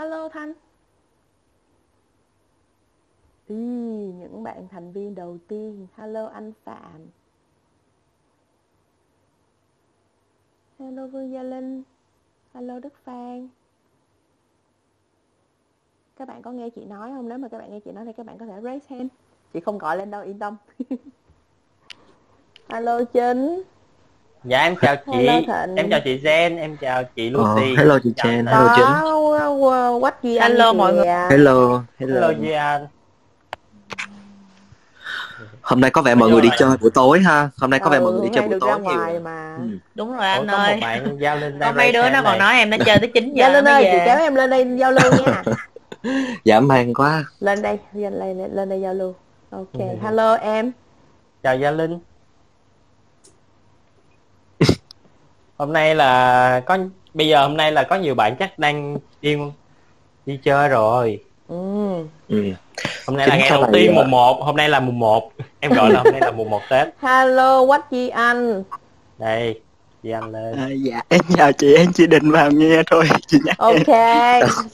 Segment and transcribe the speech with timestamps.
[0.00, 0.52] Hello Thanh.
[3.48, 3.56] Ý,
[4.18, 5.86] những bạn thành viên đầu tiên.
[5.96, 7.06] Hello anh Phạm.
[10.78, 11.82] Hello Vương Gia Linh.
[12.54, 13.48] Hello Đức Phan.
[16.16, 17.28] Các bạn có nghe chị nói không?
[17.28, 19.10] Nếu mà các bạn nghe chị nói thì các bạn có thể raise hand.
[19.52, 20.56] Chị không gọi lên đâu, yên tâm.
[22.68, 23.62] Hello Chính.
[24.44, 25.26] Dạ em chào chị,
[25.76, 27.76] em chào chị Jen, em chào chị Ờ, Lucy.
[27.76, 29.38] hello chị Chào Jen, hello.
[29.38, 31.06] Đó, quách Duy Anh Hello mọi người.
[31.06, 32.28] Hello, hello.
[32.28, 32.86] Hello Anh.
[35.62, 36.56] Hôm nay có vẻ mọi người đi Hello.
[36.70, 37.48] chơi buổi tối ha.
[37.58, 38.80] Hôm nay có vẻ Ừ, mọi người đi hôm chơi nay buổi tối
[39.12, 39.20] nhiều.
[39.20, 39.56] mà.
[39.58, 39.64] Ừ.
[39.94, 42.22] đúng rồi Ủa, anh có ơi một bạn giao lên có đang mấy đứa nó
[42.24, 44.34] còn nói em đã chơi tới 9 Dạ giờ Linh mới ơi, chị kéo em
[44.34, 45.42] lên đây giao lưu nha.
[46.44, 47.24] Dã man quá.
[47.40, 49.14] lên đây, lên đây, lên đây giao lưu.
[49.50, 49.84] Ok, Ừ.
[50.02, 50.72] hello em.
[51.42, 51.98] Chào Gia Linh.
[55.60, 56.78] Hôm nay là có
[57.14, 59.36] bây giờ hôm nay là có nhiều bạn chắc đang đi
[60.26, 61.18] đi chơi rồi.
[61.48, 61.56] Ừ.
[62.28, 62.44] Ừ.
[63.06, 65.32] Hôm nay là Chính ngày sau đầu tiên mùng 1, hôm nay là mùng 1.
[65.60, 66.88] Em gọi là hôm nay là mùng 1 Tết.
[67.02, 68.62] Hello Quách Duy Anh.
[69.18, 69.60] Đây,
[70.02, 70.56] Duy Anh lên.
[70.56, 73.96] À, dạ em chào chị em chỉ định vào nghe thôi chị nhắc em Ok,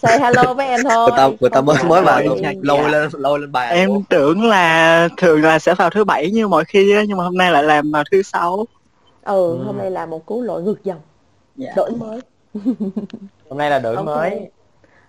[0.03, 1.09] say hello với em thôi.
[1.11, 2.59] Người ta người ta mới mới vào là gì.
[2.63, 3.75] lôi lên lôi lên bàn.
[3.75, 4.01] em Ủa?
[4.09, 7.37] tưởng là thường là sẽ vào thứ bảy như mọi khi á nhưng mà hôm
[7.37, 8.67] nay lại làm vào thứ sáu
[9.27, 9.65] Ừ, Ừ.
[9.65, 11.01] hôm nay là một cú lội ngược dòng,
[11.57, 11.73] dạ.
[11.77, 12.21] đổi mới.
[13.51, 14.07] Hôm nay là đổi Ok.
[14.07, 14.51] mới.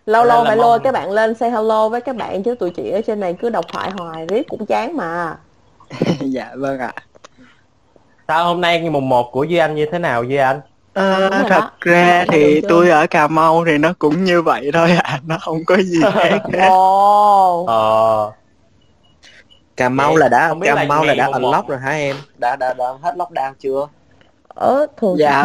[0.05, 2.55] Lâu lâu là phải mong- lôi các bạn lên say hello với các bạn chứ
[2.55, 5.37] tụi chị ở trên này cứ đọc thoại hoài riết cũng chán mà.
[6.21, 6.93] dạ vâng ạ
[8.27, 10.59] Sao hôm nay ngày mùng 1 của Duy Anh như thế nào Duy Anh?
[10.95, 11.71] Rồi thật đó.
[11.79, 15.37] ra Đúng thì tôi ở Cà Mau thì nó cũng như vậy thôi ạ nó
[15.41, 16.67] không có gì khác hết.
[16.69, 17.65] Ồ.
[17.65, 18.31] Ờ,
[19.77, 21.67] Cà Mau Vậy, là đã không biết Cà là Mau là ngày đã một- unlock
[21.67, 22.15] rồi hả em?
[22.37, 23.87] Đã đã đã hết lockdown chưa?
[24.57, 25.43] Ở thường Dạ.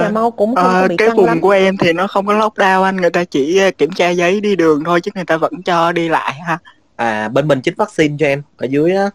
[0.00, 1.40] Cà Mau cũng không Ờ, có bị cái vùng lắm.
[1.40, 4.40] của em thì nó không có lockdown anh người ta chỉ ờ, kiểm tra giấy
[4.40, 6.58] đi đường thôi chứ người ta vẫn cho đi lại ha
[6.96, 9.10] À bên mình chích vaccine cho em ở dưới á.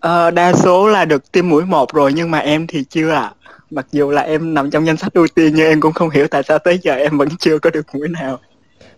[0.00, 3.32] Ờ, đa số là được tiêm mũi một rồi nhưng mà em thì chưa ạ
[3.70, 6.26] mặc dù là em nằm trong danh sách ưu tiên nhưng em cũng không hiểu
[6.28, 8.38] tại sao tới giờ em vẫn chưa có được mũi nào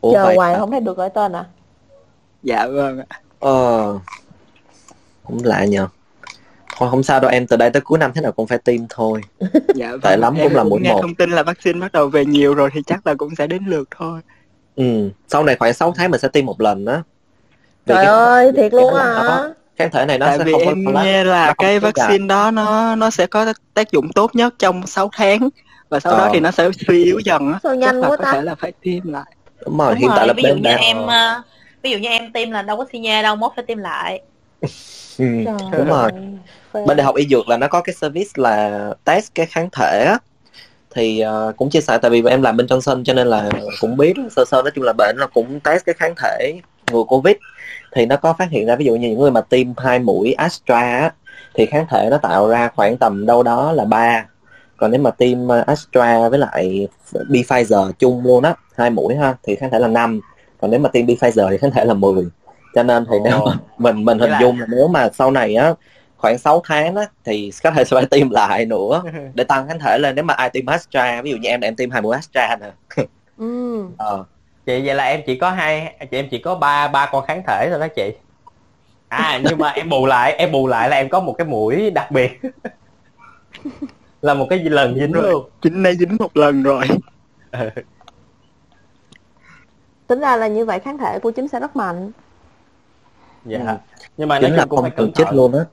[0.01, 0.59] Ủa Chờ hoài hả?
[0.59, 1.45] không thấy được gọi tên à?
[2.43, 3.21] dạ vâng ạ.
[3.41, 3.99] Ờ.
[5.25, 5.89] Cũng lạ nhờ.
[6.77, 8.81] Thôi không sao đâu em từ đây tới cuối năm thế nào cũng phải tiêm
[8.91, 9.21] thôi.
[9.75, 10.01] dạ vâng.
[10.01, 10.99] Tệ lắm Em cũng là mũi nghe một.
[11.03, 13.63] thông tin là vaccine bắt đầu về nhiều rồi thì chắc là cũng sẽ đến
[13.67, 14.21] lượt thôi
[14.77, 15.11] Ừ.
[15.29, 17.03] Sau này khoảng 6 tháng mình sẽ tiêm một lần á.
[17.87, 19.49] Vì Trời cái- ơi, thiệt luôn hả?
[19.77, 21.05] kháng thể này nó tại sẽ vì không có em collapse.
[21.13, 24.55] nghe nó là không cái vaccine đó nó nó sẽ có tác dụng tốt nhất
[24.59, 25.49] trong 6 tháng
[25.89, 26.31] và sau đó Ờ.
[26.33, 28.33] thì nó sẽ suy yếu dần á Sao nhanh quá có ta?
[28.33, 29.33] thể là phải tiêm lại
[29.67, 31.43] Đúng rồi, đúng hiện tại là rồi ví dụ như em ờ,
[31.83, 34.23] ví dụ như em tiêm là đâu có xi nhê đâu mốt phải tiêm lại
[35.19, 35.25] ừ.
[35.45, 36.11] Trời Đúng rồi.
[36.73, 36.85] Phê.
[36.87, 40.05] bên đại học y dược là nó có cái service là test cái kháng thể
[40.07, 40.19] á.
[40.95, 43.51] Thì ờ, cũng chia sẻ tại vì em làm bên Johnson cho nên là
[43.81, 46.61] cũng biết sơ sơ nói chung là bệnh là cũng test cái kháng thể
[46.93, 47.37] ngừa covid.
[47.93, 50.33] Thì nó có phát hiện ra ví dụ như những người mà tiêm hai mũi
[50.33, 51.13] Astra á,
[51.55, 54.27] thì kháng thể nó tạo ra khoảng tầm đâu đó là ba.
[54.77, 56.89] Còn nếu mà tiêm ờ, Astra với lại
[57.29, 60.21] B Pfizer chung luôn á hai mũi ha thì kháng thể là 5
[60.61, 62.25] còn nếu mà tiêm B Pfizer thì kháng thể là 10
[62.75, 65.75] cho nên thì nếu mà mình mình hình dung là nếu mà sau này á
[66.23, 69.03] khoảng 6 tháng á thì có thể sẽ phải tiêm lại nữa
[69.35, 70.15] để tăng kháng thể lên.
[70.15, 72.57] Nếu mà ai tiêm Astra ví dụ như em là em tiêm hai mũi Astra
[72.61, 72.71] nè.
[73.39, 73.85] Ừ.
[73.99, 74.25] ờ.
[74.67, 77.43] Chị vậy là em chỉ có hai chị em chỉ có ba ba con kháng
[77.47, 78.13] thể thôi đó chị.
[79.09, 81.91] À nhưng mà em bù lại em bù lại là em có một cái mũi
[81.91, 82.41] đặc biệt.
[84.23, 85.23] Là một cái lần dính Rồi.
[85.33, 85.51] luôn.
[85.63, 86.85] chính nay dính một lần rồi.
[90.07, 92.11] Tính ra là như vậy kháng thể của chính sẽ rất mạnh.
[93.45, 93.59] dạ.
[93.67, 93.75] Ừ.
[94.17, 95.37] nhưng mà chính là chung cũng không phải cần cẩn thận.
[95.37, 95.65] luôn á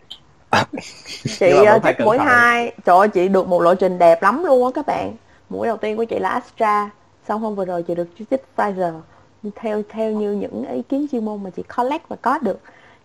[1.24, 4.66] Chị phải chích mũi hai, trời ơi chị được một lộ trình đẹp lắm luôn
[4.66, 5.16] á các bạn.
[5.50, 6.90] Mũi đầu tiên của chị là Astra,
[7.28, 9.00] xong hôm vừa rồi chị được chích Pfizer.
[9.56, 12.60] Theo theo như những ý kiến chuyên môn mà chị collect và có được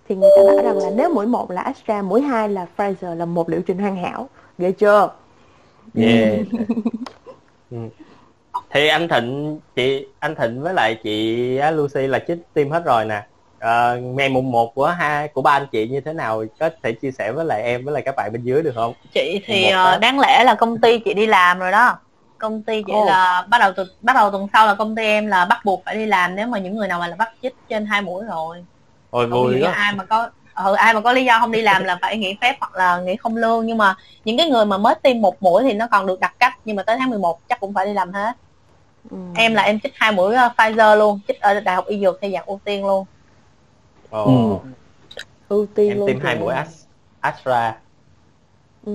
[0.08, 3.14] thì người ta bảo rằng là nếu mũi một là Astra, mũi hai là Pfizer
[3.14, 4.28] là một liệu trình hoàn hảo.
[4.58, 5.10] Ghê chưa?
[5.94, 6.38] yeah.
[7.70, 7.76] ừ.
[8.70, 11.36] thì anh Thịnh chị anh Thịnh với lại chị
[11.72, 13.26] Lucy là chích tiêm hết rồi nè
[13.64, 16.44] Ờ, ngày mùng 1 của hai của ba anh chị như thế nào?
[16.60, 18.94] Có thể chia sẻ với lại em với lại các bạn bên dưới được không?
[19.14, 19.98] Chị thì phát.
[19.98, 21.98] đáng lẽ là công ty chị đi làm rồi đó.
[22.38, 23.06] Công ty chị Ồ.
[23.06, 25.82] là bắt đầu từ bắt đầu tuần sau là công ty em là bắt buộc
[25.86, 28.24] phải đi làm nếu mà những người nào mà là bắt chích trên hai mũi
[28.24, 28.64] rồi.
[29.10, 31.84] Ôi vui đó ai mà có ừ, ai mà có lý do không đi làm
[31.84, 33.66] là phải nghỉ phép hoặc là nghỉ không lương.
[33.66, 33.94] Nhưng mà
[34.24, 36.76] những cái người mà mới tiêm một mũi thì nó còn được đặt cách nhưng
[36.76, 38.32] mà tới tháng 11 chắc cũng phải đi làm hết.
[39.10, 39.16] Ừ.
[39.36, 42.18] em là em chích hai mũi ờ, Pfizer luôn chích ở đại học y dược
[42.20, 43.06] theo dạng ưu tiên luôn
[44.14, 44.68] Ồ, Ừ.
[45.48, 46.86] ưu tiên em luôn tiêm hai mũi As-
[47.20, 47.80] Astra
[48.86, 48.92] Ừ.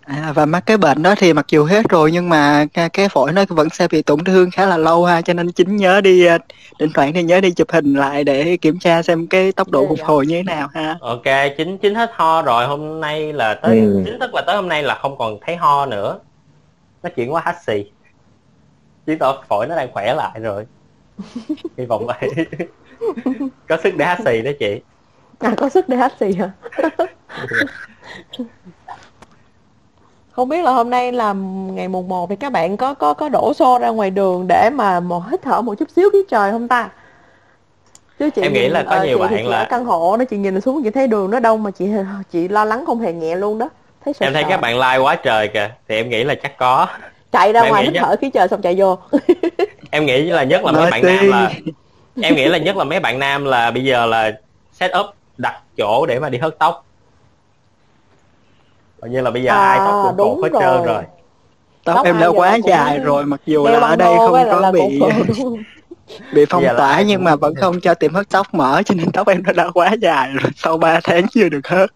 [0.00, 3.08] À, và mắc cái bệnh đó thì mặc dù hết rồi nhưng mà cái, cái
[3.08, 6.00] phổi nó vẫn sẽ bị tổn thương khá là lâu ha cho nên chính nhớ
[6.00, 6.38] đi à,
[6.78, 9.82] thỉnh thoảng thì nhớ đi chụp hình lại để kiểm tra xem cái tốc độ
[9.82, 10.04] Dạ, phục dạ.
[10.06, 10.96] hồi như thế nào ha.
[11.00, 11.22] ok
[11.58, 14.02] chính chính hết ho rồi hôm nay là tới Ừ.
[14.04, 16.18] chính thức là tới hôm nay là không còn thấy ho nữa
[17.02, 17.84] nó chuyển qua hắt xì
[19.06, 20.66] chứng tỏ phổi nó đang khỏe lại rồi
[21.78, 22.30] hy vọng vậy
[23.68, 24.80] có sức để hắt xì đó chị
[25.38, 26.50] À có sức để hát gì hả?
[30.32, 31.32] Không biết là hôm nay là
[31.72, 34.70] ngày mùng 1 thì các bạn có có có đổ xô ra ngoài đường để
[34.74, 36.88] mà một hít thở một chút xíu khí trời không ta?
[38.18, 39.84] Chứ chị Em nghĩ nhìn, là có ờ, nhiều chị bạn chị là- ở căn
[39.84, 41.88] hộ đó chị nhìn xuống chị thấy đường nó đông mà chị
[42.32, 43.68] chị lo lắng không hề nhẹ luôn đó.
[44.04, 44.48] Thấy sợ em thấy sợ.
[44.48, 46.86] các bạn like quá trời kìa thì em nghĩ là chắc có
[47.32, 48.98] chạy ra Mà ngoài hít chắc- thở khí trời xong chạy vô.
[49.90, 51.50] em nghĩ là nhất là mấy bạn nam là
[52.22, 54.32] em nghĩ là nhất là mấy bạn nam là bây giờ là
[54.72, 55.06] set up
[55.38, 56.86] đặt chỗ để mà đi hớt tóc
[59.00, 60.86] Coi như là bây giờ À, ai tóc cũng đúng cột hết trơn rồi.
[60.86, 61.02] rồi
[61.84, 64.32] Tóc Tóc em đã quá cũng dài rồi mặc dù Đeo là ở đây không
[64.32, 65.00] có là bị
[66.34, 68.94] bị phong là tỏa ai nhưng mà vẫn không cho tiệm hớt tóc mở cho
[68.94, 71.90] nên tóc em nó đã quá dài rồi sau 3 tháng chưa được hớt.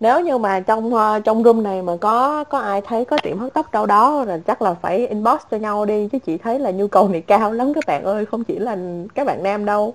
[0.00, 3.38] Nếu như mà trong ờ, trong room này mà có có ai thấy có tiệm
[3.38, 6.58] hớt tóc đâu đó rồi chắc là phải inbox cho nhau đi chứ chị thấy
[6.58, 8.76] là nhu cầu này cao lắm các bạn ơi, không chỉ là
[9.14, 9.94] các bạn nam đâu.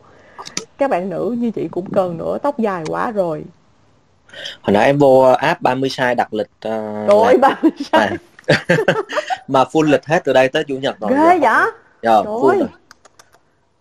[0.77, 3.43] Các bạn nữ như chị cũng cần nữa, tóc dài quá rồi.
[4.61, 6.61] hồi nãy em vô app 30 sai đặt lịch uh,
[7.07, 8.11] Trời ơi, ba mươi à.
[9.47, 11.63] mà full lịch hết từ đây tới chủ nhật rồi ghê giờ.
[11.63, 11.71] vậy?
[12.01, 12.67] Giờ, Trời full rồi.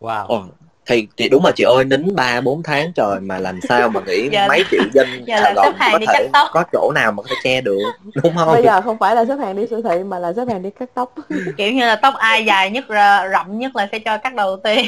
[0.00, 0.43] wow Ồ,
[0.87, 4.01] thì thì đúng mà chị ơi nín ba bốn tháng trời mà làm sao mà
[4.07, 6.29] nghĩ Giờ- mấy triệu dân giờ Sài là Gòn xếp hàng có đi thể cắt
[6.33, 6.49] tóc.
[6.53, 7.79] có chỗ nào mà có thể che được
[8.23, 10.45] đúng không Bây giờ không phải là xếp hàng đi siêu thị mà là xếp
[10.49, 11.15] hàng đi cắt tóc.
[11.57, 14.57] kiểu như là tóc ai dài nhất ra- rậm nhất là sẽ cho cắt đầu
[14.65, 14.87] tiên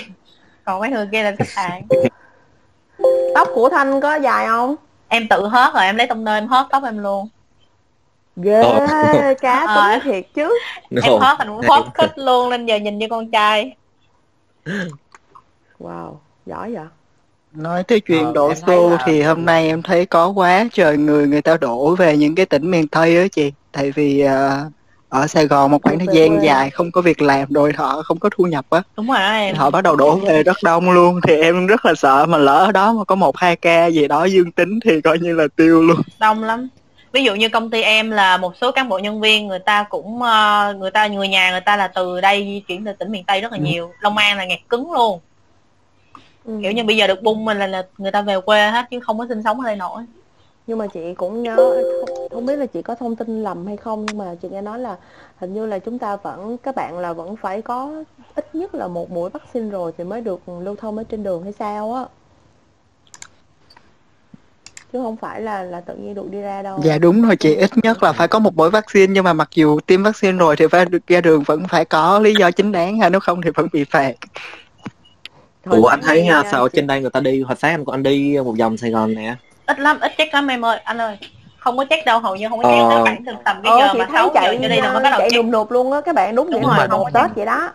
[0.65, 1.83] còn mấy người kia là xếp hàng
[3.35, 4.75] Tóc của Thanh có dài không?
[5.09, 7.29] em tự hớt rồi em lấy tông nơ em hớt tóc em luôn
[8.37, 8.87] Ghê, Ồ.
[9.41, 9.91] cá Ờ.
[9.93, 10.59] tính thiệt chứ.
[11.03, 13.77] em hớt thành hớt thích luôn nên giờ nhìn như con trai
[15.81, 16.84] Wow, giỏi vậy.
[17.52, 20.96] Nói tới chuyện Ờ, đổ xô là- thì hôm nay em thấy có quá trời
[20.96, 23.52] người người ta đổ về những cái tỉnh miền Tây á chị.
[23.73, 24.64] Tại vì à,
[25.08, 26.46] ở Sài Gòn một khoảng thời gian quê.
[26.46, 28.82] dài không có việc làm rồi họ không có thu nhập á.
[28.96, 31.84] đúng rồi đó em Họ bắt đầu đổ về rất đông luôn thì em rất
[31.87, 34.81] là sợ mà lỡ ở đó mà có một hai ca gì đó dương tính
[34.84, 35.96] thì coi như là tiêu luôn.
[36.20, 36.69] đông lắm
[37.12, 39.82] ví dụ như công ty em là một số cán bộ nhân viên người ta
[39.82, 43.12] cũng ờ, người ta người nhà người ta là từ đây di chuyển từ tỉnh
[43.12, 43.64] miền tây rất là Ừ.
[43.64, 45.20] nhiều long an là nghẹt cứng luôn
[46.47, 46.53] Ừ.
[46.63, 49.01] kiểu như bây giờ được bung mình là, là người ta về quê hết chứ
[49.01, 50.03] không có sinh sống ở đây nổi
[50.67, 53.77] nhưng mà chị cũng nhớ không, không biết là chị có thông tin lầm hay
[53.77, 54.97] không nhưng mà chị nghe nói là
[55.39, 58.05] hình như là chúng ta vẫn các bạn là vẫn phải có
[58.35, 61.43] ít nhất là một mũi vaccine rồi thì mới được lưu thông ở trên đường
[61.43, 62.05] hay sao á
[64.93, 67.55] chứ không phải là là tự nhiên được đi ra đâu Dạ đúng rồi chị,
[67.55, 70.57] ít nhất là phải có một mũi vaccine nhưng mà mặc dù tiêm vaccine rồi
[70.57, 73.43] thì phải được ra đường vẫn phải có lý do chính đáng ha nếu không
[73.43, 74.13] thì vẫn bị phạt.
[75.67, 77.43] Hồi Ủa anh thấy sáng ha, nha, sao ở trên đây người ta đi?
[77.43, 79.35] Hồi sáng anh anh đi một vòng Sài Gòn nè.
[79.67, 80.81] Ít lắm ít check lắm em ơi.
[80.85, 81.17] Anh ơi
[81.59, 82.75] không có check đâu hầu như không có Ờ.
[82.77, 84.77] check tới khoảng từ tầm cái Ờ, giờ mà thấy 6 giờ chạy cho đi
[84.81, 85.43] là mới bắt đầu chạy check.
[85.43, 87.37] đùm đột luôn á các bạn đúng Đúng vậy rồi, mà không một có tết
[87.37, 87.71] vậy đó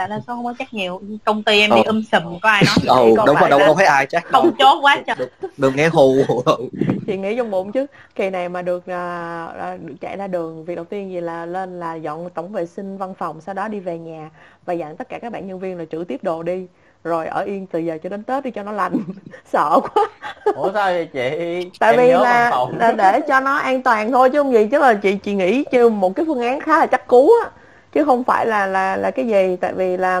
[0.00, 1.90] tại là sao không có check nhiều công ty em đi Ờ.
[1.90, 2.76] um sùm có ai nói?
[3.16, 4.24] Còn đúng rồi đâu đâu thấy ai chắc.
[4.24, 5.16] không chốt quá trời.
[5.56, 6.14] đừng nghe hù.
[7.06, 7.86] Chị nghĩ trong bụng chứ.
[8.14, 11.94] Kỳ này mà được được chạy ra đường việc đầu tiên gì là lên là
[11.94, 14.30] dọn tổng vệ sinh văn phòng sau đó đi về nhà
[14.66, 16.66] và dặn tất cả các bạn nhân viên là trữ tiếp đồ đi.
[17.04, 18.92] Rồi ở yên từ giờ cho đến tết đi cho nó lành.
[19.52, 20.08] Sợ quá.
[20.54, 21.70] Ủa sao vậy chị?
[21.80, 24.68] Tại Em vì là, là để cho nó an toàn thôi chứ không gì.
[24.70, 27.50] Chứ là chị chị nghĩ chứ một cái phương án khá là chắc cú á
[27.92, 29.56] chứ không phải là là là cái gì.
[29.56, 30.18] Tại vì là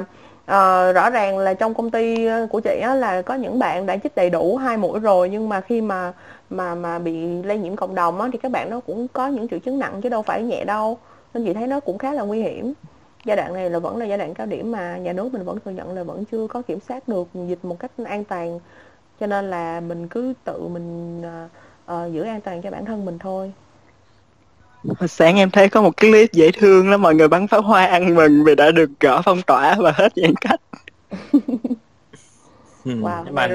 [0.50, 3.86] uh, rõ ràng là trong công ty ờ, của chị á là có những bạn
[3.86, 6.12] đã chích đầy đủ hai mũi rồi nhưng mà khi mà
[6.50, 9.48] mà mà bị lây nhiễm cộng đồng á thì các bạn nó cũng có những
[9.48, 10.98] triệu chứng nặng chứ đâu phải nhẹ đâu.
[11.34, 12.72] Nên chị thấy nó cũng khá là nguy hiểm.
[13.24, 15.58] Giai đoạn này là vẫn là giai đoạn cao điểm mà nhà nước mình vẫn
[15.64, 18.60] thừa nhận là vẫn chưa có kiểm soát được dịch một cách an toàn.
[19.20, 21.22] Cho nên là mình cứ tự mình
[21.86, 23.52] uh, giữ an toàn cho bản thân mình thôi.
[24.84, 27.62] Hồi sáng em thấy có một cái clip dễ thương lắm mọi người bắn pháo
[27.62, 30.60] hoa ăn mừng vì đã được gỡ phong tỏa và hết giãn cách.
[32.84, 32.90] Ừ.
[32.90, 33.48] wow Nhưng mà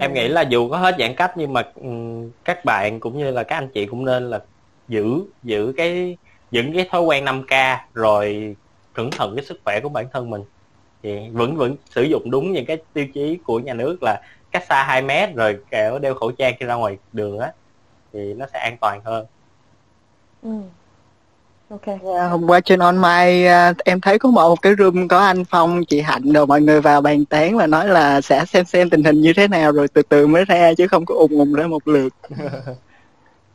[0.00, 3.30] em nghĩ là dù có hết giãn cách nhưng mà ừm, các bạn cũng như
[3.30, 4.40] là các anh chị cũng nên là
[4.88, 5.04] giữ
[5.42, 6.16] giữ cái
[6.50, 8.56] những cái thói quen 5K rồi
[8.92, 10.42] cẩn thận cái sức khỏe của bản thân mình
[11.02, 14.64] thì vẫn vẫn sử dụng đúng những cái tiêu chí của nhà nước là cách
[14.68, 17.52] xa 2 mét rồi kẹo đeo khẩu trang khi ra ngoài đường á
[18.12, 19.26] thì nó sẽ an toàn hơn
[20.42, 20.48] ừ.
[21.68, 21.86] ok
[22.18, 25.44] À, Hôm qua trên on my à, em thấy có một cái room có anh
[25.44, 28.90] Phong, chị Hạnh rồi mọi người vào bàn tán và nói là sẽ xem xem
[28.90, 31.52] tình hình như thế nào rồi từ từ mới ra chứ không có ùng ùng
[31.54, 32.12] ra một lượt.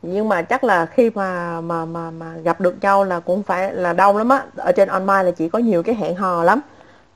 [0.02, 3.74] nhưng mà chắc là khi mà mà mà mà gặp được nhau là cũng phải
[3.74, 6.60] là đông lắm á ở trên online là chỉ có nhiều cái hẹn hò lắm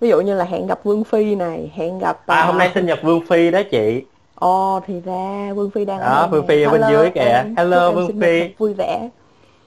[0.00, 2.86] ví dụ như là hẹn gặp Vương Phi này hẹn gặp à hôm nay sinh
[2.86, 6.46] nhật Vương Phi đó chị ồ thì ra Vương Phi đang đó ở Vương.
[6.46, 9.08] Phi ở bên Hello, dưới kìa hello Vương Phi vui vẻ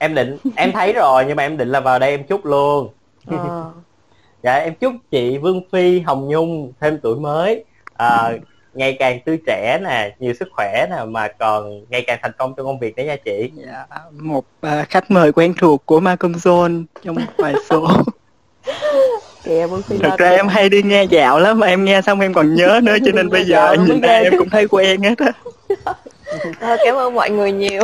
[0.02, 2.88] em định em thấy rồi nhưng mà em định là vào đây em chúc luôn
[3.30, 3.70] Ờ.
[4.42, 7.64] dạ em chúc chị Vương Phi Hồng Nhung thêm tuổi mới
[7.98, 8.32] à,
[8.74, 12.54] ngày càng tươi trẻ nè nhiều sức khỏe nè mà còn ngày càng thành công
[12.56, 13.86] trong công việc đấy nha chị Dạ,
[14.20, 17.88] một à, khách mời quen thuộc của Malcolm John trong vài số.
[19.44, 22.20] kìa Vương Phi Thật ra em hay đi nghe dạo lắm mà em nghe xong
[22.20, 25.18] em còn nhớ nữa cho nên bây Nghe giờ nhìn em cũng thấy quen hết
[25.18, 25.32] á.
[26.60, 27.82] Thôi, cảm ơn mọi người nhiều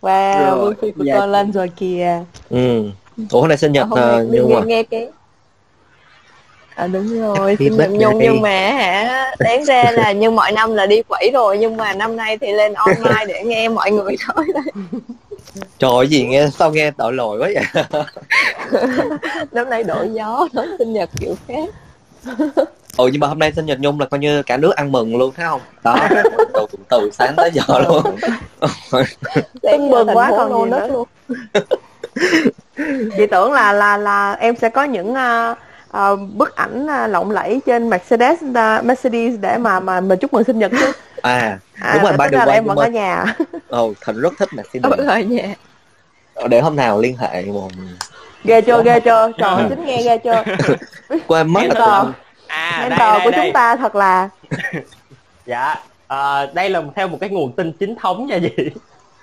[0.00, 1.14] wow Rồi, Vương Phi của dạ.
[1.18, 2.24] con lên rồi kìa.
[2.50, 2.82] Ừ.
[3.30, 4.62] Ủa hôm nay sinh nhật nay uh, đi nhung nghe, à?
[4.64, 5.08] nghe cái.
[6.74, 9.34] À, đúng rồi sinh nhật nhung nhưng mà hả?
[9.38, 12.52] Đáng ra là như mọi năm là đi quẩy rồi nhưng mà năm nay thì
[12.52, 14.44] lên online để nghe mọi người thôi.
[15.78, 17.84] Trời ơi, gì nghe sao nghe tội lỗi quá vậy?
[19.52, 21.70] Năm nay đổi gió nói sinh nhật kiểu khác
[23.00, 25.16] ừ nhưng mà hôm nay sinh nhật nhung là coi như cả nước ăn mừng
[25.16, 25.60] luôn thấy không?
[25.84, 25.96] Đó
[26.54, 28.02] từ, từ sáng tới giờ luôn.
[29.62, 30.88] Tưng bừng quá còn gì nữa.
[30.88, 31.08] luôn.
[33.16, 35.54] Chị tưởng là là là em sẽ có những à,
[35.92, 40.32] à, bức ảnh à, lộng lẫy trên Mercedes à, Mercedes để mà mà mình chúc
[40.32, 40.92] mừng sinh nhật chứ.
[41.22, 43.36] À à, đúng rồi mà ba quan em nhưng vẫn mà ở nhà.
[43.68, 45.54] Ừ thành rất thích xin ở nhà.
[46.48, 47.68] Để hôm nào liên hệ một
[48.44, 49.32] ghê chưa ghê chưa?
[49.38, 50.44] Trời ơi, chính nghe ghê chưa?
[51.26, 51.78] Quên mất là Mentor.
[51.78, 52.12] tụi anh-
[52.50, 53.40] à đây mentor đây của đây.
[53.44, 54.28] chúng ta thật là
[55.46, 55.76] dạ
[56.06, 58.70] à, đây là theo một cái nguồn tin chính thống nha chị.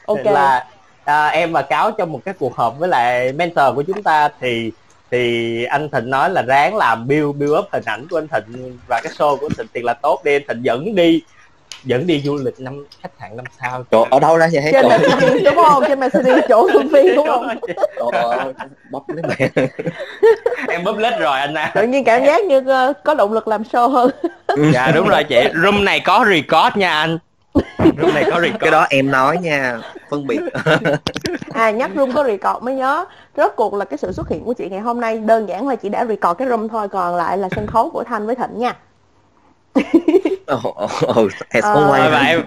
[0.07, 0.25] Ok.
[0.25, 0.65] Là
[1.05, 4.29] à, em và cáo trong một cái cuộc họp với lại mentor của chúng ta
[4.39, 4.71] thì
[5.11, 8.77] thì anh Thịnh nói là ráng làm build build up hình ảnh của anh Thịnh
[8.87, 11.21] và cái show của anh Thịnh thiệt là tốt đi anh Thịnh dẫn đi
[11.87, 13.83] dẫn đi du lịch năm khách sạn năm sao.
[13.91, 15.83] Trời, ở đâu ra vậy hết trên Mercedes đúng không?
[15.87, 17.47] Trên Mercedes chỗ Phương Phi đúng không?
[18.11, 18.53] Trời ơi,
[18.91, 19.67] bóc lấy mẹ.
[20.69, 23.47] Em bấm lết rồi anh à tự nhiên cảm giác như ờ, có động lực
[23.47, 24.09] làm show hơn.
[24.73, 25.43] Dạ đúng rồi chị.
[25.63, 27.17] Room này có record nha anh.
[28.01, 28.59] Room này có record.
[28.59, 29.79] Cái đó em nói nha
[30.09, 30.39] phân biệt.
[31.53, 33.05] À nhắc room có record mới nhớ.
[33.37, 35.17] Rốt cuộc là cái sự xuất hiện của chị ngày hôm nay.
[35.17, 38.03] Đơn giản là chị đã record cái room thôi còn lại là sân khấu của
[38.03, 38.75] Thanh với Thịnh nha
[41.49, 42.41] has Ờ, quay và em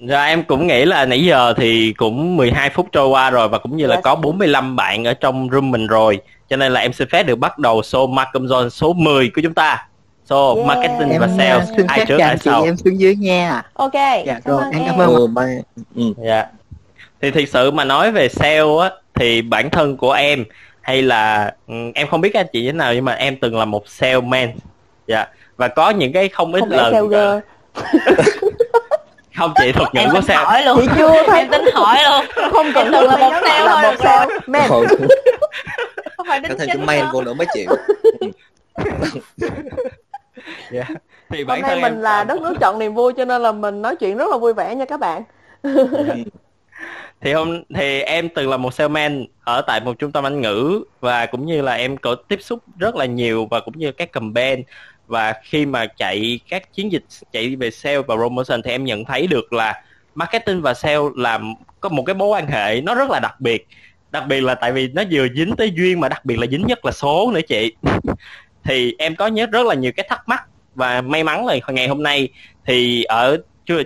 [0.00, 3.58] rồi em cũng nghĩ là nãy giờ thì cũng 12 phút trôi qua rồi và
[3.58, 4.04] cũng như là Yes.
[4.04, 7.36] có 45 bạn ở trong room mình rồi cho nên là em xin phép được
[7.38, 9.86] bắt đầu show Malcolm John số 10 của chúng ta
[10.28, 10.66] show Yeah.
[10.66, 13.62] marketing Em và à, sales xin ai trước ai sau em xuống dưới nha.
[13.74, 15.14] ok Dạ cảm rồi, ơn em cảm ơn.
[15.14, 15.42] ừ, ba,
[15.96, 16.02] ừ.
[16.24, 16.46] dạ
[17.22, 20.44] thì thực sự mà nói về sale á thì bản thân của em
[20.80, 23.58] hay là ừ, em không biết các anh chị thế nào nhưng mà em từng
[23.58, 24.52] là một salesman
[25.06, 27.38] dạ và có những cái không ít không lần sale girl
[29.36, 30.78] không chị thuật ngữ em của sale hỏi luôn.
[30.80, 32.50] Chị chưa thấy em tính hỏi luôn.
[32.52, 34.86] Không cần tưởng là một sale là thôi một man Thôi,
[36.16, 37.10] không phải đính chính man nữa.
[37.12, 37.66] vô nữa mới chịu.
[40.70, 40.84] Dạ.
[41.28, 43.42] Thì hôm bản nay thân mình em là đất nước chọn niềm vui cho nên
[43.42, 45.22] là mình nói chuyện rất là vui vẻ nha các bạn.
[47.20, 50.84] Thì hôm thì em từng là một salesman ở tại một trung tâm Anh ngữ
[51.00, 54.12] và cũng như là em có tiếp xúc rất là nhiều và cũng như các
[54.12, 54.62] campaign
[55.06, 59.04] và khi mà chạy các chiến dịch chạy về sale và promotion thì em nhận
[59.04, 59.82] thấy được là
[60.14, 61.40] marketing và sale là
[61.80, 63.68] có một cái mối quan hệ nó rất là đặc biệt.
[64.10, 66.66] Đặc biệt là tại vì nó vừa dính tới duyên mà đặc biệt là dính
[66.66, 67.72] nhất là số nữa chị.
[68.64, 70.42] Thì em có nhớ rất là nhiều cái thắc mắc
[70.74, 72.28] và may mắn là ngày hôm nay
[72.66, 73.38] thì ở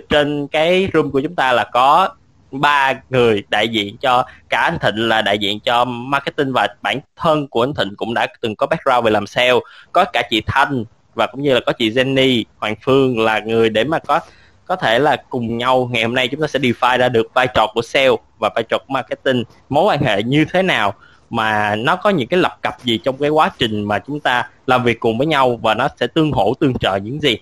[0.09, 2.09] trên cái room của chúng ta là có
[2.51, 6.99] ba người đại diện cho, cả anh Thịnh là đại diện cho marketing và bản
[7.15, 9.59] thân của anh Thịnh cũng đã từng có background về làm sale.
[9.91, 10.83] Có cả chị Thanh
[11.17, 14.19] và cũng như là có chị Jenny Hoàng Phương là người để mà có
[14.65, 17.47] có thể là cùng nhau ngày hôm nay chúng ta sẽ define ra được vai
[17.53, 18.09] trò của sale
[18.39, 19.43] và vai trò của marketing.
[19.69, 20.93] Mối quan hệ như thế nào
[21.29, 24.49] mà nó có những cái lập cập gì trong cái quá trình mà chúng ta
[24.67, 27.37] làm việc cùng với nhau và nó sẽ tương hỗ tương trợ những gì?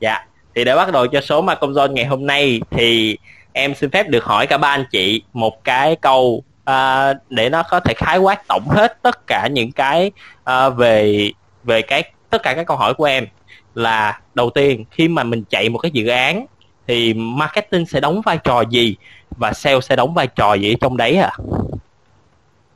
[0.00, 3.18] Dạ thì để bắt đầu cho số mà công zone ngày hôm nay thì
[3.52, 7.62] em xin phép được hỏi cả ba anh chị một cái câu uh, để nó
[7.62, 10.10] có thể khái quát tổng hết tất cả những cái
[10.50, 11.30] uh, về
[11.64, 12.02] về cái
[12.32, 13.26] tất cả các câu hỏi của em
[13.74, 16.46] là đầu tiên khi mà mình chạy một cái dự án
[16.86, 18.96] thì marketing sẽ đóng vai trò gì
[19.30, 21.30] và sale sẽ đóng vai trò gì ở trong đấy à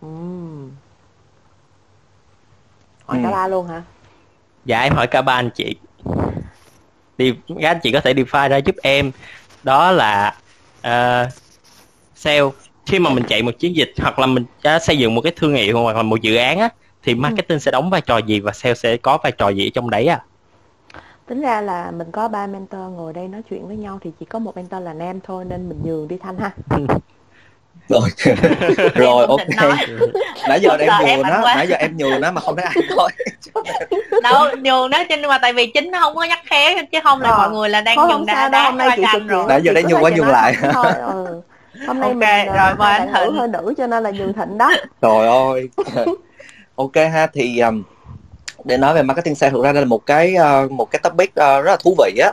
[0.00, 0.70] Ừm.
[3.06, 3.22] hỏi Ừ.
[3.24, 3.82] cả ba luôn hả?
[4.64, 5.76] Dạ em hỏi cả ba anh chị.
[7.18, 9.10] Đi các anh chị có thể define ra giúp em.
[9.62, 10.34] Đó là
[10.78, 11.32] uh,
[12.14, 12.40] sale.
[12.86, 15.32] Khi mà mình chạy một chiến dịch hoặc là mình đã xây dựng một cái
[15.36, 16.68] thương hiệu hoặc là một dự án á
[17.06, 19.70] thì marketing sẽ đóng vai trò gì và sale sẽ có vai trò gì ở
[19.74, 20.20] trong đấy à
[21.28, 24.26] tính ra là mình có ba mentor ngồi đây nói chuyện với nhau thì chỉ
[24.26, 26.50] có một mentor là nam thôi nên mình nhường đi thanh ha.
[27.88, 28.08] Rồi.
[28.94, 29.40] Rồi ok.
[30.48, 33.10] nãy giờ em nhường nó nãy giờ em nhường nó mà không thấy ai coi
[34.22, 37.20] đâu nhường đó nhưng mà tại vì chính nó không có nhắc khéo chứ không
[37.20, 37.38] là Ờ.
[37.38, 39.44] mọi người là đang sao đâu, đá hôm nay qua chị rồi.
[39.48, 40.56] Nãy giờ đang nhường quá chị nhường lại.
[40.72, 41.40] thôi ừ.
[41.86, 43.34] hôm nay Ok, mình rồi, ờ, mời anh Thịnh.
[43.34, 44.70] hơi nữ cho nên là nhường thịnh đó.
[45.02, 45.68] Trời ơi
[46.76, 47.82] ok ha thì um,
[48.64, 51.30] để nói về marketing sale thực ra đây là một cái uh, một cái topic
[51.30, 52.32] uh, rất là thú vị á.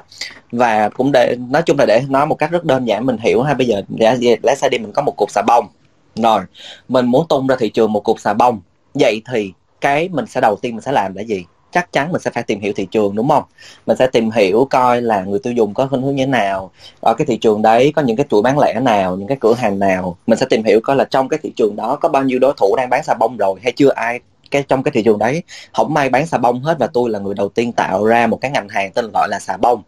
[0.51, 3.41] Và cũng để nói chung là để nói một cách rất đơn giản mình hiểu
[3.41, 5.67] ha bây giờ lẽ lẽ đi mình có một cục xà bông.
[6.15, 6.41] Rồi
[6.87, 8.61] mình muốn tung ra thị trường một cục xà bông.
[8.93, 11.45] Vậy thì cái mình sẽ đầu tiên mình sẽ làm là gì?
[11.71, 13.43] Chắc chắn mình sẽ phải tìm hiểu thị trường đúng không?
[13.85, 16.71] Mình sẽ tìm hiểu coi là người tiêu dùng có khuynh hướng như thế nào.
[16.99, 19.53] Ở cái thị trường đấy có những cái chuỗi bán lẻ nào những cái cửa
[19.53, 20.17] hàng nào.
[20.27, 22.53] Mình sẽ tìm hiểu coi là trong cái thị trường đó có bao nhiêu đối
[22.57, 24.19] thủ đang bán xà bông rồi hay chưa ai
[24.51, 27.19] cái trong cái thị trường đấy không may bán xà bông hết và tôi là
[27.19, 29.81] người đầu tiên tạo ra một cái ngành hàng tên gọi là xà bông.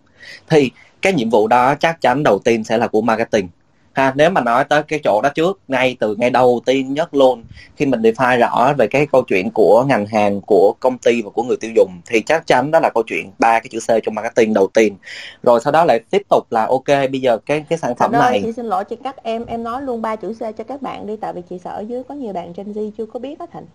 [0.50, 0.72] Thì
[1.02, 3.48] cái nhiệm vụ đó chắc chắn đầu tiên sẽ là của marketing.
[3.94, 7.14] Ha nếu mà nói tới cái chỗ đó trước ngay từ ngay đầu tiên nhất
[7.14, 7.44] luôn
[7.76, 11.30] khi mình define rõ về cái câu chuyện của ngành hàng của công ty và
[11.30, 14.04] của người tiêu dùng thì chắc chắn đó là câu chuyện ba cái chữ C
[14.04, 14.96] trong marketing đầu tiên.
[15.44, 18.32] Rồi sau đó lại tiếp tục là ok bây giờ cái cái sản phẩm ơi,
[18.32, 20.82] này chị xin lỗi chị cắt em em nói luôn ba chữ C cho các
[20.82, 23.20] bạn đi tại vì chị sợ ở dưới có nhiều bạn Gen Z chưa có
[23.20, 23.66] biết á Thịnh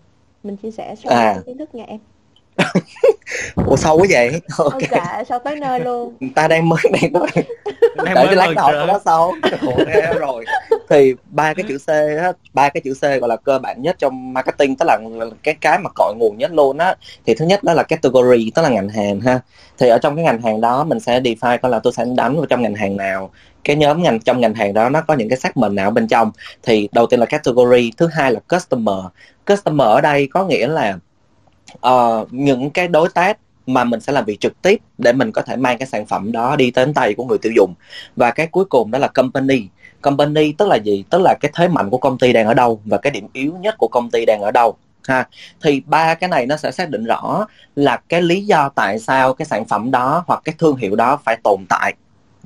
[0.43, 1.33] mình chia sẻ sau À.
[1.33, 1.99] cái kiến thức nha em.
[3.65, 4.41] Ủa sâu quá vậy?
[4.57, 4.73] Ok.
[4.73, 6.13] ok sao tới nơi luôn.
[6.19, 7.27] Người ta đang mới đang nói
[7.95, 8.87] Đang để mới cái lát trời.
[8.87, 10.45] đó ok rồi.
[10.89, 11.89] Thì ba cái chữ C
[12.21, 14.99] á ba cái chữ C gọi là cơ bản nhất trong marketing tức là
[15.43, 16.95] cái cái mà cội nguồn nhất luôn á.
[17.25, 19.39] Thì thứ nhất đó là category tức là ngành hàng ha.
[19.77, 22.35] Thì ở trong cái ngành hàng đó mình sẽ define coi là tôi sẽ đánh
[22.37, 23.29] vào trong ngành hàng nào
[23.63, 26.31] cái nhóm ngành trong ngành hàng đó nó có những cái segment nào bên trong?
[26.63, 29.05] Thì đầu tiên là category thứ hai là customer.
[29.47, 30.97] Customer ở đây có nghĩa là
[31.87, 33.37] uh, những cái đối tác
[33.67, 36.31] mà mình sẽ làm việc trực tiếp để mình có thể mang cái sản phẩm
[36.31, 37.73] đó đi đến tay của người tiêu dùng.
[38.15, 39.67] Và cái cuối cùng đó là company.
[40.01, 41.03] Company tức là gì?
[41.09, 43.53] Tức là cái thế mạnh của công ty đang ở đâu và cái điểm yếu
[43.59, 44.75] nhất của công ty đang ở đâu
[45.07, 45.27] ha?
[45.63, 49.33] Thì ba cái này nó sẽ xác định rõ là cái lý do tại sao
[49.33, 51.93] cái sản phẩm đó hoặc cái thương hiệu đó phải tồn tại.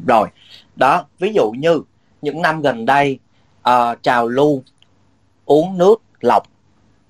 [0.07, 0.27] Rồi
[0.75, 1.81] đó ví dụ như
[2.21, 3.19] những năm gần đây
[3.69, 4.63] uh, trào lưu
[5.45, 6.43] uống nước lọc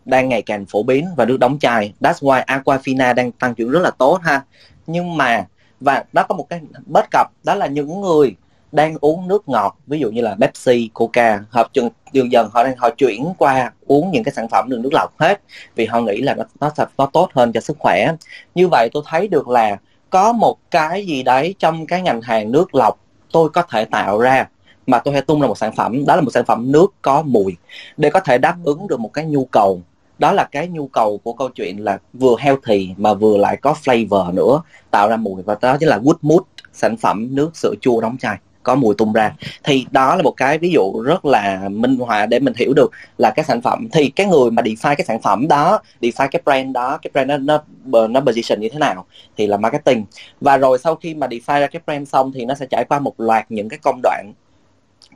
[0.05, 1.93] đang ngày càng phổ biến và nước đóng chai.
[2.01, 4.41] That's why Aquafina đang tăng trưởng rất là tốt ha.
[4.87, 5.45] Nhưng mà
[5.79, 8.35] và nó có một cái bất cập đó là những người
[8.71, 12.63] đang uống nước ngọt ví dụ như là Pepsi, Coca hợp dần dần dần họ
[12.63, 15.41] đang họ chuyển qua uống những cái sản phẩm đường nước lọc hết
[15.75, 18.07] vì họ nghĩ là nó nó sẽ nó tốt hơn cho sức khỏe.
[18.55, 19.77] Như vậy tôi thấy được là
[20.09, 22.99] có một cái gì đấy trong cái ngành hàng nước lọc
[23.31, 24.47] tôi có thể tạo ra
[24.87, 27.21] mà tôi hay tung ra một sản phẩm, đó là một sản phẩm nước có
[27.21, 27.55] mùi,
[27.97, 29.81] để có thể đáp ứng được một cái nhu cầu.
[30.19, 33.75] Đó là cái nhu cầu của câu chuyện là vừa healthy mà vừa lại có
[33.83, 34.61] flavor nữa,
[34.91, 35.43] tạo ra mùi.
[35.43, 36.41] Và đó chính là Wood Mood
[36.73, 39.33] sản phẩm nước sữa chua đóng chai có mùi tung ra.
[39.63, 42.91] Thì đó là một cái ví dụ rất là minh họa để mình hiểu được
[43.17, 43.87] là cái sản phẩm.
[43.91, 47.41] Thì cái người mà define cái sản phẩm đó define cái brand đó cái brand
[47.41, 49.05] nó nó, nó position như thế nào
[49.37, 50.05] thì là marketing.
[50.41, 52.99] Và rồi sau khi mà define ra cái brand xong thì nó sẽ trải qua
[52.99, 54.33] một loạt những cái công đoạn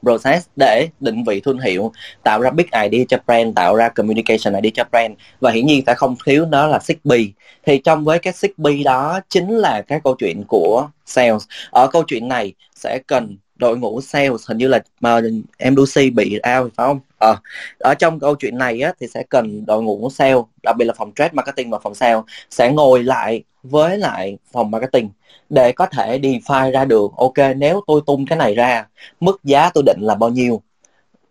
[0.02, 1.92] process để định vị thương hiệu,
[2.24, 5.14] tạo ra big idea cho brand, tạo ra communication idea cho brand.
[5.40, 7.32] Và hiển nhiên sẽ không thiếu đó là 6B
[7.66, 11.44] thì trong với cái 6B đó chính là cái câu chuyện của sales.
[11.72, 15.22] Ở câu chuyện này sẽ cần đội ngũ sales, hình như là, mà
[15.58, 17.00] em Lucy bị out phải không?
[17.20, 17.36] À,
[17.80, 20.94] ở trong câu chuyện này á, thì sẽ cần đội ngũ sale đặc biệt là
[20.98, 22.18] phòng trade marketing và phòng sale
[22.50, 25.10] sẽ ngồi lại với lại phòng marketing
[25.50, 28.88] để có thể define ra được ok nếu tôi tung cái này ra
[29.20, 30.62] mức giá tôi định là bao nhiêu?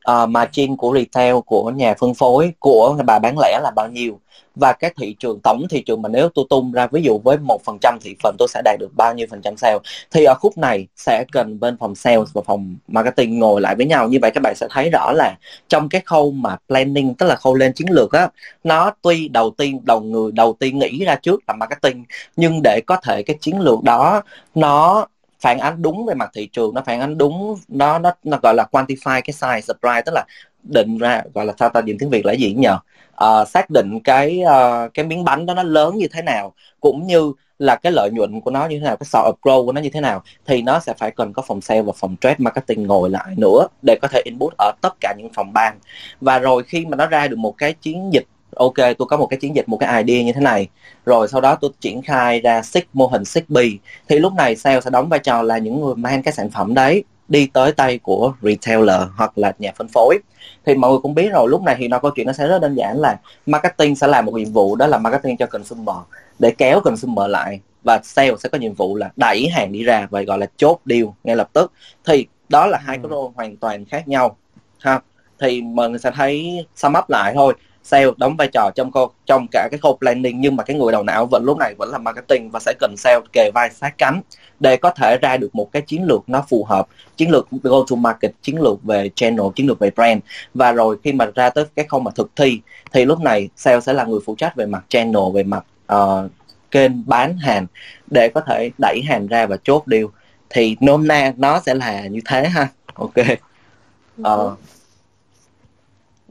[0.09, 3.89] Ờ, uh, margin của retail của nhà phân phối của bà bán lẻ là bao
[3.89, 4.21] nhiêu?
[4.55, 7.37] Và cái thị trường tổng thị trường mà nếu tôi tung ra ví dụ với
[7.39, 9.79] một phần trăm thị phần tôi sẽ đạt được bao nhiêu phần trăm sale?
[10.11, 13.87] Thì ở khúc này sẽ cần bên phòng sales và phòng marketing ngồi lại với
[13.87, 14.09] nhau.
[14.09, 15.37] Như vậy các bạn sẽ thấy rõ là
[15.69, 18.29] trong cái khâu mà planning tức là khâu lên chiến lược á
[18.65, 22.05] nó tuy đầu tiên đầu người đầu tiên nghĩ ra trước là marketing
[22.37, 24.23] nhưng để có thể cái chiến lược đó
[24.55, 25.07] nó
[25.41, 28.55] phản ánh đúng về mặt thị trường nó phản ánh đúng nó nó nó gọi
[28.55, 30.25] là quantify cái size supply tức là
[30.63, 32.79] định ra gọi là sao ta dùng tiếng việt là gì nhờ
[33.19, 37.07] Ờ, xác định cái uh, cái miếng bánh đó nó lớn như thế nào cũng
[37.07, 39.73] như là cái lợi nhuận của nó như thế nào cái sort of grow của
[39.73, 42.35] nó như thế nào thì nó sẽ phải cần có phòng sale và phòng trade
[42.39, 45.79] marketing ngồi lại nữa để có thể input ở tất cả những phòng ban.
[46.21, 48.27] Và rồi khi mà nó ra được một cái chiến dịch
[48.59, 50.69] ok tôi có một cái chiến dịch một cái idea như thế này.
[51.07, 54.81] Rồi sau đó tôi triển khai ra six mô hình 6B thì lúc này sale
[54.81, 57.99] sẽ đóng vai trò là những người mang cái sản phẩm đấy đi tới tay
[57.99, 60.19] của retailer hoặc là nhà phân phối.
[60.67, 62.59] Thì mọi người cũng biết rồi lúc này thì nó câu chuyện nó sẽ rất
[62.59, 63.17] đơn giản là
[63.47, 65.97] marketing sẽ làm một nhiệm vụ đó là marketing cho consumer
[66.39, 67.61] để kéo consumer lại.
[67.85, 70.81] Và sale sẽ có nhiệm vụ là đẩy hàng đi ra và gọi là chốt
[70.87, 71.73] deal ngay lập tức.
[72.07, 73.01] Thì đó là hai Ừ.
[73.03, 74.37] cái role hoàn toàn khác nhau
[74.81, 75.01] ha.
[75.41, 79.11] Thì mọi người sẽ thấy sum up lại thôi sale đóng vai trò trong câu
[79.27, 81.91] trong cả cái khâu planning nhưng mà cái người đầu não vẫn lúc này vẫn
[81.91, 84.21] là marketing và sẽ cần sale kề vai sát cánh
[84.61, 86.87] để có thể ra được một cái chiến lược nó phù hợp.
[87.17, 90.21] Chiến lược go to market chiến lược về channel chiến lược về brand.
[90.55, 92.61] Và rồi khi mà ra tới cái khâu mà thực thi
[92.93, 96.29] thì lúc này sale sẽ là người phụ trách về mặt channel về mặt ờ,
[96.71, 97.67] kênh bán hàng
[98.11, 100.05] để có thể đẩy hàng ra và chốt deal.
[100.51, 102.69] Thì nôm na nó sẽ là như thế ha.
[102.95, 103.15] Ok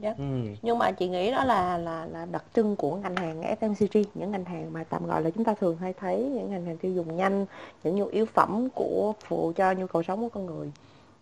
[0.02, 0.56] Ờ, ừ.
[0.62, 4.30] nhưng mà chị nghĩ đó là là là đặc trưng của ngành hàng FMCG những
[4.30, 6.92] ngành hàng mà tạm gọi là chúng ta thường hay thấy những ngành hàng tiêu
[6.92, 7.46] dùng nhanh
[7.84, 10.72] những nhu yếu phẩm của phụ cho nhu cầu sống của con người.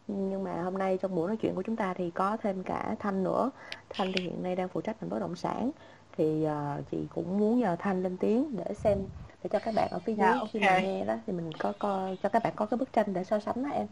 [0.09, 2.97] Nhưng mà hôm nay trong buổi nói chuyện của chúng ta thì có thêm cả
[3.01, 3.51] Thanh nữa.
[3.91, 5.71] Thanh thì hiện nay đang phụ trách ngành bất động sản.
[6.17, 8.99] Thì ờ, chị cũng muốn nhờ Thanh lên tiếng để xem
[9.45, 10.61] để cho các bạn ở phía dưới Dạ, khi ok.
[10.61, 13.25] mà nghe đó thì mình có coi cho các bạn có cái bức tranh để
[13.25, 13.87] so sánh đó em.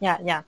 [0.00, 0.42] Dạ dạ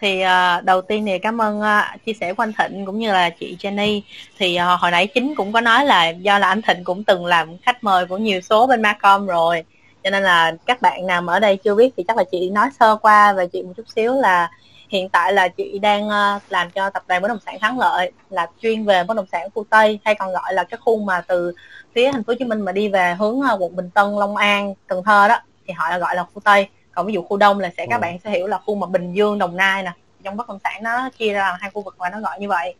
[0.00, 3.12] thì uh, đầu tiên thì cảm ơn uh, chia sẻ của anh Thịnh cũng như
[3.12, 4.00] là chị Jenny.
[4.38, 7.26] Thì uh, hồi nãy chính cũng có nói là do là anh Thịnh cũng từng
[7.26, 9.64] làm khách mời của nhiều số bên Macom rồi
[10.04, 12.50] cho nên là các bạn nào mà ở đây chưa biết thì chắc là chị
[12.50, 14.50] nói sơ qua về chị một chút xíu là
[14.88, 18.12] hiện tại là chị đang uh, làm cho tập đoàn bất động sản Thắng Lợi
[18.30, 21.20] là chuyên về bất động sản khu Tây hay còn gọi là cái khu mà
[21.20, 21.52] từ
[21.94, 24.36] phía thành phố Hồ Chí Minh mà đi về hướng uh, quận Bình Tân, Long
[24.36, 27.58] An, Cần Thơ đó thì họ gọi là khu Tây còn ví dụ khu đông
[27.58, 28.00] là sẽ các Ừ.
[28.00, 29.92] bạn sẽ hiểu là khu mà Bình Dương Đồng Nai nè
[30.24, 32.48] trong bất động sản nó chia ra làm hai khu vực và nó gọi như
[32.48, 32.74] vậy.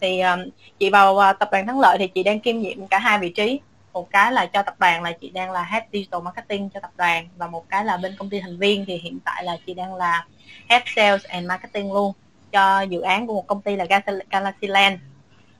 [0.00, 0.40] Thì um,
[0.78, 3.28] chị vào uh, tập đoàn Thắng Lợi thì chị đang kiêm nhiệm cả hai vị
[3.28, 3.60] trí.
[3.92, 6.90] Một cái là cho tập đoàn là chị đang là head digital marketing cho tập
[6.96, 9.74] đoàn và một cái là bên công ty thành viên thì hiện tại là chị
[9.74, 10.26] đang là
[10.68, 12.12] head sales and marketing luôn
[12.52, 14.98] cho dự án của một công ty là Gal- Galaxy Land.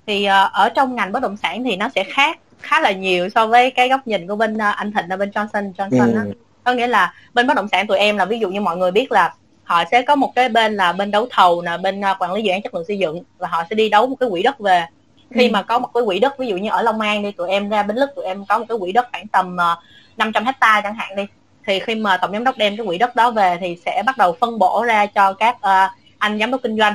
[0.07, 3.29] Thì uh, ở trong ngành bất động sản thì nó sẽ khác khá là nhiều
[3.29, 6.33] so với cái góc nhìn của bên uh, anh Thịnh ở bên Johnson Johnson ừ,
[6.65, 8.91] có nghĩa là bên bất động sản tụi em là ví dụ như mọi người
[8.91, 12.23] biết là họ sẽ có một cái bên là bên đấu thầu nè bên uh,
[12.23, 14.29] quản lý dự án chất lượng xây dựng và họ sẽ đi đấu một cái
[14.31, 14.87] quỹ đất về
[15.35, 15.53] khi Ừ.
[15.53, 17.69] mà có một cái quỹ đất ví dụ như ở Long An đi tụi em
[17.69, 19.79] ra Bến Lức tụi em có một cái quỹ đất khoảng tầm uh,
[20.17, 21.23] 500 hecta chẳng hạn đi
[21.67, 24.19] thì khi mà tổng giám đốc đem cái quỹ đất đó về thì sẽ bắt
[24.19, 26.95] đầu phân bổ ra cho các uh, anh giám đốc kinh doanh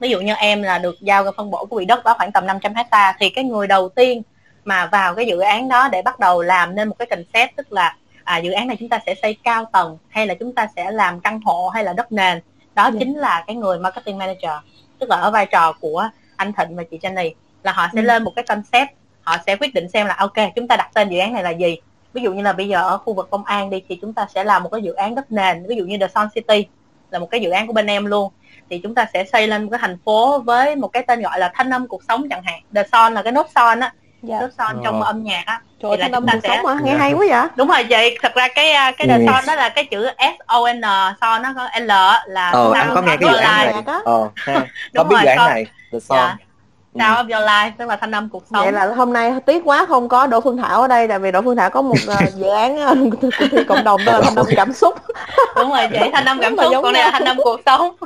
[0.00, 2.32] ví dụ như em là được giao cái phân bổ của quỹ đất đó khoảng
[2.32, 4.22] tầm 500 hecta thì cái người đầu tiên
[4.64, 7.72] mà vào cái dự án đó để bắt đầu làm nên một cái concept tức
[7.72, 10.66] là à, dự án này chúng ta sẽ xây cao tầng hay là chúng ta
[10.76, 12.40] sẽ làm căn hộ hay là đất nền?
[12.74, 12.98] Đó Dạ.
[12.98, 14.50] chính là cái người marketing manager
[14.98, 18.04] tức là ở vai trò của anh Thịnh và chị Jenny là họ sẽ Ừ.
[18.04, 18.88] lên một cái concept
[19.22, 21.50] họ sẽ quyết định xem là ok chúng ta đặt tên dự án này là
[21.50, 21.76] gì?
[22.12, 24.26] Ví dụ như là bây giờ ở khu vực công an đi thì chúng ta
[24.34, 26.66] sẽ làm một cái dự án đất nền ví dụ như The Sun City
[27.10, 28.32] là một cái dự án của bên em luôn.
[28.70, 31.38] Thì chúng ta sẽ xây lên một cái thành phố với một cái tên gọi
[31.38, 32.60] là thanh âm cuộc sống chẳng hạn.
[32.74, 35.06] The Sun là cái nốt son á dạ nốt son trong Ờ.
[35.06, 36.76] âm nhạc á trời ơi, Thì là thanh âm chúng ta cuộc sẽ- sống mà
[36.84, 36.98] nghe Dạ.
[36.98, 39.14] hay quá vậy đúng rồi chị thật ra cái à, cái Ừ.
[39.18, 40.80] The Son đó là cái chữ S O N
[41.20, 44.02] son nó có L á, là ờ anh có nghe cái dự án này Đó.
[44.04, 46.36] ờ ha có Đúng biết rồi, dự án này The Dạ.
[46.98, 47.02] Ừ.
[47.04, 49.62] Sound of Your Life tức là thanh âm cuộc sống Vậy là hôm nay tiếc
[49.64, 51.96] quá không có Đỗ Phương Thảo ở đây tại vì Đỗ Phương Thảo có một
[52.06, 52.94] ờ, dự án ờ,
[53.68, 54.94] cộng đồng tên là thanh âm cảm xúc.
[55.56, 57.96] đúng rồi chị thanh âm cảm xúc còn này là thanh âm cuộc sống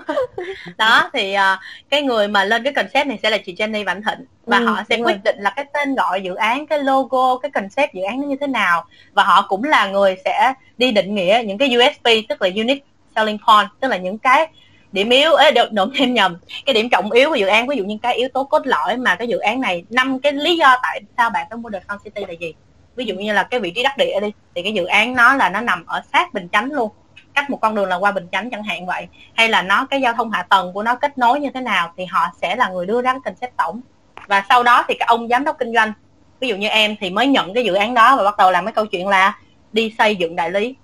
[0.76, 4.02] đó thì à, cái người mà lên cái concept này sẽ là chị Jenny Vạn
[4.02, 5.12] Thịnh và Ừ, họ sẽ đúng rồi.
[5.12, 8.26] quyết định là cái tên gọi dự án cái logo cái concept dự án nó
[8.26, 12.04] như thế nào và họ cũng là người sẽ đi định nghĩa những cái USP
[12.28, 12.84] tức là unique
[13.16, 14.48] selling point tức là những cái
[14.92, 16.36] điểm yếu ấy được đụng thêm nhầm.
[16.66, 18.96] Cái điểm trọng yếu của dự án, ví dụ như cái yếu tố cốt lõi
[18.96, 21.80] mà cái dự án này, năm cái lý do tại sao bạn phải mua The
[21.88, 22.54] Sun City là gì?
[22.96, 25.34] Ví dụ như là cái vị trí đắc địa đi, thì cái dự án nó
[25.34, 26.90] là nó nằm ở sát Bình Chánh luôn,
[27.34, 29.06] cách một con đường là qua Bình Chánh chẳng hạn vậy.
[29.34, 31.92] Hay là nó, cái giao thông hạ tầng của nó kết nối như thế nào
[31.96, 33.80] thì họ sẽ là người đưa ra cái concept tổng.
[34.26, 35.92] Và sau đó thì cái ông giám đốc kinh doanh,
[36.40, 38.64] ví dụ như em thì mới nhận cái dự án đó và bắt đầu làm
[38.64, 39.38] cái câu chuyện là
[39.72, 40.74] đi xây dựng đại lý.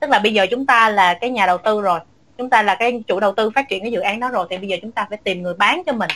[0.00, 2.00] Tức là bây giờ chúng ta là cái nhà đầu tư rồi
[2.40, 4.58] chúng ta là cái chủ đầu tư phát triển cái dự án đó rồi thì
[4.58, 6.10] bây giờ chúng ta phải tìm người bán cho mình.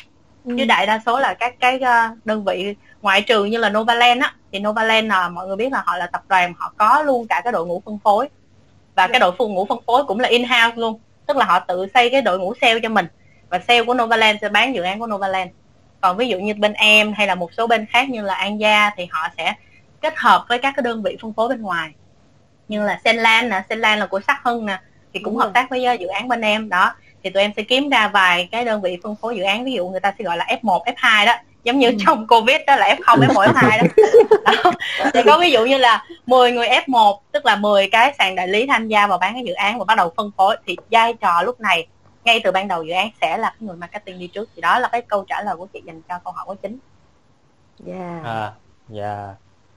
[0.44, 0.54] Ừ.
[0.58, 4.22] chứ đại đa số là các cái ờ, đơn vị ngoại trừ như là Novaland
[4.22, 7.26] á thì Novaland là mọi người biết là họ là tập đoàn họ có luôn
[7.26, 8.28] cả cái đội ngũ phân phối.
[8.94, 11.58] Và cái đội phân ngũ phân phối cũng là in house luôn tức là họ
[11.58, 13.06] tự xây cái đội ngũ sale cho mình.
[13.48, 15.50] Và sale của Novaland sẽ bán dự án của Novaland.
[16.00, 18.60] Còn ví dụ như bên em hay là một số bên khác như là An
[18.60, 19.54] Gia thì họ sẽ
[20.00, 21.90] kết hợp với các cái đơn vị phân phối bên ngoài.
[22.68, 24.78] Như là Senland nè Senland là của Sắc Hưng nè
[25.14, 26.94] thì cũng hợp tác với uh, dự án bên em đó.
[27.22, 29.72] Thì tụi em sẽ kiếm ra vài cái đơn vị phân phối dự án ví
[29.72, 31.32] dụ người ta sẽ gọi là F1, F2 đó.
[31.64, 31.96] Giống như Ừ.
[32.06, 33.86] trong Covid đó là F0, F1, F2 đó.
[34.64, 34.70] đó.
[35.14, 38.48] Thì có ví dụ như là 10 người F1 tức là 10 cái sàn đại
[38.48, 41.14] lý tham gia vào bán cái dự án và bắt đầu phân phối thì vai
[41.14, 41.86] trò lúc này
[42.24, 44.48] ngay từ ban đầu dự án sẽ là cái người marketing đi trước.
[44.54, 46.78] Thì đó là cái câu trả lời của chị dành cho câu hỏi của chính.
[47.86, 48.24] Yeah.
[48.24, 48.52] à
[48.88, 49.28] dạ.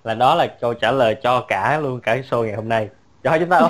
[0.04, 2.90] Là đó là câu trả lời cho cả luôn cả show ngày hôm nay
[3.28, 3.60] cho chúng ta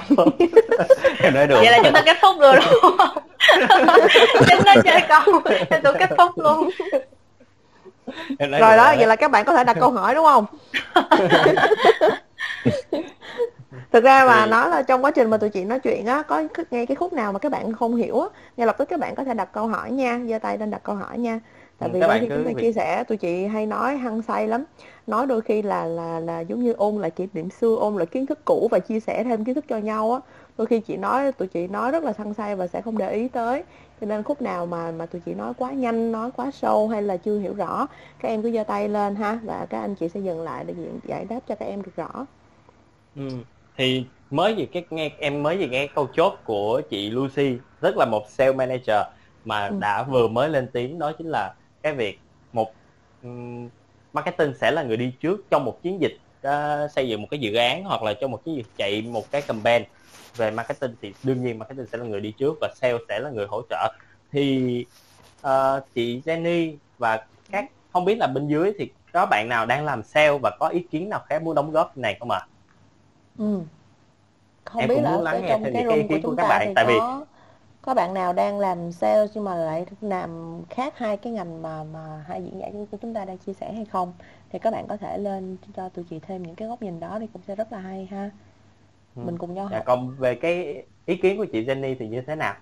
[1.19, 3.17] em nói được vậy là chúng ta kết thúc rồi đúng không?
[4.49, 6.69] Chúng ta chơi câu em tôi kết thúc luôn.
[8.39, 10.45] Em nói rồi đó vậy là các bạn có thể đặt câu hỏi đúng không?
[13.91, 16.21] Thực ra mà Thì- nói là trong quá trình mà tụi chị nói chuyện á
[16.21, 18.99] có nghe cái khúc nào mà các bạn không hiểu á ngay lập tức các
[18.99, 21.39] bạn có thể đặt câu hỏi nha giơ tay lên đặt câu hỏi nha
[21.79, 24.21] tại Ừ, vì các bạn cứ chúng ta chia sẻ tụi chị hay nói hăng
[24.21, 24.63] say lắm
[25.07, 28.05] nói đôi khi là là là giống như ôn lại kỷ niệm xưa ôn lại
[28.05, 30.19] kiến thức cũ và chia sẻ thêm kiến thức cho nhau á
[30.57, 33.13] đôi khi chị nói tụi chị nói rất là hăng say và sẽ không để
[33.13, 33.63] ý tới
[34.01, 37.01] cho nên khúc nào mà mà tụi chị nói quá nhanh nói quá sâu hay
[37.01, 37.87] là chưa hiểu rõ
[38.19, 40.73] các em cứ giơ tay lên ha và các anh chị sẽ dừng lại để
[40.77, 42.25] giải- giải đáp cho các em được rõ
[43.13, 43.21] Ừ.
[43.77, 47.95] Thì mới gì cái nghe em mới gì nghe câu chốt của chị Lucy rất
[47.97, 48.95] là một sale manager
[49.43, 49.75] mà Ừ.
[49.79, 52.75] đã vừa mới lên tiếng đó chính là cái việc một
[53.21, 53.69] ừm,
[54.13, 56.11] marketing sẽ là người đi trước trong một chiến dịch
[56.41, 59.27] ờ, xây dựng một cái dự án hoặc là trong một chiến dịch chạy một
[59.31, 59.83] cái campaign
[60.33, 63.29] về marketing thì đương nhiên marketing sẽ là người đi trước và sale sẽ là
[63.29, 63.93] người hỗ trợ
[64.31, 64.85] thì
[65.39, 69.85] ờ, chị Jenny và các không biết là bên dưới thì có bạn nào đang
[69.85, 72.39] làm sale và có ý kiến nào khác muốn đóng góp này không ạ?
[73.37, 73.61] Ừ.
[74.65, 76.33] Không Em biết cũng là muốn lắng nghe thêm cái những cái ý kiến của
[76.37, 77.01] các bạn, tại vì-
[77.87, 81.83] có bạn nào đang làm sale nhưng mà lại làm khác hai cái ngành mà
[81.83, 84.13] mà hai diễn giả của chúng ta đang chia sẻ hay không
[84.49, 87.17] thì các bạn có thể lên cho tụi chị thêm những cái góc nhìn đó
[87.19, 88.31] thì cũng sẽ rất là hay ha
[89.15, 89.21] Ừ.
[89.23, 92.21] mình cùng nhau Dạ, học còn về cái ý kiến của chị Jenny thì như
[92.27, 92.55] thế nào?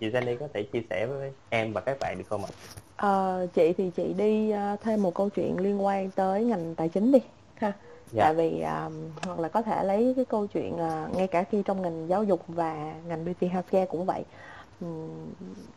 [0.00, 2.50] Chị Jenny có thể chia sẻ với em và các bạn được không ạ?
[2.96, 6.88] Ờ, chị thì chị đi ờ, thêm một câu chuyện liên quan tới ngành tài
[6.88, 7.18] chính đi
[7.54, 7.72] ha
[8.10, 8.30] Dạ.
[8.30, 8.90] tại vì ờ,
[9.22, 12.24] hoặc là có thể lấy cái câu chuyện ờ, ngay cả khi trong ngành giáo
[12.24, 14.24] dục và ngành beauty healthcare cũng vậy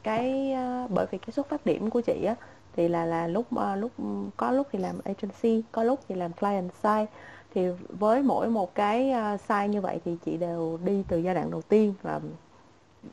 [0.03, 2.35] cái ờ, bởi vì cái xuất phát điểm của chị á
[2.75, 3.91] thì là là lúc ờ, lúc
[4.37, 7.05] có lúc thì làm agency có lúc thì làm client side.
[7.55, 7.67] Thì
[7.99, 11.51] với mỗi một cái ờ, side như vậy thì chị đều đi từ giai đoạn
[11.51, 12.19] đầu tiên và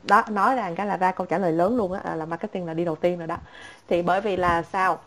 [0.03, 2.73] đó nói rằng cái là ra câu trả lời lớn luôn á là marketing là
[2.73, 3.37] đi đầu tiên rồi đó.
[3.87, 4.99] Thì bởi vì là sao?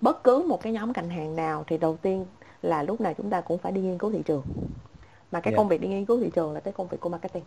[0.00, 2.26] Bất cứ một cái nhóm ngành hàng nào thì đầu tiên
[2.62, 4.42] là lúc nào chúng ta cũng phải đi nghiên cứu thị trường.
[5.32, 5.56] Mà cái Dạ.
[5.56, 7.44] công việc đi nghiên cứu thị trường là cái công việc của marketing.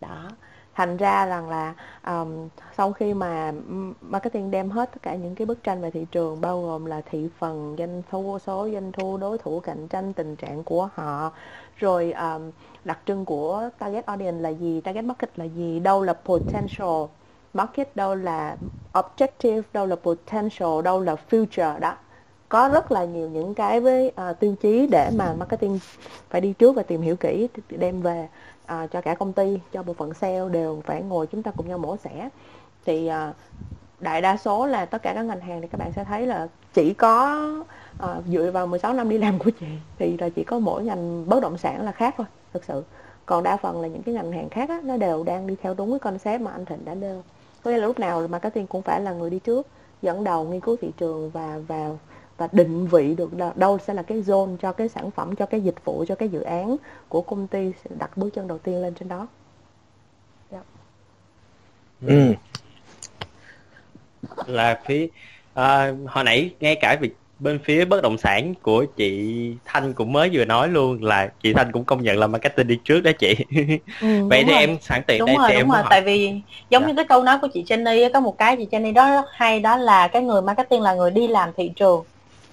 [0.00, 0.28] Đó
[0.74, 1.74] thành ra rằng là
[2.06, 3.52] um, sau khi mà
[4.00, 7.00] marketing đem hết tất cả những cái bức tranh về thị trường bao gồm là
[7.10, 11.32] thị phần doanh thu số doanh thu đối thủ cạnh tranh tình trạng của họ
[11.76, 12.50] rồi um,
[12.84, 17.04] đặc trưng của target audience là gì target market là gì đâu là potential
[17.54, 18.56] market đâu là
[18.92, 21.94] objective đâu là potential đâu là future đó.
[22.48, 25.78] Có rất là nhiều những cái với uh, tiêu chí để mà marketing
[26.30, 28.28] phải đi trước và tìm hiểu kỹ đem về
[28.66, 31.68] à, cho cả công ty cho bộ phận sale đều phải ngồi chúng ta cùng
[31.68, 32.28] nhau mổ xẻ.
[32.84, 33.32] Thì à,
[34.00, 36.48] đại đa số là tất cả các ngành hàng thì các bạn sẽ thấy là
[36.74, 37.40] chỉ có
[37.98, 39.66] à, dựa vào 16 năm đi làm của chị
[39.98, 42.84] thì là chỉ có mỗi ngành bất động sản là khác thôi thực sự.
[43.26, 45.74] Còn đa phần là những cái ngành hàng khác á, nó đều đang đi theo
[45.74, 47.22] đúng cái concept mà anh Thịnh đã nêu.
[47.62, 49.66] Có nghĩa là lúc nào marketing cũng phải là người đi trước
[50.02, 51.98] dẫn đầu nghiên cứu thị trường và vào
[52.36, 55.46] và định vị được là đâu sẽ là cái zone cho cái sản phẩm cho
[55.46, 56.76] cái dịch vụ cho cái dự án
[57.08, 59.26] của công ty sẽ đặt bước chân đầu tiên lên trên đó
[62.06, 62.34] ừ.
[64.46, 65.08] Là phía
[65.54, 70.12] à, hồi nãy ngay cả việc bên phía bất động sản của chị Thanh cũng
[70.12, 73.10] mới vừa nói luôn là chị Thanh cũng công nhận là marketing đi trước đó
[73.18, 73.34] chị.
[74.00, 74.60] ừ, Vậy thì rồi.
[74.60, 76.40] em sẵn tiện đúng đây rồi thì em đúng muốn rồi hỏi tại vì
[76.70, 76.88] giống Dạ.
[76.88, 79.26] như cái câu nói của chị Jenny á, có một cái chị Jenny đó rất
[79.32, 82.04] hay đó là cái người marketing là người đi làm thị trường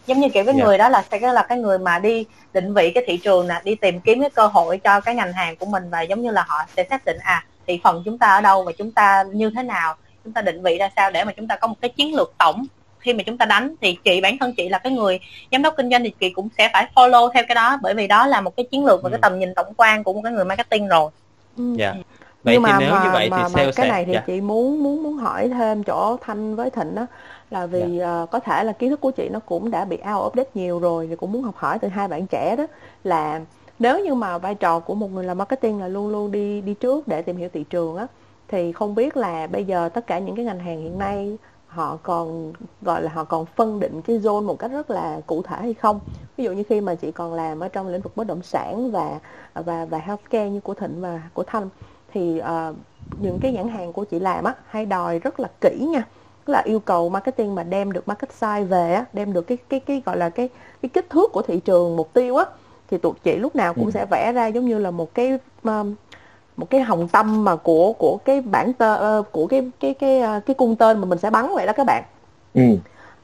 [0.09, 0.63] giống như kiểu cái Dạ.
[0.65, 3.61] người đó là sẽ là cái người mà đi định vị cái thị trường nè
[3.63, 6.31] đi tìm kiếm cái cơ hội cho cái ngành hàng của mình và giống như
[6.31, 9.23] là họ sẽ xác định à thị phần chúng ta ở đâu và chúng ta
[9.33, 11.75] như thế nào chúng ta định vị ra sao để mà chúng ta có một
[11.81, 12.65] cái chiến lược tổng
[12.99, 15.19] khi mà chúng ta đánh thì chị bản thân chị là cái người
[15.51, 18.07] giám đốc kinh doanh thì chị cũng sẽ phải follow theo cái đó bởi vì
[18.07, 19.11] đó là một cái chiến lược và Ừ.
[19.11, 21.11] cái tầm nhìn tổng quan của một cái người marketing rồi
[21.57, 21.63] Ừ.
[21.77, 21.93] Dạ.
[22.43, 24.23] Vậy nhưng thì mà nếu mà, như vậy mà, thì mà cái này thì dạ.
[24.27, 27.05] chị muốn muốn muốn hỏi thêm chỗ Thanh với Thịnh đó
[27.49, 30.05] là vì ờ, có thể là kiến thức của chị nó cũng đã bị out
[30.05, 32.67] of date nhiều rồi thì cũng muốn học hỏi từ hai bạn trẻ đó.
[33.03, 33.41] Là
[33.79, 36.73] nếu như mà vai trò của một người làm marketing là luôn luôn đi đi
[36.73, 38.07] trước để tìm hiểu thị trường á
[38.47, 41.97] thì không biết là bây giờ tất cả những cái ngành hàng hiện nay họ
[42.03, 45.57] còn gọi là họ còn phân định cái zone một cách rất là cụ thể
[45.61, 45.99] hay không?
[46.37, 48.91] Ví dụ như khi mà chị còn làm ở trong lĩnh vực bất động sản
[48.91, 49.19] và
[49.53, 51.69] và và healthcare như của Thịnh và của Thanh
[52.07, 52.73] thì ờ,
[53.17, 56.03] những cái nhãn hàng của chị làm á hay đòi rất là kỹ nha
[56.49, 59.79] là yêu cầu marketing mà đem được market size về á đem được cái cái
[59.79, 60.49] cái gọi là cái
[60.81, 62.45] cái kích thước của thị trường mục tiêu á
[62.89, 63.91] thì tụi chị lúc nào cũng Ừ.
[63.91, 65.95] sẽ vẽ ra giống như là một cái um,
[66.57, 70.19] một cái hồng tâm mà của của cái bản tơ ờ, của cái cái cái
[70.21, 72.03] ờ, cái cung tên mà mình sẽ bắn vậy đó các bạn
[72.53, 72.61] Ừ.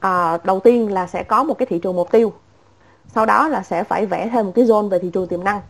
[0.00, 2.32] à, đầu tiên là sẽ có một cái thị trường mục tiêu
[3.14, 5.60] sau đó là sẽ phải vẽ thêm một cái zone về thị trường tiềm năng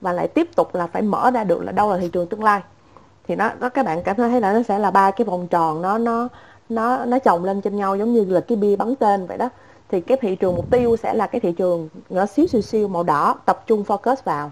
[0.00, 2.44] và lại tiếp tục là phải mở ra được là đâu là thị trường tương
[2.44, 2.60] lai
[3.28, 5.82] thì nó nó các bạn cảm thấy là nó sẽ là ba cái vòng tròn
[5.82, 6.28] nó nó
[6.70, 9.48] nó nó chồng lên trên nhau giống như là cái bia bắn tên vậy đó.
[9.88, 12.88] Thì cái thị trường mục tiêu sẽ là cái thị trường nhỏ xíu xíu xíu
[12.88, 14.50] màu đỏ tập trung focus vào.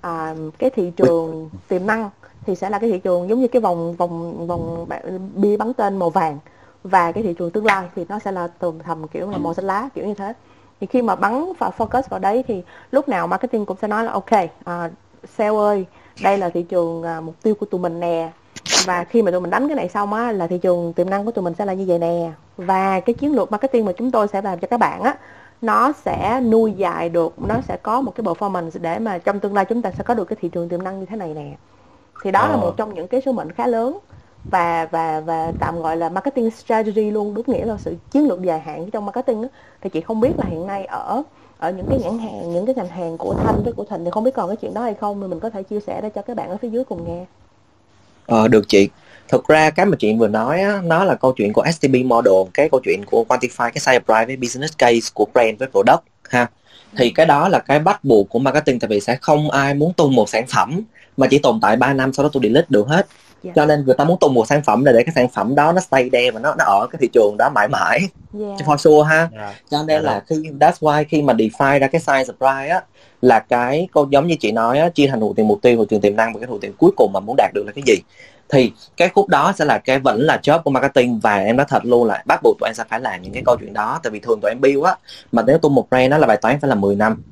[0.00, 2.10] À, cái thị trường tiềm năng
[2.46, 4.86] thì sẽ là cái thị trường giống như cái vòng vòng vòng
[5.34, 6.38] bia bắn tên màu vàng.
[6.82, 9.54] Và cái thị trường tương lai thì nó sẽ là tường thầm kiểu là màu
[9.54, 10.32] xanh lá kiểu như thế.
[10.80, 14.04] Thì khi mà bắn và focus vào đấy thì lúc nào marketing cũng sẽ nói
[14.04, 14.30] là ok
[14.64, 14.90] à,
[15.36, 15.86] sale ơi
[16.22, 18.32] đây là thị trường à, mục tiêu của tụi mình nè
[18.86, 21.24] và khi mà tụi mình đánh cái này xong á là thị trường tiềm năng
[21.24, 22.32] của tụi mình sẽ là như vậy nè.
[22.56, 25.16] Và cái chiến lược marketing mà chúng tôi sẽ làm cho các bạn á
[25.62, 29.54] nó sẽ nuôi dài được nó sẽ có một cái performance để mà trong tương
[29.54, 31.56] lai chúng ta sẽ có được cái thị trường tiềm năng như thế này nè.
[32.22, 32.48] Thì đó ờ.
[32.48, 33.98] là một trong những cái sứ mệnh khá lớn
[34.50, 38.42] và và và tạm gọi là marketing strategy luôn đúng nghĩa là sự chiến lược
[38.42, 39.48] dài hạn trong marketing á.
[39.80, 41.22] Thì chị không biết là hiện nay ở
[41.58, 44.10] ở những cái nhãn hàng những cái ngành hàng của thanh với của thịnh thì
[44.10, 46.10] không biết còn cái chuyện đó hay không thì mình có thể chia sẻ để
[46.10, 47.24] cho các bạn ở phía dưới cùng nghe
[48.26, 48.88] ờ, được chị.
[49.28, 52.32] Thực ra cái mà chị vừa nói á, nó là câu chuyện của STB model
[52.54, 56.02] cái câu chuyện của quantify cái sale price với business case của brand với product
[56.28, 56.46] ha.
[56.96, 59.92] Thì cái đó là cái bắt buộc của marketing tại vì sẽ không ai muốn
[59.92, 60.80] tung một sản phẩm
[61.16, 63.06] mà chỉ tồn tại 3 năm sau đó tôi delete được hết
[63.44, 63.56] yeah.
[63.56, 65.72] cho nên người ta muốn tung một sản phẩm để để cái sản phẩm đó
[65.72, 68.00] nó stay there và nó nó ở cái thị trường đó mãi mãi
[68.40, 68.60] yeah.
[68.60, 69.54] for sure ha yeah.
[69.70, 70.04] cho nên yeah.
[70.04, 72.82] là khi that's why khi mà define ra cái size supply á
[73.22, 75.84] là cái câu giống như chị nói á, chia thành thủ tiền mục tiêu thủ
[75.84, 77.82] tiền tiềm năng và cái thủ tiền cuối cùng mà muốn đạt được là cái
[77.86, 77.96] gì
[78.48, 81.66] thì cái khúc đó sẽ là cái vẫn là job của marketing và em nói
[81.68, 84.00] thật luôn là bắt buộc tụi em sẽ phải làm những cái câu chuyện đó
[84.02, 84.96] tại vì thường tụi em build á
[85.32, 87.22] mà nếu tung một brand đó là bài toán phải là 10 năm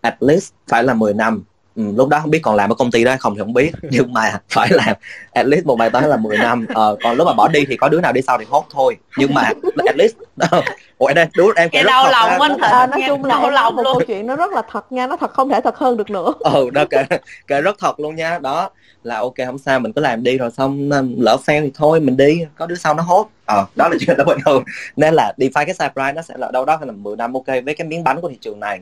[0.00, 1.44] at least phải là 10 năm
[1.80, 3.72] ừ, lúc đó không biết còn làm ở công ty đó không thì không biết.
[3.90, 4.96] Nhưng mà phải làm
[5.32, 6.66] at least một bài toán là 10 năm.
[6.74, 8.96] Ờ, còn lúc mà bỏ đi thì có đứa nào đi sau thì hốt thôi.
[9.16, 9.42] Nhưng mà
[9.86, 10.14] at least
[11.00, 13.82] ủa em đứa em kể đau lòng anh à, nói chung là đau lòng một
[13.84, 16.32] câu chuyện nó rất là thật nha nó thật không thể thật hơn được nữa.
[16.40, 17.04] Ừ đó kể
[17.46, 18.38] kể rất thật luôn nha.
[18.38, 18.70] Đó
[19.02, 22.16] là ok không sao mình cứ làm đi rồi xong lỡ fail thì thôi mình
[22.16, 22.46] đi.
[22.56, 23.28] Có đứa sau nó hốt.
[23.44, 24.64] Ờ đó là chuyện đó bình thường.
[24.96, 27.46] Nên là define cái size price nó sẽ là đâu đó là 10 năm ok
[27.46, 28.80] với cái miếng bánh của thị trường này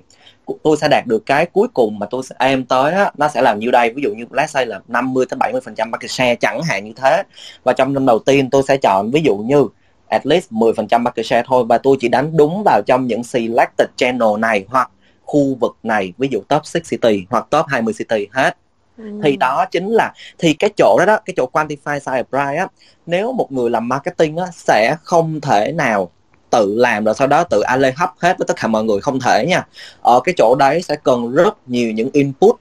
[0.63, 3.43] tôi sẽ đạt được cái cuối cùng mà tôi sẽ aim tới á, nó sẽ
[3.43, 3.93] làm như đây.
[3.93, 6.85] Ví dụ như let's say là 50 tới 70 phần trăm market share chẳng hạn
[6.85, 7.23] như thế.
[7.65, 9.69] Và trong năm đầu tiên tôi sẽ chọn ví dụ như
[10.09, 11.65] at least 10 phần trăm market share thôi.
[11.69, 14.91] Và tôi chỉ đánh đúng vào trong những selected channel này hoặc
[15.25, 18.57] khu vực này ví dụ top 6 city hoặc top 20 city hết.
[19.23, 22.67] Thì đó chính là thì cái chỗ đó đó cái chỗ quantify size price á
[23.07, 26.11] nếu một người làm marketing á sẽ không thể nào
[26.51, 29.21] tự làm rồi sau đó tự alley hấp hết với tất cả mọi người không
[29.21, 29.67] thể nha.
[30.03, 32.57] Ở cái chỗ đấy sẽ cần rất nhiều những input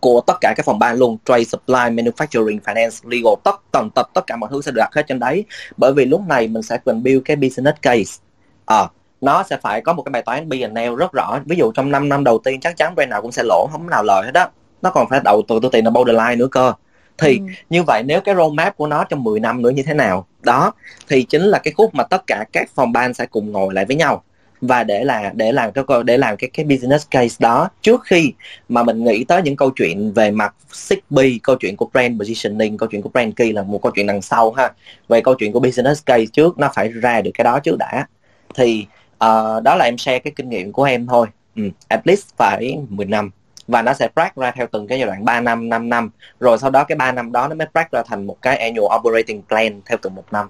[0.00, 4.10] của tất cả các phòng ban luôn trade supply manufacturing finance legal tất tần tật
[4.14, 5.44] tất cả mọi thứ sẽ được đặt hết trên đấy.
[5.76, 8.22] Bởi vì lúc này mình sẽ cần build cái business case.
[8.66, 8.88] À,
[9.20, 11.40] nó sẽ phải có một cái bài toán P&L rất rõ.
[11.44, 13.90] Ví dụ trong 5 năm đầu tiên chắc chắn brand nào cũng sẽ lỗ không
[13.90, 14.48] nào lời hết đó
[14.82, 16.72] nó còn phải đầu tư tiền là borderline nữa cơ.
[17.18, 17.44] Thì ừ.
[17.70, 20.26] như vậy nếu cái roadmap của nó trong 10 năm nữa như thế nào?
[20.42, 20.72] Đó
[21.08, 23.84] thì chính là cái khúc mà tất cả các phòng ban sẽ cùng ngồi lại
[23.84, 24.22] với nhau
[24.60, 28.32] và để là để làm cái để làm cái cái business case đó trước khi
[28.68, 32.76] mà mình nghĩ tới những câu chuyện về mặt 6B câu chuyện của brand positioning
[32.76, 34.72] câu chuyện của brand key là một câu chuyện đằng sau ha.
[35.08, 38.06] Về câu chuyện của business case trước nó phải ra được cái đó trước đã.
[38.54, 41.26] Thì uh, đó là em share cái kinh nghiệm của em thôi.
[41.56, 43.30] Ừ, at least phải 10 năm.
[43.68, 46.10] Và nó sẽ break ra theo từng cái giai đoạn 3 năm 5 năm.
[46.40, 48.98] Rồi sau đó cái 3 năm đó nó mới break ra thành một cái annual
[48.98, 50.48] operating plan theo từng một năm.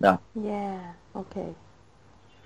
[0.00, 0.18] Đó.
[0.44, 1.67] Yeah okay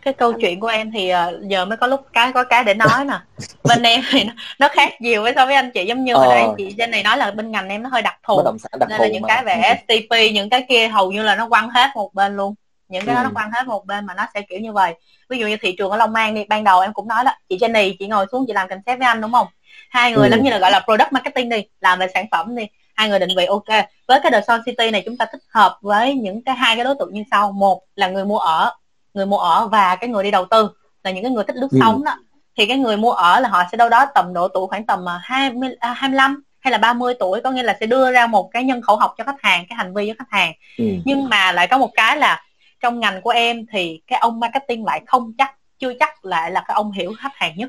[0.03, 2.75] cái câu chuyện của em thì uh, giờ mới có lúc cái có cái để
[2.75, 3.19] nói nè
[3.65, 6.37] bên em thì nó, nó khác nhiều với so với anh chị giống như hồi
[6.37, 6.55] ờ.
[6.59, 8.43] chị trên này nói là bên ngành em nó hơi đặc thù
[8.79, 9.29] đặc nên là những mà.
[9.29, 12.55] cái về STP những cái kia hầu như là nó quăng hết một bên luôn
[12.89, 13.19] những cái ừ.
[13.19, 14.95] đó nó quăng hết một bên mà nó sẽ kiểu như vậy
[15.29, 17.33] ví dụ như thị trường ở Long An đi ban đầu em cũng nói đó
[17.49, 19.47] chị Jenny chị ngồi xuống chị làm concept với anh đúng không
[19.91, 20.31] hai người ừ.
[20.31, 23.19] giống như là gọi là product marketing đi làm về sản phẩm đi hai người
[23.19, 23.69] định vị ok
[24.09, 26.85] với cái The Sun City này chúng ta tích hợp với những cái hai cái
[26.85, 28.73] đối tượng như sau một là người mua ở
[29.15, 30.71] người mua ở và cái người đi đầu tư
[31.05, 31.79] là những cái người thích lướt ừ.
[31.81, 32.17] sóng đó.
[32.57, 35.05] Thì cái người mua ở là họ sẽ đâu đó tầm độ tuổi khoảng tầm
[35.23, 38.51] 20, à, 25 à, hay là 30 tuổi có nghĩa là sẽ đưa ra một
[38.53, 40.53] cái nhân khẩu học cho khách hàng cái hành vi cho khách hàng.
[40.79, 40.85] Ừ.
[41.05, 42.43] nhưng mà lại có một cái là
[42.81, 46.65] trong ngành của em thì cái ông marketing lại không chắc chưa chắc lại là
[46.69, 47.69] cái ông hiểu khách hàng nhất.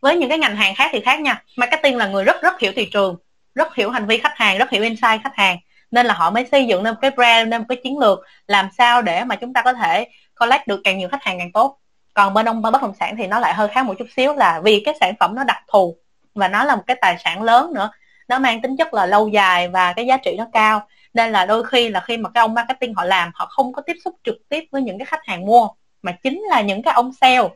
[0.00, 1.42] Với những cái ngành hàng khác thì khác nha.
[1.56, 3.16] Marketing là người rất rất hiểu thị trường
[3.54, 5.58] rất hiểu hành vi khách hàng rất hiểu insight khách hàng.
[5.90, 8.20] Nên là họ mới xây dựng nên một cái brand nên một cái chiến lược
[8.46, 10.08] làm sao để mà chúng ta có thể
[10.42, 11.78] collect được càng nhiều khách hàng càng tốt.
[12.14, 14.60] Còn bên ông bất động sản thì nó lại hơi khác một chút xíu là
[14.64, 15.96] vì cái sản phẩm nó đặc thù
[16.34, 17.90] và nó là một cái tài sản lớn nữa.
[18.28, 20.86] Nó mang tính chất là lâu dài và cái giá trị nó cao.
[21.14, 23.82] Nên là đôi khi là khi mà cái ông marketing họ làm, họ không có
[23.82, 25.68] tiếp xúc trực tiếp với những cái khách hàng mua,
[26.02, 27.48] mà chính là những cái ông sale.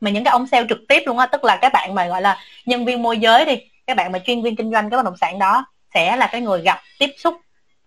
[0.00, 2.22] Mà những cái ông sale trực tiếp luôn á, tức là các bạn mà gọi
[2.22, 5.04] là nhân viên môi giới đi các bạn mà chuyên viên kinh doanh cái bất
[5.04, 5.64] động sản đó
[5.94, 7.34] sẽ là cái người gặp tiếp xúc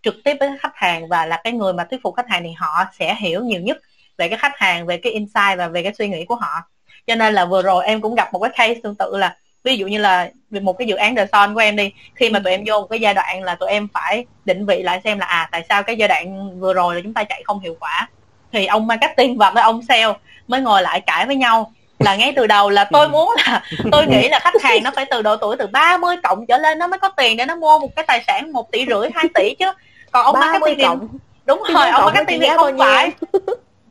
[0.03, 2.51] trực tiếp với khách hàng và là cái người mà thuyết phục khách hàng thì
[2.51, 3.77] họ sẽ hiểu nhiều nhất
[4.18, 6.61] về cái khách hàng về cái insight và về cái suy nghĩ của họ.
[7.07, 9.78] Cho nên là vừa rồi em cũng gặp một cái case tương tự là ví
[9.78, 12.51] dụ như là một cái dự án The Son của em đi khi mà tụi
[12.51, 15.26] em vô một cái giai đoạn là tụi em phải định vị lại xem là
[15.26, 18.09] à tại sao cái giai đoạn vừa rồi là chúng ta chạy không hiệu quả.
[18.51, 20.13] Thì ông marketing và cái ông sale
[20.47, 24.07] mới ngồi lại cãi với nhau là ngay từ đầu là tôi muốn là tôi
[24.07, 26.88] nghĩ là khách hàng nó phải từ độ tuổi từ 30 cộng trở lên nó
[26.88, 29.55] mới có tiền để nó mua một cái tài sản một tỷ rưỡi hai tỷ
[29.55, 29.66] chứ.
[30.11, 31.07] Còn ông marketing cộng.
[31.45, 33.11] đúng rồi ông marketing thì không phải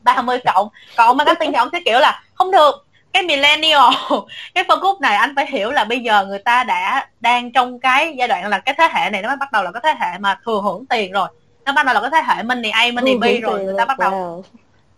[0.04, 0.68] 30 cộng.
[0.96, 3.92] Còn marketing thì ông sẽ kiểu là không được cái millennial
[4.54, 7.80] cái phân khúc này anh phải hiểu là bây giờ người ta đã đang trong
[7.80, 10.06] cái giai đoạn là cái thế hệ này nó mới bắt đầu là cái thế
[10.06, 11.28] hệ mà thừa hưởng tiền rồi.
[11.64, 13.98] Nó bắt đầu là cái thế hệ money A money B rồi người ta bắt
[13.98, 14.44] đầu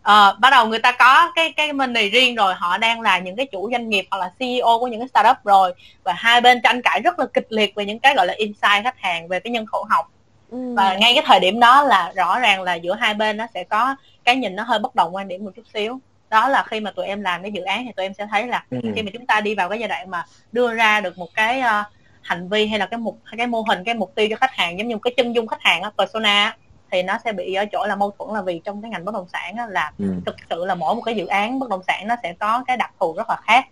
[0.06, 3.36] uh, bắt đầu người ta có cái cái money riêng rồi họ đang là những
[3.36, 5.72] cái chủ doanh nghiệp hoặc là CEO của những cái startup rồi.
[6.04, 8.84] Và hai bên tranh cãi rất là kịch liệt về những cái gọi là insight
[8.84, 10.10] khách hàng về cái nhân khẩu học.
[10.50, 10.74] Ừ.
[10.76, 13.64] và ngay cái thời điểm đó là rõ ràng là giữa hai bên nó sẽ
[13.64, 13.96] có
[14.26, 16.00] cái nhìn nó hơi bất đồng quan điểm một chút xíu
[16.30, 18.46] đó là khi mà tụi em làm cái dự án thì tụi em sẽ thấy
[18.46, 18.78] là ừ.
[18.94, 21.60] khi mà chúng ta đi vào cái giai đoạn mà đưa ra được một cái
[21.60, 21.86] uh,
[22.22, 24.78] hành vi hay là cái mục cái mô hình cái mục tiêu cho khách hàng
[24.78, 26.56] giống như cái chân dung khách hàng á persona
[26.90, 29.14] thì nó sẽ bị ở chỗ là mâu thuẫn là vì trong cái ngành bất
[29.14, 30.06] động sản á, là ừ.
[30.26, 32.76] thực sự là mỗi một cái dự án bất động sản nó sẽ có cái
[32.76, 33.66] đặc thù rất là khác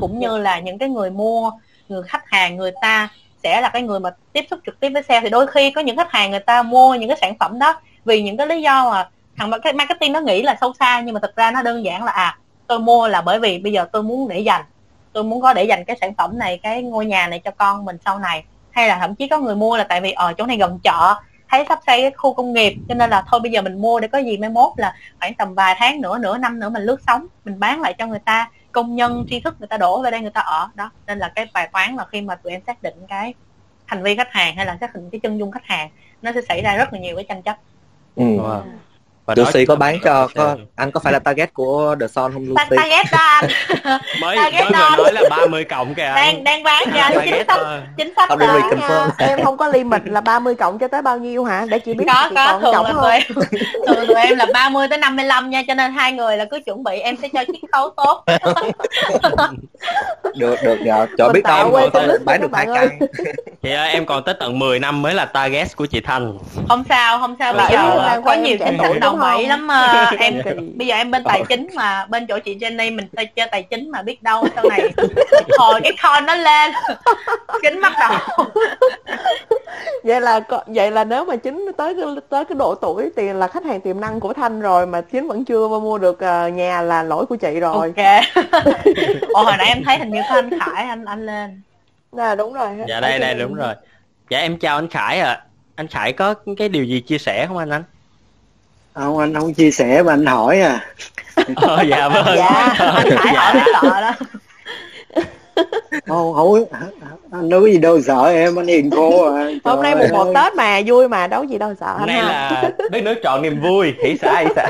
[0.00, 1.50] cũng như là những cái người mua
[1.88, 3.08] người khách hàng người ta
[3.42, 5.80] sẽ là cái người mà tiếp xúc trực tiếp với sale thì đôi khi có
[5.80, 8.62] những khách hàng người ta mua những cái sản phẩm đó vì những cái lý
[8.62, 9.08] do mà
[9.40, 12.04] thằng cái marketing nó nghĩ là sâu xa nhưng mà thực ra nó đơn giản
[12.04, 14.62] là à tôi mua là bởi vì bây giờ tôi muốn để dành.
[15.12, 17.84] Tôi muốn có để dành cái sản phẩm này cái ngôi nhà này cho con
[17.84, 18.44] mình sau này.
[18.70, 20.78] Hay là thậm chí có người mua là tại vì ở ờ, chỗ này gần
[20.82, 21.14] chợ
[21.48, 24.00] thấy sắp xây cái khu công nghiệp cho nên là thôi bây giờ mình mua
[24.00, 26.82] để có gì mai mốt là khoảng tầm vài tháng nữa nửa năm nữa mình
[26.82, 28.50] lướt sóng mình bán lại cho người ta.
[28.72, 30.68] Công nhân tri thức người ta đổ về đây người ta ở.
[30.74, 33.34] Đó nên là cái bài toán là khi mà tụi em xác định cái
[33.86, 35.90] hành vi khách hàng hay là xác định cái chân dung khách hàng
[36.22, 37.56] nó sẽ xảy ra rất là nhiều cái tranh chấp.
[38.16, 38.24] Ừ.
[38.24, 38.62] Wow.
[39.30, 42.44] Và Lucy có bán cho có anh có phải là target của The Son không
[42.48, 42.76] Lucy?
[42.76, 43.44] Target đó anh.
[44.20, 46.12] mới target mới vừa nói là 30 cộng kìa.
[46.14, 47.60] Đang đang bán anh chính sách
[47.96, 48.38] chính sách
[48.78, 49.06] nha.
[49.18, 51.66] Em không có limit là 30 cộng cho tới bao nhiêu hả?
[51.68, 53.22] Để chị biết có chị có thường là tụi em
[53.86, 56.84] thường tụi em là 30 tới 55 nha cho nên hai người là cứ chuẩn
[56.84, 58.24] bị em sẽ cho chiết khấu tốt.
[60.36, 61.78] được được rồi cho biết đâu
[62.24, 62.88] bán được hai căn.
[63.62, 66.38] Chị ơi em còn tới tận 10 năm mới là target của chị Thanh.
[66.68, 69.68] Không sao không sao bây giờ có nhiều chính sách đồng bậy lắm
[70.12, 70.42] uh, em
[70.76, 73.06] bây giờ em bên tài chính mà bên chỗ chị Jenny mình
[73.36, 74.92] chơi tài chính mà biết đâu sau này
[75.58, 76.72] hồi cái con nó lên
[77.62, 78.46] chính bắt đầu
[80.02, 83.48] vậy là vậy là nếu mà chính tới cái tới cái độ tuổi thì là
[83.48, 86.82] khách hàng tiềm năng của thanh rồi mà chính vẫn chưa mua được uh, nhà
[86.82, 87.92] là lỗi của chị rồi.
[87.96, 88.24] Ok.
[89.32, 91.62] Ồ hồi nãy em thấy hình như có anh khải anh anh lên.
[92.16, 92.68] À đúng rồi.
[92.88, 93.74] Dạ đây đây đúng rồi.
[94.30, 95.30] Dạ em chào anh khải ạ.
[95.30, 95.42] À.
[95.74, 97.70] anh khải có cái điều gì chia sẻ không anh?
[97.70, 97.82] Anh
[98.94, 100.86] không anh không chia sẻ mà anh hỏi à.
[101.56, 102.24] Ờ, dạ vâng.
[102.36, 103.52] Dạ anh phải dạ.
[103.52, 104.12] hỏi sợ đó.
[106.06, 106.64] Không không
[107.30, 109.44] anh đâu có gì đâu sợ em anh hiền cô à.
[109.44, 112.08] Trời hôm nay mùng một tết mà vui mà đâu có gì đâu sợ hôm
[112.08, 114.68] nay là đất nước chọn niềm vui hỷ xã hỷ xã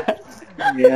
[0.57, 0.89] dạ,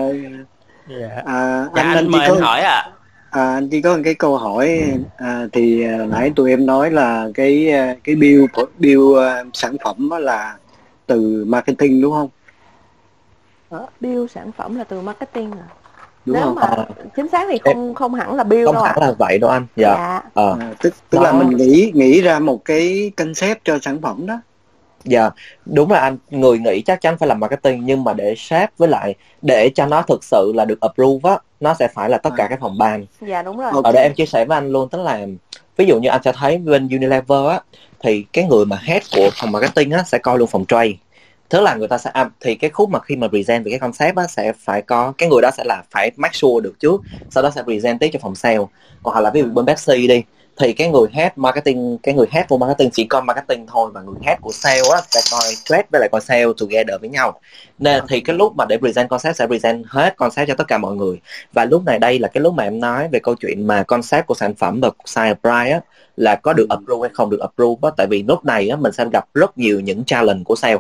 [0.87, 1.07] dạ.
[1.25, 2.91] À, dạ, anh, anh mời anh hỏi à
[3.35, 4.81] À, anh chỉ có một cái câu hỏi
[5.17, 8.45] à, thì à, nãy tụi em nói là cái à, cái build
[8.79, 10.55] build uh, sản phẩm đó là
[11.07, 12.29] từ marketing đúng không?
[14.01, 15.67] Build sản phẩm là từ marketing à
[16.25, 16.55] Đúng nếu không?
[16.55, 16.85] mà à,
[17.15, 19.65] chính xác thì không không hẳn là build không đâu hẳn là vậy đâu anh
[19.75, 20.21] dạ, dạ.
[20.43, 20.55] À.
[20.59, 21.23] À, tức tức đó.
[21.23, 24.41] là mình nghĩ nghĩ ra một cái concept cho sản phẩm đó
[25.03, 25.29] dạ
[25.65, 28.89] đúng là anh người nghĩ chắc chắn phải làm marketing nhưng mà để shape với
[28.89, 32.29] lại để cho nó thực sự là được approve á nó sẽ phải là tất
[32.37, 32.47] cả à.
[32.47, 33.81] các phòng ban dạ đúng rồi okay.
[33.83, 35.25] ở đây em chia sẻ với anh luôn tức là
[35.77, 37.59] ví dụ như anh sẽ thấy bên Unilever á
[37.99, 40.93] thì cái người mà head của phòng marketing á sẽ coi luôn phòng trade
[41.55, 43.79] tức là người ta sẽ à, thì cái khúc mà khi mà present về cái
[43.79, 47.01] concept á sẽ phải có cái người đó sẽ là phải make sure được trước
[47.29, 48.57] sau đó sẽ present tiếp cho phòng sale.
[49.03, 50.23] Còn hoặc là ví dụ bên Pepsi đi
[50.57, 54.01] thì cái người head marketing cái người head của marketing chỉ coi marketing thôi và
[54.01, 57.39] người head của sale á sẽ coi trade với lại coi sale together với nhau.
[57.79, 60.77] Nên thì cái lúc mà để present concept sẽ present hết concept cho tất cả
[60.77, 61.19] mọi người.
[61.53, 64.25] Và lúc này đây là cái lúc mà em nói về câu chuyện mà concept
[64.25, 65.79] của sản phẩm và size price á
[66.17, 67.91] là có được approve hay không được approve á.
[67.97, 70.77] Tại vì lúc này á mình sẽ gặp rất nhiều những challenge của sale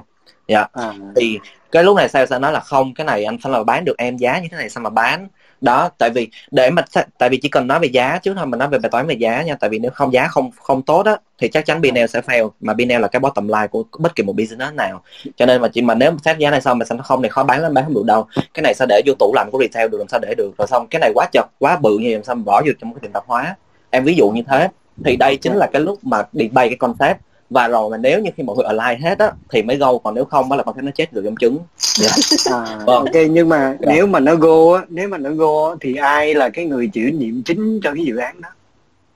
[0.47, 0.65] dạ.
[0.73, 0.93] À.
[1.15, 1.39] thì
[1.71, 3.97] cái lúc này sale sẽ nói là không cái này anh phải là bán được
[3.97, 5.27] em giá như thế này sao mà bán.
[5.61, 6.81] Đó tại vì để mà
[7.17, 9.15] tại vì chỉ cần nói về giá chứ thôi mình nói về bài toán về
[9.15, 12.05] giá nha tại vì nếu không giá không không tốt á thì chắc chắn Binel
[12.05, 15.03] sẽ fail mà Binel là cái bottom line của bất kỳ một business nào.
[15.35, 17.43] Cho nên mà chỉ mà nếu xét giá này xong mà sẽ không này khó
[17.43, 18.27] bán lắm bán không được đâu.
[18.53, 20.57] Cái này sẽ để vô tủ làm của retail được làm sao để được?
[20.57, 22.71] Rồi xong cái này quá chật quá bự như vậy làm sao mà bỏ vô
[22.81, 23.55] trong cái tiệm tạp hóa?
[23.89, 24.69] Em ví dụ như thế.
[25.05, 27.17] Thì đây chính là cái lúc mà đi bay cái concept
[27.49, 29.97] và rồi mà nếu như khi mọi người align hết á thì mới go.
[29.97, 31.57] Còn nếu không á là con thấy nó chết được trong trứng.
[31.77, 32.09] Dạ.
[32.51, 33.05] à, Vâng.
[33.05, 33.91] ok nhưng mà Dạ.
[33.93, 36.87] nếu mà nó go á nếu mà nó go á, thì ai là cái người
[36.93, 38.49] chịu trách nhiệm chính cho cái dự án đó?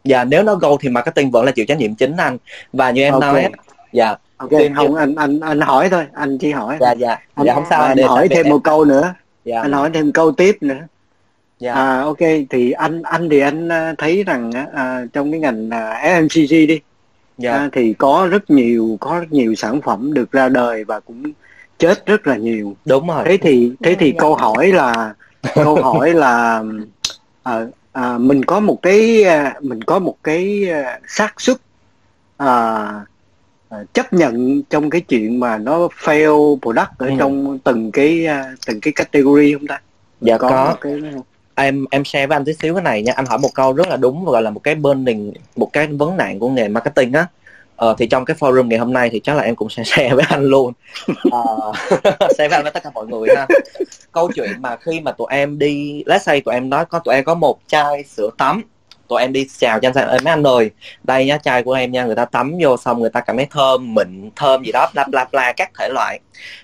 [0.06, 2.38] Và nếu nó go thì marketing vẫn là chịu trách nhiệm chính anh.
[2.74, 3.22] Và như em Ok.
[3.22, 3.50] nói
[3.94, 4.16] dạ.
[4.38, 7.18] Ok Team không anh anh anh hỏi thôi anh chỉ hỏi dạ dạ.
[7.36, 9.14] Anh, dạ không sao anh hỏi thêm một câu nữa.
[9.46, 9.62] Dạ.
[9.62, 10.80] Anh hỏi thêm câu tiếp nữa.
[11.60, 11.74] Dạ.
[11.74, 12.18] À ok
[12.50, 16.68] thì anh anh thì anh à, thấy rằng á, à, trong cái ngành à, FMCG
[16.68, 16.80] đi
[17.40, 17.54] dạ.
[17.54, 21.24] À, thì có rất nhiều có rất nhiều sản phẩm được ra đời và cũng
[21.80, 22.76] chết rất là nhiều.
[22.86, 23.24] Đúng rồi.
[23.28, 24.20] Thế thì thế thì Dạ.
[24.20, 25.14] câu hỏi là
[25.56, 26.64] câu hỏi là
[27.44, 31.58] à, à, mình có một cái à, mình có một cái à, xác suất
[32.38, 32.48] à,
[33.70, 37.14] à, chấp nhận trong cái chuyện mà nó fail product ở Ừ.
[37.20, 39.82] trong từng cái à, từng cái category không ta?
[40.22, 40.76] Dạ có, có.
[40.82, 40.94] cái
[41.64, 43.14] em em share với anh tí xíu cái này nha.
[43.16, 45.88] Anh hỏi một câu rất là đúng và gọi là một cái burning một cái
[45.88, 47.28] vấn nạn của nghề marketing á.
[47.76, 50.14] Ờ, thì trong cái forum ngày hôm nay thì chắc là em cũng sẽ share
[50.16, 50.74] với anh luôn.
[51.32, 51.72] Ờ,
[52.38, 53.48] share với anh với tất cả mọi người ha.
[54.12, 57.16] Câu chuyện mà khi mà tụi em đi let's say tụi em nói có tụi
[57.16, 58.64] em có một chai sữa tắm
[59.10, 60.72] tụi em đi chào cho anh "Ê, mấy anh ơi.
[61.04, 63.48] Đây nhá chai của em nha người ta tắm vô xong người ta cảm thấy
[63.52, 66.20] thơm mịn thơm gì đó bla bla bla các thể loại.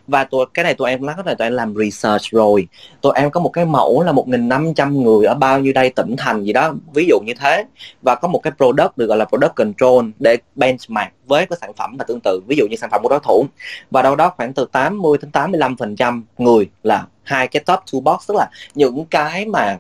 [0.08, 2.68] Và tụi cái này tụi em nói là tụi em làm research rồi.
[3.02, 6.44] Tụi em có một cái mẫu là 1.500 người ở bao nhiêu đây tỉnh thành
[6.44, 7.66] gì đó ví dụ như thế.
[8.02, 11.74] Và có một cái product được gọi là product control để benchmark với cái sản
[11.74, 13.46] phẩm là tương tự ví dụ như sản phẩm của đối thủ.
[13.92, 17.80] Và đâu đó khoảng từ 80 đến 85 phần trăm người là hai cái top
[17.92, 19.78] two box tức là những cái mà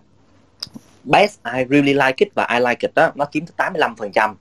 [1.06, 4.12] best, I really like it và I like it đó, nó chiếm tới 85 phần
[4.12, 4.36] trăm.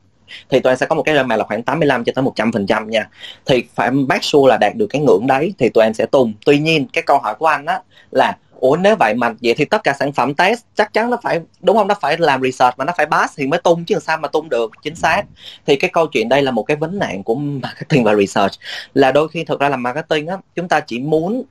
[0.50, 2.66] Thì tụi em sẽ có một cái mà là khoảng 85 cho tới 100 phần
[2.66, 3.08] trăm nha.
[3.46, 6.32] Thì phải bác sure là đạt được cái ngưỡng đấy thì tụi em sẽ tung
[6.46, 9.64] tuy nhiên, cái câu hỏi của anh á là, ủa, nếu vậy mà vậy thì
[9.64, 11.88] tất cả sản phẩm test chắc chắn nó phải, đúng không?
[11.88, 14.48] Nó phải làm research mà nó phải pass thì mới tung chứ sao mà tung
[14.48, 15.22] được, chính xác.
[15.66, 18.52] Thì cái câu chuyện đây là một cái vấn nạn của marketing và research.
[18.94, 21.42] Là đôi khi thực ra là marketing á, chúng ta chỉ muốn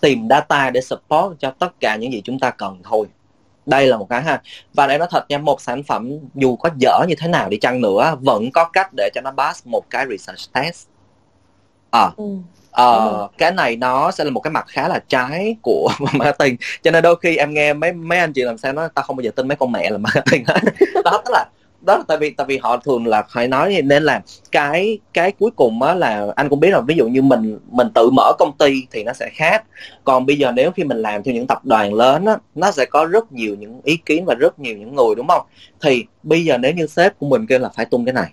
[0.00, 3.06] tìm data để support cho tất cả những gì chúng ta cần thôi
[3.68, 4.42] đây là một cái ha.
[4.74, 7.56] Và để nói thật nha một sản phẩm dù có dở như thế nào đi
[7.56, 10.86] chăng nữa vẫn có cách để cho nó pass một cái research test.
[11.90, 12.24] À, ừ.
[12.70, 16.56] Ờ, cái này nó sẽ là một cái mặt khá là trái của marketing.
[16.82, 19.16] Cho nên đôi khi em nghe mấy mấy anh chị làm sao nói ta không
[19.16, 20.60] bao giờ tin mấy con mẹ là marketing hết.
[21.04, 21.46] Đó tức là
[21.80, 24.22] đó là tại vì tại vì họ thường là phải nói nên là
[24.52, 27.88] cái cái cuối cùng á là anh cũng biết là ví dụ như mình mình
[27.94, 29.64] tự mở công ty thì nó sẽ khác.
[30.04, 32.84] Còn bây giờ nếu khi mình làm theo những tập đoàn lớn á, nó sẽ
[32.84, 35.46] có rất nhiều những ý kiến và rất nhiều những người, đúng không?
[35.80, 38.30] Thì bây giờ nếu như sếp của mình kêu là phải tung cái này,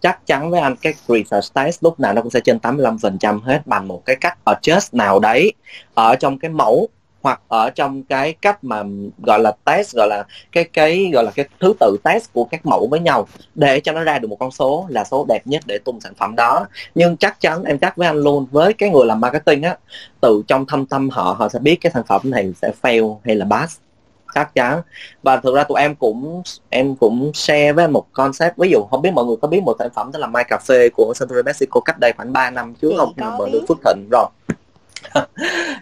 [0.00, 3.66] chắc chắn với anh cái research test lúc nào nó cũng sẽ trên 85% hết
[3.66, 5.52] bằng một cái cách adjust nào đấy,
[5.94, 6.88] ở trong cái mẫu
[7.22, 8.82] hoặc ở trong cái cách mà
[9.18, 12.66] gọi là test gọi là cái cái gọi là cái thứ tự test của các
[12.66, 15.62] mẫu với nhau để cho nó ra được một con số là số đẹp nhất
[15.66, 16.66] để tung sản phẩm đó.
[16.94, 19.76] Nhưng chắc chắn em chắc với anh luôn với cái người làm marketing á
[20.20, 23.36] từ trong thâm tâm họ họ sẽ biết cái sản phẩm này sẽ fail hay
[23.36, 23.78] là pass
[24.34, 24.82] chắc chắn.
[25.22, 29.02] Và thực ra tụi em cũng em cũng share với một concept ví dụ không
[29.02, 31.80] biết mọi người có biết một sản phẩm tên là My Cafe của Central Mexico
[31.80, 34.26] cách đây khoảng 3 năm trước không mà được Phước Thịnh rồi.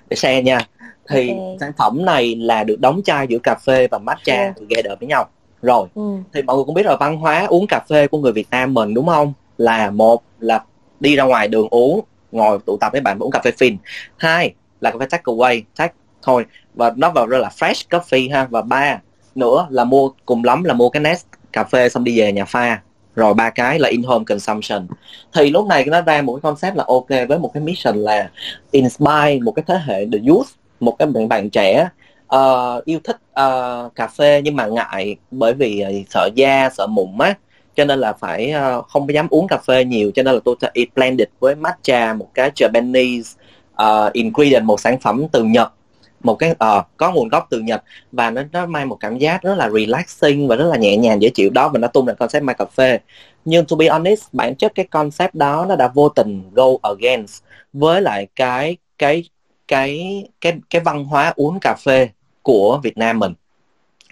[0.08, 0.66] Để share nha
[1.08, 1.56] thì Ok.
[1.60, 4.54] sản phẩm này là được đóng chai giữa cà phê và matcha Yeah.
[4.56, 5.28] together với nhau
[5.62, 6.16] rồi Ừ.
[6.34, 8.74] thì mọi người cũng biết rồi văn hóa uống cà phê của người Việt Nam
[8.74, 10.64] mình đúng không là một là
[11.00, 12.00] đi ra ngoài đường uống
[12.32, 13.76] ngồi tụ tập với bạn uống cà phê phin
[14.16, 16.44] hai là cà phê take away take thôi
[16.74, 19.00] và nó vào rất là fresh coffee ha và ba
[19.34, 22.44] nữa là mua cùng lắm là mua cái nest cà phê xong đi về nhà
[22.44, 22.80] pha
[23.16, 24.86] rồi ba cái là in home consumption
[25.34, 28.30] thì lúc này nó ra một cái concept là ok với một cái mission là
[28.70, 30.46] inspire một cái thế hệ the youth
[30.80, 31.88] một cái bạn bạn trẻ
[32.36, 36.86] uh, yêu thích uh, cà phê nhưng mà ngại bởi vì uh, sợ da sợ
[36.86, 37.34] mụn á
[37.78, 40.10] cho nên là phải uh, không dám uống cà phê nhiều.
[40.14, 43.36] Cho nên là tôi sẽ blended với matcha một cái Japanese
[43.82, 45.72] uh, ingredient một sản phẩm từ Nhật
[46.20, 47.82] một cái uh, có nguồn gốc từ Nhật.
[48.12, 51.22] Và nó nó mang một cảm giác rất là relaxing và rất là nhẹ nhàng
[51.22, 52.98] dễ chịu đó và nó tung ra concept mai cà phê.
[53.44, 57.42] Nhưng to be honest bản chất cái concept đó nó đã vô tình go against
[57.72, 59.24] với lại cái cái
[59.68, 62.08] cái cái cái văn hóa uống cà phê
[62.42, 63.34] của Việt Nam mình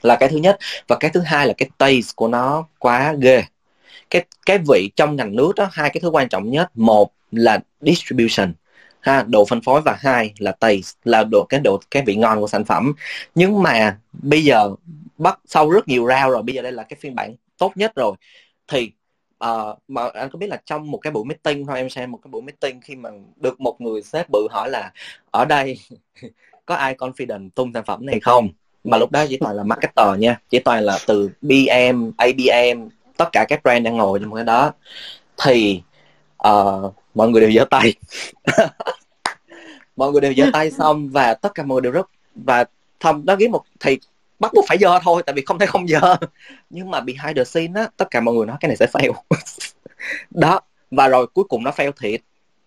[0.02, 0.58] là cái thứ nhất.
[0.88, 3.44] Và cái thứ hai là cái taste của nó quá ghê.
[4.10, 6.70] Cái cái vị trong ngành nước đó, hai cái thứ quan trọng nhất.
[6.74, 8.54] Một là distribution,
[9.00, 9.80] ha, độ phân phối.
[9.80, 12.92] Và hai là taste, là độ, cái độ, cái vị ngon của sản phẩm.
[13.34, 14.70] Nhưng mà bây giờ
[15.18, 17.92] bắt, sau rất nhiều rau rồi, bây giờ đây là cái phiên bản tốt nhất
[17.94, 18.16] rồi.
[18.68, 18.90] Thì
[19.44, 22.18] uh, mà anh có biết là trong một cái buổi meeting thôi em xem một
[22.22, 24.92] cái buổi meeting khi mà được một người sếp bự hỏi là
[25.30, 25.78] ở đây
[26.66, 28.48] có ai confident tung sản phẩm này không?
[28.84, 33.28] Mà lúc đó chỉ toàn là marketer nha chỉ toàn là từ BM ABM tất
[33.32, 34.72] cả các brand đang ngồi trong cái đó.
[35.44, 35.82] Thì
[36.48, 37.94] uh, mọi người đều giơ tay.
[39.96, 42.64] Mọi người đều giơ tay xong và tất cả mọi người đều rất và
[43.00, 43.98] thông đó kiếm một thì
[44.38, 46.16] bắt buộc phải dơ thôi, tại vì không thể không dơ.
[46.70, 49.12] Nhưng mà behind the scene á, tất cả mọi người nói cái này sẽ fail.
[50.30, 50.60] Đó,
[50.90, 52.20] và rồi cuối cùng nó fail thiệt.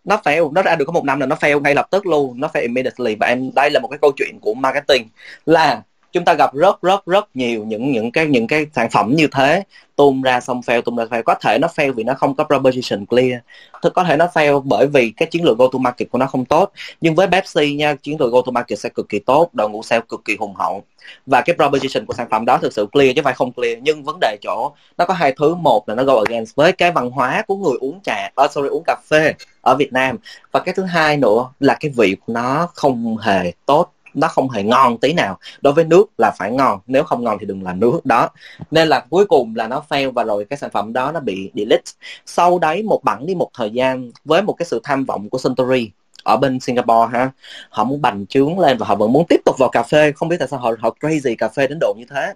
[0.04, 2.40] Nó fail, nó ra được có một năm là nó fail ngay lập tức luôn,
[2.40, 3.16] nó fail immediately.
[3.16, 5.08] Và em, đây là một cái câu chuyện của marketing,
[5.46, 9.16] là chúng ta gặp rất rất rất nhiều những những cái những cái sản phẩm
[9.16, 9.64] như thế,
[9.96, 11.24] tung ra xong fail, tung ra fail.
[11.24, 13.42] Có thể nó fail vì nó không có proposition clear.
[13.82, 16.26] Thực có thể nó fail bởi vì cái chiến lược go to market của nó
[16.26, 16.72] không tốt.
[17.02, 19.84] Nhưng với Pepsi nha, chiến lược go to market sẽ cực kỳ tốt, đội ngũ
[19.84, 20.84] sale cực kỳ hùng hậu
[21.26, 23.78] và cái proposition của sản phẩm đó thực sự clear chứ phải không clear.
[23.82, 25.56] Nhưng vấn đề chỗ nó có hai thứ.
[25.56, 28.68] Một là nó go against với cái văn hóa của người uống trà uh, sorry
[28.68, 30.18] uống cà phê ở Việt Nam.
[30.52, 34.50] Và cái thứ hai nữa là cái vị của nó không hề tốt nó không
[34.50, 35.38] hề ngon tí nào.
[35.62, 38.06] Đối với nước là phải ngon nếu không ngon thì đừng làm nước.
[38.06, 38.30] Đó.
[38.72, 41.52] Nên là cuối cùng là nó fail và rồi cái sản phẩm đó nó bị
[41.56, 41.92] delete.
[42.26, 45.38] Sau đấy một bẵng đi một thời gian với một cái sự tham vọng của
[45.38, 45.92] Suntory
[46.24, 47.32] ở bên Singapore ha.
[47.70, 50.12] Họ muốn bành trướng lên và họ vẫn muốn tiếp tục vào cà phê.
[50.12, 52.34] Không biết tại sao họ họ crazy cà phê đến độ như thế.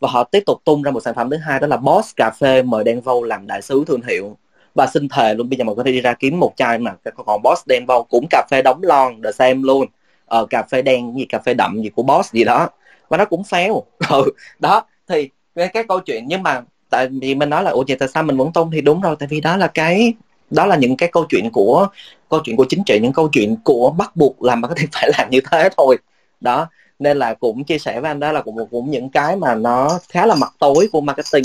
[0.00, 2.30] Và họ tiếp tục tung ra một sản phẩm thứ hai đó là Boss cà
[2.30, 4.36] phê mời Đen Vâu làm đại sứ thương hiệu.
[4.74, 6.78] Và xin thề luôn bây giờ mọi người có thể đi ra kiếm một chai
[6.78, 6.94] mà
[7.26, 9.86] còn Boss Đen Vâu cũng cà phê đóng lon the same luôn.
[10.26, 12.68] Ờ, cà phê đen gì cà phê đậm gì của boss gì đó.
[13.08, 13.82] Và nó cũng fail.
[14.10, 14.24] Ừ,
[14.58, 17.96] đó thì cái, cái câu chuyện nhưng mà tại vì mình nói là ủa vậy
[18.00, 20.14] tại sao mình vẫn tung thì đúng rồi tại vì đó là cái
[20.50, 21.86] đó là những cái câu chuyện của
[22.30, 24.86] câu chuyện của chính trị những câu chuyện của bắt buộc làm mà có thể
[24.92, 25.98] phải làm như thế thôi.
[26.40, 26.66] Đó
[26.98, 29.98] nên là cũng chia sẻ với anh đó là cũng cũng những cái mà nó
[30.08, 31.44] khá là mặt tối của marketing.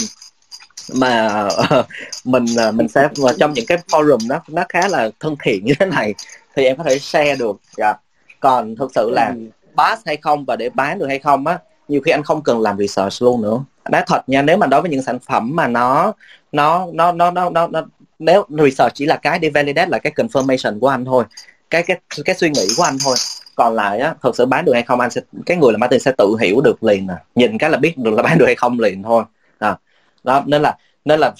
[0.94, 1.86] Mà uh,
[2.26, 5.74] mình uh, mình sẽ trong những cái forum nó nó khá là thân thiện như
[5.80, 6.14] thế này
[6.56, 7.56] thì em có thể share được.
[7.78, 7.86] Dạ.
[7.86, 8.00] Yeah
[8.42, 9.42] còn thực sự là ừ.
[9.78, 12.62] pass hay không và để bán được hay không á nhiều khi anh không cần
[12.62, 13.60] làm research luôn nữa.
[13.90, 16.14] Nói thật nha nếu mà đối với những sản phẩm mà nó
[16.52, 17.82] nó nó nó nó nó, nó
[18.22, 21.24] nếu research chỉ là cái để validate là cái confirmation của anh thôi,
[21.70, 23.16] cái cái cái suy nghĩ của anh thôi
[23.56, 26.00] còn lại á thực sự bán được hay không, anh sẽ, cái người là marketing
[26.00, 27.18] sẽ tự hiểu được liền à.
[27.36, 29.24] nhìn cái là biết được là bán được hay không liền thôi
[29.60, 29.78] à.
[30.24, 31.34] đó, nên là nên là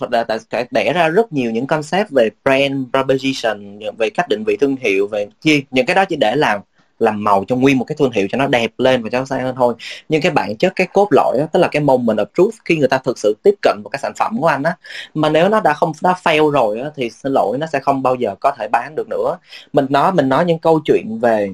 [0.50, 4.76] tại đẻ ra rất nhiều những concept về brand proposition, về cách định vị thương
[4.76, 6.62] hiệu, về chi, những cái đó chỉ để làm
[7.02, 9.26] làm màu cho nguyên một cái thương hiệu cho nó đẹp lên và cho nó
[9.26, 9.74] sang hơn thôi.
[10.10, 12.76] Nhưng cái bản chất cái cốt lõi đó, tức là cái moment of truth khi
[12.76, 14.76] người ta thực sự tiếp cận một cái sản phẩm của anh á
[15.14, 18.04] mà nếu nó đã không đã fail rồi á, thì xin lỗi nó sẽ không
[18.04, 19.38] bao giờ có thể bán được nữa.
[19.74, 21.50] Mình nói mình nói những câu chuyện về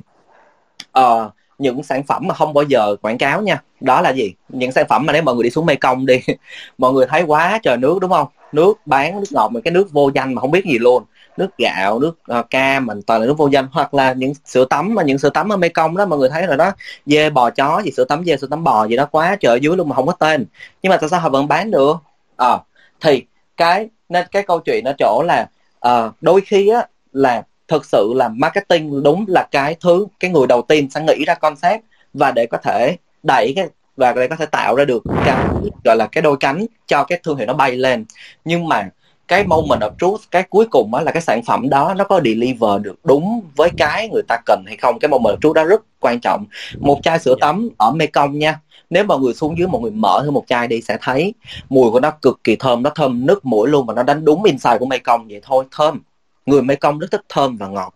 [0.99, 3.61] uh, những sản phẩm mà không bao giờ quảng cáo nha.
[3.81, 4.33] Đó là gì?
[4.49, 6.19] Những sản phẩm mà nếu mọi người đi xuống mekong đi
[6.77, 8.27] mọi người thấy quá trời nước đúng không?
[8.51, 11.03] Nước bán nước ngọt mà cái nước vô danh mà không biết gì luôn
[11.37, 14.65] nước gạo nước uh, cam mình toàn là nước vô danh hoặc là những sữa
[14.69, 16.71] tắm mà những sữa tắm ở mekong đó mọi người thấy rồi đó
[17.05, 19.77] dê bò chó gì sữa tắm dê sữa tắm bò gì đó quá trời dưới
[19.77, 20.45] luôn mà không có tên.
[20.81, 21.97] Nhưng mà tại sao họ vẫn bán được?
[22.37, 22.57] À,
[23.01, 23.25] thì
[23.57, 25.49] cái nên cái câu chuyện ở chỗ là
[25.87, 30.47] uh, đôi khi á là thực sự là marketing đúng là cái thứ cái người
[30.47, 31.83] đầu tiên sẽ nghĩ ra concept
[32.13, 33.67] và để có thể đẩy cái
[33.97, 35.35] và để có thể tạo ra được cái
[35.83, 38.05] gọi là cái đôi cánh cho cái thương hiệu nó bay lên.
[38.45, 38.89] Nhưng mà
[39.27, 42.21] cái moment of truth cái cuối cùng á là cái sản phẩm đó nó có
[42.25, 44.99] deliver được đúng với cái người ta cần hay không.
[44.99, 46.45] Cái moment of truth đó rất quan trọng.
[46.79, 48.59] Một chai sữa tắm ở mekong nha.
[48.89, 51.33] Nếu mọi người xuống dưới mọi người mở thêm một chai đi sẽ thấy
[51.69, 54.43] mùi của nó cực kỳ thơm nó thơm nước mũi luôn và nó đánh đúng
[54.43, 55.65] inside của mekong vậy thôi.
[55.71, 56.01] Thơm.
[56.45, 57.93] Người mekong rất thích thơm và ngọt.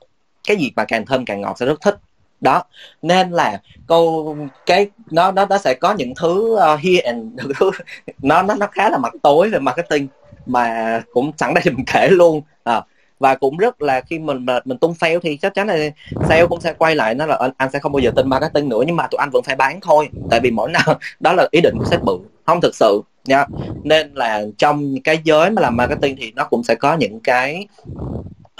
[0.48, 1.98] Cái gì mà càng thơm càng ngọt sẽ rất thích.
[2.42, 2.64] Đó.
[3.02, 7.72] Nên là câu cái nó nó nó sẽ có những thứ uh, here and thứ
[8.22, 10.08] nó nó nó khá là mặt tối về marketing
[10.46, 12.42] mà cũng sẵn đây mình kể luôn.
[12.64, 12.82] À,
[13.20, 15.78] và cũng rất là khi mình mà mình tung fail thì chắc chắn là
[16.30, 18.70] sale cũng sẽ quay lại nó là anh, anh sẽ không bao giờ tin marketing
[18.70, 20.10] nữa nhưng mà tụi anh vẫn phải bán thôi.
[20.30, 23.46] Tại vì mỗi nào đó là ý định của sếp bự không thực sự nha.
[23.84, 27.68] Nên là trong cái giới mà làm marketing thì nó cũng sẽ có những cái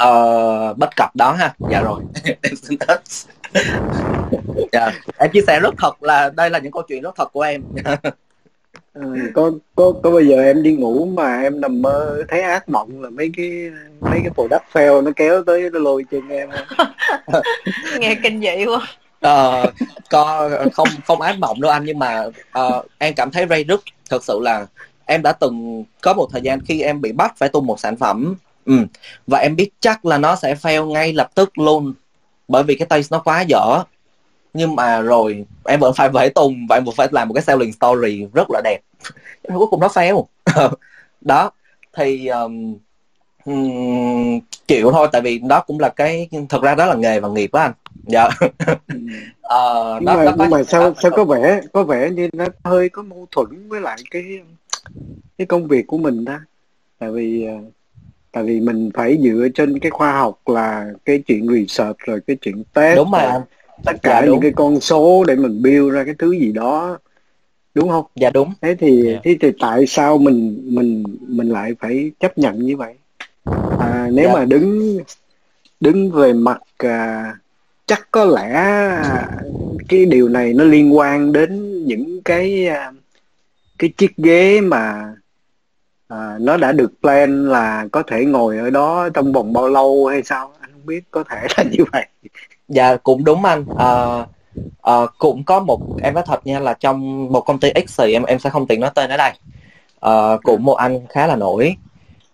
[0.04, 1.54] uh, bất cập đó ha.
[1.72, 2.02] Dạ rồi.
[2.24, 3.02] Em xin hết.
[4.72, 4.92] Dạ.
[5.18, 7.64] em chia sẻ rất thật là đây là những câu chuyện rất thật của em.
[8.94, 9.02] Ừ,
[9.34, 13.02] có có có bao giờ em đi ngủ mà em nằm mơ thấy ác mộng
[13.02, 13.72] là mấy cái
[14.02, 16.50] mấy cái product fail nó kéo tới nó lôi chân em
[18.00, 18.88] nghe kinh dị quá.
[19.20, 19.72] Ờ
[20.10, 22.26] có không không ác mộng đâu anh nhưng mà
[22.60, 24.66] uh, em cảm thấy ray rất thật sự là
[25.06, 27.98] em đã từng có một thời gian khi em bị bắt phải tung một sản
[27.98, 28.36] phẩm.
[28.66, 28.74] Ừ,
[29.28, 31.94] và em biết chắc là nó sẽ fail ngay lập tức luôn
[32.48, 33.84] bởi vì cái taste nó quá dở
[34.54, 37.44] nhưng mà rồi em vẫn phải phải tung và em vẫn phải làm một cái
[37.44, 38.80] selling story rất là đẹp.
[39.44, 40.26] Nhưng cuối cùng nó fail.
[41.22, 41.52] Đó
[41.94, 42.78] thì um,
[43.46, 47.30] um, chịu thôi tại vì đó cũng là cái thật ra đó là nghề và
[47.30, 47.74] nghiệp á anh.
[48.04, 48.26] Dạ.
[48.26, 48.52] Uh,
[50.00, 52.90] nhưng đó, mà, đó nhưng mà sao sao có vẻ có vẻ như nó hơi
[52.90, 54.24] có mâu thuẫn với lại cái
[55.38, 56.42] cái công việc của mình ta?
[57.00, 57.54] Tại vì ờ,
[58.32, 62.38] tại vì mình phải dựa trên cái khoa học là cái chuyện research rồi cái
[62.42, 63.42] chuyện test đúng rồi
[63.86, 66.52] tất dạ cả những đúng cái con số để mình build ra cái thứ gì
[66.52, 66.98] đó
[67.74, 68.06] đúng không?
[68.16, 68.54] Dạ đúng.
[68.62, 69.20] Thế thì Dạ.
[69.24, 72.94] thế thì tại sao mình mình mình lại phải chấp nhận như vậy?
[73.80, 74.34] À, nếu dạ.
[74.34, 74.98] mà đứng
[75.80, 77.36] đứng về mặt à,
[77.86, 78.54] chắc có lẽ
[79.90, 82.92] cái điều này nó liên quan đến những cái à,
[83.80, 85.14] cái chiếc ghế mà
[86.08, 90.06] à, nó đã được plan là có thể ngồi ở đó trong vòng bao lâu
[90.08, 90.54] hay sao?
[90.60, 92.06] Anh không biết có thể là như vậy
[92.72, 93.66] dạ cũng đúng anh.
[93.78, 94.26] À,
[94.82, 98.14] à, cũng có một em nói thật nha là trong một công ty X thì
[98.14, 99.32] em em sẽ không tiện nói tên ở đây.
[100.00, 101.76] À, cũng một anh khá là nổi.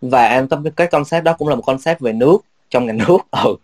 [0.01, 2.37] Và em tâm cái concept đó cũng là một concept về nước
[2.69, 3.55] trong ngành nước ừ.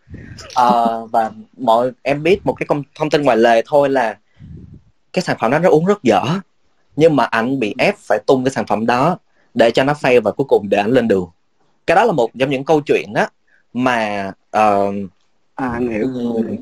[0.55, 0.71] À,
[1.11, 4.17] và mọi em biết một cái công, thông tin ngoài lề thôi là
[5.13, 6.21] cái sản phẩm đó nó uống rất dở.
[6.95, 9.17] Nhưng mà anh bị ép phải tung cái sản phẩm đó
[9.53, 11.29] để cho nó fail và cuối cùng để anh lên đường.
[11.87, 13.27] Cái đó là một trong những câu chuyện đó
[13.73, 14.93] mà uh,
[15.55, 16.07] à anh hiểu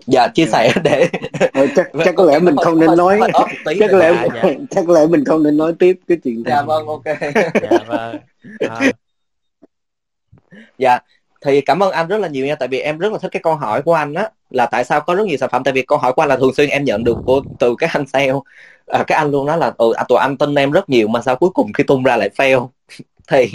[0.08, 1.10] dạ chia sẻ để
[1.54, 3.20] Ờ, chắc chắc có lẽ mình không nên nói
[3.80, 6.54] chắc có lẽ Dạ, chắc có lẽ mình không nên nói tiếp cái chuyện này.
[6.56, 7.04] Dạ vâng ok.
[7.62, 8.20] Dạ vâng.
[8.70, 8.92] À,
[10.78, 11.00] dạ
[11.46, 13.42] thì cảm ơn anh rất là nhiều nha tại vì em rất là thích cái
[13.44, 15.82] câu hỏi của anh á là tại sao có rất nhiều sản phẩm tại vì
[15.82, 18.34] câu hỏi của anh là thường xuyên em nhận được của từ các anh sale.
[18.88, 21.22] À, các anh luôn nói là ừ à, tụi anh tin em rất nhiều mà
[21.22, 22.68] sao cuối cùng khi tung ra lại fail?
[23.28, 23.52] Thì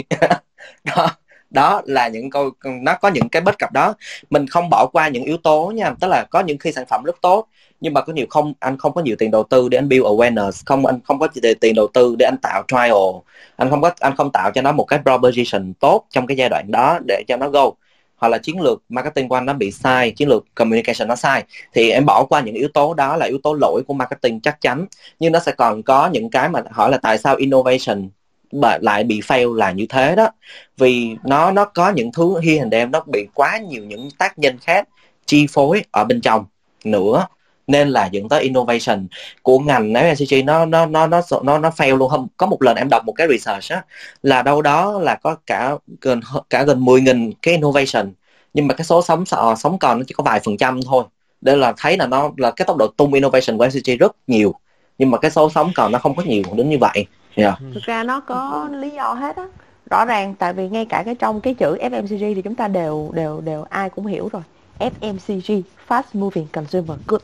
[0.83, 1.09] đó
[1.49, 3.93] đó là những câu, nó có những cái bất cập đó.
[4.29, 7.03] Mình không bỏ qua những yếu tố nha, tức là có những khi sản phẩm
[7.03, 7.47] rất tốt,
[7.81, 10.05] nhưng mà có nhiều không, anh không có nhiều tiền đầu tư để anh build
[10.05, 11.27] awareness, không, anh không có
[11.61, 13.21] tiền đầu tư để anh tạo trial.
[13.55, 16.49] Anh không có, anh không tạo cho nó một cái proposition tốt trong cái giai
[16.49, 17.71] đoạn đó để cho nó go.
[18.17, 21.43] Hoặc là chiến lược marketing của anh nó bị sai, chiến lược communication nó sai,
[21.73, 24.61] thì em bỏ qua những yếu tố đó là yếu tố lỗi của marketing chắc
[24.61, 24.85] chắn.
[25.19, 28.09] Nhưng nó sẽ còn có những cái mà hỏi là tại sao innovation
[28.51, 30.29] bà lại bị fail là như thế đó.
[30.77, 34.39] Vì nó nó có những thứ hi hình đem nó bị quá nhiều những tác
[34.39, 34.87] nhân khác
[35.25, 36.45] chi phối ở bên trong
[36.83, 37.27] nữa.
[37.67, 39.07] Nên là dẫn tới innovation
[39.41, 42.09] của ngành FMCG nó nó nó nó nó nó fail luôn.
[42.09, 43.83] Không có một lần em đọc một cái research á,
[44.23, 48.13] là đâu đó là có cả gần cả gần 10.000 cái innovation,
[48.53, 51.03] nhưng mà cái số sống sọ sống còn nó chỉ có vài phần trăm thôi.
[51.41, 54.53] Đây là thấy là nó, là cái tốc độ tung innovation của FMCG rất nhiều,
[54.97, 57.05] nhưng mà cái số sống còn nó không có nhiều đến như vậy
[57.37, 57.59] yeah.
[57.73, 59.47] thực ra nó có lý do hết á.
[59.89, 63.11] Rõ ràng tại vì ngay cả cái trong cái chữ FMCG thì chúng ta đều
[63.13, 64.41] đều đều ai cũng hiểu rồi.
[64.79, 67.21] FMCG fast moving consumer good.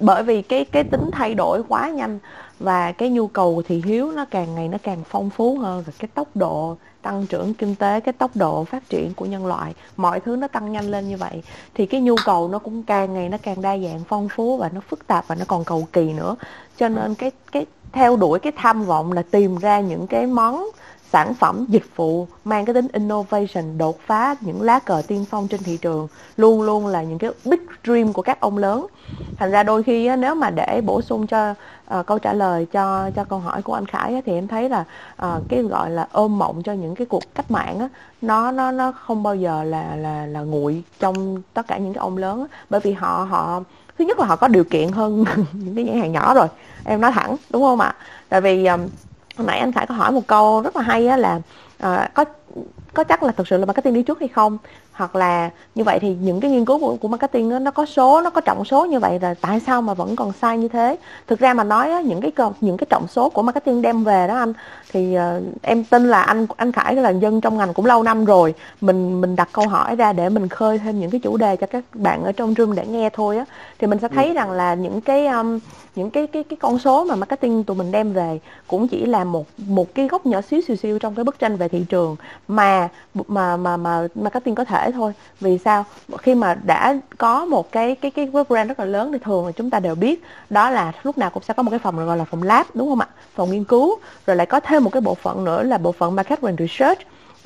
[0.00, 2.18] Bởi vì cái cái tính thay đổi quá nhanh
[2.58, 5.94] và cái nhu cầu thị hiếu nó càng ngày nó càng phong phú hơn rồi
[5.98, 9.74] cái tốc độ tăng trưởng kinh tế cái tốc độ phát triển của nhân loại
[9.96, 11.42] mọi thứ nó tăng nhanh lên như vậy
[11.74, 14.68] thì cái nhu cầu nó cũng càng ngày nó càng đa dạng phong phú và
[14.68, 16.36] nó phức tạp và nó còn cầu kỳ nữa.
[16.76, 20.68] Cho nên cái cái theo đuổi cái tham vọng là tìm ra những cái món
[21.12, 25.48] sản phẩm dịch vụ mang cái tính innovation đột phá những lá cờ tiên phong
[25.48, 26.08] trên thị trường.
[26.36, 28.86] Luôn luôn là những cái big dream của các ông lớn.
[29.36, 31.54] Thành ra đôi khi á, nếu mà để bổ sung cho
[31.98, 34.68] uh, câu trả lời cho cho câu hỏi của anh Khải á, thì em thấy
[34.68, 34.84] là
[35.22, 37.88] uh, cái gọi là ôm mộng cho những cái cuộc cách mạng á,
[38.22, 42.00] nó nó nó không bao giờ là là là nguội trong tất cả những cái
[42.00, 43.62] ông lớn á, bởi vì họ họ
[43.98, 46.46] thứ nhất là họ có điều kiện hơn những cái nhãn hàng nhỏ rồi.
[46.84, 47.94] Em nói thẳng đúng không ạ?
[48.28, 48.80] Tại vì um,
[49.36, 51.40] hồi nãy anh Khải có hỏi một câu rất là hay á là
[51.86, 52.24] uh, có
[52.94, 54.58] có chắc là thực sự là marketing đi trước hay không?
[54.94, 57.86] Hoặc là như vậy thì những cái nghiên cứu của, của marketing đó, nó có
[57.86, 60.68] số nó có trọng số như vậy là tại sao mà vẫn còn sai như
[60.68, 60.96] thế?
[61.26, 64.26] Thực ra mà nói á, những cái những cái trọng số của marketing đem về
[64.28, 64.52] đó anh
[64.92, 68.24] thì uh, em tin là anh anh Khải là dân trong ngành cũng lâu năm
[68.24, 68.54] rồi.
[68.80, 71.66] Mình mình đặt câu hỏi ra để mình khơi thêm những cái chủ đề cho
[71.66, 73.44] các bạn ở trong room để nghe thôi á.
[73.78, 74.32] Thì mình sẽ thấy ừ.
[74.32, 75.58] rằng là những cái um,
[75.96, 79.24] những cái cái cái con số mà marketing tụi mình đem về cũng chỉ là
[79.24, 82.16] một một cái góc nhỏ xíu xìu xiu trong cái bức tranh về thị trường.
[82.48, 82.88] Mà
[83.28, 85.12] mà mà mà marketing có thể thôi.
[85.40, 85.84] Vì sao?
[86.18, 89.52] Khi mà đã có một cái cái cái brand rất là lớn thì thường là
[89.52, 92.16] chúng ta đều biết đó là lúc nào cũng sẽ có một cái phòng gọi
[92.16, 93.08] là phòng lab đúng không ạ?
[93.34, 93.98] Phòng nghiên cứu.
[94.26, 96.98] Rồi lại có thêm một cái bộ phận nữa là bộ phận market and research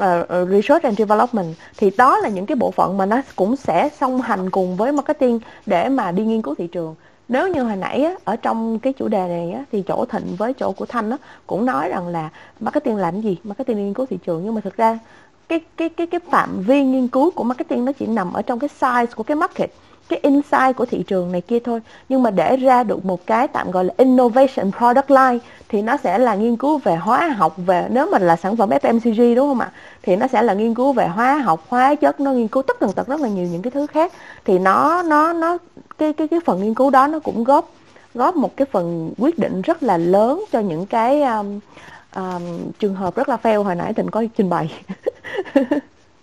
[0.02, 1.54] uh, research and development.
[1.76, 4.92] Thì đó là những cái bộ phận mà nó cũng sẽ song hành cùng với
[4.92, 6.94] marketing để mà đi nghiên cứu thị trường.
[7.28, 10.36] Nếu như hồi nãy á, ở trong cái chủ đề này á, thì chỗ thịnh
[10.36, 11.16] với chỗ của thanh á,
[11.46, 12.28] cũng nói rằng là
[12.60, 13.38] marketing làm gì?
[13.44, 14.44] Marketing nghiên cứu thị trường.
[14.44, 14.98] Nhưng mà thực ra
[15.48, 18.58] cái cái cái cái phạm vi nghiên cứu của marketing nó chỉ nằm ở trong
[18.58, 19.70] cái size của cái market
[20.08, 21.80] cái insight của thị trường này kia thôi.
[22.08, 25.38] Nhưng mà để ra được một cái tạm gọi là innovation product line
[25.68, 28.70] thì nó sẽ là nghiên cứu về hóa học về nếu mà là sản phẩm
[28.70, 29.70] FMCG đúng không ạ?
[30.02, 32.76] Thì nó sẽ là nghiên cứu về hóa học hóa chất nó nghiên cứu tất
[32.80, 34.12] tần tật rất là nhiều những cái thứ khác.
[34.44, 35.58] Thì nó nó nó
[35.98, 37.70] cái cái cái phần nghiên cứu đó nó cũng góp
[38.14, 41.60] góp một cái phần quyết định rất là lớn cho những cái um,
[42.16, 42.42] um,
[42.78, 44.72] trường hợp rất là fail hồi nãy tình có trình bày.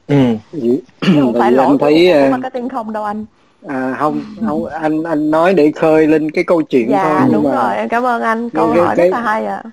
[0.07, 0.15] ừ.
[0.51, 3.25] Vậy- không phải lỗi anh thấy của ờ, marketing không đâu anh.
[3.67, 7.33] À, không không anh anh nói để khơi lên cái câu chuyện thôi dạ nhưng
[7.33, 7.75] đúng mà rồi.
[7.75, 8.49] Em cảm ơn anh.
[8.49, 9.63] Câu cái- hỏi cái- rất là hay ạ.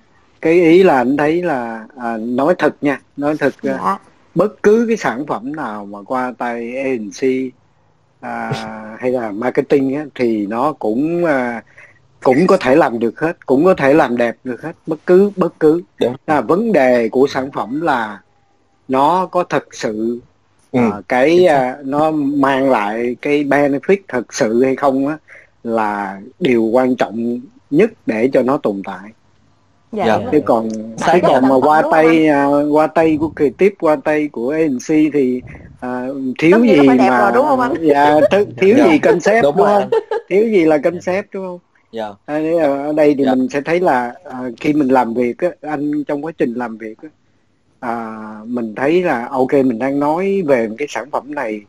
[0.40, 3.98] cái ý là anh thấy là à, nói thật nha nói thật à, dạ.
[4.34, 7.50] bất cứ cái sản phẩm nào mà qua tay agency
[8.20, 8.52] à,
[9.00, 11.62] hay là marketing á, thì nó cũng à,
[12.22, 15.30] cũng có thể làm được hết cũng có thể làm đẹp được hết bất cứ
[15.36, 15.82] bất cứ.
[16.00, 16.14] Đúng.
[16.26, 18.20] à, vấn đề của sản phẩm là
[18.88, 20.20] nó có thật sự
[20.72, 20.78] Ừ.
[20.80, 25.18] à, cái à, nó mang lại cái benefit thật sự hay không á
[25.64, 29.10] là điều quan trọng nhất để cho nó tồn tại
[29.92, 30.18] dạ Dạ.
[30.18, 30.28] rồi.
[30.32, 34.28] chứ còn Sai chứ còn mà qua tay à, qua tay của creative qua tay
[34.28, 35.40] của agency thì
[35.80, 36.06] à,
[36.38, 37.74] thiếu Tất gì nó phải đẹp mà rồi, đúng không anh?
[37.80, 38.84] dạ th- thiếu Dạ.
[38.90, 39.90] gì concept đúng đúng, không
[40.28, 41.58] thiếu gì là concept đúng không
[41.92, 43.34] dạ à, thế ở đây thì Dạ.
[43.34, 46.76] mình sẽ thấy là à, khi mình làm việc á, anh trong quá trình làm
[46.78, 47.08] việc á,
[47.82, 48.16] à,
[48.46, 51.60] mình thấy là ok mình đang nói về cái sản phẩm này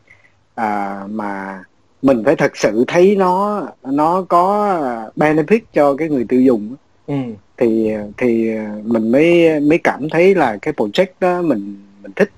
[0.56, 1.64] à, mà
[2.02, 4.78] mình phải thật sự thấy nó nó có
[5.16, 6.70] benefit cho cái người tiêu dùng.
[6.70, 7.34] Á ừ.
[7.58, 8.50] thì thì
[8.84, 12.30] mình mới mới cảm thấy là cái project đó mình mình thích.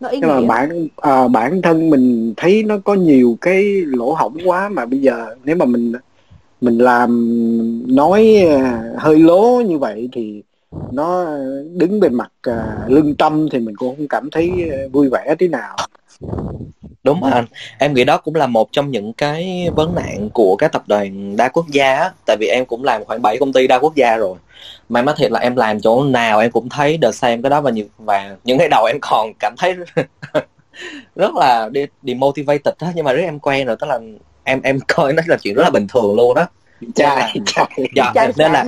[0.00, 4.12] Nó ý nhưng mà bản à, bản thân mình thấy nó có nhiều cái lỗ
[4.14, 5.92] hổng quá mà bây giờ nếu mà mình
[6.60, 7.28] mình làm
[7.96, 10.42] nói à, hơi lố như vậy thì
[10.92, 11.38] nó
[11.74, 15.34] đứng về mặt uh, lương tâm thì mình cũng không cảm thấy à, vui vẻ
[15.38, 15.76] tí nào.
[17.04, 17.44] Đúng rồi anh.
[17.78, 21.36] Em nghĩ đó cũng là một trong những cái vấn nạn của các tập đoàn
[21.36, 22.10] đa quốc gia á.
[22.26, 24.36] Tại vì em cũng làm khoảng 7 công ty đa quốc gia rồi.
[24.88, 27.60] Mà nói thiệt là em làm chỗ nào em cũng thấy the xem cái đó
[27.60, 29.74] và những và những ngày đầu em còn cảm thấy
[31.16, 32.92] rất là đi demotivated á.
[32.94, 34.00] Nhưng mà rất em quen rồi tức là
[34.44, 36.46] em em coi nó là chuyện rất là bình thường luôn đó
[36.94, 38.64] chai chai dạ, Chai nên là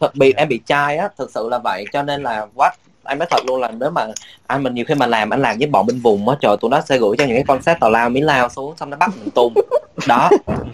[0.00, 1.84] thật bị em bị chai á thực sự là vậy.
[1.92, 2.70] Cho nên là what
[3.04, 4.06] em nói thật luôn là nếu mà
[4.46, 6.70] anh mình nhiều khi mà làm anh làm với bọn bên vùng á trời tụi
[6.70, 9.10] nó sẽ gửi cho những cái concept tào lao miếng lao xuống xong nó bắt
[9.20, 9.54] mình tung.
[10.08, 10.30] Đó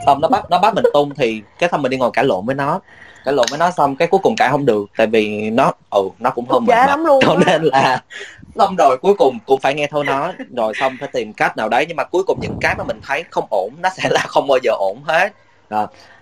[0.07, 2.47] xong nó bắt nó bắt mình tung thì cái xong mình đi ngồi cãi lộn
[2.47, 2.81] với nó.
[3.25, 6.09] Cãi lộn với nó xong cái cuối cùng cãi không được tại vì nó ừ
[6.19, 6.87] nó cũng hơn mình mà.
[6.87, 8.03] lắm luôn cho nên là
[8.55, 10.33] xong rồi cuối cùng cũng phải nghe thôi nó.
[10.57, 13.01] Rồi xong phải tìm cách nào đấy nhưng mà cuối cùng những cái mà mình
[13.07, 15.33] thấy không ổn nó sẽ là không bao giờ ổn hết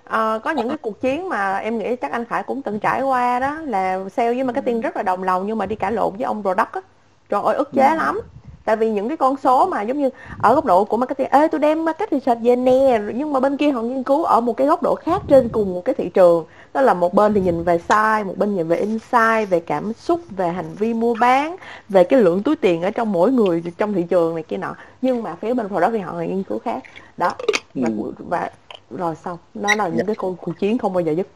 [0.09, 3.03] Ờ, có những cái cuộc chiến mà em nghĩ chắc anh Khải cũng từng trải
[3.03, 6.13] qua đó là sale với marketing rất là đồng lòng nhưng mà đi cãi lộn
[6.17, 6.81] với ông product á.
[7.29, 7.97] Trời ơi ức chế Ừ.
[7.97, 8.21] lắm.
[8.65, 11.49] Tại vì những cái con số mà giống như ở góc độ của marketing ê
[11.49, 14.57] tôi đem market research về nè nhưng mà bên kia họ nghiên cứu ở một
[14.57, 16.45] cái góc độ khác trên cùng một cái thị trường.
[16.75, 19.93] Đó là một bên thì nhìn về size một bên nhìn về insight về cảm
[19.93, 21.57] xúc về hành vi mua bán
[21.89, 24.75] về cái lượng túi tiền ở trong mỗi người trong thị trường này kia nọ.
[25.03, 26.85] Nhưng mà phía bên product thì họ nghiên cứu khác.
[27.17, 27.35] Đó
[27.75, 28.13] và, Ừ.
[28.19, 28.51] và
[28.91, 31.29] rồi xong nó là những cái cuộc, cuộc chiến không bao giờ dứt.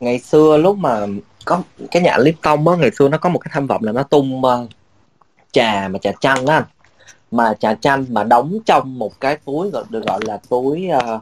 [0.00, 1.06] Ngày xưa lúc mà
[1.44, 4.02] có cái nhà Lipton á ngày xưa nó có một cái tham vọng là nó
[4.02, 4.66] tung ờ,
[5.52, 6.64] trà mà trà chanh á anh.
[7.30, 11.20] mà trà chanh mà đóng trong một cái túi gọi được gọi là túi ờ,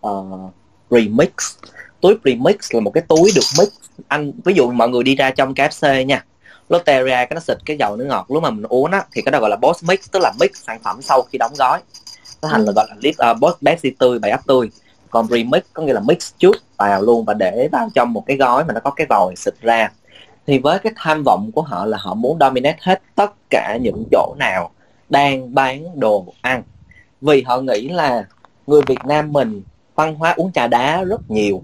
[0.00, 0.24] ờ,
[0.90, 1.30] remix.
[2.00, 3.68] Túi remix là một cái túi được mix.
[4.08, 6.24] Anh ví dụ mọi người đi ra trong KFC nha
[6.68, 8.26] Lotteria cái nó xịt cái dầu nước ngọt.
[8.28, 10.50] Lúc mà mình uống á thì cái đó gọi là boss mix tức là mix
[10.54, 11.80] sản phẩm sau khi đóng gói
[12.42, 14.70] nó thành là gọi là lip uh, boss Pepsi tươi bài ấp tươi
[15.10, 18.36] còn remix có nghĩa là mix trước vào luôn và để vào trong một cái
[18.36, 19.90] gói mà nó có cái vòi xịt ra.
[20.46, 24.04] Thì với cái tham vọng của họ là họ muốn dominate hết tất cả những
[24.10, 24.70] chỗ nào
[25.08, 26.62] đang bán đồ ăn.
[27.20, 28.24] Vì họ nghĩ là
[28.66, 29.62] người Việt Nam mình
[29.94, 31.62] văn hóa uống trà đá rất nhiều.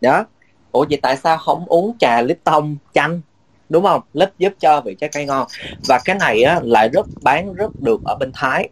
[0.00, 0.24] Đó.
[0.72, 3.20] Ủa vậy tại sao không uống trà Lipton chanh?
[3.68, 4.00] Đúng không?
[4.12, 5.46] Lip giúp cho vị trái cây ngon.
[5.88, 8.68] Và cái này á lại rất bán rất được ở bên Thái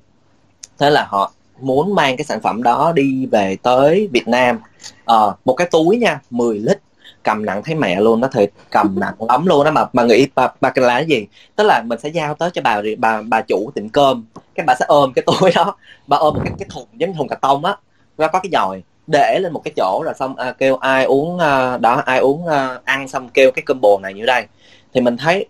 [0.79, 4.59] thế là họ muốn mang cái sản phẩm đó đi về tới Việt Nam.
[5.05, 6.79] Ờ, một cái túi nha 10 lít
[7.23, 9.71] cầm nặng thấy mẹ luôn nó thiệt cầm nặng lắm luôn đó.
[9.71, 11.27] Mà mà nghĩ bà, bà là cái gì?
[11.57, 14.25] Tức là mình sẽ giao tới cho bà bà bà chủ tiệm cơm.
[14.55, 17.29] Cái bà sẽ ôm cái túi đó bà ôm một cái cái thùng giống thùng
[17.29, 17.77] cà tông á.
[18.17, 21.39] Và có cái dòi để lên một cái chỗ rồi xong à, kêu ai uống
[21.39, 24.47] à, đó ai uống à, ăn xong kêu cái combo này như đây.
[24.95, 25.47] Thì mình thấy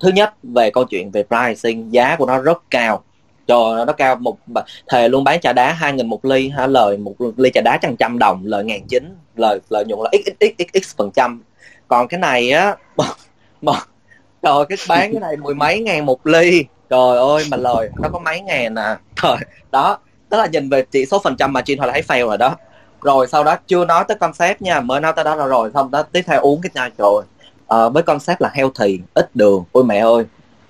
[0.00, 3.02] thứ nhất về câu chuyện về pricing giá của nó rất cao
[3.48, 4.38] trời ơi, nó cao một
[4.88, 7.78] thề luôn bán trà đá hai nghìn một ly ha lời một ly trà đá
[7.82, 11.10] trăm trăm đồng lời ngàn chín lời lợi nhuận là x x x x phần
[11.14, 11.42] trăm.
[11.88, 12.76] Còn cái này á
[13.62, 13.72] mà
[14.42, 16.64] trời ơi, cái bán cái này mười mấy ngàn một ly.
[16.90, 18.98] Trời ơi mà lời nó có mấy ngàn à.
[19.22, 19.36] Trời
[19.72, 22.38] đó tức là nhìn về chỉ số phần trăm mà thôi là thấy fail rồi
[22.38, 22.56] đó.
[23.02, 25.90] Rồi sau đó chưa nói tới concept nha mới nói tới đó là rồi xong
[25.90, 27.22] đó tiếp theo uống cái chai trời
[27.66, 29.64] ờ, với concept là healthy ít đường.
[29.72, 30.24] Ôi mẹ ơi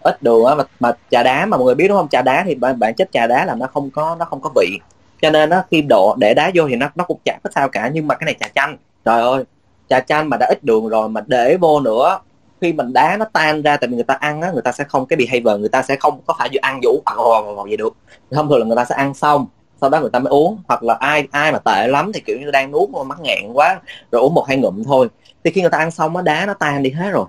[0.09, 2.09] ít đường á mà, mà trà đá mà mọi người biết đúng không?
[2.09, 4.51] Trà đá thì bản, bản chất trà đá là nó không có nó không có
[4.55, 4.79] vị.
[5.23, 7.69] Cho nên nó khi độ để đá vô thì nó nó cũng chả có sao
[7.69, 8.77] cả nhưng mà cái này trà chanh.
[9.05, 9.45] Trời ơi
[9.89, 12.19] trà chanh mà đã ít đường rồi mà để vô nữa
[12.61, 14.85] khi mình đá nó tan ra tại vì người ta ăn á người ta sẽ
[14.85, 17.97] không cái behavior người ta sẽ không có phải vừa ăn vũ hoặc vậy được.
[18.31, 19.47] Thông thường là người ta sẽ ăn xong
[19.81, 22.39] sau đó người ta mới uống hoặc là ai ai mà tệ lắm thì kiểu
[22.41, 23.81] như đang nuốt mà mắc nghẹn quá
[24.13, 25.09] rồi uống một hai ngụm thôi.
[25.45, 27.25] Thì khi người ta ăn xong nó đá nó tan đi hết rồi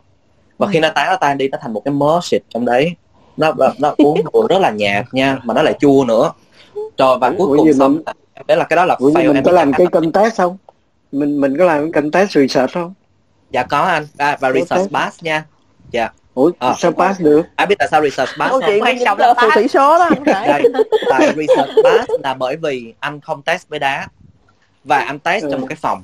[0.60, 2.95] và khi nó tán nó tan đi nó thành một cái mớ xịt trong đấy.
[3.38, 6.32] Nó nó, uống rồi rất là nhạt nha mà nó lại chua nữa.
[6.97, 8.03] Rồi và cuối Ủa cùng xong mình-
[8.47, 10.57] đấy là cái đó là Ủa, fail mình em có làm cái kênh test không?
[11.12, 12.93] Mình mình có làm cái kênh test research không?
[13.51, 14.93] Dạ có anh à, và Có research test.
[14.93, 15.45] pass nha.
[16.34, 16.74] Ủa À.
[16.78, 17.41] sao pass được?
[17.55, 19.55] Ai biết tại sao research pass câu không chuyện quan trọng là pass.
[19.55, 20.10] tỷ số đó.
[20.34, 20.64] Hải đây
[21.10, 24.07] tại research pass là bởi vì anh không test với đá.
[24.84, 25.49] Và anh test Ừ.
[25.51, 26.01] trong một cái phòng.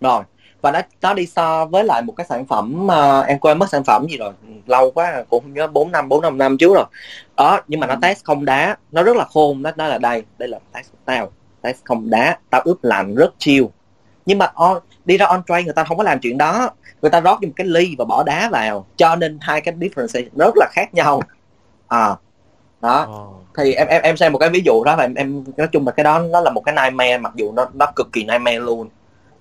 [0.00, 0.22] Rồi
[0.62, 3.70] và nó nó đi so với lại một cái sản phẩm ờ, em quên mất
[3.70, 4.32] sản phẩm gì rồi.
[4.66, 6.84] Lâu quá cũng không nhớ bốn năm bốn năm năm trước rồi.
[7.36, 8.76] Đó nhưng mà nó test không đá.
[8.92, 10.22] Nó rất là khôn nó nói là đây.
[10.38, 11.30] Đây là test tao.
[11.62, 12.38] Test không đá.
[12.50, 13.64] Tao ướp lạnh rất chill.
[14.26, 16.70] Nhưng mà on, đi ra on train người ta không có làm chuyện đó.
[17.02, 18.86] Người ta rót một cái ly và bỏ đá vào.
[18.96, 21.22] Cho nên hai cái difference rất là khác nhau.
[21.88, 22.16] À
[22.80, 23.04] đó.
[23.08, 23.34] Ồ.
[23.56, 25.86] thì em em em xem một cái ví dụ đó là em em nói chung
[25.86, 28.58] là cái đó nó là một cái nightmare mặc dù nó nó cực kỳ nightmare
[28.58, 28.88] luôn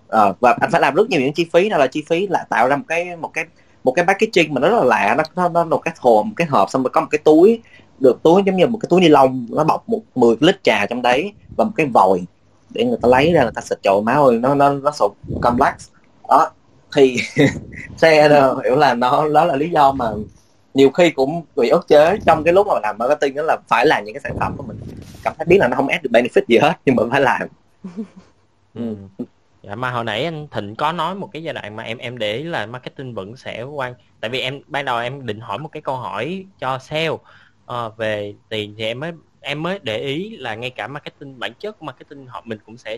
[0.09, 2.45] Ờ, và anh phải làm rất nhiều những chi phí đó là chi phí là
[2.49, 3.45] tạo ra một cái một cái
[3.83, 6.33] một cái packaging mà nó rất là lạ nó nó nó một cái hộp một
[6.35, 7.61] cái hộp xong rồi có một cái túi
[7.99, 10.85] được túi giống như một cái túi ni lông nó bọc một 10 lít trà
[10.85, 12.21] trong đấy và một cái vòi
[12.69, 13.79] để người ta lấy ra người ta xịt.
[13.83, 15.73] Trời máu ơi nó nó nó sụp complex.
[16.29, 16.51] Đó
[16.95, 17.17] thì
[17.97, 20.11] xe đó, hiểu là nó đó là lý do mà
[20.73, 23.85] nhiều khi cũng bị ức chế trong cái lúc mà làm marketing đó là phải
[23.85, 24.77] làm những cái sản phẩm của mình.
[25.23, 27.41] Cảm thấy biết là nó không add được benefit gì hết nhưng mà phải làm.
[28.73, 28.95] Ừ.
[29.61, 32.17] Dạ mà hồi nãy anh Thịnh có nói một cái giai đoạn mà em em
[32.17, 35.59] để ý là marketing vẫn sẽ quan tại vì em ban đầu em định hỏi
[35.59, 37.09] một cái câu hỏi cho sale
[37.65, 41.51] ờ, về tiền thì em mới em mới để ý là ngay cả marketing bản
[41.59, 42.97] chất marketing họ mình cũng sẽ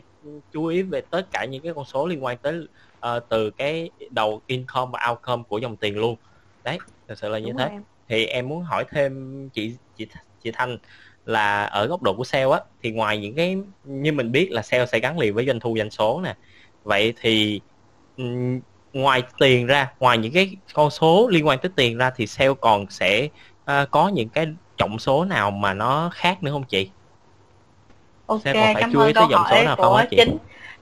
[0.52, 2.60] chú ý về tất cả những cái con số liên quan tới
[3.00, 6.16] ờ, từ cái đầu income và outcome của dòng tiền luôn
[6.64, 7.84] đấy thật sự là như Đúng thế em.
[8.08, 9.14] thì em muốn hỏi thêm
[9.54, 10.08] chị chị
[10.40, 10.78] chị Thanh
[11.26, 14.62] là ở góc độ của sale á thì ngoài những cái như mình biết là
[14.62, 16.36] sale sẽ gắn liền với doanh thu doanh số nè
[16.84, 17.62] vậy thì
[18.94, 22.52] ngoài tiền ra ngoài những cái con số liên quan tới tiền ra thì sale
[22.62, 23.28] còn sẽ
[23.64, 24.46] ờ, có những cái
[24.78, 26.94] trọng số nào mà nó khác nữa không chị
[28.26, 30.18] Ok, Sẽ còn phải cảm chú ý ơn tới câu hỏi nào không của chị?
[30.18, 30.38] chính.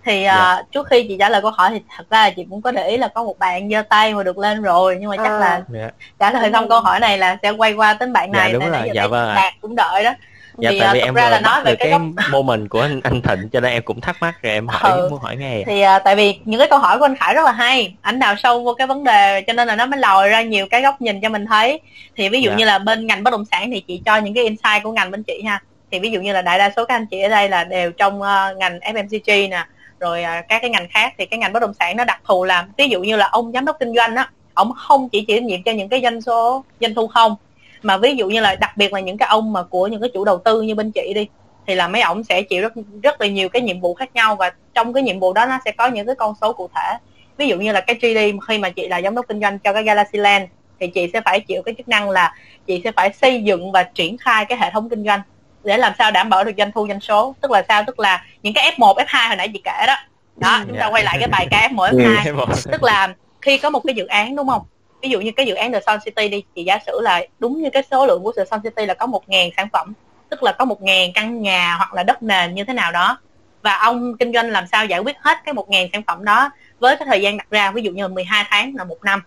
[0.05, 0.45] Thì Dạ.
[0.45, 2.71] à, trước khi chị trả lời câu hỏi thì thật ra là chị cũng có
[2.71, 5.29] để ý là có một bạn giơ tay mà được lên rồi nhưng mà chắc
[5.29, 5.39] À.
[5.39, 8.39] là dạ, trả lời xong câu hỏi này là sẽ quay qua đến bạn Dạ,
[8.39, 9.35] này đúng tại rồi, dạ vâng.
[9.35, 10.13] Đạt cũng đợi đó.
[10.61, 12.01] Dạ thì tại à, vì thật em ra là nói về cái cái góc
[12.31, 15.07] moment của anh anh Thịnh cho nên em cũng thắc mắc rồi em hỏi Ừ.
[15.11, 17.45] muốn hỏi nghe thì à, tại vì những cái câu hỏi của anh Khải rất
[17.45, 20.29] là hay ảnh đào sâu vô cái vấn đề cho nên là nó mới lòi
[20.29, 21.79] ra nhiều cái góc nhìn cho mình thấy
[22.15, 22.55] thì ví dụ Dạ.
[22.55, 25.11] như là bên ngành bất động sản thì chị cho những cái insight của ngành
[25.11, 27.29] bên chị ha thì ví dụ như là đại đa số các anh chị ở
[27.29, 29.65] đây là đều trong ờ, ngành FMCG nè
[29.99, 32.43] rồi à, các cái ngành khác thì cái ngành bất động sản nó đặc thù
[32.43, 35.37] là ví dụ như là ông giám đốc kinh doanh á ông không chỉ chịu
[35.37, 37.35] trách nhiệm cho những cái doanh số doanh thu không
[37.81, 40.09] mà ví dụ như là đặc biệt là những cái ông mà của những cái
[40.13, 41.27] chủ đầu tư như bên chị đi
[41.67, 42.73] thì là mấy ông sẽ chịu rất
[43.03, 45.59] rất là nhiều cái nhiệm vụ khác nhau và trong cái nhiệm vụ đó nó
[45.65, 46.97] sẽ có những cái con số cụ thể.
[47.37, 49.73] Ví dụ như là cái GD khi mà chị là giám đốc kinh doanh cho
[49.73, 50.45] cái Galaxy Land
[50.79, 52.35] thì chị sẽ phải chịu cái chức năng là
[52.67, 55.21] chị sẽ phải xây dựng và triển khai cái hệ thống kinh doanh
[55.63, 57.35] để làm sao đảm bảo được doanh thu doanh số.
[57.41, 57.83] Tức là sao?
[57.87, 59.95] Tức là những cái F1 F2 hồi nãy chị kể đó.
[60.35, 60.63] Đó ừ.
[60.67, 62.45] chúng ta quay lại cái bài KF1 F2 ừ.
[62.71, 64.61] tức là khi có một cái dự án đúng không?
[65.01, 67.61] Ví dụ như cái dự án The Sun City đi thì giả sử là đúng
[67.61, 69.93] như cái số lượng của The Sun City là có một ngàn sản phẩm
[70.29, 73.17] tức là có một ngàn căn nhà hoặc là đất nền như thế nào đó
[73.61, 76.49] và ông kinh doanh làm sao giải quyết hết cái một ngàn sản phẩm đó
[76.79, 79.23] với cái thời gian đặt ra ví dụ như là 12 tháng là một năm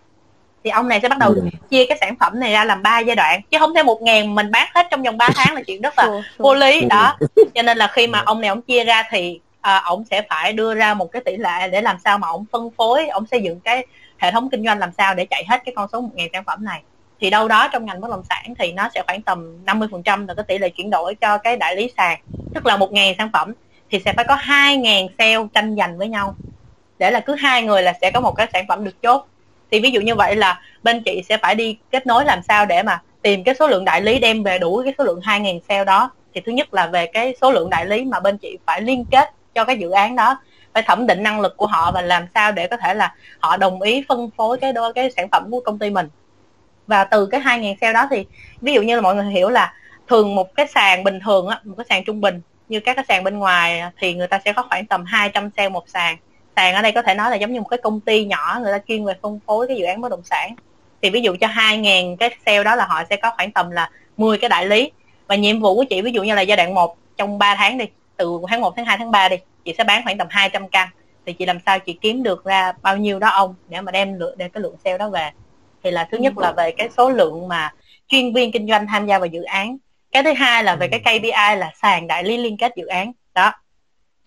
[0.63, 1.41] thì ông này sẽ bắt đầu Ừ.
[1.69, 4.35] chia cái sản phẩm này ra làm ba giai đoạn chứ không thể một ngàn
[4.35, 6.07] mình bán hết trong vòng 3 tháng là chuyện rất là
[6.37, 6.87] vô lý Ừ.
[6.89, 7.17] đó
[7.55, 10.53] cho nên là khi mà ông này ông chia ra thì à, ông sẽ phải
[10.53, 13.41] đưa ra một cái tỷ lệ để làm sao mà ông phân phối ông xây
[13.43, 13.85] dựng cái
[14.23, 16.65] hệ thống kinh doanh làm sao để chạy hết cái con số 1.000 sản phẩm
[16.65, 16.81] này.
[17.19, 20.33] Thì đâu đó trong ngành bất động sản thì nó sẽ khoảng tầm 50% là
[20.33, 22.19] cái tỷ lệ chuyển đổi cho cái đại lý sàn.
[22.53, 23.53] Tức là 1.000 sản phẩm
[23.91, 26.35] thì sẽ phải có 2.000 sale tranh giành với nhau.
[26.99, 29.27] Để là cứ hai người là sẽ có một cái sản phẩm được chốt.
[29.71, 32.65] Thì ví dụ như vậy là bên chị sẽ phải đi kết nối làm sao
[32.65, 35.59] để mà tìm cái số lượng đại lý đem về đủ cái số lượng 2.000
[35.69, 36.11] sale đó.
[36.33, 39.05] Thì thứ nhất là về cái số lượng đại lý mà bên chị phải liên
[39.11, 40.37] kết cho cái dự án đó
[40.73, 43.57] phải thẩm định năng lực của họ và làm sao để có thể là họ
[43.57, 46.09] đồng ý phân phối cái đôi cái sản phẩm của công ty mình.
[46.87, 48.25] Và từ cái 2.000 sale đó thì,
[48.61, 49.73] ví dụ như là mọi người hiểu là
[50.07, 53.05] thường một cái sàn bình thường á, một cái sàn trung bình như các cái
[53.07, 56.17] sàn bên ngoài thì người ta sẽ có khoảng tầm 200 sale một sàn.
[56.55, 58.71] Sàn ở đây có thể nói là giống như một cái công ty nhỏ, người
[58.71, 60.55] ta chuyên về phân phối cái dự án bất động sản.
[61.01, 63.89] Thì ví dụ cho 2.000 cái sale đó là họ sẽ có khoảng tầm là
[64.17, 64.91] 10 cái đại lý.
[65.27, 67.77] Và nhiệm vụ của chị ví dụ như là giai đoạn 1 trong 3 tháng
[67.77, 67.85] đi,
[68.17, 70.89] từ tháng 1 tháng 2 tháng 3 đi chị sẽ bán khoảng tầm 200 căn.
[71.25, 74.19] Thì chị làm sao chị kiếm được ra bao nhiêu đó ông để mà đem
[74.19, 75.31] lượng để cái lượng sale đó về?
[75.83, 77.73] Thì là thứ nhất là về cái số lượng mà
[78.07, 79.77] chuyên viên kinh doanh tham gia vào dự án.
[80.11, 83.11] Cái thứ hai là về cái KPI là sàn đại lý liên kết dự án.
[83.33, 83.51] Đó.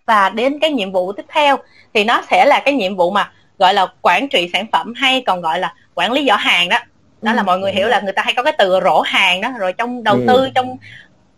[0.07, 1.57] Và đến cái nhiệm vụ tiếp theo
[1.95, 5.23] thì nó sẽ là cái nhiệm vụ mà gọi là quản trị sản phẩm hay
[5.27, 6.79] còn gọi là quản lý giỏ hàng đó.
[7.23, 9.53] Đó là mọi người hiểu là người ta hay có cái từ rổ hàng đó
[9.59, 10.77] rồi trong đầu tư trong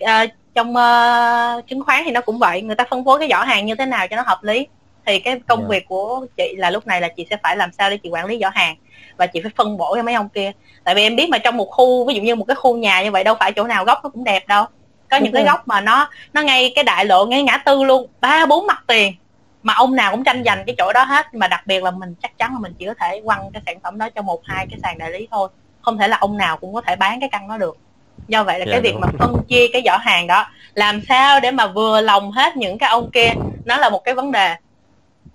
[0.04, 3.42] uh, trong uh, chứng khoán thì nó cũng vậy người ta phân phối cái giỏ
[3.42, 4.66] hàng như thế nào cho nó hợp lý.
[5.06, 5.66] Thì cái công Dạ.
[5.68, 8.26] việc của chị là lúc này là chị sẽ phải làm sao để chị quản
[8.26, 8.76] lý giỏ hàng
[9.16, 10.52] và chị phải phân bổ cho mấy ông kia.
[10.84, 13.02] Tại vì em biết mà trong một khu ví dụ như một cái khu nhà
[13.02, 14.64] như vậy đâu phải chỗ nào góc nó cũng đẹp đâu.
[15.10, 15.52] Có Đúng những cái rồi.
[15.52, 18.84] góc mà nó nó ngay cái đại lộ ngay ngã tư luôn ba bốn mặt
[18.86, 19.12] tiền
[19.62, 21.34] mà ông nào cũng tranh giành cái chỗ đó hết.
[21.34, 23.80] Mà đặc biệt là mình chắc chắn là mình chỉ có thể quăng cái sản
[23.80, 25.48] phẩm đó cho một hai cái sàn đại lý thôi.
[25.82, 27.76] Không thể là ông nào cũng có thể bán cái căn đó được
[28.28, 29.00] do vậy là Dạ, cái việc đúng.
[29.00, 32.78] mà phân chia cái giỏ hàng đó làm sao để mà vừa lòng hết những
[32.78, 33.30] cái ông kia
[33.64, 34.54] nó là một cái vấn đề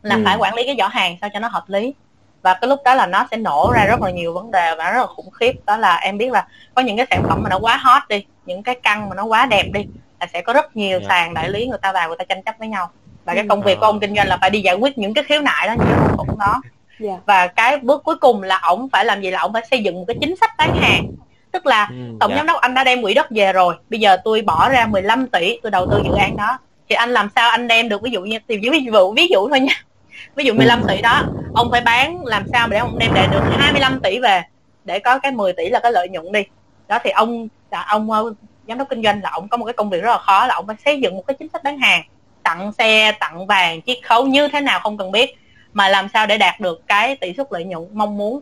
[0.02, 0.22] là Ừ.
[0.26, 1.94] phải quản lý cái giỏ hàng sao cho nó hợp lý
[2.42, 4.92] và cái lúc đó là nó sẽ nổ ra rất là nhiều vấn đề và
[4.92, 7.50] rất là khủng khiếp đó là em biết là có những cái sản phẩm mà
[7.50, 9.86] nó quá hot đi những cái căn mà nó quá đẹp đi
[10.20, 11.06] là sẽ có rất nhiều Dạ.
[11.10, 12.90] sàn đại lý người ta vào người ta tranh chấp với nhau
[13.26, 13.48] và cái Ừ.
[13.50, 13.90] công việc của Ờ.
[13.90, 15.98] ông kinh doanh là phải đi giải quyết những cái khiếu nại đó những cái
[16.18, 16.62] mâu thuẫn đó
[17.00, 17.14] Dạ.
[17.26, 19.96] và cái bước cuối cùng là ổng phải làm gì là ổng phải xây dựng
[19.96, 21.06] một cái chính sách bán hàng
[21.54, 22.38] tức là Ừ, tổng dạ.
[22.38, 23.76] giám đốc anh đã đem quỹ đất về rồi.
[23.90, 26.58] Bây giờ tôi bỏ ra 15 tỷ tôi đầu tư dự án đó.
[26.90, 29.50] Thì anh làm sao anh đem được ví dụ như thì ví dụ ví dụ
[29.50, 29.74] thôi nha.
[30.36, 31.24] Ví dụ 15 tỷ đó
[31.56, 34.42] ông phải bán làm sao để ông đem lại được 25 tỷ về
[34.86, 36.44] để có cái 10 tỷ là cái lợi nhuận đi.
[36.88, 38.34] Đó thì ông là ông ờ,
[38.68, 40.56] giám đốc kinh doanh là ông có một cái công việc rất là khó là
[40.56, 42.04] ông phải xây dựng một cái chính sách bán hàng.
[42.44, 45.36] Tặng xe tặng vàng chiết khấu như thế nào không cần biết
[45.74, 48.42] mà làm sao để đạt được cái tỷ suất lợi nhuận mong muốn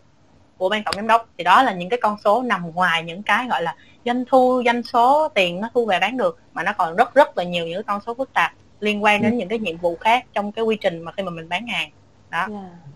[0.62, 1.30] của ban tổng giám đốc.
[1.38, 4.64] Thì đó là những cái con số nằm ngoài những cái gọi là doanh thu
[4.66, 7.66] doanh số tiền nó thu về bán được mà nó còn rất rất là nhiều
[7.66, 10.52] những cái con số phức tạp liên quan đến những cái nhiệm vụ khác trong
[10.52, 11.90] cái quy trình mà khi mà mình bán hàng.
[12.32, 12.48] Dạ.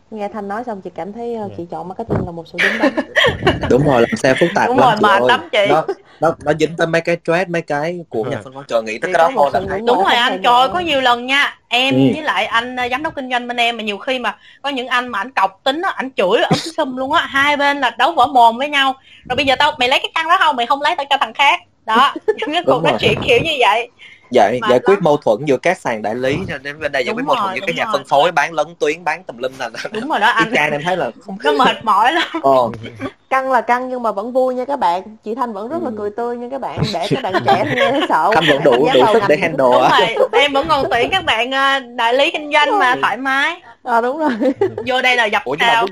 [0.10, 2.78] Nghe thanh nói xong chị cảm thấy ờ, chị chọn marketing là một sự đúng
[2.78, 2.94] đắn
[3.70, 5.28] đúng rồi làm sao phức tạp đúng lắm rồi chị mệt ơi.
[5.28, 5.60] lắm chị.
[5.70, 5.86] Nó
[6.20, 8.42] nó nó dính tới mấy cái stress mấy cái của nhà Ừ.
[8.44, 10.70] phân phối trời nghĩ tới cái đó thôi là thấy đúng rồi anh trời ơi,
[10.74, 11.60] có nhiều lần nha.
[11.68, 11.98] Em Ừ.
[12.14, 14.70] với lại anh ờ, giám đốc kinh doanh bên em mà nhiều khi mà có
[14.70, 17.80] những anh mà anh cọc tính á anh chửi ấm sum luôn á hai bên
[17.80, 18.94] là đấu võ mồm với nhau.
[19.30, 20.56] Rồi bây giờ tao mày lấy cái căn đó không?
[20.56, 21.60] Mày không lấy tao cho thằng khác.
[21.86, 23.92] Đó những cái cuộc nói chuyện kiểu như vậy
[24.32, 26.92] giải Mà giải quyết đó- mâu thuẫn giữa các sàn đại lý cho nên bên
[26.92, 27.94] đây giải Đúng quyết mâu thuẫn giữa các nhà rồi.
[27.94, 30.52] phân phối bán lấn tuyến bán tùm lum là đúng rồi đó anh.
[30.56, 31.12] Chang em thấy là
[31.44, 32.24] nó mệt mỏi lắm.
[32.44, 32.70] Ờ,
[33.30, 35.18] căng là căng nhưng mà vẫn vui nha các bạn.
[35.24, 35.96] Chị thanh vẫn rất là Ừ.
[35.98, 38.32] cười tươi nha các bạn để các bạn trẻ nghe thấy sợ.
[38.36, 41.10] Thanh vẫn đủ Cảm giác đủ sức để handle đúng rồi em vẫn còn tuyển
[41.12, 43.62] các bạn ờ, đại lý kinh doanh mà thoải mái.
[43.84, 44.30] Ờ, đúng rồi.
[44.86, 45.86] Vô đây là dập Ủa nhưng mà sao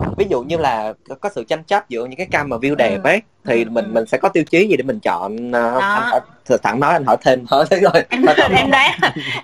[0.00, 2.74] ví, ví dụ như là có- sự tranh chấp giữa những cái cam mà view
[2.74, 3.08] đẹp Ừ.
[3.10, 3.90] ấy thì Ừ, mình ừ.
[3.92, 5.78] mình sẽ có tiêu chí gì để mình chọn uh, Đó.
[6.12, 6.22] anh
[6.62, 8.92] thẳng nói anh hỏi thêm thôi thế rồi em đoán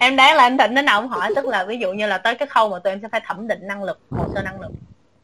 [0.00, 2.18] em đoán là anh thịnh đến nào ông hỏi tức là ví dụ như là
[2.18, 4.60] tới cái khâu mà tụi em sẽ phải thẩm định năng lực hồ sơ năng
[4.60, 4.70] lực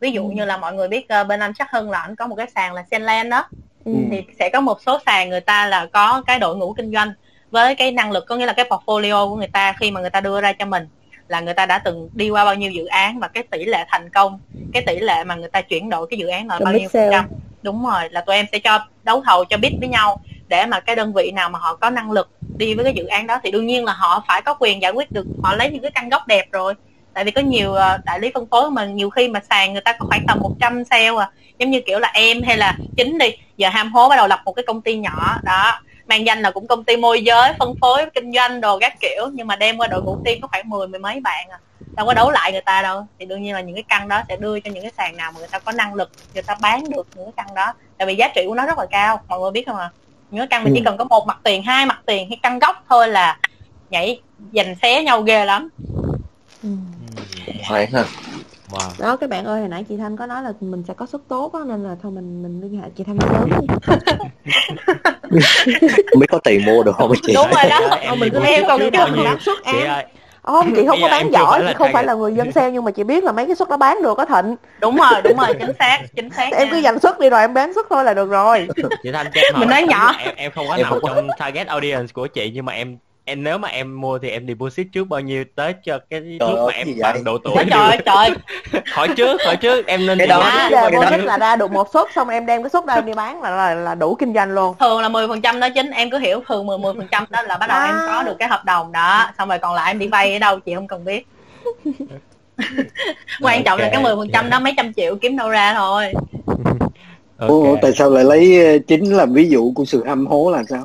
[0.01, 2.27] ví dụ như là mọi người biết ờ, bên anh chắc hơn là anh có
[2.27, 3.49] một cái sàn là Senland đó
[3.85, 3.93] Ừ.
[4.11, 7.13] thì sẽ có một số sàn người ta là có cái đội ngũ kinh doanh
[7.51, 10.11] với cái năng lực có nghĩa là cái portfolio của người ta khi mà người
[10.11, 10.89] ta đưa ra cho mình
[11.31, 13.85] là người ta đã từng đi qua bao nhiêu dự án và cái tỷ lệ
[13.89, 14.39] thành công
[14.73, 17.09] cái tỷ lệ mà người ta chuyển đổi cái dự án là bao nhiêu phần
[17.11, 17.25] trăm.
[17.63, 20.81] Đúng rồi là tụi em sẽ cho đấu thầu cho biết với nhau để mà
[20.81, 23.41] cái đơn vị nào mà họ có năng lực đi với cái dự án đó
[23.43, 25.91] thì đương nhiên là họ phải có quyền giải quyết được họ lấy những cái
[25.91, 26.75] căn gốc đẹp rồi.
[27.15, 29.83] Tại vì có nhiều ờ, đại lý phân phối mà nhiều khi mà sàn người
[29.83, 31.31] ta có khoảng tầm 100 sale à.
[31.59, 34.41] Giống như kiểu là em hay là chính đi giờ ham hố bắt đầu lập
[34.45, 37.75] một cái công ty nhỏ đó mang danh là cũng công ty môi giới phân
[37.81, 39.31] phối kinh doanh đồ các kiểu.
[39.33, 41.59] Nhưng mà đem qua đội ngũ team có khoảng mười mười mấy bạn à.
[41.97, 43.07] Đâu có đấu lại người ta đâu.
[43.19, 45.33] Thì đương nhiên là những cái căn đó sẽ đưa cho những cái sàn nào
[45.33, 47.73] mà người ta có năng lực người ta bán được những cái căn đó.
[47.99, 49.21] Tại vì giá trị của nó rất là cao.
[49.29, 49.91] Mọi người biết không à
[50.31, 50.85] những cái căn mà chỉ Ừ.
[50.85, 53.39] cần có một mặt tiền hai mặt tiền hay căn góc thôi là
[53.91, 54.21] nhảy
[54.53, 55.69] giành xé nhau ghê lắm.
[56.63, 56.69] Ừ.
[57.93, 58.05] ha
[58.73, 58.91] Wow.
[58.99, 61.21] đó các bạn ơi hồi nãy chị thanh có nói là mình sẽ có suất
[61.29, 63.51] tốt á nên là thôi mình mình liên hệ chị thanh sớm
[66.21, 67.35] biết có tiền mua được không chị?
[67.35, 67.79] Đúng rồi đó.
[67.91, 68.81] Ơi, em Ờ, mình em còn
[69.15, 69.25] nhiêu?
[69.25, 70.05] lãi suất ơi.
[70.43, 72.91] không chị không có bán giỏi chị không phải là người dân sale nhưng mà
[72.91, 74.57] chị biết là mấy cái suất đó bán được á thịnh.
[74.81, 77.55] Đúng rồi đúng rồi chính xác chính xác em cứ dành suất đi rồi em
[77.55, 78.69] bán suất thôi là được rồi.
[79.03, 79.27] Chị thanh
[79.59, 80.13] Mình nói nhỏ.
[80.19, 82.99] em em không có nằm có- trong target audience của chị nhưng mà em
[83.31, 86.51] em nếu mà em mua thì em deposit trước bao nhiêu tới cho cái Trời
[86.51, 88.31] lúc mà em bằng độ tuổi Trời ơi, trời
[88.93, 91.01] hỏi trước hỏi trước em nên Cái đó- à, nhiêu?
[91.01, 93.43] bonus là ra được một suất xong em đem cái suất đó em đi bán
[93.43, 96.43] là là, là đủ kinh doanh luôn thường là 10% đó chính em cứ hiểu
[96.49, 98.05] thường 10 10% đó là bắt đầu em À.
[98.07, 100.61] có được cái hợp đồng đó xong rồi còn lại em đi vay ở đâu
[100.61, 101.27] chị không cần biết
[103.43, 106.13] quan trọng là cái 10% đó mấy trăm triệu kiếm đâu ra thôi
[107.49, 107.79] Ủa, Ok.
[107.83, 110.85] tại sao lại lấy ờ, chính làm ví dụ của sự hâm hố là sao?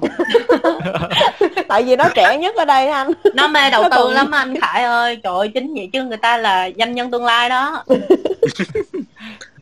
[1.67, 3.11] Tại vì nó trẻ nhất ở đây anh.
[3.33, 5.19] Nó mê đầu Nó tư còn- lắm anh Khải ơi.
[5.23, 7.83] Trời ơi chính vậy chứ người ta là doanh nhân tương lai đó.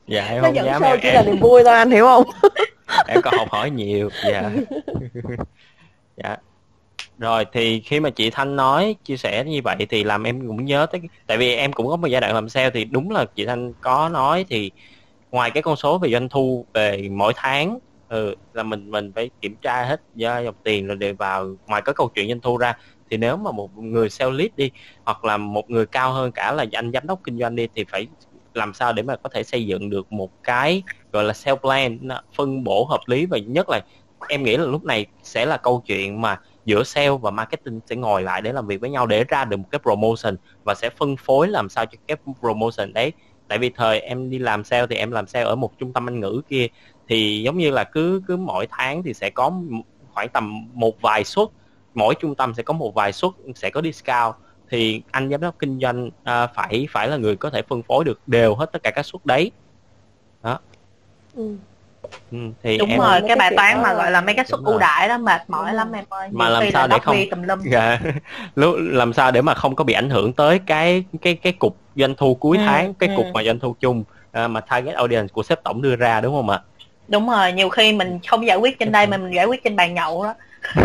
[0.08, 2.24] Dạ em nó không dám em, chỉ là em, niềm vui thôi anh hiểu không?
[3.08, 4.42] Em có học hỏi nhiều dạ.
[6.24, 6.38] Dạ.
[7.18, 10.66] Rồi thì khi mà chị Thanh nói chia sẻ như vậy thì làm em cũng
[10.66, 13.12] nhớ tới cái- tại vì em cũng có một giai đoạn làm sale thì đúng
[13.12, 14.72] là chị Thanh có nói thì
[15.32, 17.80] ngoài cái con số về doanh thu về mỗi tháng
[18.14, 21.82] ừ, là mình mình phải kiểm tra hết do dòng tiền rồi để vào ngoài
[21.86, 22.74] có câu chuyện doanh thu ra
[23.12, 24.72] thì nếu mà một người sell lead đi
[25.06, 27.86] hoặc là một người cao hơn cả là anh giám đốc kinh doanh đi thì
[27.92, 28.08] phải
[28.54, 32.00] làm sao để mà có thể xây dựng được một cái gọi là sell plan
[32.38, 33.82] phân bổ hợp lý và nhất là
[34.30, 37.96] em nghĩ là lúc này sẽ là câu chuyện mà giữa sale và marketing sẽ
[37.96, 40.36] ngồi lại để làm việc với nhau để ra được một cái promotion
[40.66, 43.14] và sẽ phân phối làm sao cho cái promotion đấy.
[43.48, 46.10] Tại vì thời em đi làm sale thì em làm sale ở một trung tâm
[46.10, 46.68] Anh ngữ kia
[47.14, 49.52] thì giống như là cứ cứ mỗi tháng thì sẽ có
[50.14, 51.48] khoảng tầm một vài suất
[51.94, 54.36] mỗi trung tâm sẽ có một vài suất sẽ có discount
[54.72, 58.04] thì anh giám đốc kinh doanh à, phải phải là người có thể phân phối
[58.04, 59.52] được đều hết tất cả các suất đấy
[61.36, 61.58] ừ.
[62.32, 64.60] ừ, thì đúng em rồi cái bài toán đó mà gọi là mấy cái suất
[64.66, 67.18] ưu đãi đó mệt mỏi Đúng lắm em ơi Mà làm sao là để không-
[67.32, 68.00] tùm lum Dạ.
[68.56, 71.78] Lúc làm sao để mà không có bị ảnh hưởng tới cái cái cái cục
[71.96, 73.14] doanh thu cuối Ừ, tháng, cái ừ.
[73.16, 76.36] cục mà doanh thu chung à, mà target audience của sếp tổng đưa ra đúng
[76.36, 76.62] không ạ?
[77.08, 79.76] Đúng rồi nhiều khi mình không giải quyết trên đây mà mình giải quyết trên
[79.76, 80.34] bàn nhậu đó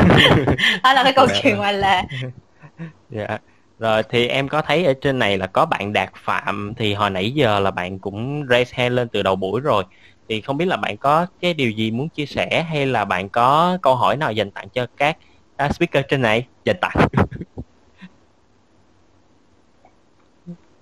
[0.82, 1.34] đó là cái câu Dạ.
[1.42, 2.04] chuyện gọi là
[3.10, 3.38] Dạ.
[3.78, 7.10] Rồi thì em có thấy ở trên này là có bạn Đạt Phạm thì hồi
[7.10, 9.84] nãy giờ là bạn cũng raise hand lên từ đầu buổi rồi.
[10.28, 13.28] Thì không biết là bạn có cái điều gì muốn chia sẻ hay là bạn
[13.28, 15.16] có câu hỏi nào dành tặng cho các
[15.56, 16.46] à, speaker trên này?
[16.64, 16.94] Dành tặng.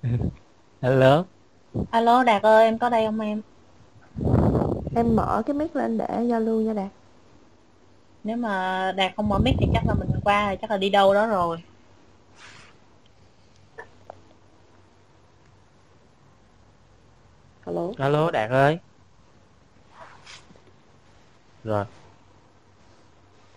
[0.83, 1.25] Hello.
[1.91, 3.43] alo đạt ơi em có đây không em
[4.97, 6.89] em mở cái mic lên để giao lưu nha đạt
[8.25, 10.91] nếu mà đạt không mở mic thì chắc là mình qua rồi chắc là đi
[10.91, 11.59] đâu đó rồi
[17.67, 18.79] alo Alo Đạt ơi.
[21.65, 21.85] Rồi.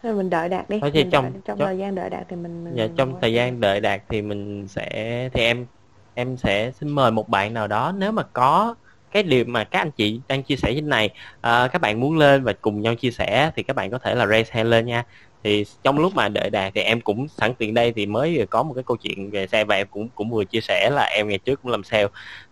[0.04, 2.10] thôi mình đợi đạt đi Thôi thì mình trong- đợi, trong trong- thời gian đợi
[2.10, 3.20] đạt thì mình, mình Dạ, trong qua.
[3.22, 5.66] thời gian đợi đạt thì mình sẽ thì em
[6.14, 8.76] em sẽ xin mời một bạn nào đó nếu mà có
[9.12, 11.10] cái điều mà các anh chị đang chia sẻ trên này
[11.42, 14.16] à, các bạn muốn lên và cùng nhau chia sẻ thì các bạn có thể
[14.16, 15.04] là raise hand lên nha.
[15.44, 18.46] Thì trong lúc mà đợi đạt thì em cũng sẵn tiện đây thì mới vừa
[18.46, 21.04] có một cái câu chuyện về xe và em cũng cũng vừa chia sẻ là
[21.04, 22.08] em ngày trước cũng làm sale.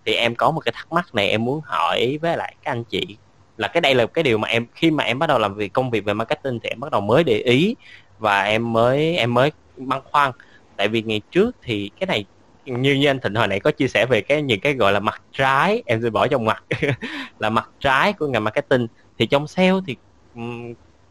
[0.05, 2.83] Thì em có một cái thắc mắc này em muốn hỏi với lại các anh
[2.83, 3.17] chị
[3.57, 5.73] là cái đây là cái điều mà em khi mà em bắt đầu làm việc
[5.73, 7.75] công việc về marketing thì em bắt đầu mới để ý
[8.19, 10.31] và em mới em mới băn khoăn.
[10.77, 12.25] Tại vì ngày trước thì cái này
[12.67, 14.99] như như anh Thịnh hồi nãy có chia sẻ về cái những cái gọi là
[14.99, 16.63] mặt trái em sẽ bỏ trong mặt
[17.39, 18.87] là mặt trái của ngành marketing.
[19.17, 19.95] Thì trong sale thì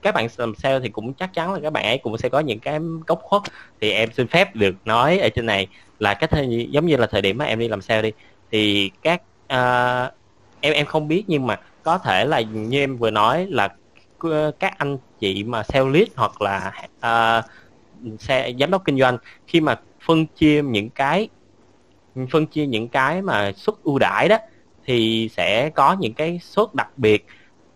[0.03, 2.41] các bạn làm sale thì cũng chắc chắn là các bạn ấy cũng sẽ có
[2.41, 3.43] những cái góc khuất.
[3.81, 5.67] Thì em xin phép được nói ở trên này
[5.99, 8.13] là cái thời, giống như là thời điểm mà em đi làm sale đi
[8.51, 10.15] thì các uh,
[10.61, 13.69] em em không biết nhưng mà có thể là như em vừa nói là
[14.59, 19.19] các anh chị mà sale lead hoặc là à, uh, xe giám đốc kinh doanh
[19.47, 21.29] khi mà phân chia những cái
[22.31, 24.37] phân chia những cái mà suất ưu đãi đó
[24.85, 27.27] thì sẽ có những cái suất đặc biệt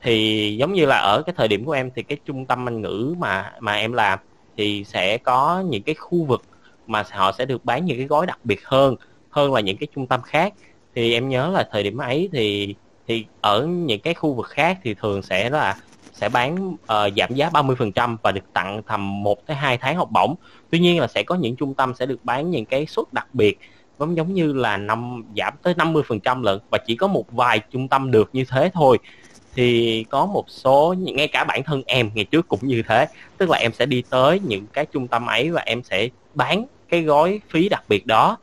[0.02, 2.80] thì giống như là ở cái thời điểm của em thì cái trung tâm Anh
[2.80, 4.18] ngữ mà mà em làm
[4.56, 6.42] thì sẽ có những cái khu vực
[6.86, 8.96] mà họ sẽ được bán những cái gói đặc biệt hơn
[9.30, 10.54] hơn là những cái trung tâm khác
[10.94, 12.74] thì em nhớ là thời điểm ấy thì
[13.06, 15.76] thì ở những cái khu vực khác thì thường sẽ là
[16.12, 16.78] sẽ bán uh,
[17.16, 20.34] giảm giá 30% và được tặng tầm 1 tới 2 tháng học bổng.
[20.70, 23.26] Tuy nhiên là sẽ có những trung tâm sẽ được bán những cái suất đặc
[23.32, 23.58] biệt
[24.00, 27.88] giống giống như là năm giảm tới 50% lận và chỉ có một vài trung
[27.88, 28.98] tâm được như thế thôi.
[29.54, 33.06] Thì có một số ngay cả bản thân em ngày trước cũng như thế,
[33.38, 36.64] tức là em sẽ đi tới những cái trung tâm ấy và em sẽ bán
[36.88, 38.38] cái gói phí đặc biệt đó.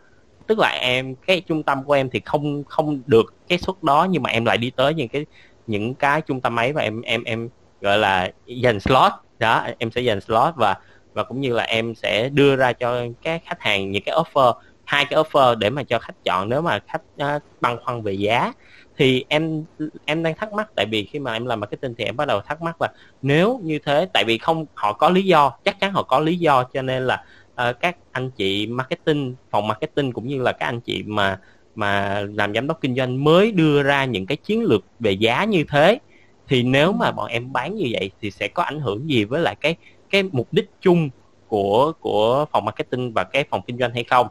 [0.48, 4.08] Tức là em cái trung tâm của em thì không không được cái suất đó
[4.10, 5.26] nhưng mà em lại đi tới những cái
[5.68, 7.50] những cái trung tâm ấy và em em em
[7.82, 9.12] gọi là dành slot.
[9.40, 10.76] Đó em sẽ dành slot và
[11.14, 14.54] và cũng như là em sẽ đưa ra cho các khách hàng những cái offer
[14.88, 16.50] hai cái offer để mà cho khách chọn.
[16.50, 17.02] Nếu mà khách
[17.38, 18.54] uh, băn khoăn về giá
[18.98, 19.64] thì em
[20.06, 20.70] em đang thắc mắc.
[20.76, 22.92] Tại vì khi mà em làm marketing thì em bắt đầu thắc mắc là
[23.22, 26.38] nếu như thế tại vì không họ có lý do chắc chắn họ có lý
[26.38, 27.24] do cho nên là
[27.70, 31.40] uh, các anh chị marketing phòng marketing cũng như là các anh chị mà
[31.76, 35.44] mà làm giám đốc kinh doanh mới đưa ra những cái chiến lược về giá
[35.44, 36.00] như thế
[36.48, 39.42] thì nếu mà bọn em bán như vậy thì sẽ có ảnh hưởng gì với
[39.42, 39.76] lại cái
[40.10, 41.10] cái mục đích chung
[41.48, 44.28] của của phòng marketing và cái phòng kinh doanh hay không?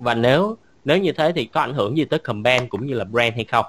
[0.00, 3.04] Và nếu nếu như thế thì có ảnh hưởng gì tới campaign cũng như là
[3.04, 3.66] brand hay không?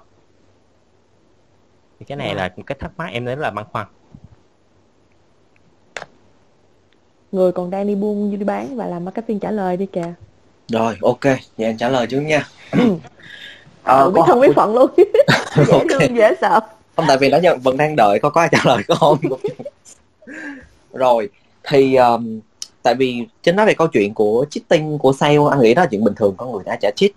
[1.99, 3.87] Thì cái này là một cái thắc mắc em thấy là băn khoăn.
[7.31, 10.13] Người còn đang đi buôn đi bán và làm marketing trả lời đi kìa.
[10.67, 12.47] Rồi, ok, vậy anh trả lời trước nha.
[13.83, 14.91] ờ, biết câu thân biết phận luôn.
[15.67, 15.85] Dễ Ok.
[15.89, 16.59] thương dễ sợ.
[16.95, 19.17] Không tại vì nãy giờ vẫn đang đợi có có ai trả lời không.
[20.93, 21.29] Rồi
[21.63, 22.39] thì um,
[22.83, 25.87] tại vì chính nói về câu chuyện của cheating của sale anh nghĩ đó là
[25.91, 27.11] chuyện bình thường con người đã trả cheat.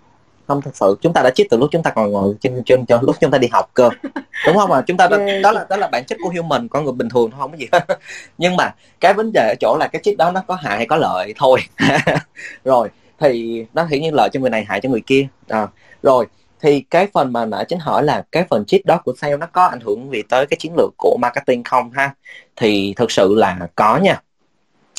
[0.47, 2.85] Không thật sự chúng ta đã cheat từ lúc chúng ta còn ngồi trên trên
[2.85, 3.89] trên lúc chúng ta đi học cơ.
[4.47, 6.83] Đúng không à chúng ta đã, đó là đó là bản chất của human con
[6.83, 7.85] người bình thường thôi không có gì hết.
[8.37, 10.85] Nhưng mà cái vấn đề ở chỗ là cái cheat đó nó có hại hay
[10.85, 11.59] có lợi thôi.
[12.63, 15.27] Rồi thì nó hiển nhiên lợi cho người này hại cho người kia.
[15.47, 15.67] À,
[16.03, 16.25] rồi
[16.61, 19.45] thì cái phần mà nãy chính hỏi là cái phần cheat đó của sale nó
[19.45, 22.15] có ảnh hưởng gì tới cái chiến lược của marketing không ha?
[22.55, 24.21] Thì thực sự là có nha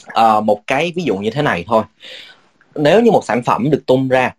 [0.08, 1.84] uh, một cái ví dụ như thế này thôi.
[2.74, 4.34] Nếu như một sản phẩm được tung ra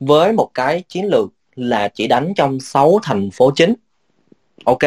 [0.00, 3.74] với một cái chiến lược là chỉ đánh trong 6 thành phố chính
[4.64, 4.78] ok?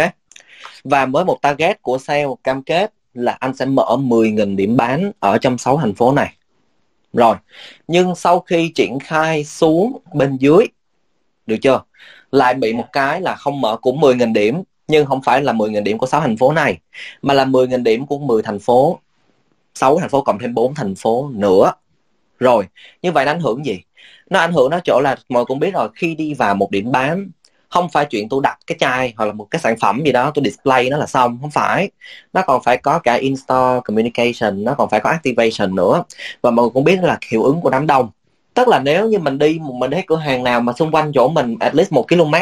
[0.83, 5.11] Và với một target của sale cam kết là anh sẽ mở 10.000 điểm bán
[5.19, 6.33] ở trong 6 thành phố này.
[7.13, 7.35] Rồi
[7.87, 10.65] nhưng sau khi triển khai xuống bên dưới
[11.45, 11.81] được chưa?
[12.31, 15.83] Lại bị một cái là không mở cũng 10.000 điểm nhưng không phải là 10.000
[15.83, 16.79] điểm của 6 thành phố này
[17.21, 18.99] mà là 10.000 điểm của 10 thành phố
[19.75, 21.71] 6 thành phố cộng thêm 4 thành phố nữa.
[22.39, 22.67] Rồi,
[23.01, 23.81] như vậy nó ảnh hưởng gì?
[24.29, 26.71] Nó ảnh hưởng nó chỗ là mọi người cũng biết rồi, khi đi vào một
[26.71, 27.29] điểm bán,
[27.69, 30.31] không phải chuyện tôi đặt cái chai hoặc là một cái sản phẩm gì đó,
[30.33, 31.89] tôi display nó là xong, không phải.
[32.33, 36.03] Nó còn phải có cả in-store communication, nó còn phải có activation nữa.
[36.41, 38.09] Và mọi người cũng biết là hiệu ứng của đám đông.
[38.53, 41.29] Tức là nếu như mình đi mình thấy cửa hàng nào mà xung quanh chỗ
[41.29, 42.33] mình at least một km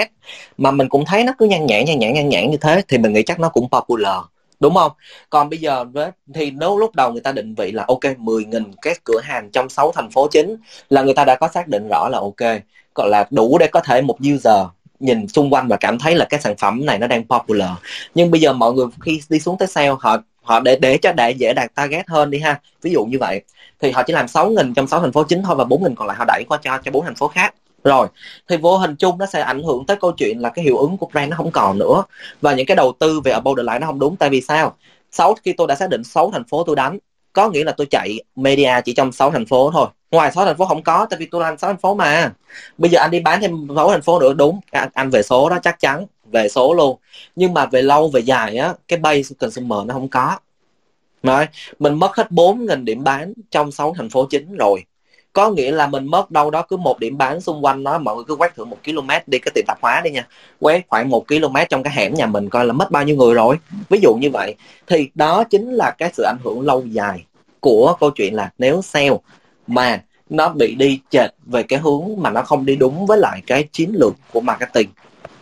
[0.57, 2.97] mà mình cũng thấy nó cứ nhăn nhãn nhăn nhãn nhăn nhãn như thế, thì
[2.97, 4.17] mình nghĩ chắc nó cũng popular
[4.59, 4.91] đúng không?
[5.29, 8.63] Còn bây giờ với, thì nếu lúc đầu người ta định vị là, ok 10.000
[8.81, 10.55] cái cửa hàng trong 6 thành phố chính
[10.89, 12.61] là người ta đã có xác định rõ là ok.
[12.95, 14.65] Gọi là đủ để có thể một user
[14.99, 17.69] nhìn xung quanh và cảm thấy là cái sản phẩm này nó đang popular.
[18.15, 21.11] Nhưng bây giờ mọi người khi đi xuống tới sale, họ họ để để cho
[21.11, 22.59] đại dễ đạt target hơn đi ha.
[22.81, 23.41] Ví dụ như vậy,
[23.79, 25.95] thì họ chỉ làm 6 nghìn trong 6 thành phố chính thôi và 4 nghìn
[25.95, 28.07] còn lại họ đẩy qua cho cho bốn thành phố khác rồi
[28.47, 30.97] thì vô hình chung nó sẽ ảnh hưởng tới câu chuyện là cái hiệu ứng
[30.97, 32.03] của brand nó không còn nữa.
[32.41, 34.75] Và những cái đầu tư về above the line nó không đúng tại vì sao?
[35.11, 36.99] Sáu khi tôi đã xác định sáu thành phố tôi đánh
[37.33, 39.87] có nghĩa là tôi chạy media chỉ trong 6 thành phố thôi.
[40.11, 42.31] Ngoài 6 thành phố không có tại vì tôi làm 6 thành phố mà.
[42.77, 45.49] Bây giờ anh đi bán thêm 6 thành phố nữa đúng anh, anh về số
[45.49, 46.97] đó chắc chắn về số luôn.
[47.35, 50.39] Nhưng mà về lâu về dài á cái base consumer nó không có.
[51.23, 51.47] Rồi
[51.79, 54.83] mình mất hết 4.000 điểm bán trong 6 thành phố chính rồi
[55.39, 58.15] có nghĩa là mình mất đâu đó cứ một điểm bán xung quanh nó mọi
[58.15, 60.27] người cứ quét thử một km đi cái tiệm tạp hóa đi nha.
[60.59, 63.33] Quét khoảng một km trong cái hẻm nhà mình coi là mất bao nhiêu người
[63.33, 63.57] rồi.
[63.89, 64.55] Ví dụ như vậy
[64.87, 67.25] thì đó chính là cái sự ảnh hưởng lâu dài
[67.59, 69.17] của câu chuyện là nếu sale
[69.67, 73.41] mà nó bị đi chệch về cái hướng mà nó không đi đúng với lại
[73.47, 74.89] cái chiến lược của marketing.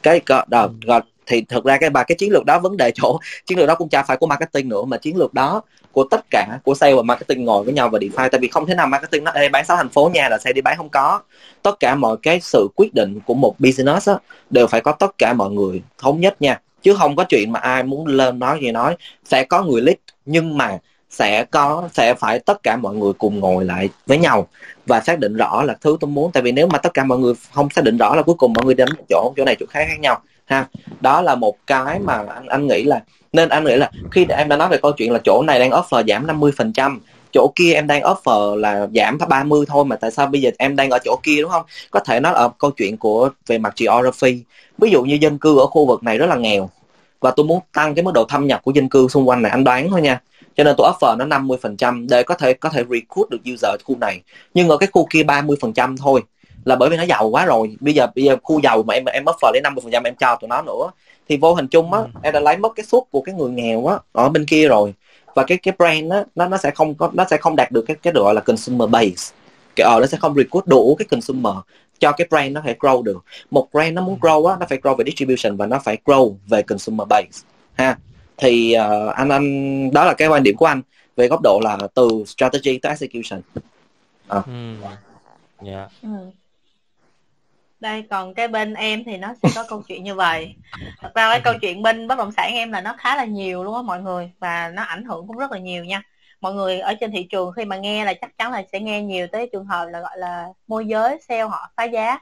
[0.04, 3.20] Cái đó, đó, thì thực ra cái ba cái chiến lược đó vấn đề chỗ
[3.46, 5.62] chiến lược đó cũng chả phải của marketing nữa mà chiến lược đó
[5.98, 8.66] của tất cả của sale và marketing ngồi với nhau và define tại vì không
[8.68, 10.90] thể nào marketing nó Ê, bán sáu thành phố nha là sale đi bán không
[10.90, 11.22] có.
[11.62, 14.16] Tất cả mọi cái sự quyết định của một business á,
[14.50, 16.62] đều phải có tất cả mọi người thống nhất nha.
[16.82, 18.96] Chứ không có chuyện mà ai muốn lên nói gì nói
[19.26, 20.78] sẽ có người lead nhưng mà
[21.10, 24.48] sẽ có sẽ phải tất cả mọi người cùng ngồi lại với nhau
[24.86, 26.32] và xác định rõ là thứ tôi muốn.
[26.32, 28.54] Tại vì nếu mà tất cả mọi người không xác định rõ là cuối cùng
[28.54, 30.68] mọi người đến một chỗ chỗ này chỗ khác khác nhau ha.
[31.00, 33.02] Đó là một cái mà anh anh nghĩ là,
[33.34, 35.70] nên anh nghĩ là khi em đã nói về câu chuyện là chỗ này đang
[35.70, 37.00] offer giảm 50%
[37.34, 40.76] chỗ kia em đang offer là giảm 30 thôi, mà tại sao bây giờ em
[40.76, 41.64] đang ở chỗ kia, đúng không?
[41.92, 44.44] Có thể nó ở câu chuyện của, về mặt geography.
[44.78, 46.70] Ví dụ như dân cư ở khu vực này rất là nghèo,
[47.20, 49.52] và tôi muốn tăng cái mức độ thâm nhập của dân cư xung quanh này,
[49.52, 50.22] anh đoán thôi nha.
[50.56, 53.78] Cho nên tôi offer nó 50% để có thể có thể recruit được user ở
[53.84, 54.22] khu này.
[54.54, 56.24] Nhưng ở cái khu kia 30% thôi
[56.68, 57.76] là bởi vì nó giàu quá rồi.
[57.80, 60.48] Bây giờ bây giờ khu giàu mà em em offer lấy 50% em cho tụi
[60.48, 60.92] nó nữa
[61.30, 63.86] thì vô hình chung á em đã lấy mất cái suất của cái người nghèo
[63.86, 64.94] á ở bên kia rồi.
[65.36, 67.86] Và cái cái brand á nó nó sẽ không có nó sẽ không đạt được
[67.88, 69.36] cái cái gọi là consumer base.
[69.76, 71.54] Cái ờ nó sẽ không recruit đủ cái consumer
[72.00, 73.24] cho cái brand nó phải grow được.
[73.52, 76.36] Một brand nó muốn grow á nó phải grow về distribution và nó phải grow
[76.48, 77.98] về consumer base ha.
[78.38, 80.82] Thì uh, anh anh đó là cái quan điểm của anh
[81.16, 83.42] về góc độ là từ strategy tới execution.
[84.28, 84.42] Ừ.
[85.66, 85.92] yeah.
[86.04, 86.10] Ừ.
[87.80, 90.56] đây còn cái bên em thì nó sẽ có câu chuyện như vậy.
[91.00, 93.64] Thật ra cái câu chuyện bên bất động sản em là nó khá là nhiều
[93.64, 96.02] luôn á mọi người và nó ảnh hưởng cũng rất là nhiều nha.
[96.42, 99.02] Mọi người ở trên thị trường khi mà nghe là chắc chắn là sẽ nghe
[99.02, 102.20] nhiều tới trường hợp là gọi là môi giới sale họ phá giá.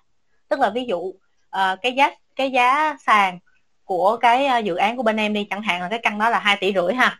[0.47, 3.39] Tức là ví dụ uh, cái giá cái giá sàn
[3.83, 6.39] của cái dự án của bên em đi chẳng hạn là cái căn đó là
[6.39, 7.19] hai tỷ rưỡi ha.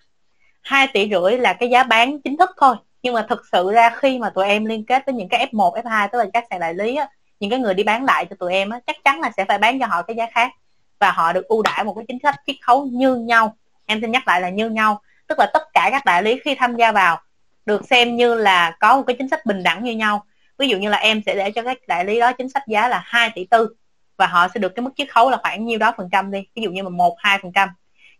[0.62, 2.76] Hai tỷ rưỡi là cái giá bán chính thức thôi.
[3.02, 5.82] Nhưng mà thực sự ra khi mà tụi em liên kết với những cái F1,
[5.82, 7.08] F2 tức là các sàn đại lý á,
[7.46, 9.58] những cái người đi bán lại cho tụi em á, chắc chắn là sẽ phải
[9.58, 10.52] bán cho họ cái giá khác.
[11.00, 13.56] Và họ được ưu đãi một cái chính sách chiết khấu như nhau.
[13.86, 15.02] Em xin nhắc lại là như nhau.
[15.28, 17.22] Tức là tất cả các đại lý khi tham gia vào
[17.66, 20.26] được xem như là có một cái chính sách bình đẳng như nhau.
[20.58, 22.88] Ví dụ như là em sẽ để cho các đại lý đó chính sách giá
[22.88, 23.76] là 2 tỷ tư
[24.18, 26.44] và họ sẽ được cái mức chiết khấu là khoảng nhiêu đó phần trăm đi
[26.56, 27.70] ví dụ như là một hai phần trăm.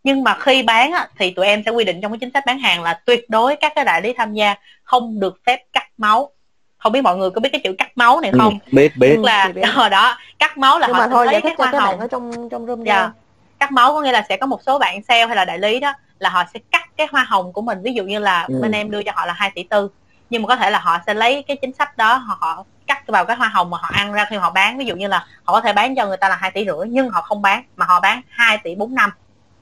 [0.04, 2.44] Nhưng mà khi bán á, thì tụi em sẽ quy định trong cái chính sách
[2.46, 5.88] bán hàng là tuyệt đối các cái đại lý tham gia không được phép cắt
[5.98, 6.32] máu
[6.86, 8.60] không biết mọi người có biết cái chữ cắt máu này không?
[8.66, 9.14] ừ, biết biết.
[9.16, 9.62] Tức là chị biết.
[9.76, 11.72] ờ, đó cắt máu là nhưng họ mà sẽ thôi lấy giải cái thích cho
[11.72, 12.00] bạn hồng.
[12.00, 12.94] ở trong trong room Dạ.
[12.96, 13.12] nha.
[13.60, 15.80] Cắt máu có nghĩa là sẽ có một số bạn sale hay là đại lý
[15.80, 17.78] đó là họ sẽ cắt cái hoa hồng của mình.
[17.84, 18.60] Ví dụ như là Ừ.
[18.62, 19.90] bên em đưa cho họ là 2 tỷ tư.
[20.30, 23.08] Nhưng mà có thể là họ sẽ lấy cái chính sách đó họ, họ cắt
[23.08, 24.78] vào cái hoa hồng mà họ ăn ra khi họ bán.
[24.78, 26.88] Ví dụ như là họ có thể bán cho người ta là 2 tỷ rưỡi
[26.88, 29.10] nhưng họ không bán mà họ bán 2 tỷ bốn năm.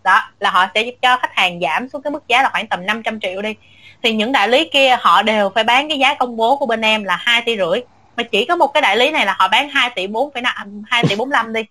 [0.03, 2.67] Đó là họ sẽ giúp cho khách hàng giảm xuống cái mức giá là khoảng
[2.67, 3.55] tầm 500 triệu đi
[4.03, 6.81] thì những đại lý kia họ đều phải bán cái giá công bố của bên
[6.81, 7.81] em là 2 tỷ rưỡi.
[8.17, 10.83] Mà chỉ có một cái đại lý này là họ bán 2 tỷ 4 năm
[10.87, 11.61] 2 tỷ 45 đi.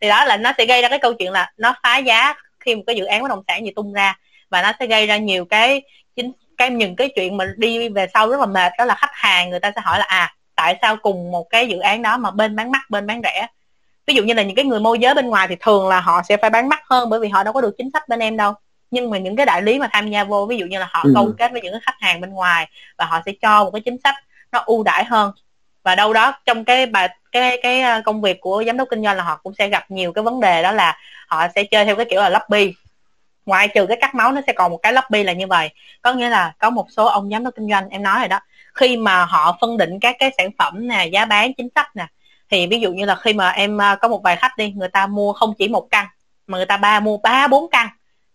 [0.00, 2.74] Thì đó là nó sẽ gây ra cái câu chuyện là nó phá giá khi
[2.74, 4.18] một cái dự án bất động sản gì tung ra.
[4.50, 5.82] Và nó sẽ gây ra nhiều cái
[6.16, 9.12] chính, cái những cái chuyện mà đi về sau rất là mệt, đó là khách
[9.12, 12.16] hàng người ta sẽ hỏi là à tại sao cùng một cái dự án đó
[12.16, 13.46] mà bên bán mắc, bên bán rẻ?
[14.06, 16.22] Ví dụ như là những cái người môi giới bên ngoài thì thường là họ
[16.28, 18.36] sẽ phải bán mắc hơn bởi vì họ đâu có được chính sách bên em
[18.36, 18.54] đâu
[18.92, 21.02] nhưng mà những cái đại lý mà tham gia vô ví dụ như là họ
[21.04, 21.12] Ừ.
[21.14, 23.80] câu kết với những cái khách hàng bên ngoài và họ sẽ cho một cái
[23.80, 24.14] chính sách
[24.52, 25.32] nó ưu đãi hơn.
[25.82, 29.02] Và đâu đó trong cái bài cái cái ờ, công việc của giám đốc kinh
[29.04, 30.96] doanh là họ cũng sẽ gặp nhiều cái vấn đề đó là
[31.28, 32.74] họ sẽ chơi theo cái kiểu là lobby.
[33.46, 35.70] Ngoài trừ cái cắt máu nó sẽ còn một cái lobby là như vậy.
[36.02, 38.40] Có nghĩa là có một số ông giám đốc kinh doanh em nói rồi đó
[38.74, 42.06] khi mà họ phân định các cái sản phẩm nè giá bán chính sách nè
[42.50, 44.88] thì ví dụ như là khi mà em ờ, có một vài khách đi người
[44.88, 46.06] ta mua không chỉ một căn
[46.46, 47.88] mà người ta ba mua ba bốn căn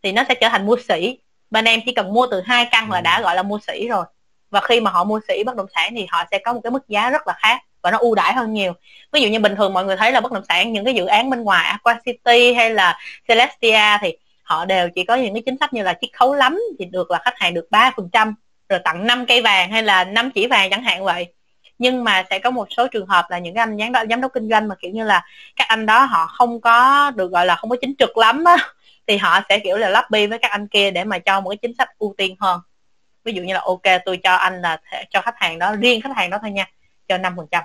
[0.08, 1.18] thì nó sẽ trở thành mua sỉ.
[1.50, 4.06] Bên em chỉ cần mua từ hai căn là đã gọi là mua sỉ rồi.
[4.50, 6.72] Và khi mà họ mua sỉ bất động sản thì họ sẽ có một cái
[6.72, 8.74] mức giá rất là khác và nó ưu đãi hơn nhiều.
[9.12, 11.06] Ví dụ như bình thường mọi người thấy là bất động sản những cái dự
[11.06, 12.98] án bên ngoài Aqua City hay là
[13.28, 16.60] Celestia thì họ đều chỉ có những cái chính sách như là chiết khấu lắm
[16.80, 18.36] thì được là khách hàng được ba phần trăm
[18.70, 21.34] rồi tặng 5 cây vàng hay là 5 chỉ vàng chẳng hạn vậy.
[21.80, 24.22] Nhưng mà sẽ có một số trường hợp là những cái anh giám đốc, giám
[24.22, 25.24] đốc kinh doanh mà kiểu như là
[25.56, 28.58] các anh đó họ không có được gọi là không có chính trực lắm á
[29.08, 31.58] thì họ sẽ, kiểu là, lobby với các anh kia để mà cho một cái
[31.58, 32.62] chính sách ưu tiên hơn.
[33.24, 36.16] Ví dụ như là, ok, tôi cho anh là cho khách hàng đó, riêng khách
[36.16, 36.70] hàng đó thôi nha,
[37.08, 37.64] cho 5%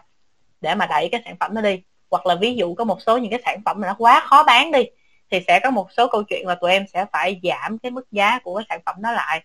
[0.61, 1.83] để mà đẩy cái sản phẩm nó đi.
[2.11, 4.43] Hoặc là ví dụ có một số những cái sản phẩm mà nó quá khó
[4.43, 4.83] bán đi,
[5.31, 8.13] thì sẽ có một số câu chuyện là tụi em sẽ phải giảm cái mức
[8.13, 9.43] giá của cái sản phẩm đó lại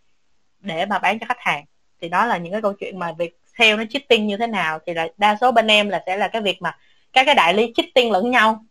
[0.60, 1.66] để mà bán cho khách hàng.
[2.02, 4.80] Thì đó là những cái câu chuyện mà việc sale nó cheating như thế nào
[4.86, 6.78] thì là đa số bên em là sẽ là cái việc mà
[7.14, 8.66] các cái đại lý cheating lẫn nhau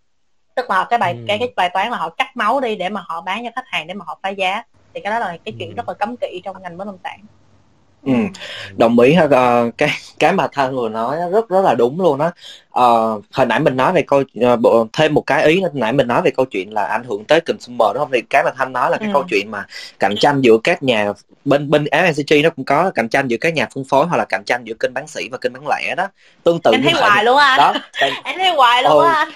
[0.56, 1.24] tức là cái bài Ừ.
[1.28, 3.66] cái cái bài toán là họ cắt máu đi để mà họ bán cho khách
[3.68, 4.62] hàng để mà họ phá giá
[4.94, 5.74] thì cái đó là cái chuyện Ừ.
[5.76, 7.20] rất là cấm kỵ trong ngành bất động sản
[8.06, 8.12] Ừ,
[8.76, 12.00] đồng ý ha Ờ, cái cái mà Thanh vừa nói á, rất rất là đúng
[12.00, 12.30] luôn đó
[12.70, 14.58] Ờ, hồi nãy mình nói về câu ờ,
[14.92, 17.40] thêm một cái ý nữa nãy mình nói về câu chuyện là ảnh hưởng tới
[17.40, 19.12] consumer đúng không thì cái mà Thanh nói là cái Ừ.
[19.12, 19.66] câu chuyện mà
[19.98, 21.12] cạnh tranh giữa các nhà
[21.44, 24.24] bên bên FMCG nó cũng có cạnh tranh giữa các nhà phân phối hoặc là
[24.24, 26.08] cạnh tranh giữa kênh bán sỉ và kênh bán lẻ đó
[26.44, 27.74] tương tự em như thấy hoài luôn á anh đó
[28.24, 29.04] em thấy hoài luôn Ừ.
[29.06, 29.28] á anh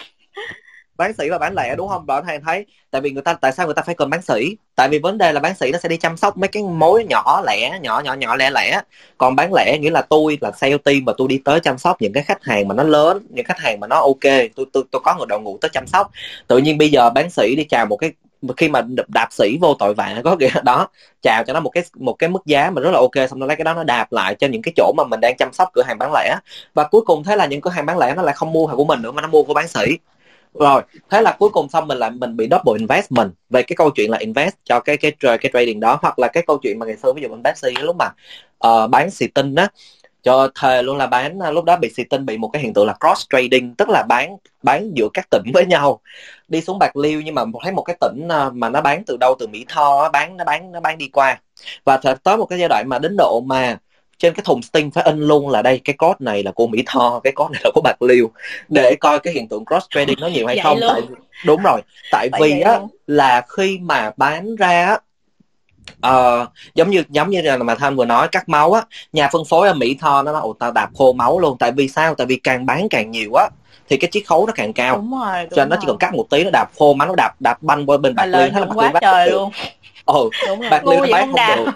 [1.01, 2.07] bán sỉ và bán lẻ, đúng không?
[2.07, 4.57] Bạn hàng thấy, tại vì người ta, tại sao người ta phải cần bán sỉ
[4.77, 7.05] tại vì vấn đề là bán sỉ nó sẽ đi chăm sóc mấy cái mối
[7.09, 8.81] nhỏ lẻ, nhỏ nhỏ nhỏ lẻ lẻ.
[9.19, 12.03] Còn bán lẻ nghĩa là tôi là sale team và tôi đi tới chăm sóc
[12.03, 14.33] những cái khách hàng mà nó lớn, những khách hàng mà nó ok.
[14.57, 16.11] Tôi tôi tôi có người đội ngũ tới chăm sóc.
[16.47, 18.13] Tự nhiên bây giờ bán sỉ đi chào một cái,
[18.57, 18.83] khi mà
[19.15, 20.89] đạp sỉ vô tội vạ, có nghĩa đó,
[21.23, 23.47] chào cho nó một cái một cái mức giá mà rất là ok, xong nó
[23.47, 25.69] lấy cái đó nó đạp lại cho những cái chỗ mà mình đang chăm sóc
[25.73, 26.37] cửa hàng bán lẻ.
[26.75, 28.77] Và cuối cùng thế là những cửa hàng bán lẻ nó lại không mua hàng
[28.77, 29.99] của mình nữa mà nó mua của bán sỉ
[30.55, 33.91] rồi thế là cuối cùng xong mình lại mình bị double investment về cái câu
[33.91, 36.79] chuyện là invest cho cái cái tra- cái trading đó hoặc là cái câu chuyện
[36.79, 38.09] mà ngày xưa ví dụ mình Pepsi lúc mà
[38.67, 39.69] uh, bán xì tinh á
[40.23, 42.75] cho thề luôn là bán à, lúc đó bị xì tinh bị một cái hiện
[42.75, 46.01] tượng là cross trading tức là bán bán giữa các tỉnh với nhau.
[46.49, 49.17] Đi xuống bạc liêu nhưng mà thấy một cái tỉnh à, mà nó bán từ
[49.17, 51.41] đâu từ mỹ tho bán nó bán nó bán đi qua.
[51.85, 53.79] Và th- tới một cái giai đoạn mà đến độ mà
[54.21, 56.83] trên cái thùng Sting phải in luôn là đây cái code này là của Mỹ
[56.87, 58.31] Tho cái code này là của Bạc Liêu.
[58.69, 60.91] Để coi cái hiện tượng cross trading nó nhiều hay Vậy không luôn.
[60.93, 61.03] tại
[61.47, 61.81] đúng rồi
[62.11, 62.89] tại Phải vì vậy á luôn.
[63.07, 64.99] là khi mà bán ra á
[66.01, 68.83] ờ, giống như giống như là mà Thanh vừa nói cắt máu á
[69.13, 71.57] nhà phân phối ở Mỹ Tho nó nói ồ tao đạp khô máu luôn.
[71.59, 72.15] Tại vì sao?
[72.15, 73.49] Tại vì càng bán càng nhiều á
[73.89, 74.97] thì cái chiết khấu nó càng cao.
[74.97, 77.09] Đúng rồi đúng cho nên nó chỉ cần cắt một tí nó đạp khô máu
[77.09, 79.31] nó đạp đạp banh qua bên Bạc Liêu thế là Bạc quá Liêu bán trời
[79.31, 79.51] luôn
[80.07, 80.71] ừ đúng rồi.
[80.71, 81.71] Bạc ngu Liêu nó vậy bán không không đau được.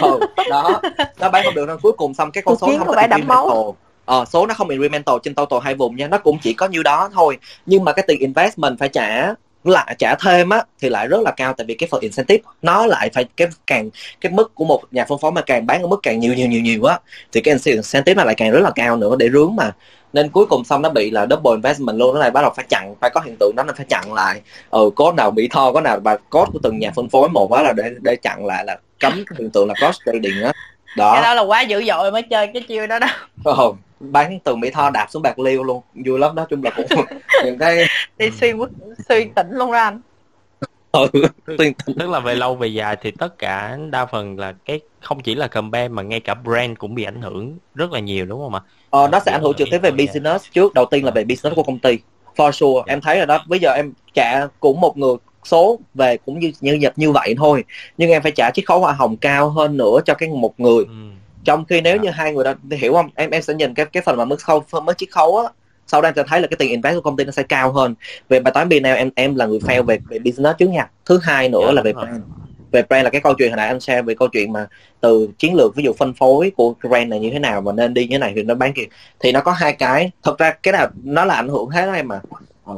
[0.00, 0.20] Ừ,
[0.50, 0.80] đó
[1.20, 2.88] nó bán không được nên cuối cùng xong cái con Cuộc số chiến nó không
[2.88, 3.42] có có vẻ đẫm máu.
[3.42, 3.72] incremental
[4.04, 6.82] ờ, số nó không incremental trên total hai vùng nha nó cũng chỉ có nhiêu
[6.82, 7.38] đó thôi.
[7.66, 9.34] Nhưng mà cái tiền investment phải trả
[9.64, 12.86] lại trả thêm á, thì lại rất là cao tại vì cái phần incentive, nó
[12.86, 13.90] lại phải cái càng,
[14.20, 16.48] cái mức của một nhà phân phối mà càng bán ở mức càng nhiều nhiều
[16.48, 16.98] nhiều nhiều á,
[17.32, 19.70] thì cái incentive nó lại càng rất là cao nữa để rướng mà.
[20.12, 22.66] Nên cuối cùng xong nó bị là double investment luôn, nó lại bắt đầu phải
[22.68, 24.40] chặn, phải có hiện tượng đó nó phải chặn lại.
[24.70, 27.52] Ừ có nào bị tho có nào, và code của từng nhà phân phối một
[27.52, 30.52] á là để để chặn lại, là cấm cái hiện tượng là cross trading á
[30.96, 33.06] cái đó đó là quá dữ dội mới chơi cái chiêu đó đó.
[33.44, 35.82] Ồ, bán từ Mỹ Tho đạp xuống Bạc Liêu luôn.
[35.94, 36.86] Vui lắm đó chung là cũng
[37.44, 37.84] những cái
[38.18, 38.70] đi xuyên quốc
[39.08, 40.00] xuyên tỉnh luôn đó anh.
[40.92, 41.08] Ừ,
[41.98, 45.34] tức là về lâu về dài thì tất cả đa phần là cái không chỉ
[45.34, 48.54] là campaign mà ngay cả brand cũng bị ảnh hưởng rất là nhiều đúng không
[48.54, 48.60] ạ?
[48.90, 50.74] Ờ, nó sẽ ảnh hưởng trực tiếp về business trước.
[50.74, 51.98] Đầu tiên là về business của công ty.
[52.36, 52.82] For sure.
[52.86, 53.44] Em thấy rồi đó.
[53.46, 55.14] Bây giờ em trả cũng một người
[55.44, 57.64] số về cũng như như nhập như vậy thôi.
[57.98, 60.84] Nhưng em phải trả chiết khấu hoa hồng cao hơn nữa cho cái một người.
[60.84, 60.94] Ừ.
[61.44, 62.02] trong khi nếu Dạ.
[62.02, 63.08] như hai người đó hiểu không?
[63.14, 65.48] Em em sẽ nhìn cái cái phần mà mức khấu mức chiết khấu á.
[65.86, 67.72] Sau đó em sẽ thấy là cái tiền invest của công ty nó sẽ cao
[67.72, 67.94] hơn.
[68.28, 70.90] Về bài toán P&L em em là người fail về về business trước nha.
[71.06, 72.22] Thứ hai nữa Dạ, là về brand.
[72.72, 74.66] Về brand là cái câu chuyện hồi nãy anh share về câu chuyện mà
[75.00, 77.94] từ chiến lược ví dụ phân phối của brand này như thế nào mà nên
[77.94, 78.84] đi như thế này thì nó bán kia.
[79.20, 80.10] Thì nó có hai cái.
[80.22, 82.20] Thật ra cái nào nó là ảnh hưởng hết em mà
[82.64, 82.74] Ờ.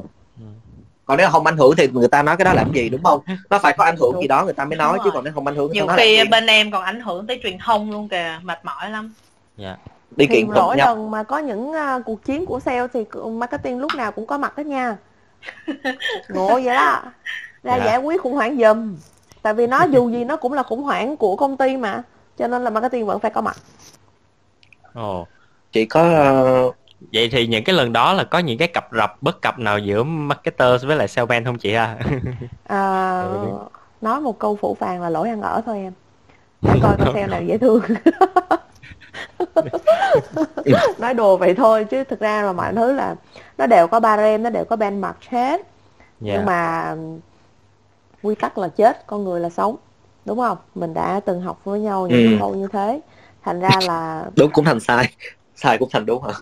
[1.04, 3.20] còn nếu không ảnh hưởng thì người ta nói cái đó làm gì đúng không?
[3.50, 5.46] Nó phải có ảnh hưởng gì đó người ta mới nói chứ còn nếu không
[5.46, 8.64] ảnh hưởng nhiều khi bên em còn ảnh hưởng tới truyền thông luôn kìa mệt
[8.64, 9.14] mỏi lắm.
[10.16, 12.86] Đi thì kiện tụng mỗi nhau lần mà có những à, cuộc chiến của sale
[12.92, 14.96] thì marketing lúc nào cũng có mặt đó nha.
[16.28, 17.02] Ngộ vậy đó.
[17.62, 17.84] Ra Dạ.
[17.84, 18.96] giải quyết khủng hoảng giùm.
[19.42, 22.02] Tại vì nó dù gì nó cũng là khủng hoảng của công ty mà
[22.38, 23.56] cho nên là marketing vẫn phải có mặt.
[24.94, 25.26] Ồ.
[25.72, 26.70] chỉ có ờ,
[27.12, 29.78] vậy thì những cái lần đó là có những cái cặp rập bất cập nào
[29.78, 31.96] giữa marketer với lại salesman không chị ha?
[32.68, 33.48] À, Ừ.
[34.00, 35.92] nói một câu phủ phàng là lỗi ăn ở thôi em.
[36.62, 37.82] Để coi con sale nào dễ thương.
[40.98, 43.14] Nói đùa vậy thôi chứ thực ra là mọi thứ là
[43.58, 45.60] nó đều có barem nó đều có benchmark hết.
[46.20, 46.34] Dạ.
[46.34, 46.94] nhưng mà
[48.22, 49.76] quy tắc là chết con người là sống
[50.24, 50.58] đúng không?
[50.74, 52.36] Mình đã từng học với nhau những Ừ.
[52.40, 53.00] câu như thế
[53.42, 55.08] thành ra là đúng cũng thành sai
[55.56, 56.32] sai cũng thành đúng hả?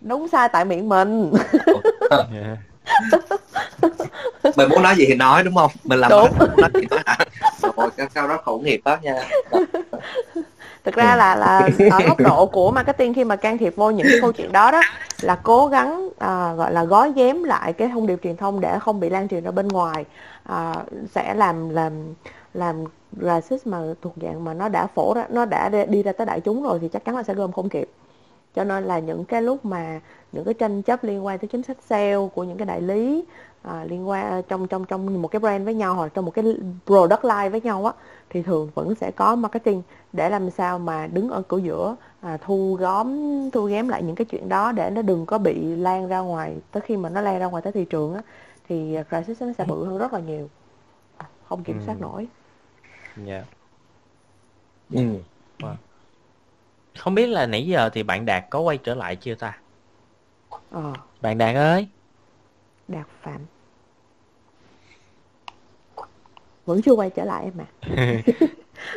[0.00, 1.32] Đúng sai tại miệng mình.
[2.10, 2.56] Dạ.
[4.56, 5.70] mình muốn nói gì thì nói đúng không?
[5.84, 6.28] Mình làm Đúng.
[6.38, 7.18] marketing, nói gì nói hả?
[7.76, 9.28] Ôi, câu đó khẩu nghiệp đó nha.
[10.84, 14.06] Thực ra là là ở góc độ của marketing khi mà can thiệp vô những
[14.10, 14.80] cái câu chuyện đó đó
[15.20, 18.78] là cố gắng à, gọi là gói ghém lại cái thông điệp truyền thông để
[18.78, 20.04] không bị lan truyền ra bên ngoài
[20.44, 20.74] à,
[21.14, 21.92] sẽ làm làm
[22.54, 22.84] làm
[23.20, 26.40] racist mà thuộc dạng mà nó đã phổ ra nó đã đi ra tới đại
[26.40, 27.90] chúng rồi thì chắc chắn là sẽ gom không kịp
[28.54, 30.00] cho nên là những cái lúc mà
[30.32, 33.24] những cái tranh chấp liên quan tới chính sách sale của những cái đại lý
[33.62, 36.44] à, liên quan trong trong trong một cái brand với nhau hoặc trong một cái
[36.86, 37.92] product line với nhau á
[38.30, 39.82] thì thường vẫn sẽ có marketing
[40.12, 43.18] để làm sao mà đứng ở cửa giữa à, thu gom
[43.50, 46.56] thu ghém lại những cái chuyện đó để nó đừng có bị lan ra ngoài
[46.72, 48.22] tới khi mà nó lan ra ngoài tới thị trường á
[48.68, 50.48] thì crisis nó sẽ bự hơn rất là nhiều.
[51.48, 52.02] Không kiểm soát Ừ.
[52.02, 52.26] nổi.
[53.26, 53.44] Dạ.
[54.90, 55.00] Ừ.
[56.98, 59.58] không biết là nãy giờ thì bạn đạt có quay trở lại chưa ta?
[60.70, 60.92] Ờ.
[61.20, 61.86] Bạn đạt ơi.
[62.88, 63.40] Đạt phạm.
[66.66, 67.64] Vẫn chưa quay trở lại em mà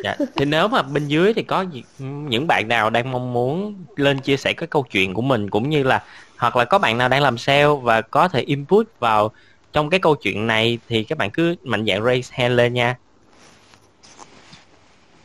[0.04, 1.64] dạ thì nếu mà bên dưới thì có
[1.98, 5.70] những bạn nào đang mong muốn lên chia sẻ cái câu chuyện của mình cũng
[5.70, 6.04] như là
[6.38, 9.32] hoặc là có bạn nào đang làm sale và có thể input vào
[9.72, 12.96] trong cái câu chuyện này thì các bạn cứ mạnh dạn raise hand lên nha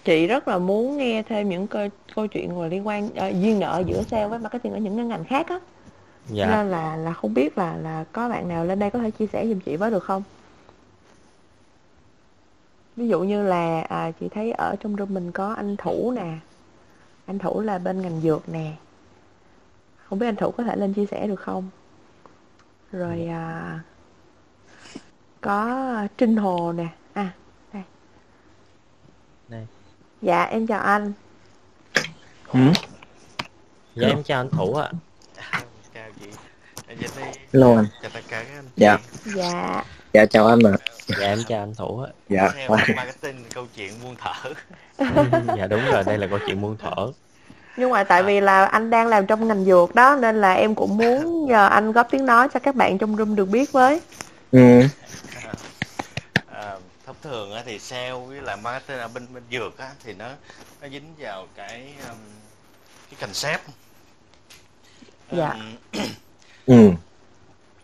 [0.09, 3.59] chị rất là muốn nghe thêm những câu, câu chuyện mà liên quan ờ, duyên
[3.59, 5.59] nợ giữa sale với marketing ở những cái ngành khác á.
[6.29, 6.45] Dạ.
[6.45, 9.27] Nên là là không biết là là có bạn nào lên đây có thể chia
[9.27, 10.23] sẻ giùm chị với được không?
[12.95, 16.37] Ví dụ như là à, chị thấy ở trong room mình có anh thủ nè.
[17.25, 18.71] Anh thủ là bên ngành dược nè.
[20.03, 21.69] Không biết anh thủ có thể lên chia sẻ được không?
[22.91, 23.79] Rồi à,
[25.41, 25.87] có
[26.17, 27.33] trinh hồ nè à
[27.73, 27.83] đây
[29.47, 29.67] Đây.
[30.21, 31.13] Dạ em chào anh.
[32.53, 32.59] Ừ.
[33.95, 34.89] dạ em chào anh thủ ạ.
[35.93, 36.25] Chào chị
[36.87, 37.23] Anh Vinh đi
[37.53, 37.85] Hello anh.
[38.01, 38.97] chào tất cả các anh Dạ.
[39.25, 39.83] dạ.
[40.13, 40.77] Dạ chào anh ạ.
[41.07, 42.09] Dạ em chào anh thủ ạ.
[42.29, 42.49] Dạ.
[42.55, 44.53] Theo marketing câu chuyện buôn thở.
[45.57, 47.11] Dạ đúng rồi đây là câu chuyện muôn thở.
[47.77, 50.75] Nhưng mà tại vì là anh đang làm trong ngành dược đó nên là em
[50.75, 54.01] cũng muốn nhờ anh góp tiếng nói cho các bạn trong room được biết với.
[54.51, 54.81] Ừ.
[57.09, 60.29] thông thường á, thì sale với lại marketing ở bên bên dược á, thì nó
[60.81, 62.17] nó dính vào cái um,
[63.09, 63.61] cái concept
[65.31, 65.49] Dạ.
[65.49, 65.75] Um,
[66.65, 66.91] Ừ.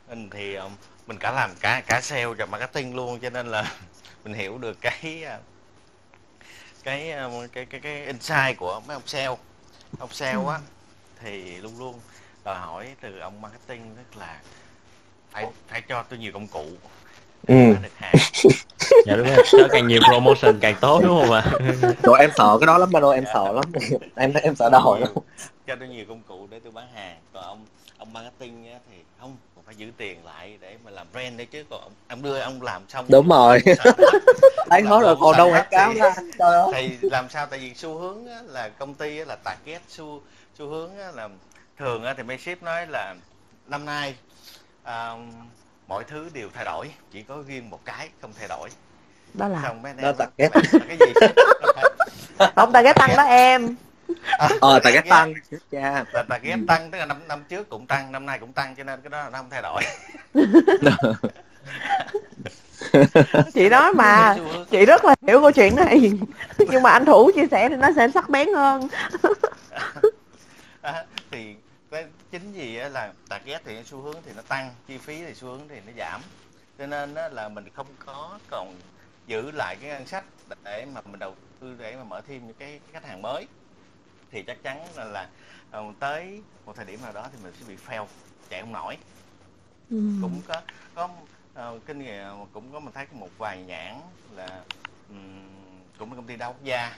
[0.10, 0.72] mình thì um,
[1.07, 3.76] mình cả làm cả cả sale và marketing luôn cho nên là
[4.23, 5.43] mình hiểu được cái uh,
[6.84, 9.35] cái um, cái cái cái insight của mấy ông sale
[9.99, 10.60] ông sale á
[11.19, 11.99] thì luôn luôn
[12.43, 14.41] đòi hỏi từ ông marketing tức là
[15.31, 16.65] phải phải cho tôi nhiều công cụ
[17.47, 17.55] Ừ.
[17.84, 18.15] được hàng
[19.05, 19.45] dạ đúng rồi.
[19.51, 21.43] Cho càng nhiều promotion càng tốt đúng không ạ?
[22.03, 23.63] Rồi em sợ cái đó lắm Mano, em sợ lắm.
[24.15, 25.09] Em em sợ đòi lắm.
[25.67, 27.17] Cho tôi nhiều công cụ để tôi bán hàng.
[27.34, 27.65] Còn ông
[27.97, 31.63] ông marketing á, thì không phải giữ tiền lại để mà làm brand đấy chứ.
[31.69, 33.59] Còn ông, ông đưa ông làm xong đúng rồi.
[34.69, 36.13] thấy hết rồi đồ còn đâu quảng cáo thì- ra.
[36.39, 36.72] Trời ơi.
[36.73, 37.45] Thì làm sao?
[37.45, 39.81] Tại vì xu hướng á, là công ty á, là target.
[39.89, 40.22] Xu
[40.59, 41.30] xu hướng á, là
[41.80, 43.15] thường á, thì mấy ship nói là
[43.67, 44.15] năm nay
[44.84, 45.13] à,
[45.87, 48.69] mọi thứ đều thay đổi chỉ có riêng một cái không thay đổi.
[49.33, 50.51] Đó là xong mấy Đó em target.
[50.55, 51.13] "Mày là cái gì?
[51.21, 51.35] Ship?"
[52.55, 53.75] không ta cái tăng đó em.
[54.61, 55.33] Ờ tại cái tăng
[55.71, 58.75] cha là target tăng tức là năm năm trước cũng tăng năm nay cũng tăng
[58.75, 59.81] cho nên cái đó là nó không thay đổi.
[63.53, 64.35] Chị nói mà
[64.71, 66.11] chị rất là hiểu câu chuyện này.
[66.57, 68.87] Nhưng mà anh thủ chia sẻ thì nó sẽ sắc bén hơn.
[70.81, 71.55] À, thì
[72.39, 75.67] chính vì là target thì xu hướng thì nó tăng chi phí thì xu hướng
[75.67, 76.21] thì nó giảm.
[76.77, 78.91] Cho nên là mình không có còn
[79.25, 80.25] giữ lại cái ngân sách
[80.65, 83.47] để mà mình đầu tư để mà mở thêm những cái khách hàng mới.
[84.29, 85.33] Thì chắc chắn là, là
[85.69, 88.07] ờ, tới một thời điểm nào đó thì mình sẽ bị fail
[88.49, 88.97] chạy không nổi.
[89.89, 89.97] Ừ.
[90.17, 90.61] cũng có
[90.93, 94.65] có ờ, kinh nghiệm cũng có mình thấy một vài nhãn là
[95.07, 96.89] ừm, cũng là công ty đa quốc gia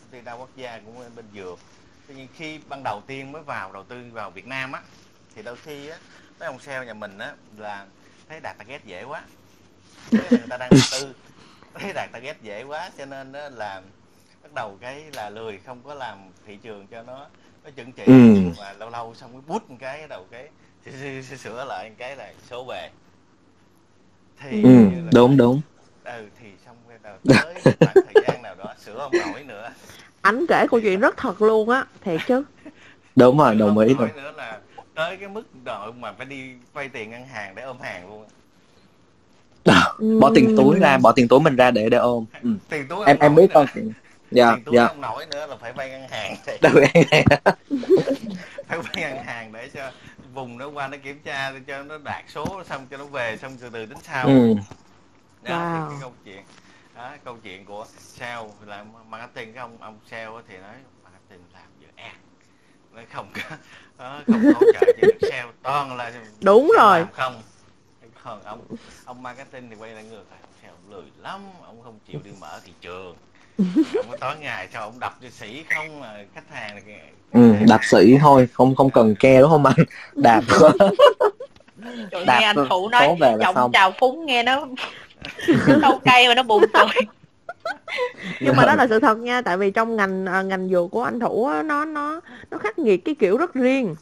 [0.00, 1.60] công ty đa quốc gia cũng bên dược
[2.08, 4.80] tuy nhiên khi ban đầu tiên mới vào đầu tư vào Việt Nam á
[5.34, 5.98] thì đôi khi á
[6.40, 7.86] mấy ông sale nhà mình á là
[8.28, 9.22] thấy đạt target dễ quá.
[10.12, 11.14] Người ta đang đầu tư
[11.74, 13.82] thấy đạt target dễ quá cho nên á là
[14.42, 17.26] bắt đầu cái là lười không có làm thị trường cho nó
[17.64, 18.50] nó chuẩn chỉ Ừ.
[18.58, 20.48] mà lâu lâu xong cái bút một cái đầu cái
[21.38, 22.90] sửa- lại một cái là số về.
[24.40, 25.60] Thì ừ là- đúng đúng.
[26.04, 29.70] Ừ thì xong cái đầu tới khoảng thời gian nào đó sửa không nổi nữa
[30.24, 32.44] anh kể câu chuyện rất thật luôn á thiệt chứ.
[33.16, 34.58] Đúng rồi đồng không ý rồi nữa là
[34.94, 38.24] tới cái mức độ mà phải đi vay tiền ngân hàng để ôm hàng luôn
[40.20, 42.24] bỏ tiền túi ra bỏ tiền túi mình ra để để ôm.
[42.42, 42.50] Ừ.
[42.68, 43.92] tiền túi em không em biết chuyện
[44.30, 44.86] dạ dạ.
[44.86, 47.24] không nổi nữa là phải vay ngân hàng em
[48.68, 49.90] phải vay ngân hàng để cho
[50.34, 53.36] vùng nó qua nó kiểm tra để cho nó đạt số xong cho nó về
[53.42, 54.26] xong từ từ tính sau.
[54.26, 54.54] Ừ.
[55.42, 55.88] đó Wow.
[55.90, 56.42] cái câu chuyện
[56.96, 61.44] đó, câu chuyện của sale làm marketing cái ông ông sale á thì nói marketing
[61.52, 62.14] làm dự án.
[62.94, 63.56] Nó không có
[63.98, 65.28] đó, không hỗ trợ cho được.
[65.30, 67.04] Sale toàn là Đúng rồi.
[67.12, 67.42] không.
[68.24, 68.60] Còn ông
[69.04, 70.40] ông marketing thì quay lại ngược lại.
[70.62, 73.16] Sale lười lắm ông không chịu đi mở thị trường.
[73.96, 76.92] Ông có tối ngày sao ông đập cho sĩ không mà khách hàng thì
[77.32, 79.76] ừ đạp sĩ thôi không không cần ke đúng không anh?
[80.14, 80.42] Đạp
[82.10, 83.72] Trời, Đạp nghe anh Thủ nói tố về là chồng xong.
[83.72, 84.66] chào phúng nghe nó
[85.82, 87.06] câu cây mà nó buồn cười
[88.40, 91.02] nhưng mà đó là sự thật nha tại vì trong ngành à, ngành dược của
[91.02, 92.20] anh thủ á, nó nó
[92.50, 93.96] nó khắc nghiệt cái kiểu rất riêng.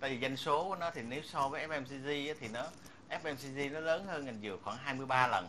[0.00, 2.62] Tại vì doanh số của nó thì nếu so với FMCG á, thì nó
[3.22, 5.46] FMCG nó lớn hơn ngành dược khoảng 23 lần.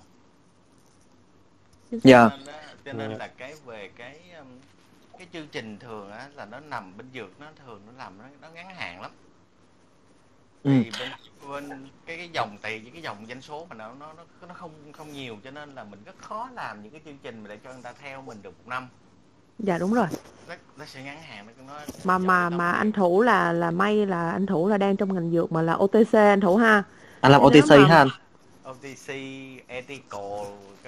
[1.91, 2.29] Dạ.
[2.29, 4.47] Cho nên, á, cho nên là cái về cái um,
[5.17, 8.23] cái chương trình thường á là nó nằm bên dược nó thường nó làm nó,
[8.41, 9.11] nó ngắn hạn lắm
[10.63, 10.71] Ừ.
[10.83, 11.09] thì bên
[11.49, 14.71] bên cái cái dòng tiền cái dòng doanh số mà nó nó nó nó không
[14.93, 17.57] không nhiều cho nên là mình rất khó làm những cái chương trình mà để
[17.63, 18.87] cho người ta theo mình được một năm.
[19.59, 20.05] Dạ đúng rồi.
[20.49, 24.05] Nó, nó sẽ ngắn hạn nó nó mà mà mà anh thủ là là may
[24.05, 26.83] là anh thủ là đang trong ngành dược mà là OTC anh thủ ha?
[27.21, 28.07] Anh làm Nếu OTC mà- hả anh?
[28.69, 29.09] OTC
[29.67, 30.21] ethical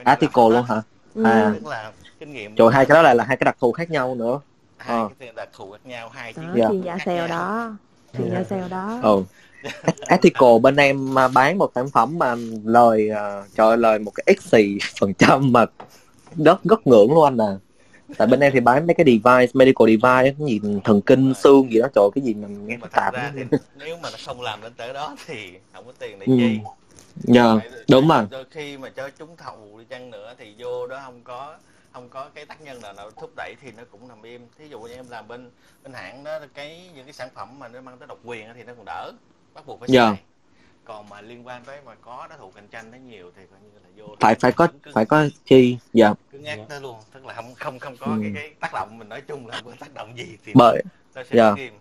[0.06, 0.82] hết luôn hả?
[1.16, 1.24] Ừ.
[1.24, 1.52] À.
[1.56, 3.92] tức là kinh nghiệm trời hai cái đó là là hai cái đặc thù khác
[3.92, 4.40] nhau nữa.
[4.78, 5.10] Hai Ờ.
[5.20, 6.68] cái đặc thù khác nhau hai Dạ.
[6.70, 7.72] chuyên gia khác sale đó
[8.18, 9.00] chuyên gia sale đó?
[9.04, 9.24] Ừ
[10.08, 12.36] ethical bên em mà bán một sản phẩm mà
[12.66, 15.66] lời uh, trời ơi, lời một cái x xì phần trăm mà
[16.38, 17.58] rất rất ngưỡng luôn anh à.
[18.18, 21.72] Tại bên em thì bán mấy cái device medical device cái gì thần kinh xương
[21.72, 24.42] gì đó trời cái gì mà nghe mà tạp ra thì nếu mà nó không
[24.42, 26.34] làm đến tới đó thì không có tiền để Ừ.
[26.38, 26.60] chi.
[27.16, 30.88] Dạ, Phải- đúng rồi đôi khi mà cho trúng thầu đi chăng nữa thì vô
[30.88, 31.56] đó không có
[31.94, 34.48] không có cái tác nhân nào nào thúc đẩy thì nó cũng nằm im.
[34.58, 35.52] Thí dụ như em làm bên
[35.84, 38.54] bên hãng đó cái những cái sản phẩm mà nó mang tới độc quyền á
[38.58, 39.12] thì nó còn đỡ.
[39.54, 40.06] Bắt buộc phải Dạ.
[40.10, 40.24] xài.
[40.86, 43.60] Còn mà liên quan tới mà có đối thủ cạnh tranh nó nhiều thì coi
[43.62, 45.78] như là vô phải phải có cứ, phải có chi.
[45.94, 46.14] Dạ.
[46.32, 47.00] Cứ ngắt tới luôn.
[47.14, 48.20] Tức là không không không có Ừ.
[48.22, 50.82] cái cái tác động mình nói chung là tác động gì thì bởi
[51.16, 51.54] nó sẽ Dạ.
[51.58, 51.74] im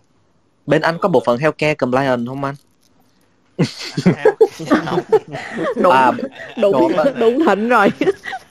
[0.65, 2.55] bên anh có bộ phận healthcare compliance không anh
[5.75, 6.11] đúng à
[6.61, 7.05] đúng đúng rồi.
[7.19, 7.89] đúng thịnh rồi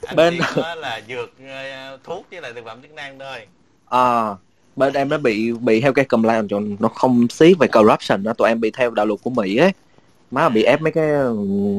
[0.07, 0.35] anh Bên-
[0.77, 3.47] là dược ờ, thuốc với lại thực phẩm chức năng thôi
[3.89, 4.35] à
[4.77, 8.49] bên em nó bị bị healthcare compliance cho nó không xí về corruption đó tụi
[8.49, 9.73] em bị theo đạo luật của mỹ ấy
[10.31, 11.07] má bị ép mấy cái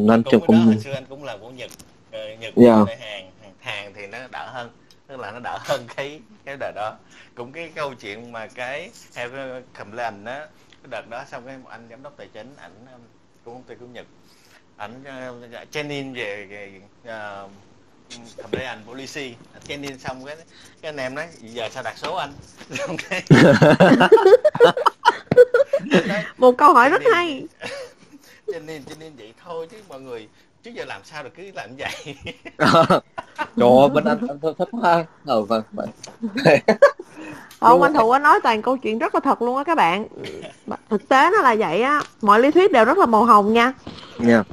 [0.05, 1.69] nên cũng cũng cái đó hồi xưa anh cũng làm của nhật
[2.11, 2.73] Ờ, nhật Dạ.
[2.75, 2.87] yeah.
[2.99, 4.69] hàng hàng hàng thì nó đỡ hơn
[5.07, 6.93] tức là nó đỡ hơn cái cái đợt đó
[7.35, 10.39] cũng cái câu chuyện mà cái theo cái complaint á
[10.83, 12.71] cái đợt đó xong cái một anh giám đốc tài chính ảnh
[13.45, 14.05] của công ty của nhật?
[14.77, 15.03] Ảnh
[15.63, 17.51] uh, training về, về uh,
[18.37, 20.35] complaint policy ảnh training xong cái
[20.81, 22.33] cái anh em nói giờ sao đặt số anh?
[26.37, 27.47] Một câu hỏi rất hay.
[28.53, 30.27] Cho nên cho nên vậy thôi chứ mọi người
[30.63, 32.15] trước giờ làm sao được cứ làm vậy.
[33.57, 35.89] Trời ơi bên anh anh thích ha ờ vâng vâng
[37.61, 40.07] Không, anh Thụ có nói toàn câu chuyện rất là thật luôn á các bạn.
[40.89, 43.73] Thực tế nó là vậy á, mọi lý thuyết đều rất là màu hồng nha.
[44.17, 44.43] nha.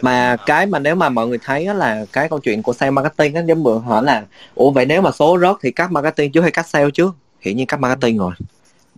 [0.00, 2.90] Mà cái mà nếu mà mọi người thấy á là cái câu chuyện của sale
[2.90, 4.22] marketing á giống bữa hỏi là
[4.54, 7.10] ủa vậy nếu mà số rớt thì cắt marketing chứ hay cắt sale chứ
[7.40, 8.32] hiển nhiên cắt marketing rồi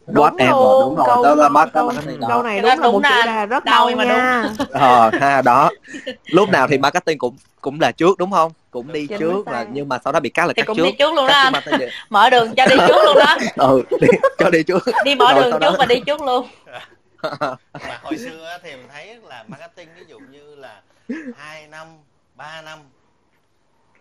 [0.07, 2.43] What em luôn, rồi đúng rồi câu, đó là bắt câu, marketing câu đó.
[2.43, 4.51] Này Cái đúng đó là một đúng là đề rất đau mà nha.
[4.71, 5.71] ờ ha đó.
[6.27, 8.53] Lúc nào thì marketing cũng cũng là trước đúng không?
[8.71, 10.77] Cũng đi Chính trước và nhưng mà sau đó bị cắt là thì cắt cũng
[10.77, 11.15] trước đi trước.
[11.15, 11.53] luôn đó anh.
[12.11, 13.37] mở đường cho đi trước luôn đó.
[13.57, 14.09] Ừ đi,
[14.39, 14.83] cho đi trước.
[15.05, 16.49] Đi mở Rồi đường trước đó- và đi trước luôn.
[17.73, 20.81] Mà hồi xưa á, thì mình thấy là marketing ví dụ như là
[21.37, 21.87] hai năm
[22.37, 22.79] 3 năm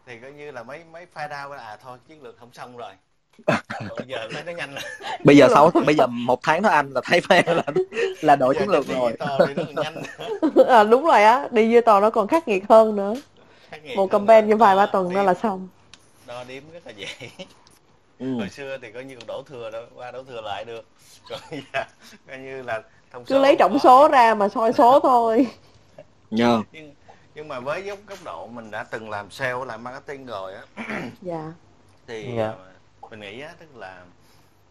[0.07, 2.91] thì coi như là mấy mấy file down à thôi chiến lược không xong rồi
[3.47, 4.83] bây giờ thấy nó nhanh rồi
[5.25, 7.63] bây giờ sáu bây giờ một tháng thôi anh là thấy phải là
[8.21, 9.91] là đổi Giờ chiến lược rồi là
[10.67, 13.13] à, đúng rồi á, đi với tò nó còn khắc nghiệt hơn nữa.
[13.69, 15.67] Khắc nghiệt Một campaign như vài ba tuần đếm- là xong.
[16.27, 17.07] đo đếm rất là dễ
[18.19, 18.33] ừ.
[18.37, 20.85] hồi xưa thì coi như đổ thừa đó qua đổ thừa lại được
[21.29, 21.83] còn bây giờ
[22.27, 22.81] coi như là
[23.11, 25.47] thông Cứ số lấy trọng số ra mà soi số thôi.
[26.31, 26.93] nhờ nhưng
[27.35, 30.61] nhưng mà với góc góc độ mình đã từng làm sale làm marketing rồi á
[31.21, 31.51] Dạ.
[32.07, 32.53] thì Dạ.
[33.11, 34.05] Mình nghĩ á tức là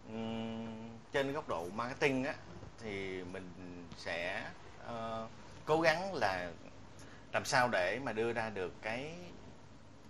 [0.08, 2.34] ừm, trên góc độ marketing á
[2.82, 3.52] thì mình
[3.98, 4.44] sẽ
[4.78, 5.28] ờ,
[5.66, 6.52] cố gắng là
[7.32, 9.14] làm sao để mà đưa ra được cái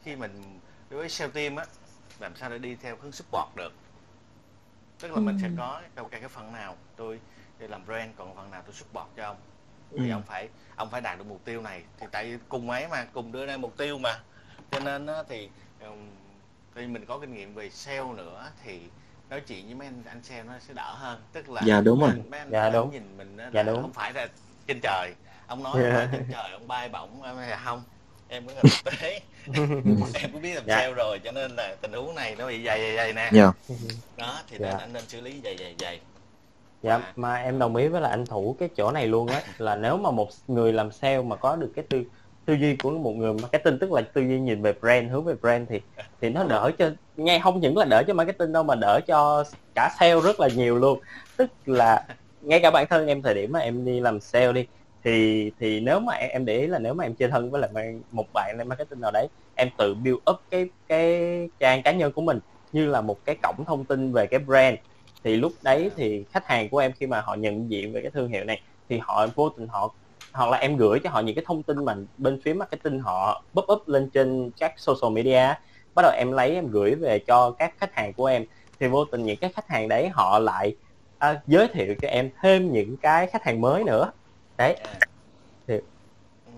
[0.04, 1.66] khi mình đối với sale team á
[2.20, 3.72] làm sao để đi theo hướng support được.
[5.00, 7.20] Tức là mình sẽ có câu cái cái phần nào tôi
[7.58, 9.36] để làm brand còn phần nào tôi support cho ông.
[9.90, 9.98] Ừ.
[10.02, 11.84] thì ông phải ông phải đạt được mục tiêu này.
[11.98, 14.20] Thì tại cùng ấy mà cùng đưa ra mục tiêu mà.
[14.70, 15.50] Cho nên á, thì
[15.80, 16.10] ừm,
[16.74, 18.80] thì mình có kinh nghiệm về sale nữa thì
[19.30, 22.00] nói chuyện với mấy anh anh sale nó sẽ đỡ hơn tức là Dạ, đúng
[22.00, 22.08] rồi.
[22.08, 22.90] mấy anh- mấy anh, Dạ, đúng.
[22.90, 23.82] nhìn mình á Dạ, đúng.
[23.82, 24.28] không phải là
[24.66, 25.12] trên trời
[25.46, 25.88] ông nói Dạ.
[25.88, 27.82] là trên trời ông bay bổng em là không
[28.28, 29.20] em cũng là thực tế
[30.14, 30.76] em cũng biết làm Dạ.
[30.76, 33.52] sale rồi cho nên là tình huống này nó bị dày dày dày nè nhờ
[34.16, 34.68] đó thì Dạ.
[34.68, 36.00] nên anh nên xử lý dày dày dày
[36.82, 39.76] Dạ, mà em đồng ý với là anh Thủ cái chỗ này luôn á là
[39.76, 42.02] nếu mà một người làm sale mà có được cái tư
[42.50, 45.34] tư duy của một người marketing tức là tư duy nhìn về brand hướng về
[45.40, 45.80] brand thì
[46.20, 49.44] thì nó đỡ cho ngay không những là đỡ cho marketing đâu mà đỡ cho
[49.74, 51.00] cả sale rất là nhiều luôn.
[51.36, 52.06] Tức là
[52.40, 54.66] ngay cả bản thân em thời điểm mà em đi làm sale đi
[55.04, 57.60] thì thì nếu mà em, em để ý là nếu mà em chơi thân với
[57.60, 61.20] lại một bạn lên marketing nào đấy em tự build up cái cái
[61.58, 62.38] trang cá nhân của mình
[62.72, 64.76] như là một cái cổng thông tin về cái brand.
[65.24, 68.10] Thì lúc đấy thì khách hàng của em khi mà họ nhận diện về cái
[68.10, 69.94] thương hiệu này thì họ vô tình họ
[70.34, 73.44] hoặc là em gửi cho họ những cái thông tin mà bên phía marketing họ
[73.54, 75.54] pop up lên trên các social media
[75.94, 78.44] bắt đầu em lấy em gửi về cho các khách hàng của em.
[78.80, 80.76] Thì vô tình những cái khách hàng đấy họ lại
[81.18, 84.12] à, giới thiệu cho em thêm những cái khách hàng mới nữa.
[84.58, 84.76] Đấy.
[85.66, 86.52] Ừ.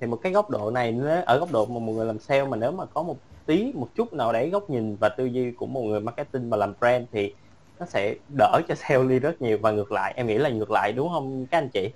[0.00, 2.44] thì một cái góc độ này nếu ở góc độ mà một người làm sale
[2.44, 5.52] mà nếu mà có một tí một chút nào đấy góc nhìn và tư duy
[5.56, 7.36] của một người marketing mà làm brand thì
[7.78, 9.58] nó sẽ đỡ cho sale đi rất nhiều.
[9.62, 11.94] Và ngược lại em nghĩ là ngược lại đúng không các anh chị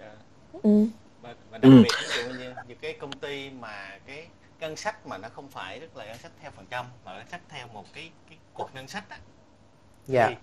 [0.63, 0.87] Ừ.
[1.23, 1.83] và, và đặc Ừ.
[1.83, 4.29] biệt ví dụ như những cái công ty mà cái
[4.61, 7.29] ngân sách mà nó không phải rất là ngân sách theo phần trăm mà ngân
[7.31, 9.19] sách theo một cái cái cột ngân sách á.
[10.07, 10.29] Dạ.
[10.29, 10.35] Thì,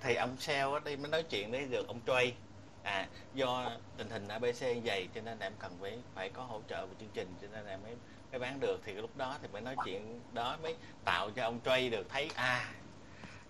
[0.00, 2.34] thì ông sale ở đây mới nói chuyện với được ông Trey.
[2.82, 6.60] À do tình hình ABC như vậy cho nên em cần phải phải có hỗ
[6.68, 7.96] trợ về chương trình cho nên em mới
[8.30, 8.80] mới bán được.
[8.84, 12.06] Thì cái lúc đó thì mới nói chuyện đó mới tạo cho ông Trey được
[12.10, 12.72] thấy à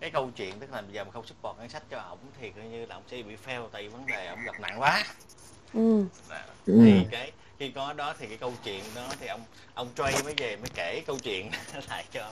[0.00, 2.50] cái câu chuyện tức là bây giờ mà không support ngân sách cho ổng thì
[2.50, 5.04] coi như là ông sẽ bị fail tại vì vấn đề ổng gặp nặng quá
[5.76, 6.04] Ừ.
[6.66, 6.80] Ừ.
[6.84, 9.40] thì cái khi có đó thì cái câu chuyện đó thì ông
[9.74, 11.50] ông Trey mới về mới kể câu chuyện
[11.90, 12.30] lại cho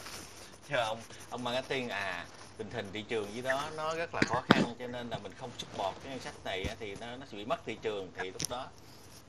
[0.70, 0.98] cho ông
[1.30, 2.26] ông marketing à
[2.56, 5.32] tình hình thị trường dưới đó nó rất là khó khăn cho nên là mình
[5.40, 8.08] không support cái ngân sách này á, thì nó nó sẽ bị mất thị trường
[8.16, 8.66] thì lúc đó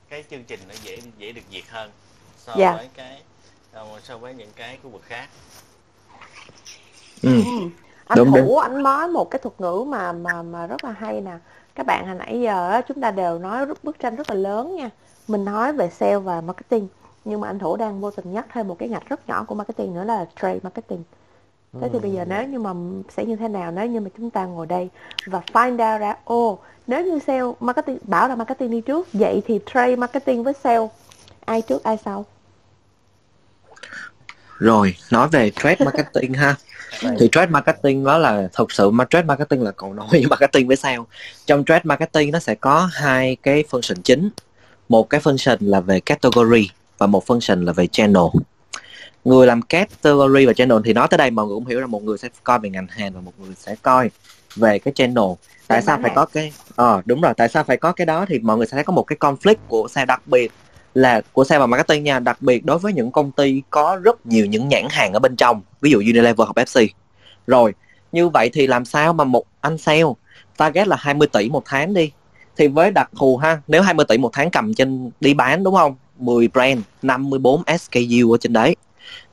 [0.08, 1.90] cái chương trình nó dễ dễ được duyệt hơn
[2.38, 2.72] so Dạ.
[2.76, 3.22] với cái
[4.02, 5.28] so- với những cái khu vực khác
[7.22, 7.42] ừ.
[8.06, 11.20] anh Đúng, thủ anh nói một cái thuật ngữ mà mà mà rất là hay
[11.20, 11.38] nè
[11.76, 14.90] các bạn hồi nãy giờ chúng ta đều nói bức tranh rất là lớn nha.
[15.28, 16.88] Mình nói về sale và marketing
[17.24, 19.54] nhưng mà anh thủ đang vô tình nhắc thêm một cái ngạch rất nhỏ của
[19.54, 21.02] marketing nữa là trade marketing.
[21.80, 22.72] Thế thì bây giờ nếu như mà
[23.16, 24.88] sẽ như thế nào nếu như mà chúng ta ngồi đây
[25.26, 29.42] và find out ra ô nếu như sale marketing bảo là marketing đi trước vậy
[29.46, 30.88] thì trade marketing với sale
[31.44, 32.24] ai trước ai sau?
[34.58, 36.56] Rồi nói về trade marketing ha
[37.00, 40.66] thì trade marketing đó là thực sự mà trade marketing là cầu nối với marketing
[40.66, 40.98] với sale
[41.46, 44.30] trong trade marketing nó sẽ có hai cái function chính.
[44.88, 48.24] Một cái function là về category và một function là về channel.
[49.24, 52.02] Người làm category và channel thì nói tới đây mọi người cũng hiểu là một
[52.02, 54.10] người sẽ coi về ngành hàng và một người sẽ coi
[54.56, 55.24] về cái channel.
[55.66, 58.38] Tại sao phải có cái Ờ đúng rồi, tại sao phải có cái đó thì
[58.38, 60.52] mọi người sẽ thấy có một cái conflict của xe đặc biệt
[60.96, 64.26] là của xe và marketing nha, đặc biệt đối với những công ty có rất
[64.26, 66.88] nhiều những nhãn hàng ở bên trong, ví dụ Unilever hoặc Pepsi.
[67.46, 67.74] Rồi,
[68.12, 70.04] như vậy thì làm sao mà một anh sale
[70.56, 72.10] target là 20 tỷ một tháng đi?
[72.56, 75.74] Thì với đặc thù ha, nếu 20 tỷ một tháng cầm trên đi bán đúng
[75.74, 75.96] không?
[76.18, 78.76] 10 brand, 54 SKU ở trên đấy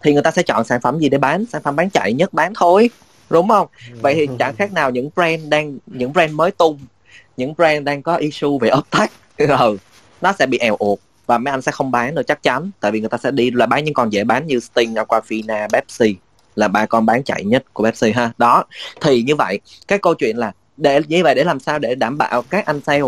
[0.02, 2.34] thì người ta sẽ chọn sản phẩm gì để bán, sản phẩm bán chạy nhất
[2.34, 2.90] bán thôi
[3.30, 3.68] đúng không?
[4.02, 6.80] Vậy thì chẳng khác nào những brand đang những brand mới tung
[7.38, 9.14] những brand đang có issue về uptake
[9.58, 9.78] ừ,
[10.22, 12.72] nó sẽ bị eo ụt và mấy anh sẽ không bán đâu chắc chắn.
[12.80, 15.68] Tại vì người ta sẽ đi là bán những con dễ bán như Sting, Aquafina,
[15.70, 16.16] Pepsi
[16.56, 18.32] là ba con bán chạy nhất của Pepsi ha.
[18.38, 18.64] Đó
[19.02, 22.18] thì như vậy cái câu chuyện là để như vậy để làm sao để đảm
[22.18, 23.04] bảo các anh sale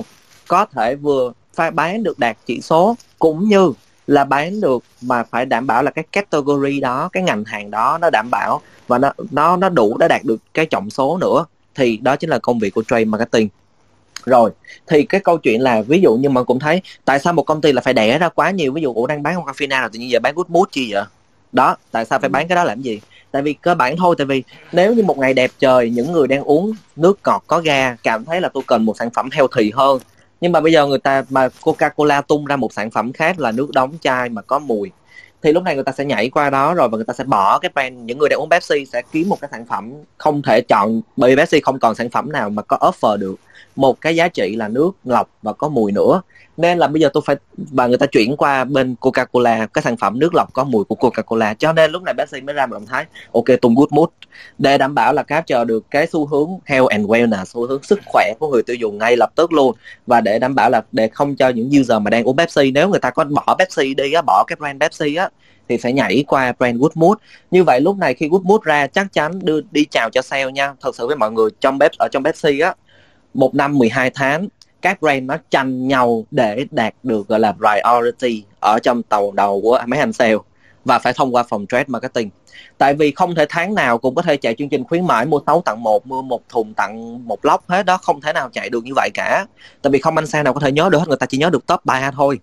[0.47, 3.73] có thể vừa phải bán được đạt chỉ số cũng như
[4.07, 7.97] là bán được mà phải đảm bảo là cái category đó cái ngành hàng đó
[8.01, 11.45] nó đảm bảo và nó nó nó đủ để đạt được cái trọng số nữa
[11.75, 13.49] thì đó chính là công việc của trade marketing
[14.25, 14.51] rồi
[14.87, 17.61] thì cái câu chuyện là ví dụ như mà cũng thấy tại sao một công
[17.61, 18.73] ty là phải đẻ ra quá nhiều?
[18.73, 21.03] Ví dụ ủ đang bán Fina rồi tự nhiên giờ bán good mood chi vậy?
[21.51, 23.01] Đó tại sao phải bán cái đó làm gì?
[23.31, 26.27] Tại vì cơ bản thôi tại vì nếu như một ngày đẹp trời những người
[26.27, 29.71] đang uống nước ngọt có ga cảm thấy là tôi cần một sản phẩm healthy
[29.75, 29.99] hơn.
[30.41, 33.39] Nhưng mà bây giờ người ta mà Coca Cola tung ra một sản phẩm khác
[33.39, 34.91] là nước đóng chai mà có mùi
[35.45, 37.59] thì lúc này người ta sẽ nhảy qua đó rồi và người ta sẽ bỏ
[37.59, 37.97] cái brand.
[37.99, 41.29] Những người đang uống Pepsi sẽ kiếm một cái sản phẩm không thể chọn bởi
[41.29, 43.35] vì Pepsi không còn sản phẩm nào mà có offer được
[43.75, 46.21] một cái giá trị là nước lọc và có mùi nữa.
[46.57, 49.81] Nên là bây giờ tôi phải và người ta chuyển qua bên Coca Cola cái
[49.81, 52.55] sản phẩm nước lọc có mùi của Coca Cola cho nên lúc này Pepsi mới
[52.55, 54.09] ra một động thái, ok tung good mood.
[54.57, 57.99] Để đảm bảo là capture được cái xu hướng health and wellness, xu hướng sức
[58.05, 59.75] khỏe của người tiêu dùng ngay lập tức luôn.
[60.07, 62.89] Và để đảm bảo là để không cho những user mà đang uống Pepsi, nếu
[62.89, 65.29] người ta có bỏ Pepsi đi á, bỏ cái brand Pepsi á,
[65.69, 67.17] thì sẽ nhảy qua brand Good Mood.
[67.51, 70.51] Như vậy lúc này khi Good Mood ra, chắc chắn đưa, đi chào cho sale
[70.51, 70.73] nha.
[70.81, 72.73] Thật sự với mọi người, trong bếp ở trong Pepsi á
[73.35, 74.47] một năm 12 tháng
[74.81, 79.61] các brand nó tranh nhau để đạt được gọi là priority ở trong tàu đầu
[79.61, 80.35] của mấy anh sale
[80.85, 82.29] và phải thông qua phòng trade marketing.
[82.77, 85.39] Tại vì không thể tháng nào cũng có thể chạy chương trình khuyến mãi mua
[85.47, 88.69] 6 tặng một mua một thùng tặng một lốc hết đó không thể nào chạy
[88.69, 89.45] được như vậy cả.
[89.81, 91.49] Tại vì không anh sale nào có thể nhớ được hết người ta chỉ nhớ
[91.49, 92.39] được top 3 thôi.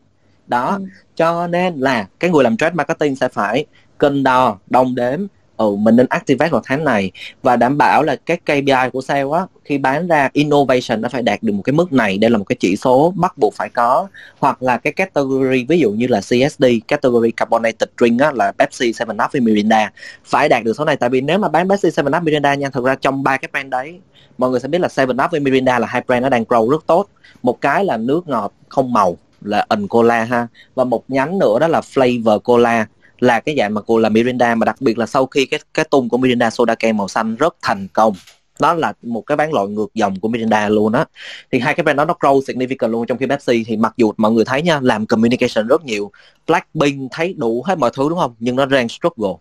[0.47, 0.85] Đó ừ.
[1.17, 3.67] cho nên là cái người làm trade marketing sẽ phải
[3.99, 5.27] cân đo đong đếm
[5.57, 7.11] ừ, mình nên activate vào tháng này
[7.43, 11.23] và đảm bảo là các KPI của sale á khi bán ra innovation nó phải
[11.23, 12.19] đạt được một cái mức này.
[12.19, 14.09] Đây là một cái chỉ số bắt buộc phải có.
[14.39, 18.93] Hoặc là cái category ví dụ như là CSD category carbonated drink á là Pepsi,
[18.93, 19.93] Seven Up với Mirinda.
[20.25, 22.71] Phải đạt được số này tại vì nếu mà bán Pepsi, Seven Up, Mirinda nha
[22.71, 24.01] thực ra trong ba cái brand đấy
[24.39, 26.71] mọi người sẽ biết là Seven Up với Mirinda là hai brand nó đang grow
[26.71, 27.07] rất tốt.
[27.43, 31.59] Một cái là nước ngọt không màu là ẩn cola ha và một nhánh nữa
[31.59, 32.87] đó là flavor cola
[33.23, 35.85] là cái dạng mà cô là Miranda mà đặc biệt là sau khi cái cái
[35.91, 38.15] tung của Miranda soda can màu xanh rất thành công.
[38.61, 41.05] Đó là một cái bán loại ngược dòng của Miranda luôn á.
[41.53, 44.13] Thì hai cái brand đó nó grow significant luôn, trong khi Pepsi thì mặc dù
[44.17, 46.11] mọi người thấy nha, làm communication rất nhiều,
[46.47, 48.35] Blackpink thấy đủ hết mọi thứ đúng không?
[48.39, 49.33] Nhưng nó đang struggle.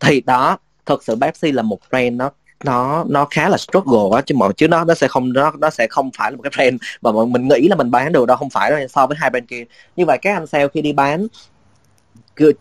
[0.00, 2.30] Thì đó, thật sự Pepsi là một brand nó
[2.64, 5.70] nó nó khá là struggle á, chứ mọi, chứ nó nó sẽ không, nó nó
[5.70, 8.26] sẽ không phải là một cái brand mà mọi, mình nghĩ là mình bán được
[8.26, 9.64] đâu, không phải đâu, so với hai brand kia.
[9.96, 11.26] Như vậy các anh sale khi đi bán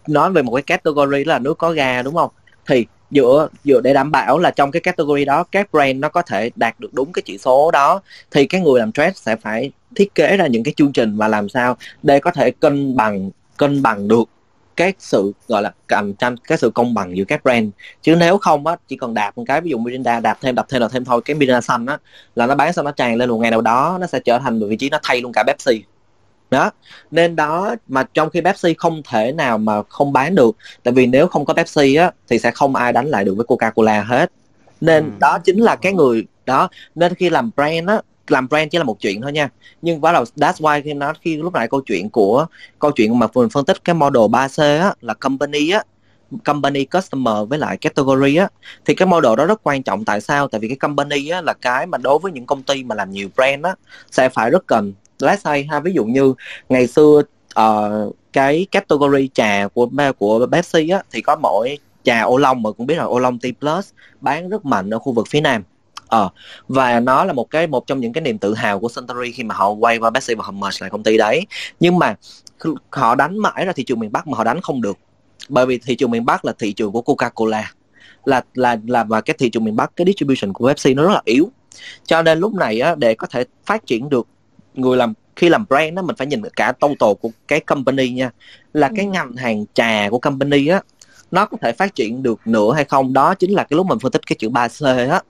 [0.07, 2.29] nói về một cái category là nước có ga, đúng không?
[2.67, 6.21] Thì dựa dựa để đảm bảo là trong cái category đó, các brand nó có
[6.21, 8.01] thể đạt được đúng cái chỉ số đó,
[8.31, 11.27] thì cái người làm trade sẽ phải thiết kế ra những cái chương trình và
[11.27, 14.29] làm sao để có thể cân bằng cân bằng được
[14.75, 17.69] cái sự, gọi là, cạnh tranh, cái sự công bằng giữa các brand.
[18.01, 20.65] Chứ nếu không á, chỉ cần đạp một cái, ví dụ Mirinda đạp thêm đạp
[20.69, 21.97] thêm đạp thêm thôi, cái Mirinda xanh á,
[22.35, 24.59] là nó bán xong nó tràn lên một ngày nào đó, nó sẽ trở thành
[24.59, 25.83] một vị trí nó thay luôn cả Pepsi
[26.49, 26.71] đó.
[27.11, 31.05] Nên đó mà trong khi Pepsi không thể nào mà không bán được tại vì
[31.05, 34.31] nếu không có Pepsi á thì sẽ không ai đánh lại được với Coca-Cola hết.
[34.81, 35.11] Nên ừ.
[35.19, 36.69] đó chính là cái người đó.
[36.95, 39.49] Nên khi làm brand á làm brand chỉ là một chuyện thôi nha.
[39.81, 42.45] Nhưng bắt đầu that's why khi nó khi lúc nãy câu chuyện của
[42.79, 45.83] câu chuyện mà mình phân tích cái model 3C á là company á
[46.45, 48.47] company customer với lại category á
[48.85, 50.05] thì cái model đó rất quan trọng.
[50.05, 50.47] Tại sao?
[50.47, 53.11] Tại vì cái company á là cái mà đối với những công ty mà làm
[53.11, 53.75] nhiều brand á
[54.11, 55.79] sẽ phải rất cần let's say ha?
[55.79, 56.33] Ví dụ như
[56.69, 57.21] ngày xưa
[57.59, 62.71] uh, cái category trà của của Pepsi á thì có mỗi trà ô long mà
[62.71, 63.89] cũng biết là ô long T plus
[64.21, 65.63] bán rất mạnh ở khu vực phía nam.
[66.07, 66.29] Ờ
[66.67, 69.43] và nó là một cái một trong những cái niềm tự hào của Suntory khi
[69.43, 71.45] mà họ quay qua Pepsi và họ merge lại công ty đấy.
[71.79, 72.15] Nhưng mà
[72.91, 74.97] họ đánh mãi ra thị trường miền Bắc mà họ đánh không được.
[75.49, 77.63] Bởi vì thị trường miền Bắc là thị trường của Coca-Cola.
[78.25, 81.13] Là là là và cái thị trường miền Bắc cái distribution của Pepsi nó rất
[81.13, 81.51] là yếu.
[82.05, 84.27] Cho nên lúc này á, để có thể phát triển được
[84.77, 88.31] người làm khi làm brand đó mình phải nhìn cả total của cái company nha.
[88.73, 89.11] Là cái ừ.
[89.11, 90.81] ngành hàng trà của company á
[91.31, 93.13] nó có thể phát triển được nữa hay không?
[93.13, 95.21] Đó chính là cái lúc mình phân tích cái chữ 3C á.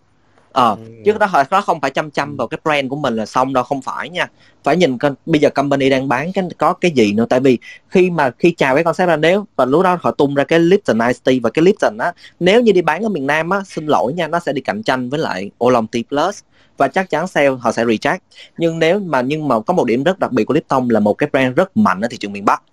[0.52, 0.84] Ờ Ừ.
[1.06, 3.64] chứ đó nó không phải chăm chăm vào cái brand của mình là xong đâu
[3.64, 4.28] không phải nha.
[4.64, 7.26] Phải nhìn con bây giờ company đang bán cái có cái gì nữa?
[7.30, 7.58] Tại vì
[7.90, 10.60] khi mà khi chào cái concept ra nếu và lúc đó họ tung ra cái
[10.60, 13.62] Lipton Ice Tea và cái Lipton á nếu như đi bán ở miền Nam á
[13.66, 16.40] xin lỗi nha nó sẽ đi cạnh tranh với lại Oolong Tea Plus
[16.78, 18.18] và chắc chắn sale họ sẽ reject
[18.58, 21.14] nhưng nếu mà nhưng mà có một điểm rất đặc biệt của Lipton là một
[21.14, 22.64] cái brand rất mạnh ở thị trường miền Bắc.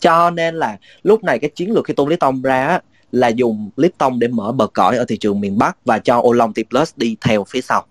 [0.00, 2.80] Cho nên là lúc này cái chiến lược khi tung Lipton ra á,
[3.12, 6.52] là dùng Lipton để mở bờ cõi ở thị trường miền Bắc và cho Olong
[6.52, 7.84] T Plus đi theo phía sau.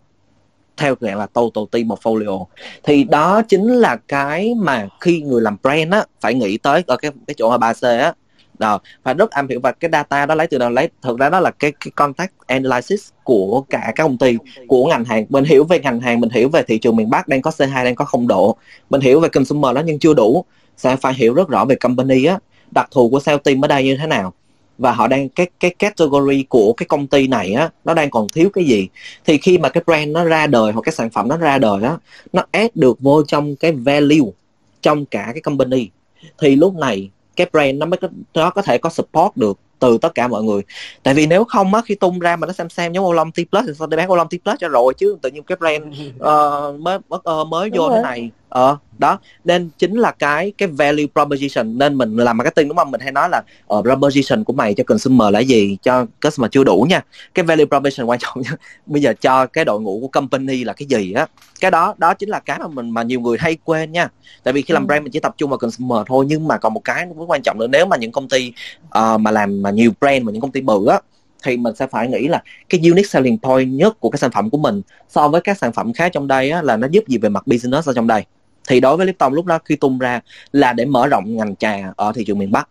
[0.77, 2.45] Theo dạng là total team portfolio.
[2.84, 6.97] Thì đó chính là cái mà khi người làm brand á phải nghĩ tới ở
[6.97, 8.14] cái cái chỗ ở 3C á
[8.59, 10.69] đó, và rất am hiểu, và cái data đó lấy từ đâu?
[10.69, 14.85] Lấy, thực ra đó là cái cái contact analysis của cả các công ty, của
[14.85, 15.25] ngành hàng.
[15.29, 17.84] Mình hiểu về ngành hàng, mình hiểu về thị trường miền Bắc đang có C2
[17.84, 18.57] đang có không độ.
[18.89, 20.45] Mình hiểu về consumer đó nhưng chưa đủ.
[20.77, 22.39] Sẽ phải hiểu rất rõ về company á,
[22.71, 24.34] đặc thù của sales team ở đây như thế nào.
[24.77, 28.27] Và họ đang, cái cái category của cái công ty này á, nó đang còn
[28.34, 28.88] thiếu cái gì?
[29.25, 31.84] Thì khi mà cái brand nó ra đời hoặc cái sản phẩm nó ra đời
[31.84, 31.97] á,
[32.34, 34.31] nó add được vô trong cái value
[34.81, 35.89] trong cả cái company.
[36.41, 39.97] Thì lúc này cái brand nó mới có, nó có thể có support được từ
[40.01, 40.61] tất cả mọi người.
[41.03, 43.45] Tại vì nếu không á khi tung ra mà nó xem xem giống Oolong Tea
[43.51, 45.83] Plus thì sao để bán Oolong Tea Plus cho rồi chứ tự nhiên cái brand
[46.19, 47.97] ờ, mới ờ, mới Đúng vô rồi.
[47.97, 48.31] thế này.
[48.49, 52.91] Ờ đó nên chính là cái cái value proposition nên mình làm marketing đúng không?
[52.91, 55.77] Mình hay nói là ờ proposition của mày cho consumer là gì?
[55.81, 57.01] Cho customer chưa đủ nha.
[57.33, 60.73] Cái value proposition quan trọng nhất bây giờ cho cái đội ngũ của company là
[60.73, 61.27] cái gì á.
[61.59, 64.09] Cái đó đó chính là cái mà mình mà nhiều người hay quên nha.
[64.43, 64.87] Tại vì khi làm Ừ.
[64.87, 67.41] brand mình chỉ tập trung vào consumer thôi nhưng mà còn một cái rất quan
[67.43, 67.67] trọng nữa.
[67.67, 68.53] Nếu mà những công ty
[68.89, 70.99] ờ, mà làm mà nhiều brand mà những công ty bự á
[71.44, 74.49] thì mình sẽ phải nghĩ là cái unique selling point nhất của cái sản phẩm
[74.49, 77.18] của mình so với các sản phẩm khác trong đây á, là nó giúp gì
[77.18, 78.26] về mặt business ở trong đây.
[78.68, 80.22] Thì đối với Lipton lúc đó khi tung ra
[80.52, 82.69] là để mở rộng ngành trà ở thị trường miền Bắc.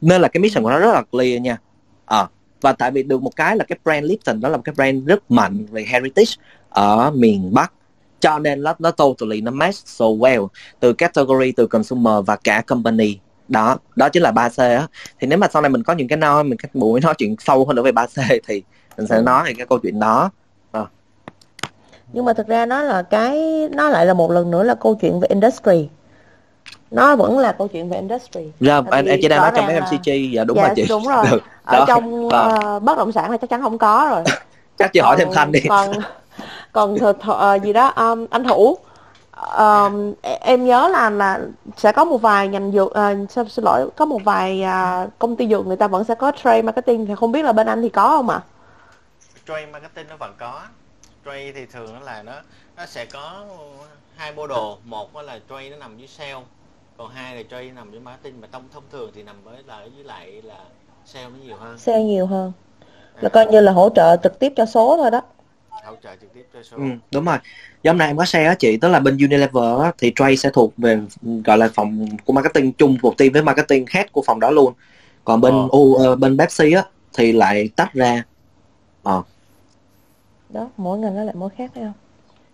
[0.00, 1.58] Nên là cái mission của nó rất là clear nha.
[2.06, 2.26] À,
[2.60, 5.06] và tại vì được một cái là cái brand Lipton đó là một cái brand
[5.06, 6.32] rất mạnh về heritage
[6.68, 7.72] ở miền Bắc.
[8.20, 10.48] Cho nên nó nó totally nó match so well
[10.80, 13.18] từ category từ consumer và cả company
[13.48, 14.86] đó đó chính là 3C á.
[15.20, 17.36] Thì nếu mà sau này mình có những cái nói mình cái buổi nói chuyện
[17.38, 18.62] sâu hơn nữa về 3C thì
[18.98, 19.22] mình sẽ Ừ.
[19.22, 20.30] nói về cái câu chuyện đó.
[22.12, 23.42] Nhưng mà thực ra nó là cái
[23.72, 25.88] nó lại là một lần nữa là câu chuyện về industry.
[26.90, 28.40] Nó vẫn là câu chuyện về industry.
[28.60, 30.86] Ra Tại em, chỉ đang nói trong là- FMCG dạ đúng dạ rồi chị.
[30.88, 31.24] đúng rồi.
[31.30, 31.42] Được.
[31.64, 31.84] ở Đó.
[31.88, 32.48] trong Ờ.
[32.62, 34.22] ờ, bất động sản là chắc chắn không có rồi.
[34.78, 35.60] Chắc chị hỏi thêm Khanh đi.
[35.68, 35.92] còn
[36.72, 38.76] còn th- th- ờ, gì đó um, anh thủ
[39.36, 41.40] um, em nhớ là là
[41.76, 45.36] sẽ có một vài ngành dược ờ, xin, xin lỗi có một vài à, công
[45.36, 47.82] ty dược người ta vẫn sẽ có trade marketing thì không biết là bên anh
[47.82, 48.40] thì có không ạ?
[49.46, 50.62] Trade marketing nó vẫn có.
[51.24, 52.32] Trade thì thường nó là nó
[52.76, 53.46] nó sẽ có
[54.16, 54.78] hai model.
[54.84, 56.44] Một đó là trade nó nằm dưới sale
[56.96, 58.40] còn hai là trade nằm dưới marketing.
[58.40, 60.58] Mà thông thông thường thì nằm với là với lại là
[61.04, 61.78] sale nó nhiều hơn.
[61.78, 62.52] Sale nhiều hơn.
[63.20, 65.20] Là À, coi như là hỗ trợ trực tiếp cho số thôi đó.
[65.70, 66.76] Hỗ trợ trực tiếp cho số.
[66.76, 66.82] Ừ,
[67.12, 67.38] đúng rồi.
[67.86, 70.50] Giống này em có share á chị, tức là bên Unilever á, thì Trade sẽ
[70.50, 70.98] thuộc về
[71.44, 74.72] gọi là phòng của marketing chung một team với marketing khác của phòng đó luôn.
[75.24, 75.68] Còn bên Ờ.
[75.70, 76.84] U ờ, bên Pepsi á
[77.16, 78.22] thì lại tách ra.
[79.02, 79.22] Ờ.
[80.50, 81.92] đó mỗi ngành nó lại mỗi khác phải không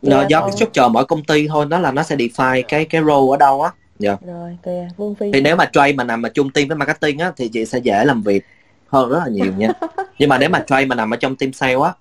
[0.02, 2.62] Nó Dạ, do còn- cái structure mỗi công ty thôi, đó là nó sẽ define
[2.68, 3.70] cái cái role ở đâu á.
[3.98, 4.16] Dạ.
[4.26, 7.18] rồi kìa Vương Phi Thì nếu mà Trade mà nằm ở chung team với marketing
[7.18, 8.44] á thì chị sẽ dễ làm việc
[8.88, 9.68] hơn rất là nhiều nha.
[10.18, 11.92] Nhưng mà nếu mà Trade mà nằm ở trong team sale á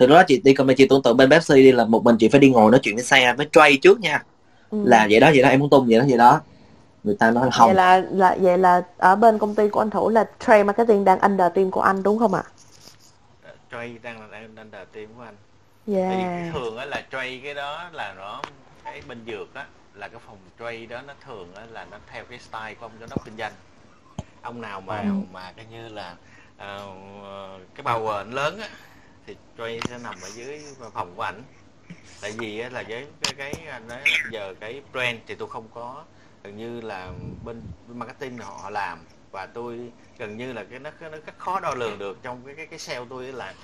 [0.00, 2.28] thì đó chị đi công chị tưởng tượng bên Pepsi đi là một mình chị
[2.28, 4.24] phải đi ngồi nói chuyện với sale với Trade trước nha.
[4.70, 4.78] ừ.
[4.84, 6.40] Là vậy đó vậy đó em muốn tung vậy đó vậy đó.
[7.04, 9.90] Người ta nói không vậy là là vậy là ở bên công ty của anh
[9.90, 12.42] Thủ là trade marketing đang under team của anh đúng không ạ
[13.70, 15.34] trade đang là đang đang đờ team của anh
[15.86, 18.40] yeah thường á là trade cái đó là nó
[18.84, 22.24] cái bên dược á là cái phòng trade đó nó thường á là nó theo
[22.30, 23.52] cái style của ông giám đốc kinh doanh
[24.42, 25.14] ông nào mà Ừ.
[25.32, 26.16] mà cái như là
[26.56, 26.86] ờ,
[27.74, 28.68] cái power ảnh lớn á
[29.26, 31.42] thì Trey sẽ nằm ở dưới phòng của ảnh.
[32.20, 35.68] Tại vì là với cái cái anh nói là giờ cái brand thì tôi không
[35.74, 36.04] có
[36.42, 37.12] gần như là
[37.44, 38.98] bên, bên marketing họ làm.
[39.32, 42.54] Và tôi gần như là cái nó nó rất khó đo lường được trong cái
[42.54, 43.54] cái cái sale tôi là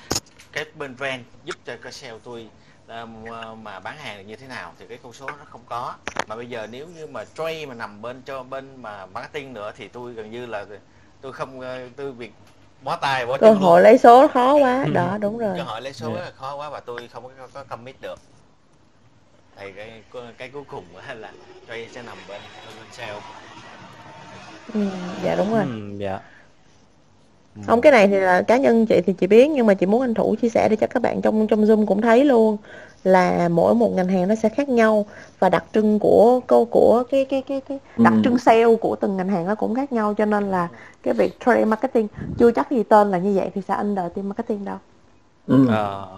[0.52, 2.48] cái bên brand giúp cho cái sale tôi
[2.88, 3.24] um,
[3.64, 5.94] mà bán hàng như thế nào thì cái con số nó không có.
[6.26, 9.72] Mà bây giờ nếu như mà trade mà nằm bên cho bên mà marketing nữa
[9.76, 10.66] thì tôi gần như là
[11.20, 11.60] tôi không
[11.96, 12.32] tôi việc
[12.84, 14.86] bó tay bó cơ chân hội luôn lấy số khó quá.
[14.94, 15.54] Đó đúng rồi.
[15.56, 16.14] Cơ hội lấy số Dạ.
[16.14, 18.18] rất là khó quá và tôi không có, có commit được.
[19.56, 20.02] Thì cái
[20.38, 21.32] cái cuối cùng á là
[21.68, 22.40] trade sẽ nằm bên
[22.78, 23.12] bên sale.
[24.74, 24.80] Ừ,
[25.24, 25.64] dạ đúng rồi.
[25.64, 26.18] Ừ, dạ.
[27.56, 27.62] Ừ.
[27.66, 30.00] không cái này thì là cá nhân chị thì chị biết nhưng mà chị muốn
[30.00, 32.56] anh Thủ chia sẻ để cho các bạn trong trong Zoom cũng thấy luôn
[33.04, 35.06] là mỗi một ngành hàng nó sẽ khác nhau
[35.38, 38.20] và đặc trưng của câu của cái cái cái cái đặc Ừ.
[38.24, 40.68] trưng sale của từng ngành hàng nó cũng khác nhau cho nên là
[41.02, 42.08] cái việc trade marketing
[42.38, 44.76] chưa chắc gì tên là như vậy thì sẽ under team marketing đâu
[45.46, 45.66] Ừ.
[45.68, 46.08] Ờ.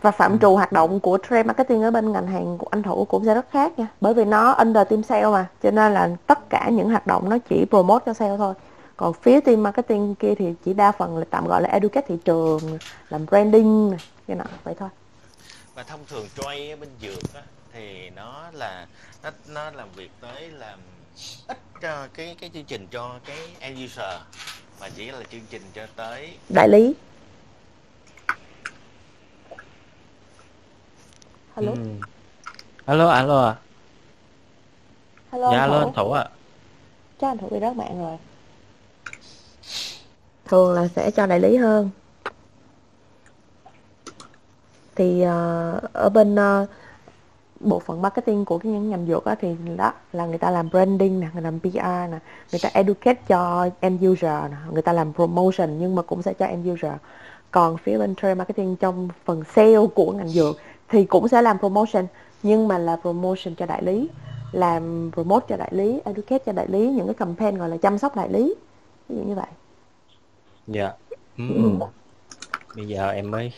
[0.00, 3.04] và phạm trù hoạt động của trade marketing ở bên ngành hàng của anh thủ
[3.04, 6.10] cũng sẽ rất khác nha bởi vì nó under team sale mà cho nên là
[6.26, 8.54] tất cả những hoạt động nó chỉ promote cho sale thôi
[8.96, 12.16] còn phía team marketing kia thì chỉ đa phần là tạm gọi là educate thị
[12.24, 12.78] trường
[13.10, 14.88] làm branding này cái nào vậy thôi
[15.74, 17.42] và thông thường trade ở bên dược á,
[17.72, 18.86] thì nó là
[19.22, 20.78] nó nó làm việc tới làm
[21.48, 24.20] ít cho cái cái chương trình cho cái end user
[24.80, 26.94] mà chỉ là chương trình cho tới đại lý.
[31.56, 31.72] Hello?
[31.72, 31.78] Ừ.
[32.86, 33.56] alo alo à
[35.32, 36.28] hello dạ anh alo thủ anh thủ ạ.
[37.20, 38.18] Chắc anh thủ bị rớt mạng rồi.
[40.44, 41.90] Thường là sẽ cho đại lý hơn
[44.96, 46.66] thì ờ, ở bên ờ,
[47.60, 51.20] bộ phận marketing của cái ngành dược á, thì đó là người ta làm branding
[51.20, 52.18] nè người làm PR nè
[52.52, 56.32] người ta educate cho end user nè người ta làm promotion nhưng mà cũng sẽ
[56.32, 56.92] cho end user.
[57.50, 60.56] Còn phía bên trade marketing trong phần sale của ngành dược
[60.88, 62.06] thì cũng sẽ làm promotion
[62.42, 64.08] nhưng mà là promotion cho đại lý
[64.52, 67.98] làm promote cho đại lý educate cho đại lý những cái campaign gọi là chăm
[67.98, 68.54] sóc đại lý
[69.08, 69.46] ví dụ như vậy.
[70.66, 70.92] Dạ.
[71.38, 71.44] Ừ.
[72.76, 73.52] bây giờ em mới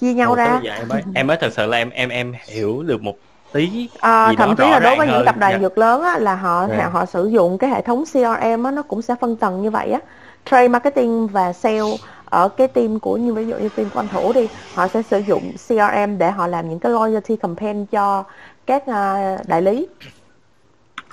[0.00, 2.82] chia nhau Ồ, ra em mới em mới thật sự là em em em hiểu
[2.82, 3.14] được một
[3.52, 5.58] tí À, thậm chí là đối với những tập đoàn Dạ.
[5.60, 6.88] dược lớn á, là họ Dạ.
[6.88, 9.92] họ sử dụng cái hệ thống CRM á, nó cũng sẽ phân tầng như vậy
[9.92, 10.00] á
[10.44, 11.80] trade marketing và sale
[12.24, 15.02] ở cái team của như ví dụ như team của anh thủ đi họ sẽ
[15.02, 18.24] sử dụng CRM để họ làm những cái loyalty campaign cho
[18.66, 19.88] các à, đại lý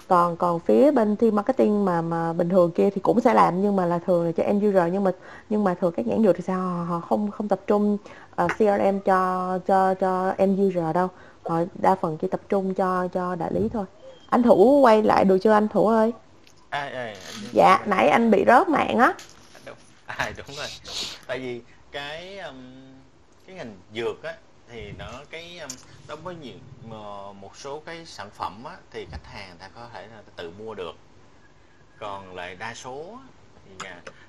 [0.07, 3.61] còn còn phía bên team marketing mà mà bình thường kia thì cũng sẽ làm
[3.61, 5.11] nhưng mà là thường là cho end user nhưng mà
[5.49, 7.97] nhưng mà thường các nhãn dược thì sao họ, họ không không tập trung
[8.35, 11.07] ờ, CRM cho cho cho end user đâu.
[11.43, 13.85] Họ đa phần chỉ tập trung cho cho đại lý thôi.
[14.29, 16.11] Anh thủ quay lại được chưa anh thủ ơi?
[16.69, 19.13] À, à, anh- dạ nãy anh bị rớt mạng á.
[19.65, 19.75] Đúng
[20.05, 20.67] à, đúng rồi.
[21.27, 22.55] Tại vì cái um,
[23.47, 24.33] cái ngành dược á
[24.71, 25.69] thì nó cái um,
[26.07, 26.55] nó có nhiều
[27.33, 30.73] một số cái sản phẩm á thì khách hàng ta có thể là tự mua
[30.73, 30.95] được.
[31.99, 33.17] Còn lại đa số
[33.65, 33.71] thì,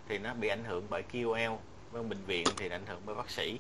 [0.09, 1.53] thì nó bị ảnh hưởng bởi KOL
[1.93, 3.59] bên bệnh viện thì ảnh hưởng bởi bác sĩ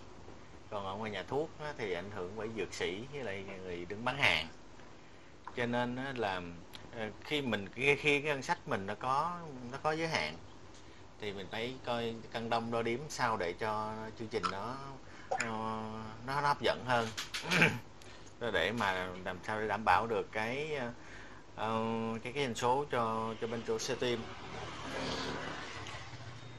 [0.71, 4.05] còn ở ngoài nhà thuốc thì ảnh hưởng bởi dược sĩ với lại người đứng
[4.05, 4.49] bán hàng.
[5.57, 6.43] Cho nên là
[6.97, 9.39] ờ, khi mình khi, cái ngân sách mình nó có
[9.73, 10.35] nó có giới hạn
[11.21, 14.77] thì mình phải coi cân đông đo đếm sao để cho chương trình nó
[15.45, 15.83] nó,
[16.27, 17.09] nó hấp dẫn hơn.
[18.53, 20.79] Để mà làm sao để đảm bảo được cái
[21.57, 21.83] ờ,
[22.23, 24.19] cái cái doanh số cho cho bên chỗ xe team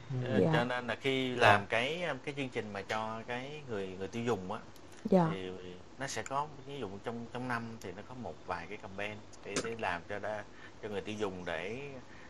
[0.09, 0.49] Dạ.
[0.53, 4.23] cho nên là khi làm cái cái chương trình mà cho cái người người tiêu
[4.23, 4.59] dùng á
[5.05, 5.27] dạ.
[5.31, 5.51] thì
[5.99, 9.15] nó sẽ có ví dụ trong trong năm thì nó có một vài cái campaign
[9.45, 10.43] để, để làm cho đa,
[10.83, 11.79] cho người tiêu dùng để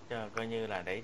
[0.10, 1.02] cho coi như là để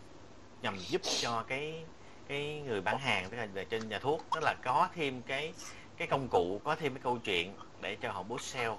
[0.62, 1.84] nhằm giúp cho cái
[2.28, 5.54] cái người bán hàng tức là trên nhà thuốc tức là có thêm cái
[5.98, 8.76] cái công cụ có thêm cái câu chuyện để cho họ boost sale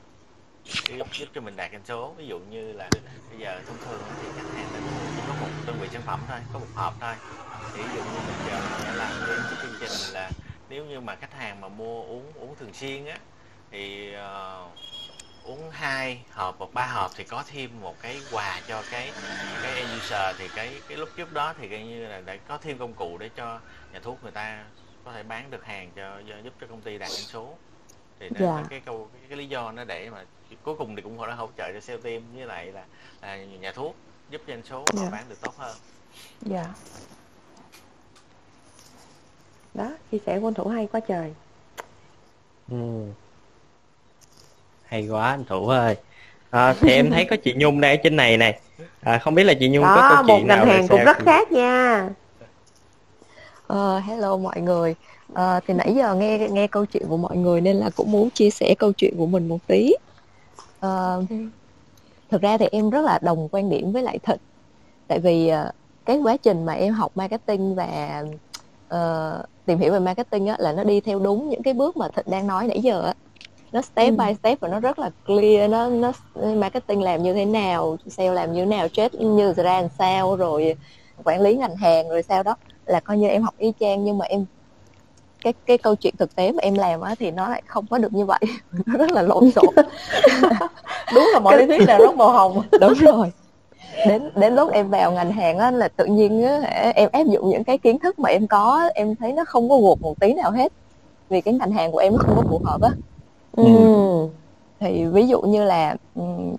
[0.64, 2.14] giúp, giúp cho mình đạt doanh số.
[2.18, 2.90] Ví dụ như là
[3.30, 4.80] bây giờ thông thường thì khách hàng ta
[5.16, 7.14] chỉ có một đơn vị sản phẩm thôi có một hộp thôi
[7.72, 10.30] ví dụ như bây giờ mình sẽ làm thêm cái chương trình là
[10.68, 13.18] nếu như mà khách hàng mà mua uống uống thường xuyên á
[13.70, 14.66] thì ờ,
[15.44, 19.12] uống hai hộp hoặc ba hộp thì có thêm một cái quà cho cái
[19.62, 22.58] cái end user thì cái cái lúc trước đó thì coi như là để có
[22.58, 23.60] thêm công cụ để cho
[23.92, 24.64] nhà thuốc người ta
[25.04, 27.54] có thể bán được hàng cho, cho giúp cho công ty đạt doanh số
[28.20, 28.62] thì nó Dạ.
[28.70, 30.24] cái câu cái, cái lý do nó để mà
[30.62, 32.84] cuối cùng thì cũng họ đã hỗ trợ cho sale team với lại là,
[33.22, 33.96] là nhà thuốc
[34.30, 35.08] giúp doanh số họ Dạ.
[35.10, 35.76] bán được tốt hơn
[36.40, 36.64] dạ
[39.74, 41.32] đó chia sẻ của anh thủ hay quá trời
[42.70, 42.76] Ừ.
[44.84, 45.96] hay quá anh thủ ơi
[46.50, 48.60] à, thì em thấy có chị Nhung đây ở trên này này
[49.00, 50.88] à, không biết là chị Nhung có đó câu một chuyện nào ngành về hàng
[50.88, 52.08] cũng sale rất khác nha
[53.66, 54.94] Ờ, hello mọi người.
[55.34, 58.30] Ờ, thì nãy giờ nghe nghe câu chuyện của mọi người nên là cũng muốn
[58.30, 59.94] chia sẻ câu chuyện của mình một tí.
[60.80, 61.22] Ờ,
[62.30, 64.36] thực ra thì em rất là đồng quan điểm với lại Thịnh.
[65.08, 65.70] Tại vì ờ,
[66.06, 68.22] cái quá trình mà em học marketing và
[68.88, 72.08] ờ, tìm hiểu về marketing á, là nó đi theo đúng những cái bước mà
[72.08, 73.14] Thịnh đang nói nãy giờ á.
[73.72, 74.24] Nó step Ừ.
[74.24, 76.12] by step và nó rất là clear nó nó
[76.54, 80.36] marketing làm như thế nào, sale làm như thế nào, trade như ra làm sao
[80.36, 80.74] rồi
[81.24, 82.56] quản lý ngành hàng rồi sao đó.
[82.86, 84.46] Là coi như em học y chang nhưng mà em
[85.42, 87.98] cái cái câu chuyện thực tế mà em làm á thì nó lại không có
[87.98, 88.40] được như vậy.
[88.86, 89.74] Nó rất là lộn xộn.
[91.14, 92.62] Đúng là mọi lý thuyết đều rất màu hồng.
[92.80, 93.32] Đúng rồi
[94.04, 96.60] đến đến lúc em vào ngành hàng á là tự nhiên á
[96.94, 99.78] em áp dụng những cái kiến thức mà em có em thấy nó không có
[99.78, 100.72] gột một tí nào hết.
[101.28, 102.90] Vì cái ngành hàng của em nó không có phù hợp á.
[103.56, 103.64] Ừ.
[104.80, 106.56] thì ví dụ như là ừm,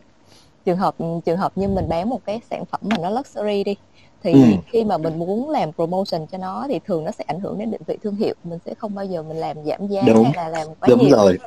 [0.66, 0.96] trường hợp
[1.26, 3.76] trường hợp như mình bán một cái sản phẩm mà nó luxury đi
[4.24, 4.40] thì Ừ.
[4.72, 7.72] khi mà mình muốn làm promotion cho nó thì thường nó sẽ ảnh hưởng đến
[7.72, 8.36] định vị thương hiệu.
[8.44, 10.24] Mình sẽ không bao giờ mình làm giảm giá Đúng.
[10.24, 11.18] hay là làm quá đúng nhiều.
[11.18, 11.38] rồi.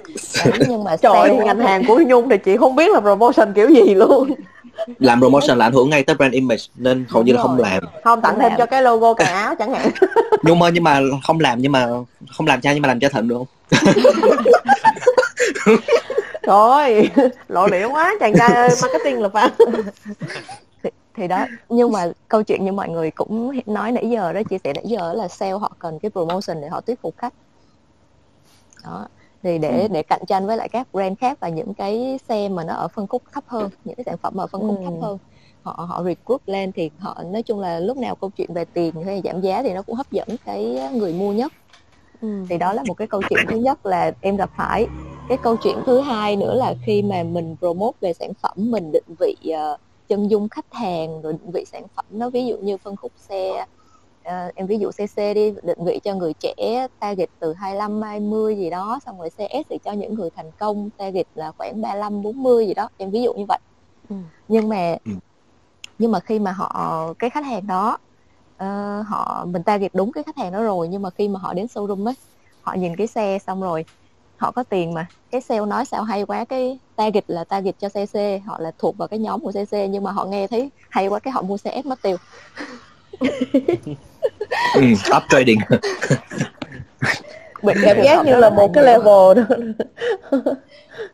[0.44, 3.52] Đấy, nhưng mà trời ơi, ngành hàng của nhung thì chị không biết là promotion
[3.54, 4.28] kiểu gì luôn
[4.98, 7.82] làm promotion là ảnh hưởng ngay tới brand image nên hầu như là không làm.
[8.04, 9.90] Không tặng thêm cho cái logo cà áo chẳng hạn.
[10.42, 11.88] Nhưng mà nhưng mà không làm nhưng mà
[12.36, 13.46] không làm cho nhưng mà làm cho thịnh được không?
[16.42, 17.10] Rồi
[17.48, 19.50] lộ liễu quá chàng trai ơi marketing là phải.
[20.82, 24.42] Thì, thì đó nhưng mà câu chuyện như mọi người cũng nói nãy giờ đó
[24.42, 27.32] chia sẻ nãy giờ là sale họ cần cái promotion để họ thuyết phục khách.
[28.84, 29.06] Đó
[29.42, 29.88] thì để Ừ.
[29.92, 32.88] để cạnh tranh với lại các brand khác và những cái xe mà nó ở
[32.88, 34.84] phân khúc thấp hơn những cái sản phẩm ở phân khúc Ừ.
[34.84, 35.18] thấp hơn
[35.62, 38.94] họ họ recruit lên thì họ nói chung là lúc nào câu chuyện về tiền
[39.06, 41.52] hay giảm giá thì nó cũng hấp dẫn cái người mua nhất
[42.20, 42.28] ừ.
[42.50, 44.86] thì đó là một cái câu chuyện thứ nhất là em gặp phải
[45.28, 48.92] cái câu chuyện thứ hai nữa là khi mà mình promote về sản phẩm mình
[48.92, 49.76] định vị ờ,
[50.08, 53.12] chân dung khách hàng rồi định vị sản phẩm nó ví dụ như phân khúc
[53.16, 53.64] xe
[54.28, 56.54] ờ, em ví dụ CC đi định vị cho người trẻ
[56.98, 60.90] target từ 25 20 gì đó xong rồi CS thì cho những người thành công
[60.96, 63.58] target là khoảng 35 40 gì đó em ví dụ như vậy
[64.08, 64.16] Ừ.
[64.48, 65.12] nhưng mà Ừ.
[65.98, 67.98] nhưng mà khi mà họ cái khách hàng đó
[68.56, 71.54] ờ, họ mình target đúng cái khách hàng đó rồi nhưng mà khi mà họ
[71.54, 72.14] đến showroom ấy
[72.60, 73.84] họ nhìn cái xe xong rồi
[74.36, 77.88] họ có tiền mà cái sale nói sao hay quá cái target là target cho
[77.88, 81.08] CC họ là thuộc vào cái nhóm của CC nhưng mà họ nghe thấy hay
[81.08, 82.16] quá cái họ mua xe S mất tiêu
[84.74, 84.82] ừ,
[85.16, 85.58] up trading
[87.62, 89.56] bị cảm giác như là một cái level đó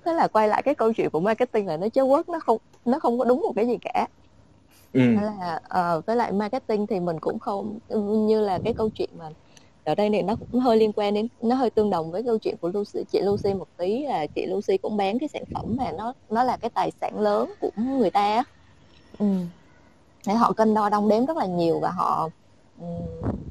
[0.05, 2.59] thế là quay lại cái câu chuyện của marketing là nó chớ quất nó không
[2.85, 4.07] nó không có đúng một cái gì cả
[4.93, 5.01] ừ.
[5.01, 7.79] Thế là ờ, với lại marketing thì mình cũng không
[8.27, 9.31] như là cái câu chuyện mà
[9.85, 12.39] ở đây này nó cũng hơi liên quan đến nó hơi tương đồng với câu
[12.39, 15.77] chuyện của Lucy chị Lucy một tí là chị Lucy cũng bán cái sản phẩm
[15.79, 18.45] mà nó nó là cái tài sản lớn của người ta á.
[19.19, 19.27] ừ.
[20.27, 22.31] Để họ cân đo đong đếm rất là nhiều và họ
[22.77, 22.89] ừm,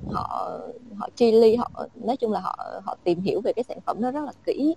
[0.07, 0.49] họ
[0.99, 4.01] họ chi ly họ nói chung là họ họ tìm hiểu về cái sản phẩm
[4.01, 4.75] đó rất là kỹ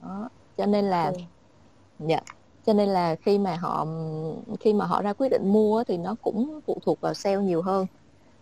[0.00, 0.28] đó.
[0.56, 1.18] cho nên là Ừ.
[1.98, 2.20] dạ
[2.62, 3.86] cho nên là khi mà họ
[4.60, 7.62] khi mà họ ra quyết định mua thì nó cũng phụ thuộc vào sale nhiều
[7.62, 7.86] hơn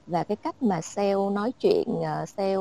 [0.06, 2.56] và cái cách mà sale nói chuyện ờ, sale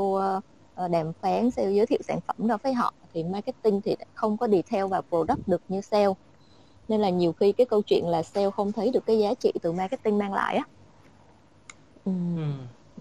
[0.73, 4.37] ờ, đàm phán sale giới thiệu sản phẩm đó với họ thì marketing thì không
[4.37, 6.07] có detail vào product được như sale
[6.91, 9.53] nên là nhiều khi cái câu chuyện là sale không thấy được cái giá trị
[9.63, 10.65] từ marketing mang lại á
[12.03, 12.11] Ừ.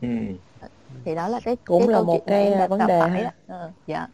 [0.00, 0.08] Ừ.
[1.04, 2.94] thì đó là cái Cũng cái là câu một chuyện cái em vấn gặp đề
[2.98, 3.32] phải.
[3.46, 4.08] Ờ, dạ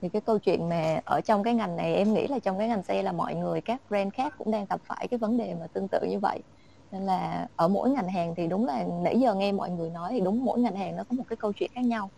[0.00, 2.68] thì cái câu chuyện mà ở trong cái ngành này em nghĩ là trong cái
[2.68, 5.54] ngành xe là mọi người các brand khác cũng đang gặp phải cái vấn đề
[5.54, 6.42] mà tương tự như vậy
[6.90, 10.08] nên là ở mỗi ngành hàng thì đúng là nãy giờ nghe mọi người nói
[10.12, 12.10] thì đúng mỗi ngành hàng nó có một cái câu chuyện khác nhau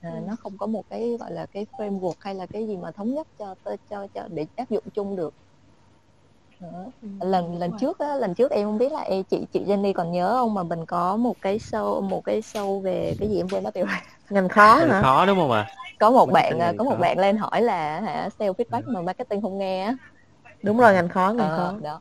[0.00, 0.16] à, Ừ.
[0.26, 3.14] nó không có một cái gọi là cái framework hay là cái gì mà thống
[3.14, 3.54] nhất cho
[3.90, 5.34] cho cho để áp dụng chung được
[6.60, 6.92] Đó.
[7.20, 10.12] lần lần trước á, lần trước em không biết là em, chị chị Jenny còn
[10.12, 13.48] nhớ không mà mình có một cái show một cái show về cái gì em
[13.50, 13.96] quên mất tiêu rồi.
[14.30, 15.02] ngành khó Hơi hả?
[15.02, 15.66] khó đúng không ạ?
[16.00, 17.00] Có một Marketing bạn à, ngành có một khó.
[17.00, 19.96] bạn lên hỏi là hả sale feedback mà marketing không nghe á.
[20.62, 21.78] Đúng rồi ngành khó ngành Ờ, khó.
[21.82, 22.00] đó.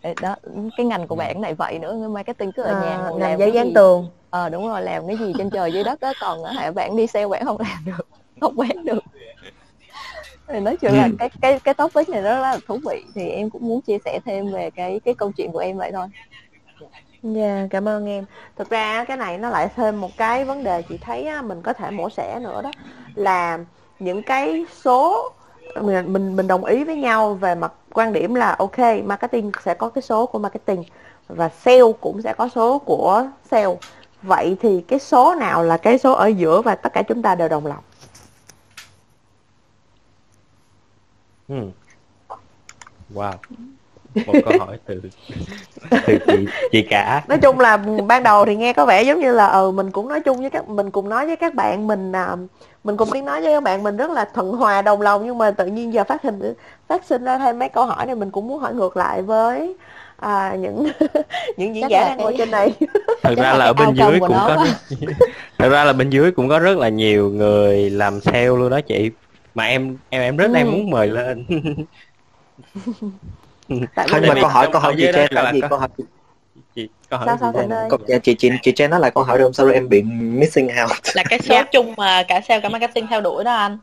[0.00, 0.36] Ê, đó
[0.76, 3.38] cái ngành của bạn này vậy nữa marketing cứ ở nhà à, ngồi ngành làm
[3.38, 3.74] giấy cái dán gì?
[3.74, 4.08] tường.
[4.30, 7.06] Ờ đúng rồi làm cái gì trên trời dưới đất á còn hả bạn đi
[7.06, 8.08] sale bạn không làm được
[8.40, 8.98] không bán được
[10.52, 11.14] thì nói chung là Ừ.
[11.18, 14.20] cái cái cái topic này rất là thú vị thì em cũng muốn chia sẻ
[14.24, 16.06] thêm về cái cái câu chuyện của em vậy thôi
[17.22, 18.24] Dạ, cảm ơn em.
[18.56, 21.62] Thực ra cái này nó lại thêm một cái vấn đề chị thấy á, mình
[21.62, 22.74] có thể mổ xẻ nữa đó
[23.14, 23.58] là
[23.98, 25.30] những cái số
[25.80, 29.74] mình mình mình đồng ý với nhau về mặt quan điểm là ok marketing sẽ
[29.74, 30.84] có cái số của marketing
[31.28, 33.74] và sale cũng sẽ có số của sale.
[34.22, 37.34] Vậy thì cái số nào là cái số ở giữa và tất cả chúng ta
[37.34, 37.82] đều đồng lòng?
[41.52, 42.36] Ừ.
[43.14, 43.32] wow.
[44.26, 45.00] Một câu hỏi từ
[45.90, 47.22] từ chị chị cả.
[47.28, 47.76] Nói chung là
[48.06, 50.50] ban đầu thì nghe có vẻ giống như là ừ mình cũng nói chung với
[50.50, 52.36] các mình cùng nói với các bạn mình à,
[52.84, 55.38] mình cùng tiếng nói với các bạn mình rất là thuận hòa đồng lòng nhưng
[55.38, 56.54] mà tự nhiên giờ phát hình
[56.88, 59.76] phát sinh ra thêm mấy câu hỏi này mình cũng muốn hỏi ngược lại với
[60.16, 60.86] à, những
[61.56, 62.72] những diễn Chắc giả đang ngồi trên này.
[63.22, 64.66] Thật ra là ở bên dưới cũng có
[65.58, 68.80] thật ra là bên dưới cũng có rất là nhiều người làm sale luôn đó
[68.80, 69.10] chị
[69.54, 70.54] mà em em em rất Ừ.
[70.54, 71.46] em muốn mời lên.
[73.94, 75.60] Tại thôi mà câu hỏi câu hỏi chị Chen là gì?
[75.60, 75.88] có- câu hỏi
[76.74, 77.88] chị câu hỏi Sao, sao ơi?
[77.90, 80.66] câu, chị chị chị Chen nói lại câu hỏi được không sao em bị missing
[80.66, 80.90] out?
[81.16, 83.78] Là cái số chung mà cả sale cả marketing theo đuổi đó anh.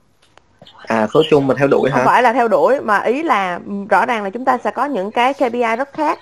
[0.87, 2.05] À số chung mình theo đuổi không hả?
[2.05, 3.59] phải là theo đuổi mà ý là
[3.89, 6.19] rõ ràng là chúng ta sẽ có những cái KPI rất khác.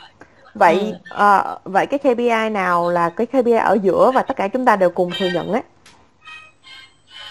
[0.54, 0.98] Vậy Ừ.
[1.10, 4.76] ờ, vậy cái KPI nào là cái KPI ở giữa và tất cả chúng ta
[4.76, 5.62] đều cùng thừa nhận ấy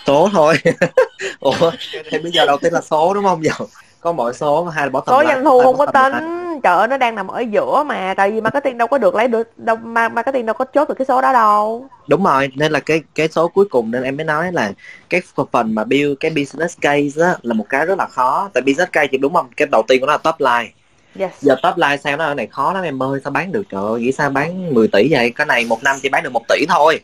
[0.06, 0.54] số thôi.
[1.40, 1.70] Ủa
[2.10, 3.44] thì bây giờ đầu tiên là số đúng không?
[3.44, 3.52] Giờ
[4.00, 6.88] có mỗi số hai là bottom số line, doanh thu không có tính trời ơi
[6.88, 9.76] nó đang nằm ở giữa mà tại vì marketing đâu có được lấy được đâu
[9.76, 11.86] ma- marketing đâu có chốt được cái số đó đâu.
[12.06, 14.72] Đúng rồi nên là cái cái số cuối cùng nên em mới nói là
[15.10, 15.22] cái
[15.52, 18.50] phần mà build cái business case á là một cái rất là khó.
[18.54, 19.48] Tại business case thì đúng không?
[19.56, 20.70] Cái đầu tiên của nó là top line.
[21.18, 21.32] Yes.
[21.40, 23.62] Giờ top line sale nó ở này khó lắm em ơi sao bán được?
[23.70, 25.30] Trời ơi nghĩ sao bán 10 tỷ vậy?
[25.30, 27.00] Cái này một năm chỉ bán được một tỷ thôi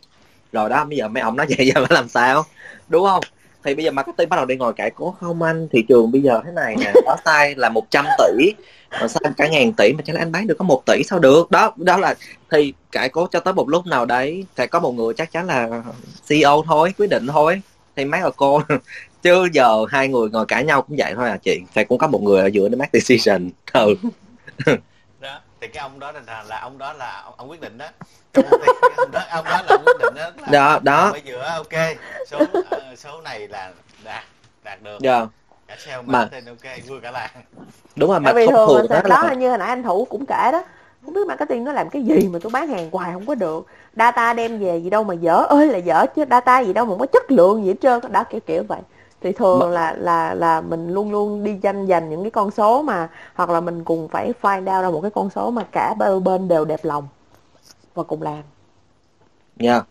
[0.52, 2.44] rồi đó, bây giờ mấy ông nói vậy, giờ phải làm sao?
[2.88, 3.24] Đúng không?
[3.64, 6.22] Thì bây giờ marketing bắt đầu đi ngồi cãi cố không anh, thị trường bây
[6.22, 8.52] giờ thế này nè, có sai là 100 tỷ,
[9.00, 11.18] mà sao cả ngàn tỷ mà chẳng lẽ anh bán được có một tỷ sao
[11.18, 11.50] được?
[11.50, 12.14] Đó đó là,
[12.50, 15.46] thì cãi cố cho tới một lúc nào đấy, sẽ có một người chắc chắn
[15.46, 15.82] là
[16.28, 17.62] CEO thôi, quyết định thôi.
[17.96, 18.62] Thì mấy là cô,
[19.22, 21.60] chứ giờ hai người ngồi cãi nhau cũng vậy thôi à chị.
[21.74, 23.50] Phải cũng có một người ở giữa để make decision.
[23.72, 23.94] Ừ.
[25.62, 27.86] thì cái ông đó là, là ông đó là ông, ông quyết định đó.
[28.32, 28.44] Trong
[28.96, 30.30] ông đó ông đó là ông quyết định đó.
[30.36, 31.10] Là đó đó.
[31.10, 31.96] ở giữa ok.
[32.30, 32.38] Số
[32.70, 33.72] ờ, số này là
[34.04, 34.24] đạt
[34.64, 34.98] đạt được.
[35.00, 35.26] Giờ
[35.66, 37.30] cả sale Mà- marketing ok vui cả làng.
[37.96, 39.82] Đúng rồi mà tại vì thông thường thường đó đó là như hồi nãy anh
[39.82, 40.64] thủ cũng kể đó
[41.04, 43.66] không biết marketing nó làm cái gì mà tôi bán hàng hoài không có được.
[43.96, 46.90] Data đem về gì đâu mà dở ơi là dở chứ data gì đâu mà
[46.90, 48.80] không có chất lượng gì hết trơn đó kiểu kiểu vậy
[49.22, 52.50] thì thường Mà- là là là mình luôn luôn đi tranh giành những cái con
[52.50, 55.62] số mà hoặc là mình cùng phải find out ra một cái con số mà
[55.72, 57.08] cả bên bên đều đẹp lòng
[57.94, 58.42] và cùng làm.
[59.56, 59.82] Nha.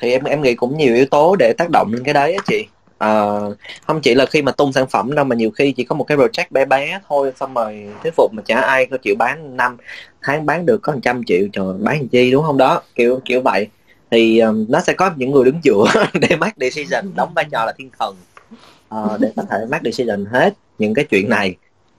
[0.00, 2.42] Thì em em nghĩ cũng nhiều yếu tố để tác động lên cái đấy á
[2.46, 2.66] chị.
[2.98, 3.54] Ờ,
[3.86, 6.04] không chỉ là khi mà tung sản phẩm đâu mà nhiều khi chỉ có một
[6.04, 9.56] cái project bé bé thôi xong rồi thuyết phục mà chả ai có chịu bán
[9.56, 9.76] năm
[10.22, 12.56] tháng bán được có 100 triệu trời bán làm chi đúng không?
[12.56, 13.68] Đó kiểu kiểu vậy.
[14.10, 15.84] Thì um, nó sẽ có những người đứng giữa
[16.20, 18.16] để make decision đóng vai trò là thiên thần
[18.94, 21.56] uh, để có thể make decision hết những cái chuyện này.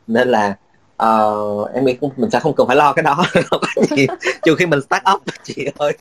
[0.07, 0.55] Nên là
[1.03, 3.25] uh, em nghĩ cũng mình sẽ không cần phải lo cái đó.
[4.43, 5.97] Trừ khi mình start up chị ơi.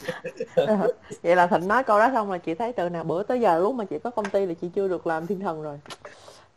[0.54, 0.92] Ờ,
[1.22, 3.58] vậy là thịnh nói câu đó xong là chị thấy từ nào bữa tới giờ
[3.58, 5.78] lúc mà chị có công ty là chị chưa được làm thiên thần rồi.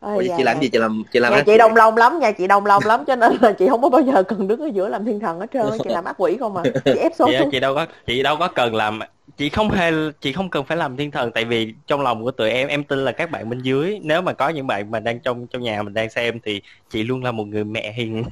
[0.04, 0.70] Ôi Ủa, da, chị làm gì?
[0.70, 3.04] Chị làm chị làm nhà ác chị đông lòng lắm nhà chị đông lòng lắm
[3.08, 5.40] cho nên là chị không có bao giờ cần đứng ở giữa làm thiên thần
[5.40, 7.52] hết trơn chị làm ác quỷ không mà chị ép số chị, xuống.
[7.52, 9.00] chị đâu có chị đâu có cần làm
[9.38, 12.32] chị không hề chị không cần phải làm thiên thần tại vì trong lòng của
[12.32, 15.00] tụi em em tin là các bạn bên dưới nếu mà có những bạn mà
[15.00, 18.24] đang trong trong nhà mình đang xem thì chị luôn là một người mẹ hiền.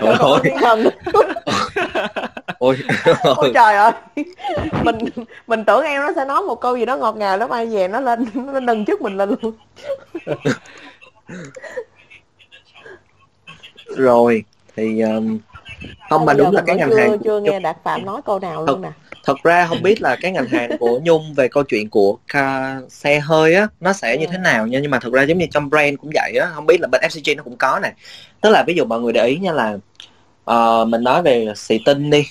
[0.00, 0.84] Ôi, ôi, thiên thần
[2.58, 2.76] ôi,
[3.36, 3.92] ôi trời ơi.
[4.84, 4.98] Mình
[5.46, 7.88] mình tưởng em nó sẽ nói một câu gì đó ngọt ngào lắm ai về
[7.88, 9.52] nó lên nó nâng trước mình lên luôn.
[13.96, 14.44] Rồi
[14.76, 15.38] thì um,
[16.10, 18.66] không mà đúng là cái ngành chưa hàng chưa nghe đạt phạm nói câu nào
[18.66, 18.88] luôn nè.
[19.24, 22.76] thật ra không biết là cái ngành hàng của Nhung về câu chuyện của ca,
[22.88, 24.30] xe hơi á nó sẽ như Ừ.
[24.32, 24.78] thế nào nha.
[24.82, 27.00] Nhưng mà thật ra giống như trong brand cũng vậy á không biết là bên
[27.00, 27.92] FCG nó cũng có này
[28.40, 29.76] tức là ví dụ mọi người để ý nha là
[30.44, 32.26] ờ, mình nói về xì tinh đi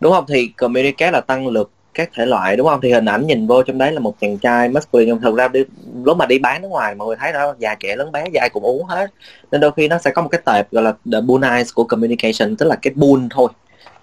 [0.00, 0.24] đúng không?
[0.28, 2.80] Thì communicate là tăng lực các thể loại đúng không?
[2.80, 5.48] Thì hình ảnh nhìn vô trong đấy là một chàng trai masculine nhưng thật ra
[5.48, 5.64] đi,
[6.04, 8.48] lúc mà đi bán nước ngoài mọi người thấy đó già trẻ lớn bé dài
[8.52, 9.10] cũng uống hết.
[9.50, 11.84] Nên đôi khi nó sẽ có một cái tệp gọi là the bull eyes của
[11.84, 13.48] communication tức là cái bull thôi.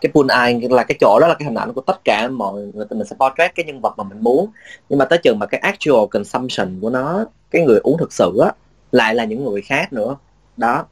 [0.02, 2.54] Cái bull eye là cái chỗ đó là cái hình ảnh của tất cả mọi
[2.54, 4.50] người mình sẽ portrait cái nhân vật mà mình muốn.
[4.90, 8.38] Nhưng mà tới chừng mà cái actual consumption của nó cái người uống thực sự
[8.44, 8.52] á
[8.92, 10.16] lại là những người khác nữa.
[10.58, 10.86] Đó.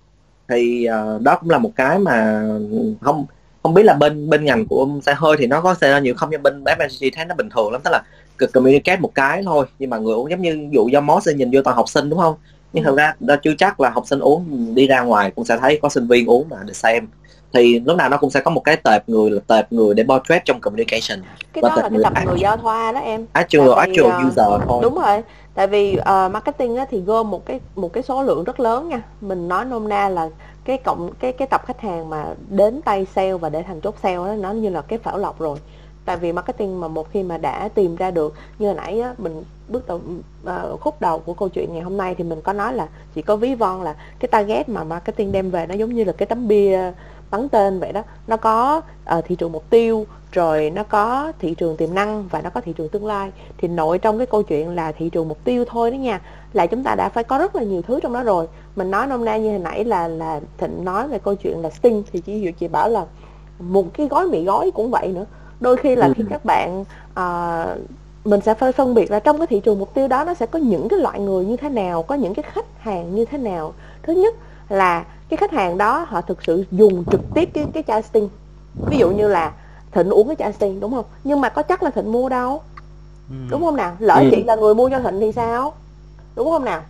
[0.48, 2.44] Thì uh, đó cũng là một cái mà
[3.02, 3.26] không
[3.66, 6.30] không biết là bên bên ngành của xe hơi thì nó có xe nhiều không
[6.32, 8.02] nhưng bên FMCG thấy nó bình thường lắm tức là
[8.40, 9.66] c- communicate một cái thôi.
[9.80, 12.20] Nhưng mà người uống giống như dụ do Moss nhìn vô toàn học sinh đúng
[12.20, 12.36] không?
[12.74, 15.58] Nhưng thật ra đó chưa chắc là học sinh uống đi ra ngoài cũng sẽ
[15.58, 17.08] thấy có sinh viên uống mà để xem.
[17.54, 20.04] Thì lúc nào nó cũng sẽ có một cái tệp người là tệp người để
[20.04, 21.20] portrait trong communication.
[21.54, 23.26] Cái Và đó tệp là cái tập người giao thoa đó em.
[23.34, 24.80] Actual Tại vì, actual ờ, user thôi.
[24.84, 25.24] đúng rồi.
[25.56, 28.90] Tại vì ờ, marketing á, thì gom một cái một cái số lượng rất lớn
[28.90, 29.02] nha.
[29.22, 30.30] Mình nói nôm na là
[30.66, 33.96] cái cộng cái cái tập khách hàng mà đến tay sale và để thành chốt
[34.04, 35.58] sale đó nó như là cái phảo lọc rồi.
[36.06, 39.14] Tại vì marketing mà một khi mà đã tìm ra được như hồi nãy á,
[39.18, 40.02] mình bước đầu
[40.44, 43.22] uh, khúc đầu của câu chuyện ngày hôm nay thì mình có nói là chỉ
[43.22, 46.26] có ví von là cái target mà marketing đem về nó giống như là cái
[46.26, 46.92] tấm bia
[47.32, 48.04] bắn tên vậy đó.
[48.28, 48.82] Nó có
[49.18, 52.62] uh, thị trường mục tiêu rồi nó có thị trường tiềm năng và nó có
[52.62, 53.32] thị trường tương lai.
[53.58, 56.22] Thì nội trong cái câu chuyện là thị trường mục tiêu thôi đó nha
[56.54, 59.08] là chúng ta đã phải có rất là nhiều thứ trong đó rồi mình nói
[59.08, 62.20] nôm na như hồi nãy là là thịnh nói về câu chuyện là sting thì
[62.22, 63.06] chị hiểu chị bảo là
[63.60, 65.26] một cái gói mì gói cũng vậy nữa.
[65.60, 66.14] Đôi khi là Ừ.
[66.18, 67.66] khi các bạn à,
[68.26, 70.46] mình sẽ phải phân biệt là trong cái thị trường mục tiêu đó nó sẽ
[70.46, 73.38] có những cái loại người như thế nào có những cái khách hàng như thế
[73.38, 73.74] nào.
[74.04, 74.36] Thứ nhất
[74.70, 78.30] là cái khách hàng đó họ thực sự dùng trực tiếp cái cái chai sting.
[78.86, 79.52] Ví dụ như là
[79.92, 81.06] thịnh uống cái chai sting đúng không?
[81.24, 82.62] Nhưng mà có chắc là thịnh mua đâu?
[83.50, 83.96] Đúng không nào?
[84.00, 84.28] Lỡ Ừ.
[84.32, 85.74] chị là người mua cho thịnh thì sao?
[86.36, 86.82] Đúng không nào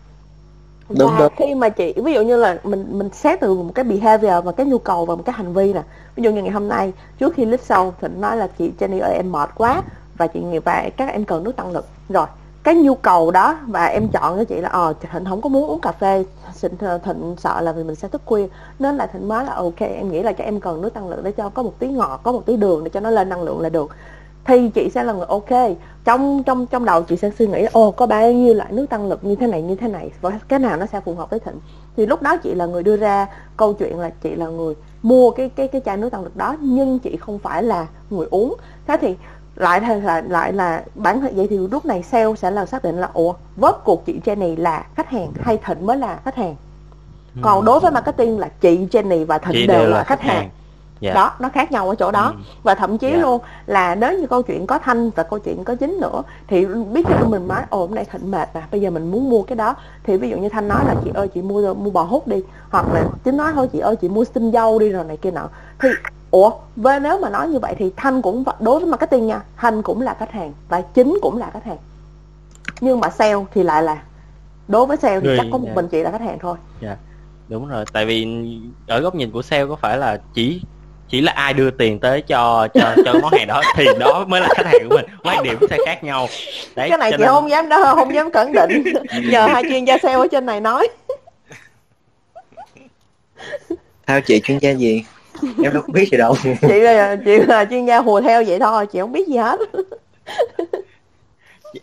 [0.90, 1.34] Đúng, và đúng.
[1.36, 4.52] khi mà chị ví dụ như là mình mình xét từ một cái behavior và
[4.52, 5.82] cái nhu cầu và một cái hành vi nè.
[6.16, 9.02] Ví dụ như ngày hôm nay trước khi list sau thịnh nói là chị Jenny
[9.02, 9.82] ơi em mệt quá.
[10.18, 11.86] Và chị nghĩ và các em cần nước tăng lực.
[12.10, 12.28] Rồi
[12.64, 15.70] cái nhu cầu đó và em chọn cho chị là ờ thịnh không có muốn
[15.70, 16.26] uống cà phê
[16.62, 16.72] thịnh,
[17.04, 18.48] thịnh sợ là vì mình sẽ thức khuya.
[18.80, 21.24] Nên là thịnh nói là ok em nghĩ là cho em cần nước tăng lượng
[21.24, 23.42] để cho có một tí ngọt có một tí đường để cho nó lên năng
[23.42, 23.92] lượng là được
[24.46, 25.78] thì chị sẽ là người ok.
[26.06, 29.08] Trong trong trong đầu chị sẽ suy nghĩ ồ có bao nhiêu loại nước tăng
[29.10, 31.40] lực như thế này như thế này và cái nào nó sẽ phù hợp với
[31.40, 31.60] thịnh?
[31.98, 33.28] Thì lúc đó chị là người đưa ra
[33.58, 36.56] câu chuyện là chị là người mua cái cái cái chai nước tăng lực đó
[36.62, 38.56] nhưng chị không phải là người uống.
[38.88, 39.16] Thế thì
[39.56, 42.98] lại là lại là bản thân vậy thì lúc này sale sẽ là xác định
[42.98, 46.56] là ủa vớt cuộc chị Jenny là khách hàng hay Thịnh mới là khách hàng?
[47.42, 47.66] Còn Ừ.
[47.66, 50.50] đối với marketing là chị Jenny và Thịnh Chị đều, là khách hàng
[51.00, 51.14] Dạ.
[51.14, 52.42] đó nó khác nhau ở chỗ đó Ừ.
[52.64, 53.18] và thậm chí Dạ.
[53.18, 56.66] luôn là nếu như câu chuyện có thanh và câu chuyện có chính nữa thì
[56.66, 59.44] biết khi mình nói ồ hôm nay thịnh mệt à bây giờ mình muốn mua
[59.44, 62.04] cái đó thì ví dụ như thanh nói là chị ơi chị mua mua bò
[62.04, 65.04] hút đi hoặc là chính nói thôi chị ơi chị mua tinh dâu đi rồi
[65.04, 65.50] này kia nọ
[65.80, 65.90] thì
[66.32, 69.82] ủa với nếu mà nói như vậy thì thanh cũng đối với marketing nha thanh
[69.82, 71.78] cũng là khách hàng và chính cũng là khách hàng
[72.82, 74.02] nhưng mà sale thì lại là
[74.68, 75.74] đối với sale thì Người- chắc có một dạ.
[75.76, 76.58] mình chị là khách hàng thôi
[77.50, 78.28] đúng rồi tại vì
[78.88, 80.62] ở góc nhìn của sale có phải là chỉ
[81.10, 84.42] chỉ là ai đưa tiền tới cho cho cho món hàng đó thì đó mới
[84.42, 85.06] là khách hàng của mình.
[85.24, 86.28] Quan điểm sẽ khác nhau.
[86.76, 88.84] Đấy cái này chị nên- không dám đó không dám khẳng định.
[89.32, 90.88] Nhờ hai chuyên gia sale ở trên này nói.
[94.08, 95.04] Theo chị chuyên gia gì?
[95.64, 96.36] Em đâu có biết gì đâu.
[96.62, 99.60] Chị là chị là chuyên gia hùa theo vậy thôi chị không biết gì hết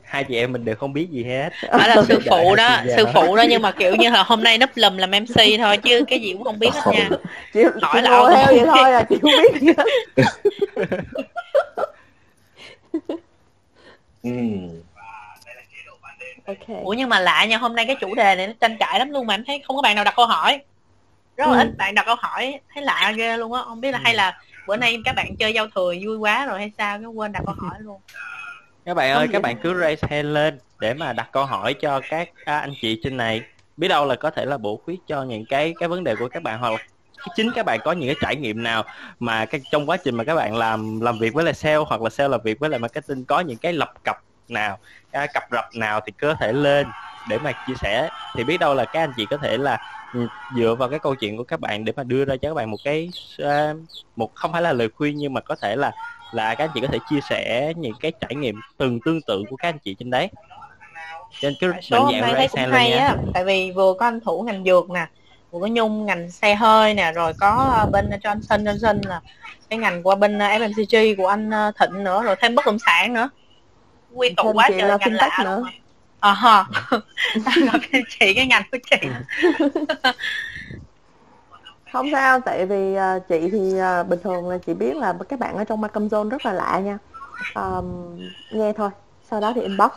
[0.05, 1.51] hai chị em mình đều không biết gì hết.
[1.61, 4.59] Phải là sư phụ đó sư phụ đó nhưng mà kiểu như là hôm nay
[4.59, 7.09] núp lùm làm mc thôi chứ cái gì cũng không biết hết nha.
[7.55, 9.85] Chị, Hỏi chị là theo vậy thôi à chị không biết gì hết.
[14.23, 14.83] Ừm.
[16.47, 16.83] ok.
[16.85, 19.11] Ủa nhưng mà lạ nha hôm nay cái chủ đề này nó tranh cãi lắm
[19.11, 20.61] luôn mà em thấy không có bạn nào đặt câu hỏi.
[21.37, 21.59] Rất là Ừ.
[21.59, 23.63] ít bạn đặt câu hỏi thấy lạ ghê luôn á.
[23.65, 26.59] Không biết là hay là bữa nay các bạn chơi giao thừa vui quá rồi
[26.59, 28.01] hay sao cái quên đặt câu hỏi luôn
[28.85, 32.01] các bạn ơi các bạn cứ raise hand lên để mà đặt câu hỏi cho
[32.11, 33.43] các à, anh chị trên này.
[33.77, 36.29] Biết đâu là có thể là bổ khuyết cho những cái cái vấn đề của
[36.29, 36.79] các bạn hoặc là
[37.37, 38.85] chính các bạn có những cái trải nghiệm nào
[39.19, 42.03] mà cái trong quá trình mà các bạn làm làm việc với lại sale hoặc
[42.03, 44.17] là sale làm việc với lại marketing có những cái lập cập
[44.49, 44.79] nào
[45.11, 46.87] à, cập rập nào thì có thể lên
[47.29, 48.09] để mà chia sẻ.
[48.37, 49.79] Thì biết đâu là các anh chị có thể là
[50.13, 52.55] ừ, dựa vào cái câu chuyện của các bạn để mà đưa ra cho các
[52.55, 53.75] bạn một cái à,
[54.17, 55.93] một không phải là lời khuyên nhưng mà có thể là
[56.33, 59.45] là các anh chị có thể chia sẻ những cái trải nghiệm từng tương tự
[59.51, 60.29] của các anh chị trên đấy.
[61.41, 63.07] Trên cứ số mạnh hôm dạng nay thấy cũng hay nha.
[63.09, 65.07] á tại vì vừa có anh thủ ngành dược nè
[65.51, 69.21] vừa có nhung ngành xe hơi nè rồi có ờ, bên Johnson Johnson là
[69.71, 72.79] cái ngành qua bên ờ, FMCG của anh ờ, Thịnh nữa rồi thêm bất động
[72.87, 73.31] sản nữa.
[74.15, 75.63] Quy tụ quá trời là ngành lạ nữa.
[76.21, 76.65] ờ ha.
[77.35, 78.97] Rồi cái chị cái ngành của chị
[81.93, 85.39] không sao tại vì à, chị thì à, bình thường là chị biết là các
[85.39, 86.99] bạn ở trong Macam Zone rất là lạ nha.
[87.53, 87.85] Ờm,
[88.51, 88.91] nghe thôi
[89.31, 89.91] sau đó thì inbox.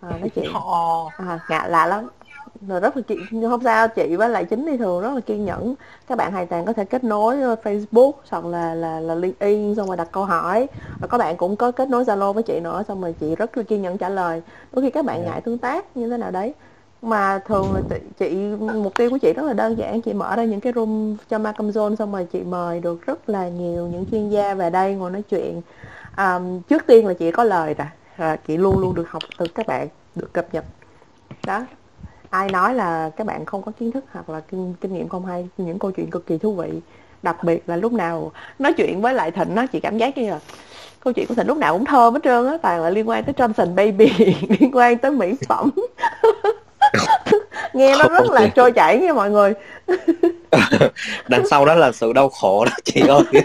[0.00, 0.62] À, nói chuyện.
[1.16, 2.08] À, ngạ lạ lắm.
[2.68, 5.20] Rồi rất là kiên nhưng không sao chị với lại chính thì thường rất là
[5.20, 5.74] kiên nhẫn.
[6.06, 9.86] Các bạn hoàn toàn có thể kết nối Facebook hoặc là là là LinkedIn xong
[9.88, 10.66] rồi đặt câu hỏi.
[11.00, 13.56] Và các bạn cũng có kết nối Zalo với chị nữa xong rồi chị rất
[13.56, 14.42] là kiên nhẫn trả lời.
[14.72, 15.24] Đôi khi các bạn Dạ.
[15.24, 16.54] ngại tương tác như thế nào đấy
[17.02, 20.36] mà thường là chị, chị mục tiêu của chị rất là đơn giản chị mở
[20.36, 23.88] ra những cái room cho Malcolm Zone xong rồi chị mời được rất là nhiều
[23.88, 25.62] những chuyên gia về đây ngồi nói chuyện.
[26.16, 29.48] Um, trước tiên là chị có lời rồi à, chị luôn luôn được học từ
[29.48, 30.66] các bạn được cập nhật.
[31.46, 31.66] Đó
[32.30, 35.26] ai nói là các bạn không có kiến thức hoặc là kinh, kinh nghiệm không
[35.26, 36.82] hay những câu chuyện cực kỳ thú vị.
[37.22, 40.30] Đặc biệt là lúc nào nói chuyện với lại thịnh nó chị cảm giác như
[40.30, 40.40] là
[41.00, 43.24] câu chuyện của thịnh lúc nào cũng thơm hết trơn á toàn là liên quan
[43.24, 44.06] tới Johnson Baby
[44.60, 45.70] liên quan tới mỹ phẩm.
[47.72, 49.52] nghe nó rất là trôi chảy nha mọi người.
[51.28, 53.22] Đằng sau đó là sự đau khổ đó chị ơi.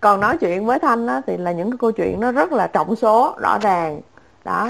[0.00, 2.66] Còn nói chuyện với thanh á thì là những cái câu chuyện nó rất là
[2.66, 4.00] trọng số rõ ràng.
[4.44, 4.68] Đó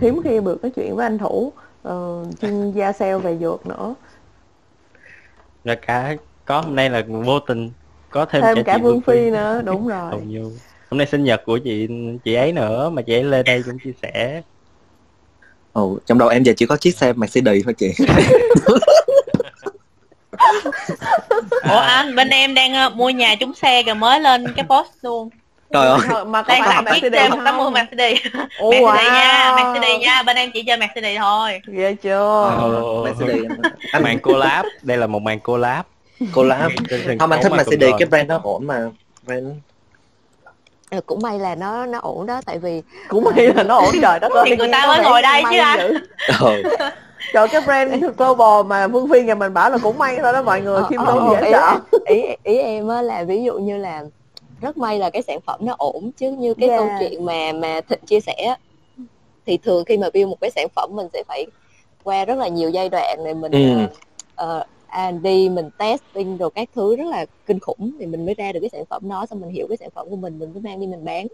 [0.00, 1.52] hiếm khi được nói chuyện với anh thủ
[1.82, 3.94] ờ, chuyên gia sale về dược nữa.
[5.64, 7.70] Rồi cả có hôm nay là vô tình
[8.10, 10.10] có thêm, thêm cả, cả vương phi nữa đúng rồi.
[10.90, 11.88] Hôm nay sinh nhật của chị
[12.24, 14.42] chị ấy nữa mà chị ấy lên đây cũng chia sẻ
[15.74, 17.92] Ồ, trong đầu em giờ chỉ có chiếc xe Mercedes thôi chị
[21.70, 24.90] ủa anh bên em đang ờ, mua nhà trúng xe rồi mới lên cái post
[25.02, 25.30] luôn.
[25.72, 26.24] Trời ơi.
[26.26, 28.18] Mà có đang phải là học chiếc xe một tám mươi không Mercedes
[28.58, 29.72] Ồ, Mercedes nha wow.
[29.72, 31.60] Mercedes nha bên em chỉ chơi Mercedes thôi.
[31.66, 32.54] Ghê chưa?
[32.60, 33.04] Ồ.
[33.04, 33.50] Mercedes.
[33.92, 35.86] Anh màn collab đây là một màn collab
[36.34, 36.70] collab
[37.18, 38.80] không anh thích Mercedes cái brand đó ổn mà.
[39.22, 39.46] Brand
[40.94, 43.94] Ừ, cũng may là nó nó ổn đó tại vì cũng may là nó ổn
[44.02, 45.78] trời đất ơi Thì người ta mới ngồi đây chứ anh.
[45.78, 45.98] dữ.
[46.40, 46.62] ờ
[47.32, 50.42] trời cái brand global mà Vương Phi nhà mình bảo là cũng may thôi đó
[50.42, 53.42] mọi người Ờ, ờ, tốn ờ, dễ ý, sợ ý ý em á là ví
[53.44, 54.04] dụ như là
[54.60, 56.78] rất may là cái sản phẩm nó ổn chứ như cái Yeah.
[56.80, 58.54] câu chuyện mà mà thịnh chia sẻ
[59.46, 61.46] thì thường khi mà build một cái sản phẩm mình sẽ phải
[62.02, 63.84] qua rất là nhiều giai đoạn để mình Ừ.
[64.44, 67.96] uh, R&D mình testing rồi các thứ rất là kinh khủng.
[68.00, 70.06] Thì mình mới ra được cái sản phẩm đó xong mình hiểu cái sản phẩm
[70.10, 71.26] của mình mình mới mang đi mình bán.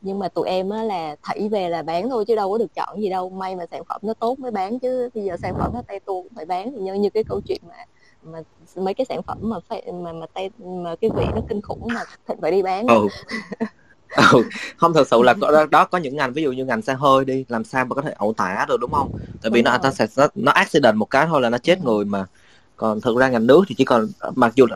[0.00, 2.74] Nhưng mà tụi em á là thảy về là bán thôi chứ đâu có được
[2.74, 3.30] chọn gì đâu.
[3.30, 6.00] May mà sản phẩm nó tốt mới bán chứ bây giờ sản phẩm nó tay
[6.00, 6.84] tu cũng phải bán.
[6.84, 7.74] Như như cái câu chuyện mà
[8.22, 8.38] mà
[8.76, 11.92] mấy cái sản phẩm mà phải mà mà tay mà cái vị nó kinh khủng
[11.94, 13.08] mà thịnh phải đi bán ừ.
[14.32, 14.42] Ừ.
[14.76, 17.24] Không thật sự là đó, đó có những ngành ví dụ như ngành xe hơi
[17.24, 19.08] đi làm sao mà có thể ẩu tả được đúng không?
[19.42, 21.80] Tại vì Đúng nó nó sẽ nó, nó accident một cái thôi là nó chết
[21.84, 22.26] người mà
[22.76, 24.66] còn thực ra ngành nước thì chỉ còn mặc dù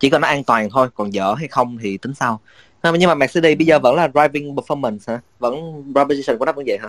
[0.00, 2.40] chỉ cần nó an toàn thôi còn dở hay không thì tính sau
[2.82, 5.54] nhưng mà Mercedes bây giờ vẫn là driving performance hả vẫn
[5.94, 6.88] proposition của nó vẫn vậy hả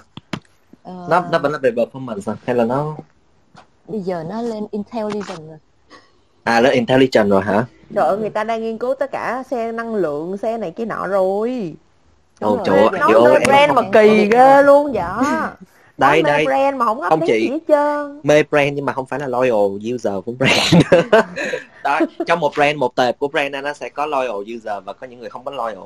[0.84, 2.36] Ờ, nó nó vẫn là về performance hả?
[2.46, 2.96] hay là nó
[3.88, 5.58] bây giờ nó lên intelligent rồi
[6.44, 7.66] à nó intelligent rồi hả
[7.96, 10.86] Trời ơi, người ta đang nghiên cứu tất cả xe năng lượng, xe này kia
[10.86, 11.74] nọ rồi.
[12.42, 15.04] Ồ, Đúng trời ơi, Nói brand mà kỳ ghê luôn vậy.
[15.98, 17.40] đây Nói đây brand mà không có Không chị.
[17.42, 18.20] gì hết trơn.
[18.24, 20.76] mê brand nhưng mà không phải là loyal user của brand
[21.84, 25.08] đó trong một brand một tệp của brand nó sẽ có loyal user và có
[25.08, 25.78] những người không có loyal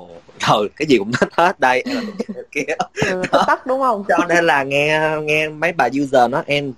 [0.50, 2.02] rồi cái gì cũng thích hết đây em là
[2.36, 2.74] cái kia
[3.10, 4.04] Ừ, TikTok đúng không?
[4.08, 6.74] cho nên là nghe nghe mấy bà user nó em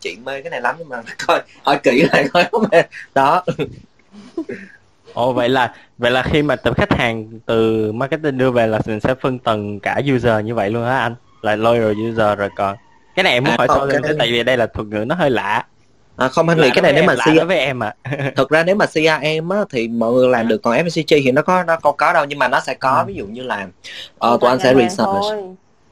[0.00, 2.82] chị mê cái này lắm nhưng mà coi hỏi kỹ lại coi có mê
[3.14, 3.44] đó
[5.14, 8.80] Ồ vậy là vậy là khi mà tập khách hàng từ marketing đưa về là
[8.86, 11.14] mình sẽ phân tầng cả user như vậy luôn hả anh?
[11.42, 12.76] Là loyal user rồi còn
[13.16, 15.04] cái này em muốn À, hỏi không, sâu cái tại vì đây là thuật ngữ
[15.06, 15.64] nó hơi lạ.
[16.16, 17.94] à, không anh Lạ nghĩ cái này nếu mà CR với em à.
[18.36, 21.42] thực ra nếu mà CRM á, thì mọi người làm được còn FMCG thì nó
[21.42, 23.04] có nó không có đâu nhưng mà nó sẽ có Ừ.
[23.06, 23.66] ví dụ như là
[24.18, 25.36] ờ, tụi anh sẽ research thôi.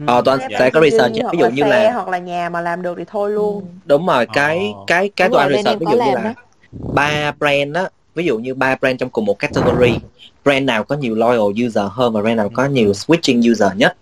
[0.07, 2.61] ờ, tụi anh sẽ có research Hoặc ví dụ như là hoặc là nhà mà
[2.61, 3.65] làm được thì thôi luôn.
[3.85, 4.85] đúng rồi cái Ờ.
[4.87, 6.35] cái cái Đúng tụi anh research ví dụ như là
[6.95, 10.01] ba brand á ví dụ như ba brand trong cùng một category
[10.45, 13.97] brand nào có nhiều loyal user hơn và brand nào có nhiều switching user nhất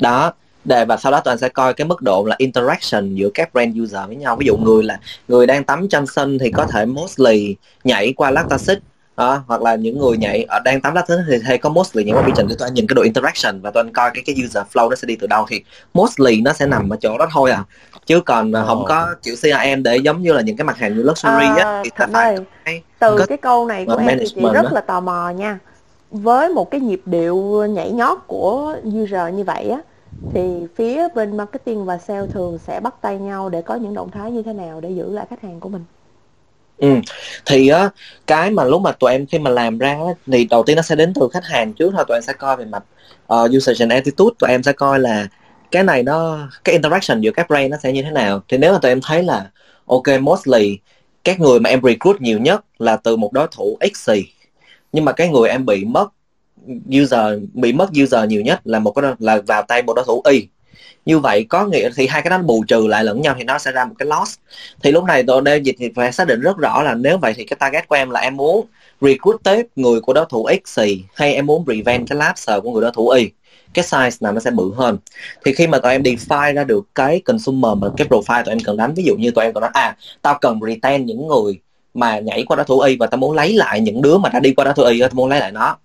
[0.00, 0.32] đó
[0.66, 3.80] để và sau đó anh sẽ coi cái mức độ là interaction giữa các brand
[3.82, 4.98] user với nhau ví dụ người là
[5.28, 8.76] người đang tắm Johnson thì có thể mostly nhảy qua lactacid
[9.16, 12.14] đó, hoặc là những người nhảy ở đang tắm lactacid thì hay có mostly nhảy
[12.14, 14.88] qua Pigeon để anh nhìn cái độ interaction và anh coi cái cái user flow
[14.90, 15.62] nó sẽ đi từ đâu thì
[15.94, 17.64] mostly nó sẽ nằm ở chỗ đó thôi à
[18.06, 18.64] chứ còn Ồ.
[18.66, 21.64] không có kiểu CRM để giống như là những cái mặt hàng như luxury á
[21.64, 24.24] À, thì sẽ Thịnh phải ơi, cái- từ có- cái câu này của em thì
[24.34, 24.70] chị rất đó.
[24.72, 25.58] là tò mò nha.
[26.10, 29.78] Với một cái nhịp điệu nhảy nhót của user như vậy á,
[30.34, 34.10] thì phía bên marketing và sale thường sẽ bắt tay nhau để có những động
[34.10, 35.84] thái như thế nào để giữ lại khách hàng của mình.
[36.78, 36.88] Ừ.
[37.46, 37.90] Thì á
[38.26, 40.94] cái mà lúc mà tụi em khi mà làm ra thì đầu tiên nó sẽ
[40.96, 42.84] đến từ khách hàng trước thôi tụi em sẽ coi về mặt
[43.34, 45.28] uh, usage and attitude tụi em sẽ coi là
[45.70, 48.72] cái này nó cái interaction giữa các brand nó sẽ như thế nào thì nếu
[48.72, 49.50] mà tụi em thấy là
[49.86, 50.78] ok mostly
[51.24, 54.10] các người mà em recruit nhiều nhất là từ một đối thủ X
[54.92, 56.08] nhưng mà cái người em bị mất
[57.02, 60.22] user, bị mất user nhiều nhất là một cái là vào tay một đối thủ
[60.30, 60.46] Y.
[61.06, 63.58] Như vậy có nghĩa thì hai cái đó bù trừ lại lẫn nhau thì nó
[63.58, 64.38] sẽ ra một cái loss.
[64.82, 67.32] Thì lúc này tôi đang dịch thì phải xác định rất rõ là nếu vậy
[67.36, 68.66] thì cái target của em là em muốn
[69.00, 72.70] recruit tiếp người của đối thủ X gì hay em muốn prevent cái lapse của
[72.70, 73.30] người đối thủ Y.
[73.74, 74.98] Cái size nào nó sẽ bự hơn.
[75.44, 78.60] Thì khi mà tụi em define ra được cái consumer mà cái profile tụi em
[78.60, 81.60] cần đánh, ví dụ như tụi em còn nói à tao cần retain những người
[81.94, 84.40] mà nhảy qua đối thủ Y và tao muốn lấy lại những đứa mà đã
[84.40, 85.76] đi qua đối thủ Y, tao muốn lấy lại nó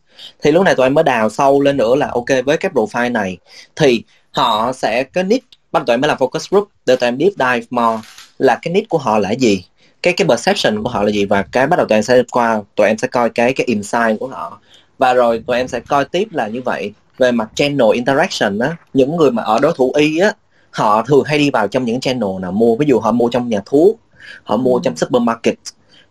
[0.44, 3.12] thì lúc này tụi em mới đào sâu lên nữa là ok với cái profile
[3.12, 3.38] này
[3.76, 7.18] thì họ sẽ cái niche bắt tụi em mới làm focus group để tụi em
[7.20, 8.02] deep dive more
[8.38, 9.64] là cái niche của họ là gì
[10.04, 12.62] cái cái perception của họ là gì và cái bắt đầu tụi em sẽ qua
[12.76, 14.60] tụi em sẽ coi cái cái insight của họ.
[14.98, 16.94] Và rồi tụi em sẽ coi tiếp là như vậy.
[17.18, 20.34] Về mặt channel interaction á những người mà ở đối thủ y á
[20.72, 22.76] họ thường hay đi vào trong những channel nào mua.
[22.76, 24.00] Ví dụ họ mua trong nhà thuốc
[24.44, 25.56] họ mua trong supermarket.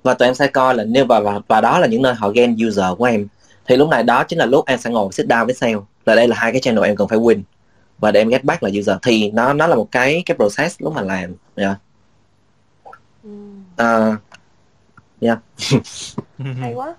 [0.03, 2.29] Và tụi em sẽ coi là nếu và, và và đó là những nơi họ
[2.29, 3.29] gain user của em
[3.67, 5.75] thì lúc này đó chính là lúc em sẽ ngồi sit down với sale
[6.05, 7.43] là đây là hai cái channel em cần phải win
[7.99, 10.81] và để em get back là user thì nó nó là một cái cái process
[10.81, 11.77] lúc mà làm yeah.
[13.83, 14.19] uh,
[16.61, 16.95] Hay quá.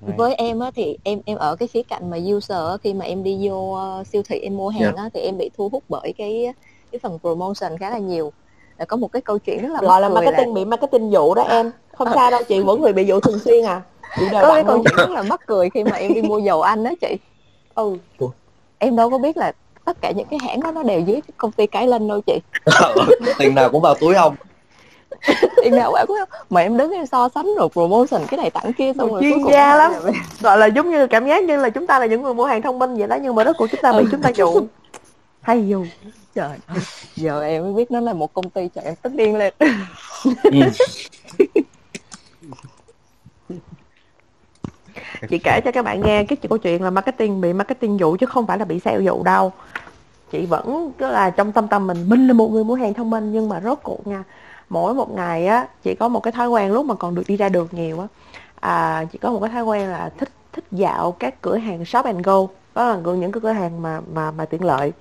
[0.00, 3.04] với em á thì em em ở cái khía cạnh mà user á, khi mà
[3.04, 5.02] em đi vô ờ, siêu thị em mua hàng Dạ.
[5.02, 6.52] á thì em bị thu hút bởi cái
[6.92, 8.32] cái phần promotion khá là nhiều
[8.78, 11.42] là có một cái câu chuyện rất là Gọi là marketing bị marketing dụ đó
[11.42, 11.70] em.
[11.96, 13.82] Không sao đâu chị vẫn người bị dụ thường xuyên à.
[14.16, 16.84] Có cái câu chuyện rất là mắc cười khi mà em đi mua dầu ăn
[16.84, 17.16] đó chị
[17.74, 17.96] Ừ.
[18.78, 19.52] em đâu có biết là
[19.84, 22.38] tất cả những cái hãng đó nó đều dưới công ty cái lên đâu chị
[23.38, 24.34] tiền nào cũng vào túi không
[25.64, 28.72] em nào cũng không mà em đứng em so sánh rồi promotion cái này tặng
[28.72, 29.92] kia xong rồi Chuyên cuối cùng gia lắm.
[30.04, 32.44] là- Gọi là giống như cảm giác như là chúng ta là những người mua
[32.44, 34.60] hàng thông minh vậy đó nhưng mà rốt cuộc chúng ta bị chúng ta dụ.
[35.40, 35.86] Hay dù.
[36.34, 36.58] trời
[37.16, 39.68] giờ em mới biết nó là một công ty trời em tức điên lên ừ.
[45.28, 48.26] chị kể cho các bạn nghe cái câu chuyện là marketing bị marketing dụ chứ
[48.26, 49.52] không phải là bị sale dụ đâu.
[50.30, 53.10] Chị vẫn cứ là trong tâm tâm mình mình là một người mua hàng thông
[53.10, 54.24] minh nhưng mà rốt cuộc nha
[54.68, 57.36] mỗi một ngày á chị có một cái thói quen lúc mà còn được đi
[57.36, 58.06] ra đường nhiều á.
[58.60, 62.04] À, chị có một cái thói quen là thích thích dạo các cửa hàng shop
[62.04, 64.92] and go đó là những cái cửa hàng mà mà mà tiện lợi.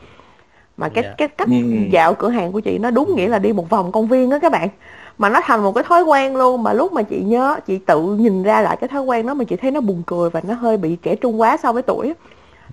[0.77, 1.13] Mà cái Dạ.
[1.17, 1.47] cái cách
[1.91, 4.39] dạo cửa hàng của chị nó đúng nghĩa là đi một vòng công viên đó
[4.41, 4.69] các bạn
[5.18, 6.64] mà nó thành một cái thói quen luôn.
[6.64, 9.44] Mà lúc mà chị nhớ chị tự nhìn ra lại cái thói quen đó mà
[9.44, 12.14] chị thấy nó buồn cười và nó hơi bị trẻ trung quá so với tuổi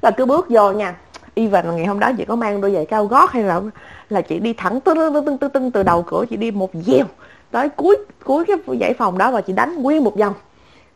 [0.03, 0.95] là cứ bước vô nha.
[1.35, 3.61] Even ngày hôm đó chị có mang đôi giày cao gót hay là
[4.11, 6.71] là chị đi thẳng tưng tưng tưng tưng tưng từ đầu cửa chị đi một
[6.75, 7.05] dèo
[7.51, 10.35] tới cuối cuối cái dãy phòng đó và chị đánh nguyên một vòng.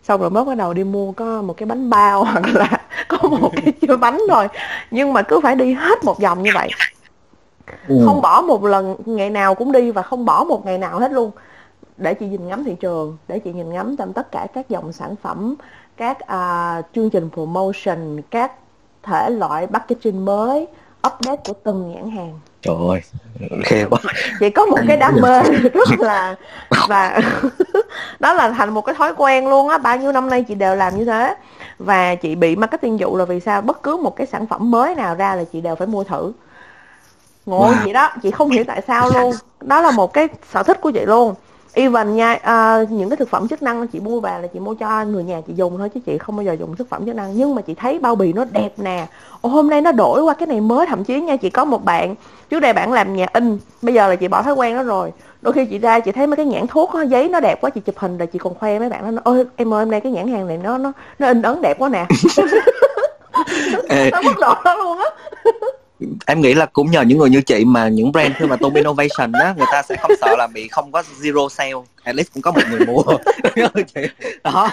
[0.02, 2.70] Xong rồi mới bắt đầu đi mua có một cái bánh bao hoặc là
[3.08, 4.48] có một cái bánh thôi.
[4.90, 6.70] Nhưng mà cứ phải đi hết một vòng như vậy
[7.88, 8.02] Ừ.
[8.06, 11.12] không bỏ một lần ngày nào cũng đi và không bỏ một ngày nào hết
[11.12, 11.30] luôn.
[11.96, 14.92] Để chị nhìn ngắm thị trường để chị nhìn ngắm trong tất cả các dòng
[14.92, 15.54] sản phẩm
[15.96, 18.52] các à, chương trình promotion các
[19.02, 20.66] thể loại packaging mới
[21.06, 22.40] update của từng nhãn hàng.
[22.62, 23.00] Trời ơi
[23.64, 24.00] khe quá.
[24.40, 25.42] Chị có một cái đam mê
[25.74, 26.36] rất là
[26.88, 27.20] và
[28.20, 29.78] đó là thành một cái thói quen luôn á.
[29.78, 31.34] Bao nhiêu năm nay chị đều làm như thế.
[31.78, 33.60] Và chị bị marketing dụ là vì sao?
[33.62, 36.32] Bất cứ một cái sản phẩm mới nào ra là chị đều phải mua thử
[37.48, 37.84] ngộ Wow.
[37.84, 39.32] vậy đó chị không hiểu tại sao luôn.
[39.60, 41.34] Đó là một cái sở thích của chị luôn.
[41.72, 44.74] Even nha à, những cái thực phẩm chức năng chị mua về là chị mua
[44.74, 47.14] cho người nhà chị dùng thôi chứ chị không bao giờ dùng thực phẩm chức
[47.14, 47.36] năng.
[47.36, 49.06] Nhưng mà chị thấy bao bì nó đẹp nè.
[49.40, 51.84] Ồ, hôm nay nó đổi qua cái này mới thậm chí nha chị có một
[51.84, 52.14] bạn
[52.50, 55.12] trước đây bạn làm nhà in bây giờ là chị bỏ thói quen đó rồi.
[55.42, 57.70] Đôi khi chị ra chị thấy mấy cái nhãn thuốc á, giấy nó đẹp quá
[57.70, 59.90] chị chụp hình là chị còn khoe mấy bạn nó nói, ôi em ơi hôm
[59.90, 62.06] nay cái nhãn hàng này nó nó nó in ấn đẹp quá nè.
[64.12, 65.06] Nó mức độ đó luôn á
[66.26, 68.74] em nghĩ là cũng nhờ những người như chị mà những brand khi mà tung
[68.74, 71.72] innovation á người ta sẽ không sợ là bị không có zero sale.
[72.02, 73.02] At least cũng có một người mua.
[73.94, 74.00] Chị-
[74.44, 74.68] đó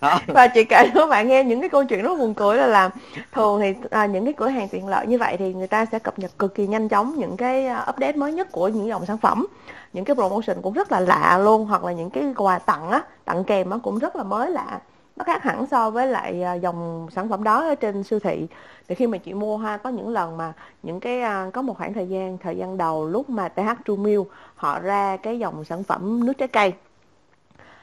[0.00, 0.20] đó.
[0.26, 2.66] Và chị kể cho các bạn nghe những cái câu chuyện rất buồn cười là
[2.66, 2.90] làm
[3.32, 5.98] thường thì à, những cái cửa hàng tiện lợi như vậy thì người ta sẽ
[5.98, 9.06] cập nhật cực kỳ nhanh chóng những cái à, update mới nhất của những dòng
[9.06, 9.46] sản phẩm.
[9.92, 13.02] Những cái promotion cũng rất là lạ luôn hoặc là những cái quà tặng á
[13.24, 14.80] tặng kèm á cũng rất là mới lạ.
[15.16, 18.46] Nó khác hẳn so với lại à, dòng sản phẩm đó ở trên siêu thị
[18.88, 20.52] thì khi mà chị mua ha có những lần mà
[20.82, 23.96] những cái à, có một khoảng thời gian thời gian đầu lúc mà TH True
[23.96, 26.72] Milk họ ra cái dòng sản phẩm nước trái cây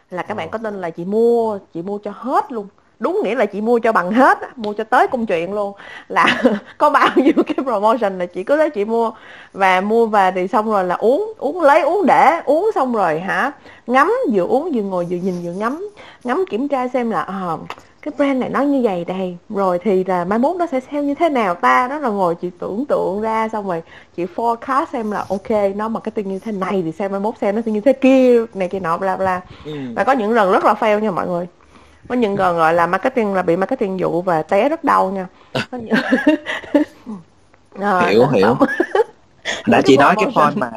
[0.09, 2.67] là các bạn có tin là chị mua chị mua cho hết luôn.
[2.99, 5.73] Đúng nghĩa là chị mua cho bằng hết mua cho tới công chuyện luôn.
[6.07, 6.43] Là
[6.77, 9.11] có bao nhiêu cái promotion là chị cứ lấy chị mua.
[9.53, 13.19] Và mua về thì xong rồi là uống uống lấy uống để uống xong rồi
[13.19, 13.51] hả
[13.87, 15.89] ngắm vừa uống vừa ngồi vừa nhìn vừa ngắm
[16.23, 17.57] ngắm kiểm tra xem là ờ,
[18.05, 19.37] cái brand này nó như vậy đây.
[19.49, 21.87] Rồi thì là mai mốt nó sẽ sale như thế nào ta?
[21.87, 23.81] Đó là ngồi chị tưởng tượng ra xong rồi
[24.17, 27.51] chị forecast xem là ok nó marketing như thế này thì xem mai mốt sale
[27.51, 29.41] nó sẽ như thế kia này kia nọ bla bla.
[29.65, 29.71] Ừ.
[29.95, 31.47] và có những lần rất là fail nha mọi người.
[32.07, 35.27] Có những lần gọi là marketing là bị marketing dụ và té rất đau nha.
[35.71, 35.95] Những...
[37.79, 38.55] Ờ, hiểu hiểu.
[39.67, 40.71] đã chị nói cái point mà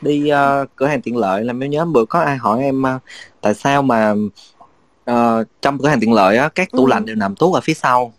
[0.00, 2.98] đi ờ, cửa hàng tiện lợi làm em nhớ bữa có ai hỏi em ờ,
[3.40, 4.14] tại sao mà
[5.04, 6.90] ờ, trong cửa hàng tiện lợi á các tủ Ừ.
[6.90, 8.12] lạnh đều nằm tuốt ở phía sau.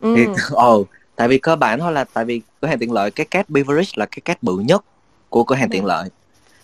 [0.00, 0.14] Ừ.
[0.16, 0.84] thì ồ
[1.16, 3.90] tại vì cơ bản thôi là tại vì cửa hàng tiện lợi cái két beverage
[3.94, 4.84] là cái két bự nhất
[5.28, 5.72] của cửa hàng Ừ.
[5.72, 6.08] tiện lợi.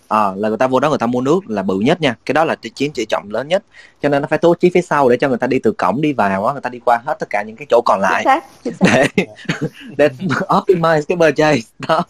[0.08, 2.16] Ờ, là người ta vô đó người ta mua nước là bự nhất nha.
[2.26, 3.64] Cái đó là chiếm tỷ trọng lớn nhất.
[4.02, 6.00] Cho nên nó phải bố trí phía sau để cho người ta đi từ cổng
[6.00, 8.02] đi vào á người ta đi qua hết tất cả những cái chỗ còn chính
[8.02, 9.06] lại xác chính xác.
[9.16, 9.28] Để
[9.96, 10.08] để
[10.48, 12.04] optimize cái purchase đó.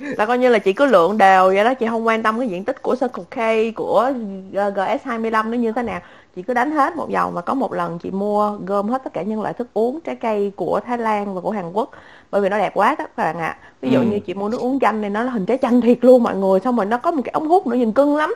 [0.00, 2.48] Là coi như là chị cứ lượng đều vậy đó chị không quan tâm cái
[2.48, 4.12] diện tích của Circle K của
[4.54, 6.00] ờ, GS25 nó như thế nào
[6.38, 9.12] chị cứ đánh hết một vòng và có một lần chị mua gom hết tất
[9.12, 11.90] cả những loại thức uống trái cây của Thái Lan và của Hàn Quốc.
[12.30, 13.56] Bởi vì nó đẹp quá các bạn ạ.
[13.80, 14.04] Ví dụ Ừ.
[14.04, 16.36] như chị mua nước uống chanh này nó là hình trái chanh thiệt luôn mọi
[16.36, 16.60] người.
[16.60, 18.34] Xong rồi nó có một cái ống hút nữa nhìn cưng lắm.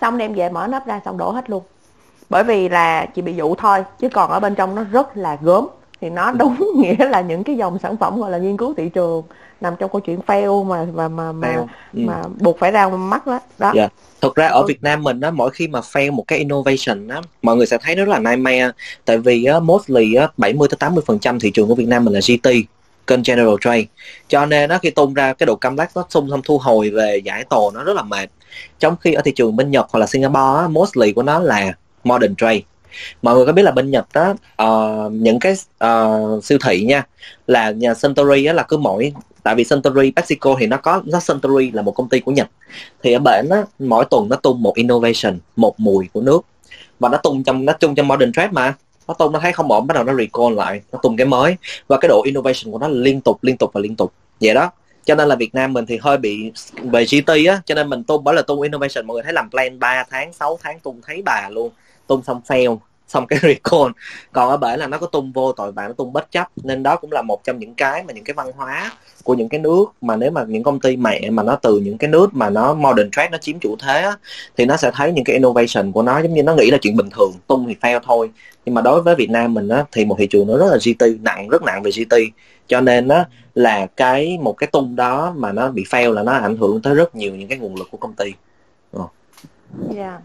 [0.00, 1.62] Xong đem về mở nắp ra xong đổ hết luôn.
[2.30, 5.38] Bởi vì là chị bị dụ thôi chứ còn ở bên trong nó rất là
[5.40, 5.66] gớm
[6.00, 8.88] thì nó đúng nghĩa là những cái dòng sản phẩm gọi là nghiên cứu thị
[8.88, 9.22] trường
[9.60, 11.60] nằm trong câu chuyện fail mà mà mà mà, Fail.
[11.92, 12.00] Ừ.
[12.06, 13.88] mà buộc phải ra mắt đó đó Dạ.
[14.20, 14.64] thực ra ở Ừ.
[14.68, 17.78] Việt Nam mình á mỗi khi mà fail một cái innovation á mọi người sẽ
[17.82, 18.70] thấy nó rất là nightmare
[19.04, 22.04] tại vì á mostly á 70 tới 80 phần trăm thị trường của Việt Nam
[22.04, 22.50] mình là GT
[23.06, 23.84] kênh General Trade
[24.28, 27.20] cho nên á khi tung ra cái độ comeback nó xung xong thu hồi về
[27.24, 28.26] giải tổ nó rất là mệt
[28.78, 31.72] trong khi ở thị trường bên Nhật hoặc là Singapore á mostly của nó là
[32.04, 32.60] modern trade
[33.22, 37.06] mọi người có biết là bên Nhật á uh, những cái uh, siêu thị nha
[37.46, 39.12] là nhà Suntory á là cứ mỗi
[39.46, 42.48] tại vì Suntory Mexico thì nó có nó Suntory là một công ty của Nhật.
[43.02, 46.40] Thì ở bển á mỗi tuần nó tung một innovation một mùi của nước.
[47.00, 48.74] Và nó tung trong nó tung trong modern trade mà.
[49.08, 51.56] Nó tung nó thấy không ổn bắt đầu nó recall lại nó tung cái mới.
[51.88, 54.12] Và cái độ innovation của nó liên tục liên tục và liên tục.
[54.40, 54.70] Vậy đó.
[55.04, 58.04] Cho nên là Việt Nam mình thì hơi bị về GT á cho nên mình
[58.04, 61.00] tung bởi là tung innovation mọi người thấy làm plan 3 tháng 6 tháng tung
[61.06, 61.70] thấy bà luôn
[62.06, 62.78] tung xong fail
[63.08, 63.92] xong cái recall.
[64.32, 66.48] Còn ở bởi là nó có tung vô tội bạn nó tung bất chấp.
[66.56, 68.92] Nên đó cũng là một trong những cái mà những cái văn hóa
[69.24, 71.98] của những cái nước mà nếu mà những công ty mẹ mà nó từ những
[71.98, 74.16] cái nước mà nó modern trade nó chiếm chủ thế á,
[74.56, 76.96] thì nó sẽ thấy những cái innovation của nó giống như nó nghĩ là chuyện
[76.96, 78.30] bình thường tung thì fail thôi.
[78.64, 80.78] Nhưng mà đối với Việt Nam mình á, thì một thị trường nó rất là
[80.84, 82.16] GT nặng rất nặng về GT
[82.68, 86.32] cho nên á là cái một cái tung đó mà nó bị fail là nó
[86.32, 88.32] ảnh hưởng tới rất nhiều những cái nguồn lực của công ty.
[89.96, 90.20] Yeah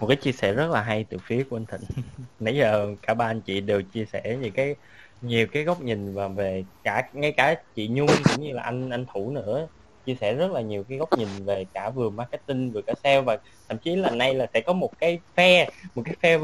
[0.00, 2.04] một cái chia sẻ rất là hay từ phía của anh Thịnh.
[2.40, 4.74] Nãy giờ cả ba anh chị đều chia sẻ về cái
[5.22, 8.90] nhiều cái góc nhìn và về cả ngay cả chị Nhung cũng như là anh
[8.90, 9.68] anh Thủ nữa
[10.06, 13.20] chia sẻ rất là nhiều cái góc nhìn về cả vừa marketing vừa cả sale
[13.20, 16.38] và thậm chí là nay là sẽ có một cái phe một cái phe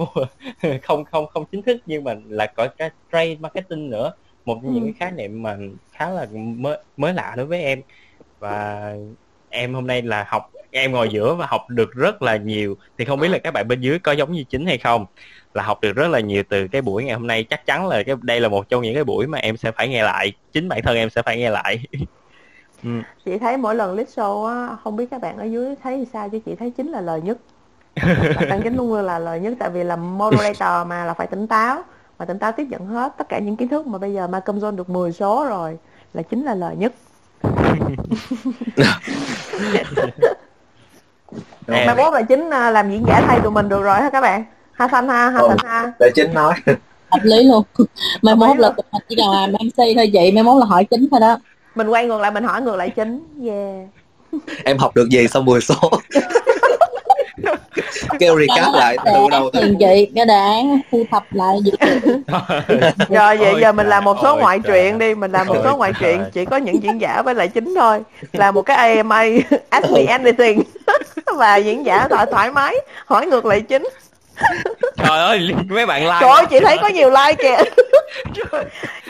[0.83, 4.13] không không không chính thức nhưng mà là có cái trade marketing nữa.
[4.45, 5.57] Một trong những cái khái niệm mà
[5.93, 7.83] khá là mới mới lạ đối với em.
[8.39, 8.95] Và
[9.49, 12.77] em hôm nay là học em ngồi giữa và học được rất là nhiều.
[12.99, 15.07] Thì không biết là các bạn bên dưới có giống như chính hay không?
[15.55, 17.45] Là học được rất là nhiều từ cái buổi ngày hôm nay.
[17.45, 19.89] Chắc chắn là cái đây là một trong những cái buổi mà em sẽ phải
[19.89, 20.33] nghe lại.
[20.53, 21.85] Chính bản thân em sẽ phải nghe lại.
[22.85, 22.91] Ừ.
[23.25, 26.29] chị thấy mỗi lần list show á không biết các bạn ở dưới thấy sao
[26.29, 27.39] chứ chị thấy chính là lời nhất.
[28.41, 31.83] Là chính luôn là lời nhất tại vì là moderator mà là phải tỉnh táo
[32.19, 34.59] mà tỉnh táo tiếp nhận hết tất cả những kiến thức mà bây giờ Malcolm
[34.59, 35.79] John được 10 số rồi
[36.15, 36.93] là chính là lời nhất
[41.67, 44.21] mai mốt là chính à, làm diễn giả thay tụi mình được rồi ha các
[44.21, 44.45] bạn?
[44.73, 45.93] Ha xanh ha ha xanh ha.
[46.01, 46.55] để chính nói.
[47.11, 47.65] Hợp lý luôn.
[48.23, 50.85] Mai mốt là tụi mình chỉ cần làm mc thôi chị mai mốt là hỏi
[50.91, 51.39] chính thôi đó.
[51.75, 53.21] Mình quay ngược lại mình hỏi ngược lại chính.
[53.45, 53.89] Yeah.
[54.65, 55.75] Em học được gì sau 10 số
[58.19, 61.71] kêu recap lại từ đầu tới chị cái đảng thu thập lại gì
[63.09, 65.93] rồi vậy giờ mình làm một số ngoại truyện đi mình làm một số ngoại
[66.01, 68.01] truyện chỉ có những diễn giả với lại chính thôi.
[68.33, 69.25] Làm một cái AMA
[69.71, 70.63] ask me anything.
[71.37, 73.89] Và diễn giả thoải thoải mái hỏi ngược lại chính.
[74.97, 77.65] Trời ơi mấy bạn like trời ơi chị thấy có nhiều like kìa.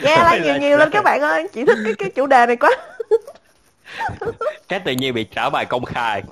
[0.03, 2.45] Nghe yeah, like nhiều nhiều lên các bạn ơi chị thích cái cái chủ đề
[2.45, 2.69] này quá.
[4.67, 6.23] Cái tự nhiên bị trả bài công khai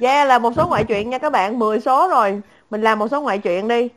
[0.00, 2.40] Yeah, là một số ngoại truyện nha các bạn, 10 số rồi.
[2.70, 3.88] Mình làm một số ngoại truyện đi.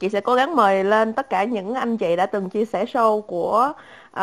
[0.00, 2.84] Chị sẽ cố gắng mời lên tất cả những anh chị đã từng chia sẻ
[2.84, 3.72] show của
[4.10, 4.22] uh,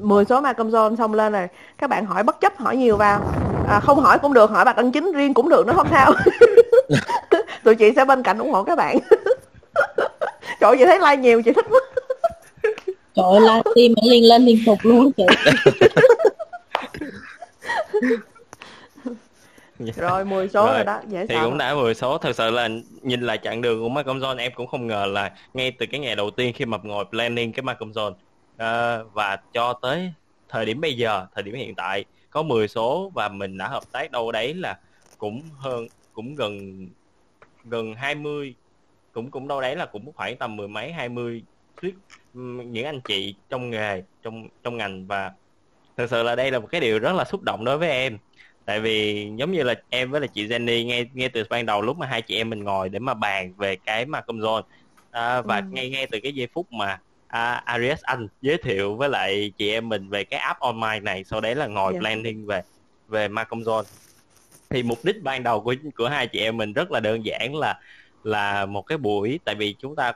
[0.00, 1.48] 10 số Malcolm Zone xong lên rồi.
[1.78, 3.20] Các bạn hỏi bất chấp hỏi nhiều vào.
[3.68, 6.12] À, không hỏi cũng được, hỏi bạc đăng chính riêng cũng được, nó không sao.
[7.64, 8.98] Tụi chị sẽ bên cạnh ủng hộ các bạn.
[10.60, 11.80] Trời ơi, chị thấy like nhiều, chị thích quá.
[13.14, 15.26] Trời ơi, livestream liên lên liên tục luôn chị.
[19.78, 22.18] rồi 10 số rồi, rồi đó dễ thì sợ cũng đã 10 số.
[22.18, 22.68] Thật sự là
[23.02, 26.00] nhìn lại chặng đường của Malcolm John em cũng không ngờ là ngay từ cái
[26.00, 30.12] ngày đầu tiên khi mà ngồi planning cái Malcolm John uh, và cho tới
[30.48, 33.82] thời điểm bây giờ thời điểm hiện tại có 10 số và mình đã hợp
[33.92, 34.78] tác đâu đấy là
[35.18, 36.86] cũng hơn cũng gần
[37.64, 38.54] gần 20
[39.12, 41.42] cũng cũng đâu đấy là cũng khoảng tầm mười mấy 20
[41.76, 41.94] thuyết
[42.34, 45.06] những anh chị trong nghề trong trong ngành.
[45.06, 45.32] Và
[45.96, 48.18] thực sự là đây là một cái điều rất là xúc động đối với em
[48.66, 51.82] tại vì giống như là em với là chị Jenny ngay ngay từ ban đầu
[51.82, 54.62] lúc mà hai chị em mình ngồi để mà bàn về cái mà công zone
[55.10, 55.62] à, và ừ.
[55.70, 59.70] ngay ngay từ cái giây phút mà à, Aries Anh giới thiệu với lại chị
[59.70, 62.04] em mình về cái app online này sau đấy là ngồi yeah.
[62.04, 62.08] Dạ.
[62.08, 62.62] planning về
[63.08, 63.84] về Macom Zone
[64.70, 67.54] thì mục đích ban đầu của của hai chị em mình rất là đơn giản
[67.54, 67.80] là
[68.24, 70.12] là một cái buổi tại vì chúng ta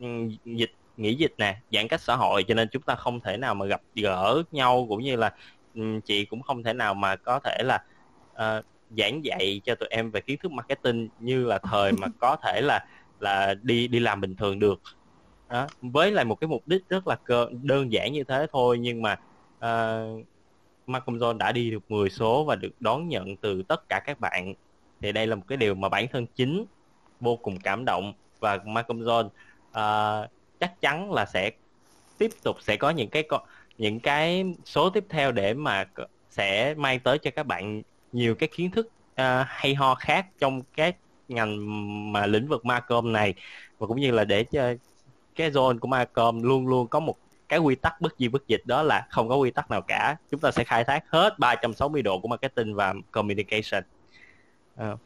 [0.00, 3.36] um, dịch nghỉ dịch nè giãn cách xã hội cho nên chúng ta không thể
[3.36, 5.32] nào mà gặp gỡ nhau cũng như là
[5.74, 7.82] um, chị cũng không thể nào mà có thể là
[8.34, 8.64] uh,
[8.98, 12.60] giảng dạy cho tụi em về kiến thức marketing như là thời mà có thể
[12.60, 12.86] là
[13.20, 14.80] là đi đi làm bình thường được
[15.48, 15.66] đó.
[15.82, 19.02] với lại một cái mục đích rất là cơ, đơn giản như thế thôi nhưng
[19.02, 19.12] mà
[19.58, 20.24] uh,
[20.86, 24.20] Malcolm John đã đi được 10 số và được đón nhận từ tất cả các
[24.20, 24.54] bạn
[25.00, 26.64] thì đây là một cái điều mà bản thân chính
[27.20, 30.30] vô cùng cảm động và Malcolm John uh,
[30.60, 31.50] chắc chắn là sẽ
[32.18, 33.24] tiếp tục sẽ có những cái
[33.78, 35.84] những cái số tiếp theo để mà
[36.30, 40.62] sẽ mang tới cho các bạn nhiều cái kiến thức uh, hay ho khác trong
[40.76, 40.92] cái
[41.28, 43.34] ngành mà lĩnh vực Marcom này.
[43.78, 44.74] Và cũng như là để cho
[45.34, 47.16] cái zone của Marcom luôn luôn có một
[47.48, 50.16] cái quy tắc bất di bất dịch đó là không có quy tắc nào cả.
[50.30, 53.84] Chúng ta sẽ khai thác hết 360 độ của marketing và communication.
[54.76, 54.96] À,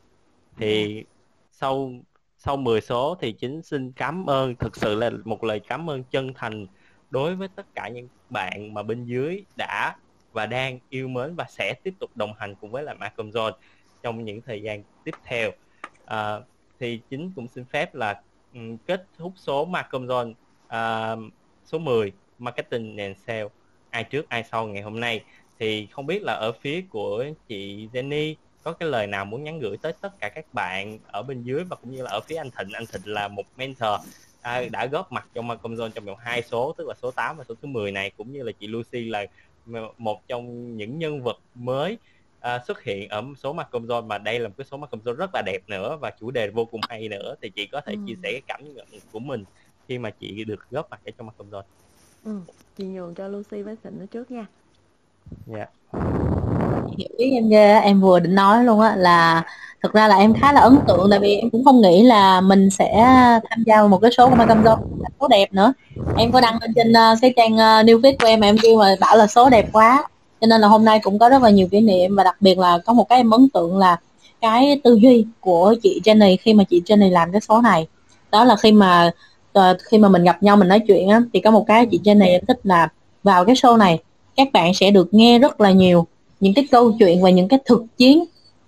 [0.57, 1.05] thì
[1.53, 1.93] sau
[2.39, 6.05] sau 10 số thì chính xin cảm ơn thực sự là một lời cảm ơn
[6.05, 6.67] chân thành
[7.11, 9.97] đối với tất cả những bạn mà bên dưới đã
[10.37, 13.53] và đang yêu mến và sẽ tiếp tục đồng hành cùng với lại Malcolm John
[14.03, 15.51] trong những thời gian tiếp theo.
[16.05, 16.41] À,
[16.81, 18.23] thì chính cũng xin phép là
[18.55, 20.37] um, kết thúc số Malcolm John uh,
[20.69, 21.17] à,
[21.65, 23.49] số 10 Marketing and Sale
[23.91, 25.25] ai trước ai sau ngày hôm nay.
[25.59, 29.59] Thì không biết là ở phía của chị Jenny có cái lời nào muốn nhắn
[29.59, 32.37] gửi tới tất cả các bạn ở bên dưới và cũng như là ở phía
[32.37, 32.73] anh Thịnh.
[32.73, 34.01] Anh Thịnh là một mentor
[34.43, 37.37] à, đã góp mặt trong Malcolm Zone trong vòng hai số tức là số 8
[37.37, 39.27] và số thứ 10 này cũng như là chị Lucy là
[39.99, 41.99] một trong những nhân vật mới
[42.41, 45.15] à, xuất hiện ở số Malcolm Zone mà đây là một cái số Malcolm Zone
[45.15, 47.93] rất là đẹp nữa và chủ đề vô cùng hay nữa thì chị có thể
[47.93, 47.99] ừ.
[48.07, 49.45] chia sẻ cái cảm nhận của mình
[49.89, 51.63] khi mà chị được góp mặt ở trong Malcolm Zone
[52.25, 52.41] ừ.
[52.77, 54.47] chị nhường cho Lucy với Thịnh nó trước nha
[55.47, 56.36] dạ yeah.
[56.91, 56.95] Dạ.
[56.99, 59.43] hiểu ý em ghê em vừa định nói luôn á là
[59.83, 62.41] thực ra là em khá là ấn tượng tại vì em cũng không nghĩ là
[62.41, 62.95] mình sẽ
[63.51, 64.77] tham gia một cái số của Malcolm Zone
[65.21, 65.73] số đẹp nữa.
[66.15, 68.57] Em có đăng lên trên ờ, cái trang ờ, new feed của em mà em
[68.63, 70.05] kêu mà bảo là số đẹp quá.
[70.41, 72.59] Cho nên là hôm nay cũng có rất là nhiều kỷ niệm và đặc biệt
[72.59, 73.97] là có một cái em ấn tượng là
[74.41, 77.87] cái tư duy của chị Jenny khi mà chị Jenny làm cái số này.
[78.33, 79.11] Đó là khi mà
[79.53, 82.01] ờ, khi mà mình gặp nhau, mình nói chuyện á, thì có một cái chị
[82.05, 82.89] Jenny em thích là
[83.23, 83.99] vào cái show này,
[84.37, 86.07] các bạn sẽ được nghe rất là nhiều
[86.41, 88.25] những cái câu chuyện và những cái thực chiến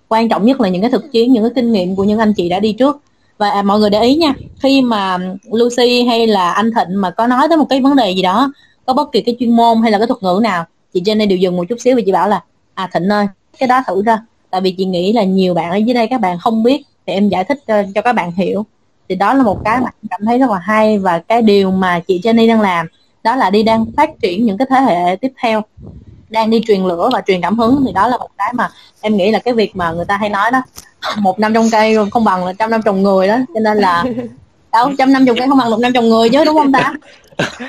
[0.08, 2.32] quan trọng nhất là những cái thực chiến những cái kinh nghiệm của những anh
[2.32, 3.00] chị đã đi trước.
[3.38, 5.18] Và à, mọi người để ý nha khi mà
[5.52, 8.52] Lucy hay là anh Thịnh mà có nói tới một cái vấn đề gì đó
[8.86, 10.64] có bất kỳ cái chuyên môn hay là cái thuật ngữ nào
[10.94, 12.42] chị Jenny đều dừng một chút xíu và chị bảo là
[12.74, 13.26] à Thịnh ơi
[13.58, 14.18] cái đó thử ra.
[14.50, 17.12] Tại vì chị nghĩ là nhiều bạn ở dưới đây các bạn không biết thì
[17.12, 18.66] em giải thích cho, cho các bạn hiểu.
[19.08, 22.00] Thì đó là một cái mà cảm thấy rất là hay và cái điều mà
[22.00, 22.86] chị Jenny đang làm
[23.24, 25.62] đó là đi đang phát triển những cái thế hệ tiếp theo
[26.28, 28.68] đang đi truyền lửa và truyền cảm hứng thì đó là một cái mà
[29.00, 30.62] em nghĩ là cái việc mà người ta hay nói đó
[31.18, 33.36] một năm trong cây không bằng là trăm năm trồng người đó.
[33.54, 34.04] Cho nên là
[34.72, 36.92] đâu trăm năm trồng cây không bằng một năm trồng người chứ đúng không ta?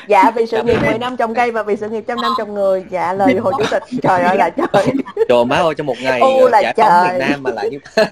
[0.08, 2.54] Dạ vì sự nghiệp 10 năm trồng cây và vì sự nghiệp trăm năm trồng
[2.54, 2.86] người.
[2.92, 4.88] Dạ lời hồ chủ tịch trời ơi là trời.
[5.30, 6.88] Trời má ơi trong một ngày U là giải trời.
[6.90, 8.06] phóng miền Nam mà lại như thế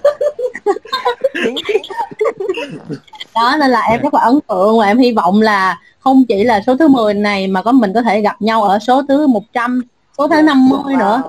[3.34, 6.44] đó nên là em rất là ấn tượng và em hy vọng là không chỉ
[6.44, 9.26] là số thứ 10 này mà có mình có thể gặp nhau ở số thứ
[9.26, 9.82] 100
[10.18, 10.98] số thứ 50 wow.
[10.98, 11.22] nữa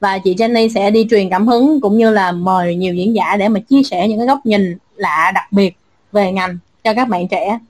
[0.00, 3.36] và chị Jenny sẽ đi truyền cảm hứng cũng như là mời nhiều diễn giả
[3.36, 5.76] để mà chia sẻ những cái góc nhìn lạ đặc biệt
[6.12, 7.44] về ngành cho các bạn trẻ.
[7.46, 7.60] Yeah.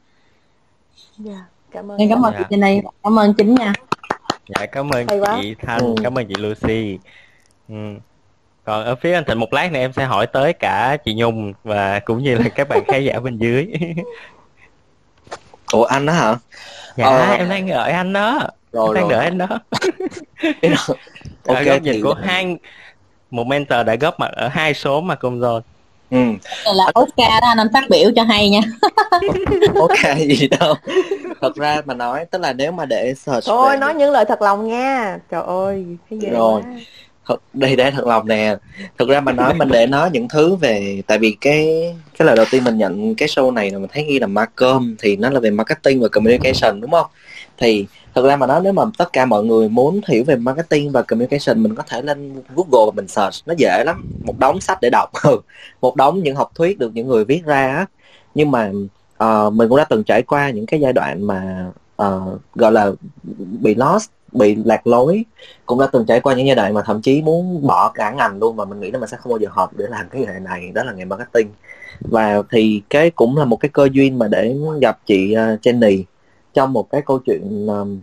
[1.19, 1.99] Dạ, cảm ơn.
[1.99, 2.45] Em cảm ơn Dạ.
[2.51, 3.73] chị Jenny, cảm ơn chính nha.
[4.49, 5.39] dạ cảm ơn Hay quá.
[5.43, 5.95] chị Thanh Ừ.
[6.03, 6.99] cảm ơn chị Lucy
[7.69, 7.75] ừ.
[8.65, 11.53] còn ở phía anh Thịnh một lát nữa em sẽ hỏi tới cả chị Nhung
[11.65, 13.67] và cũng như là các bạn khán giả bên dưới
[15.73, 16.37] ủa anh đó hả
[16.97, 17.33] dạ Ờ.
[17.39, 18.41] em đang đợi anh đó
[18.75, 19.13] rồi đang rồi.
[19.13, 19.47] đợi anh đó.
[21.47, 22.57] Ok góc nhìn của hai
[23.31, 25.61] một mentor đã góp mặt ở hai số mà cùng rồi.
[26.11, 26.19] Ừ.
[26.65, 28.61] Đây là Oscar đó anh, anh phát biểu cho hay nha.
[29.75, 30.75] ok gì đâu.
[31.41, 34.25] Thật ra mà nói tức là nếu mà để search thôi về- nói những lời
[34.29, 35.19] thật lòng nha.
[35.31, 36.63] Trời ơi thấy ghê Rồi.
[36.63, 36.71] quá.
[37.27, 38.57] Thật đây để thật lòng nè.
[38.99, 41.67] Thực ra mà nói mình để nói những thứ về tại vì cái
[42.19, 44.97] cái lời đầu tiên mình nhận cái show này là mình thấy ghi là Marcom
[44.99, 47.07] thì nó là về marketing và communication đúng không?
[47.59, 50.93] Thì thực ra mà nói nếu mà tất cả mọi người muốn hiểu về marketing
[50.93, 53.35] và communication mình có thể lên Google và mình search.
[53.47, 54.05] Nó dễ lắm.
[54.25, 55.11] Một đống sách để đọc.
[55.23, 55.41] Ừ.
[55.81, 57.87] Một đống những học thuyết được những người viết ra á.
[58.35, 58.73] Nhưng mà
[59.25, 61.67] uh, mình cũng đã từng trải qua những cái giai đoạn mà
[62.03, 62.93] uh, gọi là
[63.61, 65.25] bị lost bị lạc lối.
[65.67, 68.39] Cũng đã từng trải qua những giai đoạn mà thậm chí muốn bỏ cả ngành
[68.39, 70.39] luôn mà mình nghĩ là mình sẽ không bao giờ hợp để làm cái nghề
[70.41, 70.71] này.
[70.75, 71.49] Đó là nghề marketing.
[72.01, 76.03] Và thì cái cũng là một cái cơ duyên mà để gặp chị uh, Jenny
[76.55, 78.01] trong một cái câu chuyện um,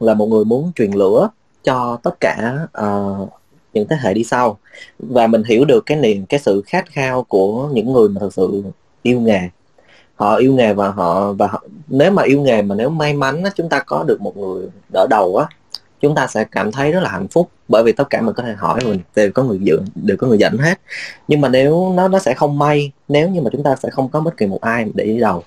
[0.00, 1.28] là một người muốn truyền lửa
[1.64, 3.28] cho tất cả uh,
[3.72, 4.58] những thế hệ đi sau.
[4.98, 8.34] Và mình hiểu được cái niềm cái sự khát khao của những người mà thực
[8.34, 8.62] sự
[9.02, 9.40] yêu nghề.
[10.14, 13.44] Họ yêu nghề và họ và họ, nếu mà yêu nghề mà nếu may mắn
[13.44, 15.46] á, chúng ta có được một người đỡ đầu á
[16.04, 17.48] chúng ta sẽ cảm thấy rất là hạnh phúc.
[17.68, 20.26] Bởi vì tất cả mình có thể hỏi mình đều có người dựa đều có
[20.26, 20.80] người dẫn hết.
[21.28, 24.08] Nhưng mà nếu nó nó sẽ không may nếu như mà chúng ta sẽ không
[24.08, 25.42] có bất kỳ một ai để đi đầu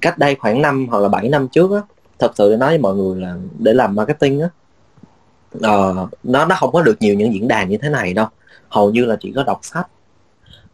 [0.00, 1.80] cách đây khoảng năm hoặc là 7 năm trước á
[2.18, 4.48] thật sự để nói với mọi người là để làm marketing á
[5.56, 8.26] uh, nó nó không có được nhiều những diễn đàn như thế này đâu.
[8.68, 9.88] Hầu như là chỉ có đọc sách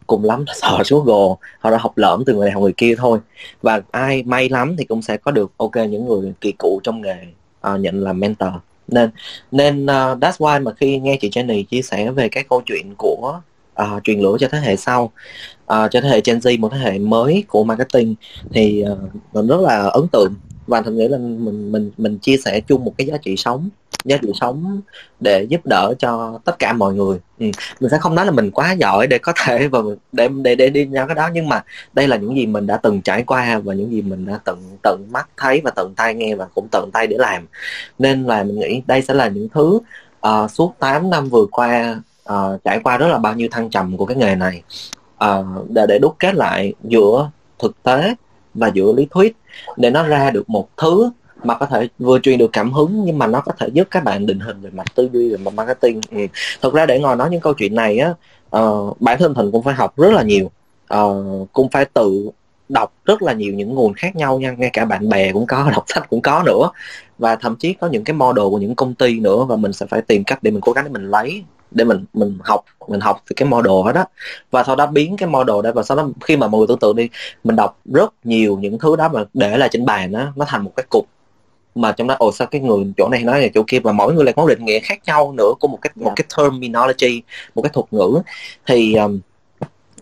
[0.07, 2.73] cùng lắm là sò xuống gồ họ đã học lỡm từ người này học người
[2.77, 3.19] kia thôi.
[3.61, 7.01] Và ai may lắm thì cũng sẽ có được ok những người kỳ cụ trong
[7.01, 7.17] nghề
[7.73, 8.49] uh, nhận làm mentor.
[8.87, 9.09] Nên
[9.51, 12.93] nên uh, that's why mà khi nghe chị Jenny chia sẻ về cái câu chuyện
[12.97, 13.41] của
[13.81, 16.77] uh, truyền lửa cho thế hệ sau uh, cho thế hệ Gen Z một thế
[16.77, 18.15] hệ mới của marketing
[18.51, 18.97] thì uh,
[19.33, 20.33] mình rất là ấn tượng
[20.67, 23.69] và thật nghĩ là mình mình mình chia sẻ chung một cái giá trị sống
[24.05, 24.81] giá trị sống
[25.19, 27.45] để giúp đỡ cho tất cả mọi người ừ.
[27.79, 29.79] mình sẽ không nói là mình quá giỏi để có thể và
[30.11, 31.63] để để để đi nhau cái đó nhưng mà
[31.93, 34.59] đây là những gì mình đã từng trải qua và những gì mình đã tận
[34.83, 37.45] tận mắt thấy và tận tai nghe và cũng tận tay để làm
[37.99, 39.79] nên là mình nghĩ đây sẽ là những thứ
[40.27, 42.01] uh, suốt 8 năm vừa qua
[42.33, 44.63] uh, trải qua rất là bao nhiêu thăng trầm của cái nghề này.
[45.25, 47.29] Uh, để để đúc kết lại giữa
[47.59, 48.15] thực tế
[48.53, 49.35] và giữa lý thuyết
[49.77, 51.11] để nó ra được một thứ
[51.43, 54.03] mà có thể vừa truyền được cảm hứng nhưng mà nó có thể giúp các
[54.03, 56.01] bạn định hình về mặt tư duy về mặt marketing.
[56.11, 56.17] Ừ.
[56.61, 58.13] thực ra để ngồi nói những câu chuyện này á
[58.57, 60.51] uh, bản thân thịnh cũng phải học rất là nhiều.
[60.93, 62.29] Uh, cũng phải tự
[62.69, 65.71] đọc rất là nhiều những nguồn khác nhau nha ngay cả bạn bè cũng có
[65.75, 66.69] đọc sách cũng có nữa.
[67.17, 69.85] Và thậm chí có những cái model của những công ty nữa và mình sẽ
[69.85, 72.99] phải tìm cách để mình cố gắng để mình lấy để mình mình học mình
[72.99, 74.05] học từ cái model đó đó
[74.51, 76.79] và sau đó biến cái model đó và sau đó khi mà mọi người tưởng
[76.79, 77.09] tượng đi
[77.43, 80.63] mình đọc rất nhiều những thứ đó mà để lại trên bàn đó nó thành
[80.63, 81.07] một cái cục.
[81.75, 84.13] Mà trong đó ồ sao cái người chỗ này nói là chỗ kia và mỗi
[84.13, 87.21] người lại có định nghĩa khác nhau nữa của một cái một cái terminology
[87.55, 88.21] một cái thuật ngữ.
[88.65, 89.19] Thì um,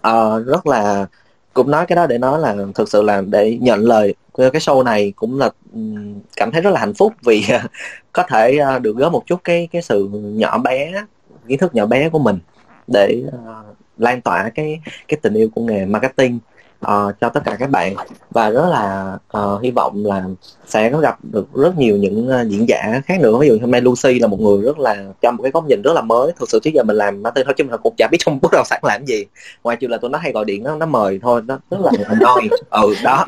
[0.07, 1.05] uh, rất là
[1.53, 4.83] cũng nói cái đó để nói là thực sự là để nhận lời cái show
[4.83, 5.49] này cũng là
[6.35, 7.43] cảm thấy rất là hạnh phúc vì
[8.11, 10.91] có thể ờ, được góp một chút cái cái sự nhỏ bé
[11.47, 12.39] kiến thức nhỏ bé của mình
[12.87, 16.39] để uh, lan tỏa cái cái tình yêu của nghề marketing
[16.83, 17.95] uh, cho tất cả các bạn.
[18.31, 20.23] Và rất là uh, hy vọng là
[20.65, 23.37] sẽ có gặp được rất nhiều những uh, diễn giả khác nữa.
[23.37, 25.81] Ví dụ hôm nay Lucy là một người rất là cho một cái góc nhìn
[25.81, 26.31] rất là mới.
[26.39, 28.49] Thực sự trước giờ mình làm marketing thôi chứ mình cũng chả biết trong bất
[28.51, 29.25] động sản làm gì.
[29.63, 31.91] Ngoài trừ là tụi nó hay gọi điện nó nó mời thôi nó rất là
[32.19, 33.25] noi ừ đó.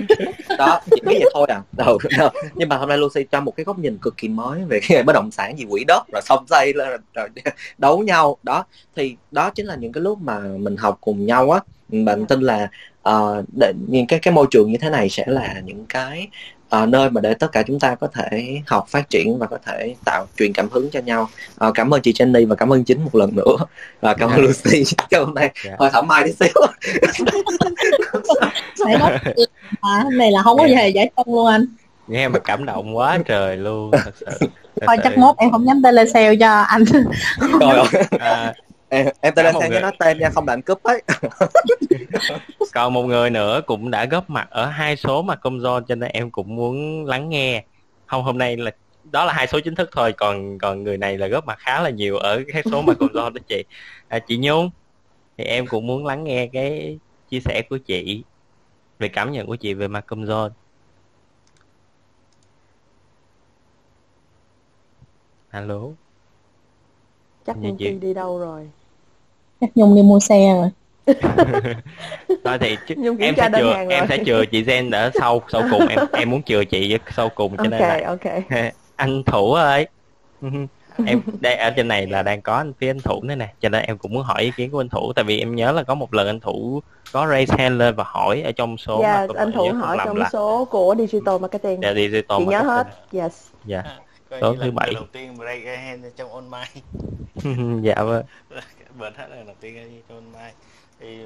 [0.57, 1.61] Đó chỉ biết vậy thôi à.
[1.77, 2.31] Ừ, đó.
[2.55, 5.03] nhưng mà hôm nay Lucy cho một cái góc nhìn cực kỳ mới về cái
[5.03, 7.27] bất động sản gì quỹ đất rồi xong xây lên rồi
[7.77, 8.37] đấu nhau.
[8.43, 11.59] Đó thì đó chính là những cái lúc mà mình học cùng nhau á.
[11.89, 12.69] Bạn tin là
[13.09, 16.27] uh, để những cái cái môi trường như thế này sẽ là những cái
[16.83, 19.57] uh, nơi mà để tất cả chúng ta có thể học phát triển và có
[19.65, 21.29] thể tạo truyền cảm hứng cho nhau.
[21.67, 23.55] Uh, cảm ơn chị Jenny và cảm ơn chính một lần nữa.
[24.01, 24.49] Và cảm ơn yeah.
[24.65, 24.83] Lucy.
[25.09, 25.79] Cho hôm nay yeah.
[25.79, 26.47] thôi thoải mái đi xíu.
[28.85, 29.19] Phải nói
[29.81, 31.65] à, này là không có gì giải công luôn anh.
[32.07, 34.47] Nghe mà cảm động quá trời luôn thật sự
[34.87, 36.83] thôi chắc mốt em không dám telesale cho anh.
[37.59, 37.87] Rồi.
[38.19, 38.53] À,
[38.89, 41.03] em em tên lên cho nó tên nha không là anh cúp ấy.
[42.73, 45.95] Còn một người nữa cũng đã góp mặt ở hai số mà công do cho
[45.95, 47.65] nên em cũng muốn lắng nghe.
[48.05, 48.71] Không hôm nay là
[49.11, 51.81] đó là hai số chính thức thôi còn còn người này là góp mặt khá
[51.81, 53.63] là nhiều ở cái số mà công do đó chị.
[54.07, 54.69] À, chị nhung
[55.37, 56.99] thì em cũng muốn lắng nghe cái
[57.29, 58.23] chia sẻ của chị
[58.99, 60.49] về cảm nhận của chị về mặt công do
[65.49, 66.04] alo
[67.45, 67.91] chắc Nhung chị...
[67.91, 68.69] đi đâu rồi?
[69.61, 70.69] Chắc Nhung đi mua xe rồi
[72.43, 75.87] thôi thì chứ, em sẽ chừa em sẽ chừa chị Zen ở sau sau cùng
[75.87, 78.71] em em muốn chừa chị sau cùng cho okay, nên là okay.
[78.95, 79.87] anh thủ ơi.
[81.05, 83.69] Em đây ở trên này là đang có anh phía anh thủ nữa nè cho
[83.69, 85.83] nên em cũng muốn hỏi ý kiến của anh thủ tại vì em nhớ là
[85.83, 89.29] có một lần anh thủ có raise hand lên và hỏi ở trong số yeah,
[89.35, 90.29] anh thủ hỏi trong là...
[90.33, 91.81] số của digital marketing.
[91.81, 92.49] Yeah, digital chị marketing.
[92.49, 92.87] nhớ hết.
[93.11, 93.47] Yes.
[93.67, 93.85] Yeah.
[94.41, 94.93] Số thứ bảy.
[94.93, 95.37] đầu tiên
[95.77, 96.81] hand trong online
[97.81, 98.25] dạ vâng.
[98.99, 100.53] Bền hết là đầu tiên trong online
[100.99, 101.25] thì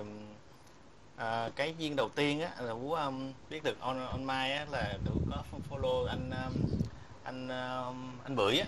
[1.15, 4.93] à, cái duyên đầu tiên á là vũ um, biết được on online á là
[5.05, 6.53] đủ có follow anh um,
[7.23, 8.65] anh um, anh bưởi á.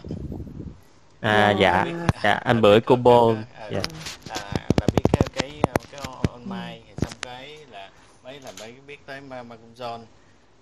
[1.21, 1.85] À dạ
[2.23, 2.33] dạ.
[2.33, 3.81] anh bưởi combo à, dạ.
[4.29, 5.61] à, là biết cái cái
[5.91, 7.89] cái online thì xong cái là
[8.23, 9.99] mấy là mấy biết tới Malcolm John.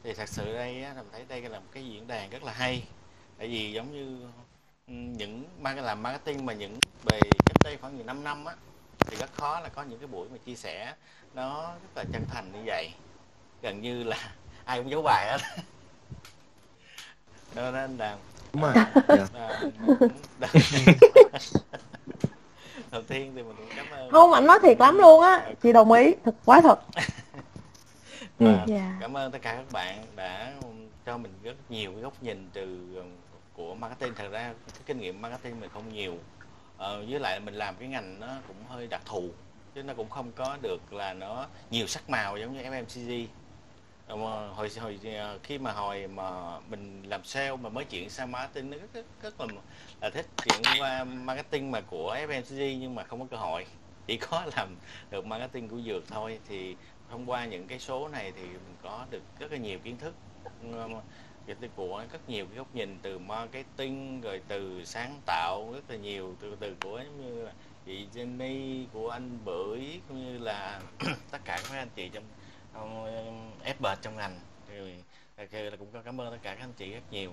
[0.03, 2.53] Thì thật sự đây á, mình thấy đây là một cái diễn đàn rất là
[2.53, 2.83] hay
[3.39, 4.17] tại vì giống như
[4.87, 8.55] những mang làm marketing mà những về cách đây khoảng nhiều năm năm á
[8.99, 10.93] thì rất khó là có những cái buổi mà chia sẻ
[11.33, 12.93] nó rất là chân thành như vậy
[13.61, 14.17] gần như là
[14.65, 15.37] ai cũng giấu bài hết
[17.55, 18.17] đó nên là
[18.53, 18.73] đúng rồi
[19.07, 19.27] dạ.
[22.91, 25.73] đầu tiên thì mình cũng cảm ơn không anh nói thiệt lắm luôn á chị
[25.73, 26.79] đồng ý thật quá thật
[28.39, 28.45] ừ.
[28.45, 28.67] yeah.
[28.67, 28.97] Dạ.
[28.99, 30.53] cảm ơn tất cả các bạn đã
[31.05, 32.95] cho mình rất nhiều cái góc nhìn từ
[33.59, 34.13] của marketing.
[34.15, 36.17] Thật ra cái kinh nghiệm marketing mình không nhiều.
[36.77, 39.29] Ờ, với lại mình làm cái ngành nó cũng hơi đặc thù
[39.75, 43.27] chứ nó cũng không có được là nó nhiều sắc màu giống như FMCG
[44.07, 44.15] ờ,
[44.47, 48.69] hồi hồi ờ, khi mà hồi mà mình làm sale mà mới chuyển sang marketing
[48.69, 49.47] nó rất, rất, rất là
[50.01, 53.65] là thích chuyển qua marketing mà của FMCG nhưng mà không có cơ hội.
[54.07, 54.75] Chỉ có làm
[55.11, 56.39] được marketing của dược thôi.
[56.47, 56.75] Thì
[57.11, 60.13] thông qua những cái số này thì mình có được rất là nhiều kiến thức.
[60.73, 60.89] Ờ,
[61.61, 65.95] cái của rất nhiều cái góc nhìn từ marketing rồi từ sáng tạo rất là
[65.95, 67.51] nhiều từ từ của giống như là
[67.85, 70.79] chị Jenny của anh Bưởi cũng như là
[71.31, 72.23] tất cả các anh chị trong,
[73.65, 74.39] FB trong ngành.
[74.69, 74.95] Rồi
[75.71, 77.31] là cũng cảm ơn tất cả các anh chị rất nhiều.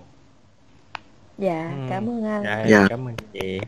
[1.37, 1.87] Dạ ừ.
[1.89, 2.43] cảm ơn anh.
[2.43, 2.85] Dạ, dạ.
[2.89, 3.59] cảm ơn chị.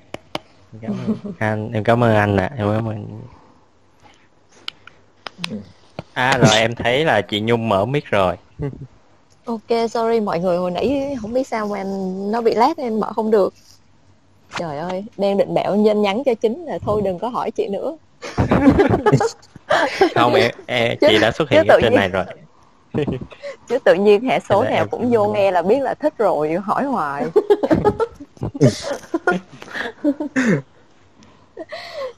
[0.81, 2.49] Cảm ơn anh em cảm ơn anh ạ.
[2.51, 2.55] À.
[2.57, 3.21] em cảm ơn
[6.13, 8.35] à rồi em thấy là chị Nhung mở mic rồi
[9.49, 11.83] Ok, sorry mọi người hồi nãy không biết sao mà
[12.31, 13.53] nó bị lát nên mở không được.
[14.57, 17.67] Trời ơi, đang định bẹo nhân nhắn cho chính là thôi đừng có hỏi chị
[17.67, 17.97] nữa.
[20.15, 22.25] không em, em chị đã xuất hiện ở trên này rồi.
[23.69, 26.83] chứ tự nhiên hệ số nào cũng vô nghe là biết là thích rồi hỏi
[26.83, 27.25] hoài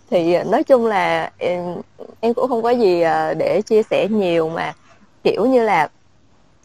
[0.09, 1.75] thì ờ, nói chung là em,
[2.19, 4.73] em cũng không có gì ờ, để chia sẻ nhiều mà
[5.23, 5.89] kiểu như là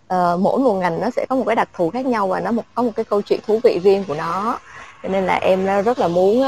[0.08, 2.50] ờ, mỗi một ngành nó sẽ có một cái đặc thù khác nhau và nó
[2.52, 4.58] một có một cái câu chuyện thú vị riêng của nó.
[5.02, 6.40] Cho nên là em ờ, rất là muốn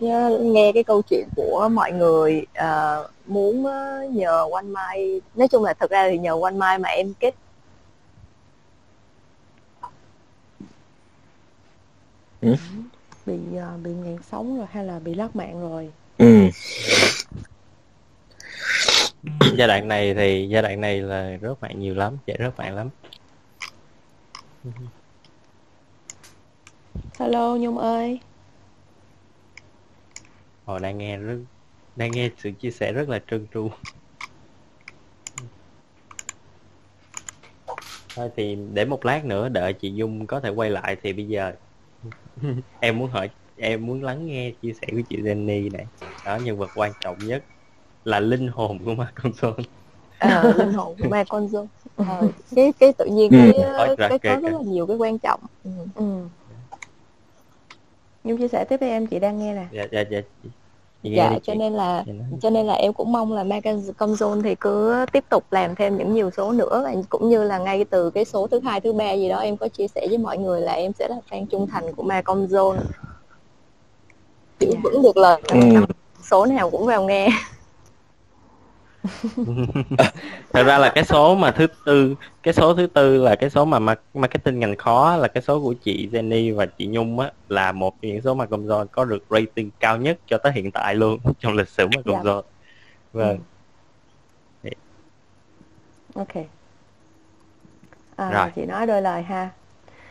[0.00, 2.46] nhớ- nghe cái câu chuyện của mọi người.
[2.54, 6.78] Ờ, muốn ờ, nhờ One Mai nói chung là thật ra thì nhờ One Mai
[6.78, 7.34] mà em kết
[13.26, 15.90] bị ờ, bị ngàn sóng rồi hay là bị lắc mạng rồi?
[16.18, 16.48] Ừ.
[19.56, 22.74] giai đoạn này thì giai đoạn này là rớt mạng nhiều lắm chạy rớt mạng
[22.74, 22.88] lắm.
[27.18, 28.20] Hello nhung ơi.
[30.66, 31.38] Hồi đang nghe rất
[31.96, 33.70] đang nghe sự chia sẻ rất là trơn tru.
[38.14, 41.28] Thôi thì để một lát nữa đợi chị Dung có thể quay lại thì bây
[41.28, 41.52] giờ
[42.80, 45.86] em muốn hỏi em muốn lắng nghe chia sẻ của chị Jenny này.
[46.24, 47.44] Đó nhân vật quan trọng nhất
[48.04, 49.64] là linh hồn của ma console
[50.18, 51.48] ờ, linh hồn của ma con
[51.96, 53.36] Ờ, cái cái tự nhiên Ừ.
[53.78, 55.70] cái ra cái kể có rất là nhiều cái quan trọng ừ.
[55.94, 56.04] ừ
[58.24, 60.48] nhung chia sẻ tiếp với em chị đang nghe nè dạ dạ dạ chị,
[61.02, 61.58] chị dạ đi cho chị.
[61.58, 62.26] nên là Chị nói.
[62.42, 65.96] cho nên là em cũng mong là Magazine Zone thì cứ tiếp tục làm thêm
[65.96, 68.92] những nhiều số nữa và cũng như là ngay từ cái số thứ hai thứ
[68.92, 71.46] ba gì đó em có chia sẻ với mọi người là em sẽ là fan
[71.46, 72.78] trung thành của Macom Zone
[74.60, 74.80] giữ Dạ.
[74.82, 75.58] vững được lời Ừ.
[76.30, 77.28] số nào cũng vào nghe
[80.52, 83.64] thật ra là cái số mà thứ tư cái số thứ tư là cái số
[83.64, 87.30] mà ma- marketing ngành khó là cái số của chị Jenny và chị Nhung á
[87.48, 90.52] là một trong những số mà công do có được rating cao nhất cho tới
[90.52, 92.22] hiện tại luôn trong lịch sử mà công Dạ.
[92.24, 92.42] do
[93.12, 93.38] vâng.
[96.14, 96.34] Ok.
[98.16, 98.48] À, Rồi.
[98.56, 99.50] chị nói đôi lời ha.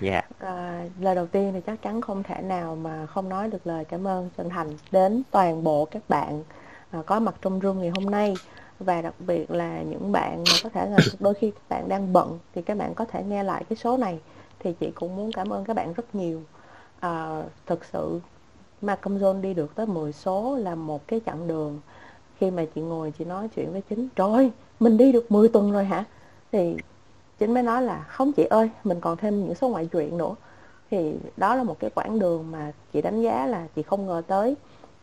[0.01, 0.21] Dạ.
[0.39, 3.85] À, lời đầu tiên thì chắc chắn không thể nào mà không nói được lời
[3.85, 6.43] cảm ơn chân thành đến toàn bộ các bạn
[6.91, 8.33] à, có mặt trong room ngày hôm nay
[8.79, 12.13] và đặc biệt là những bạn mà có thể là đôi khi các bạn đang
[12.13, 14.19] bận thì các bạn có thể nghe lại cái số này.
[14.59, 16.41] Thì chị cũng muốn cảm ơn các bạn rất nhiều.
[16.99, 18.19] À, thực sự
[18.81, 21.79] Malcolm Zone đi được tới 10 số là một cái chặng đường.
[22.37, 25.49] Khi mà chị ngồi chị nói chuyện với chính trời ơi, mình đi được 10
[25.49, 26.03] tuần rồi hả?
[26.51, 26.77] Thì
[27.39, 30.35] chính mới nói là không chị ơi mình còn thêm những số ngoại truyện nữa.
[30.91, 34.21] Thì đó là một cái quãng đường mà chị đánh giá là chị không ngờ
[34.27, 34.55] tới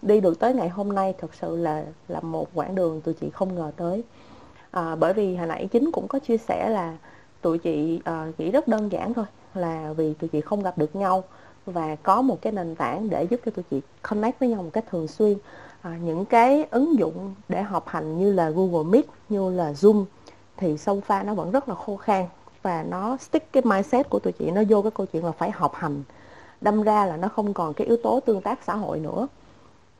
[0.04, 3.30] đi được tới ngày hôm nay thực sự là là một quãng đường tụi chị
[3.30, 4.04] không ngờ tới.
[4.70, 6.96] À, bởi vì hồi nãy chính cũng có chia sẻ là
[7.40, 9.24] tụi chị à, chỉ rất đơn giản thôi
[9.54, 11.24] là vì tụi chị không gặp được nhau
[11.66, 14.70] và có một cái nền tảng để giúp cho tụi chị connect với nhau một
[14.72, 15.38] cách thường xuyên.
[15.82, 20.04] À, những cái ứng dụng để học hành như là Google Meet như là Zoom
[20.56, 22.24] thì so pha nó vẫn rất là khô khan
[22.62, 25.50] và nó stick cái mindset của tụi chị nó vô cái câu chuyện là phải
[25.50, 26.02] học hành.
[26.60, 29.28] Đâm ra là nó không còn cái yếu tố tương tác xã hội nữa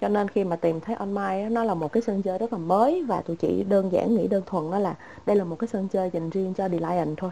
[0.01, 2.53] cho nên khi mà tìm thấy online á, nó là một cái sân chơi rất
[2.53, 4.95] là mới và tụi chị đơn giản nghĩ đơn thuần đó là
[5.27, 7.31] đây là một cái sân chơi dành riêng cho Delion thôi.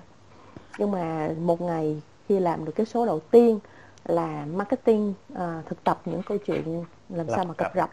[0.78, 3.58] Nhưng mà một ngày khi làm được cái số đầu tiên
[4.04, 7.76] là marketing à, thực tập những câu chuyện làm Lập sao mà cập cập.
[7.76, 7.90] rập.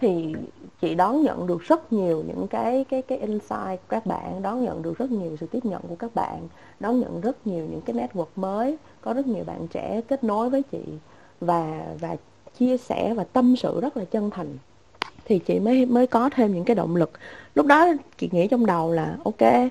[0.00, 0.36] Thì
[0.80, 4.64] chị đón nhận được rất nhiều những cái cái cái insight của các bạn đón
[4.64, 6.48] nhận được rất nhiều sự tiếp nhận của các bạn
[6.80, 10.50] đón nhận rất nhiều những cái network mới có rất nhiều bạn trẻ kết nối
[10.50, 10.82] với chị
[11.40, 12.16] và và
[12.58, 14.56] chia sẻ và tâm sự rất là chân thành
[15.24, 17.10] thì chị mới mới có thêm những cái động lực.
[17.54, 19.70] Lúc đó chị nghĩ trong đầu là ok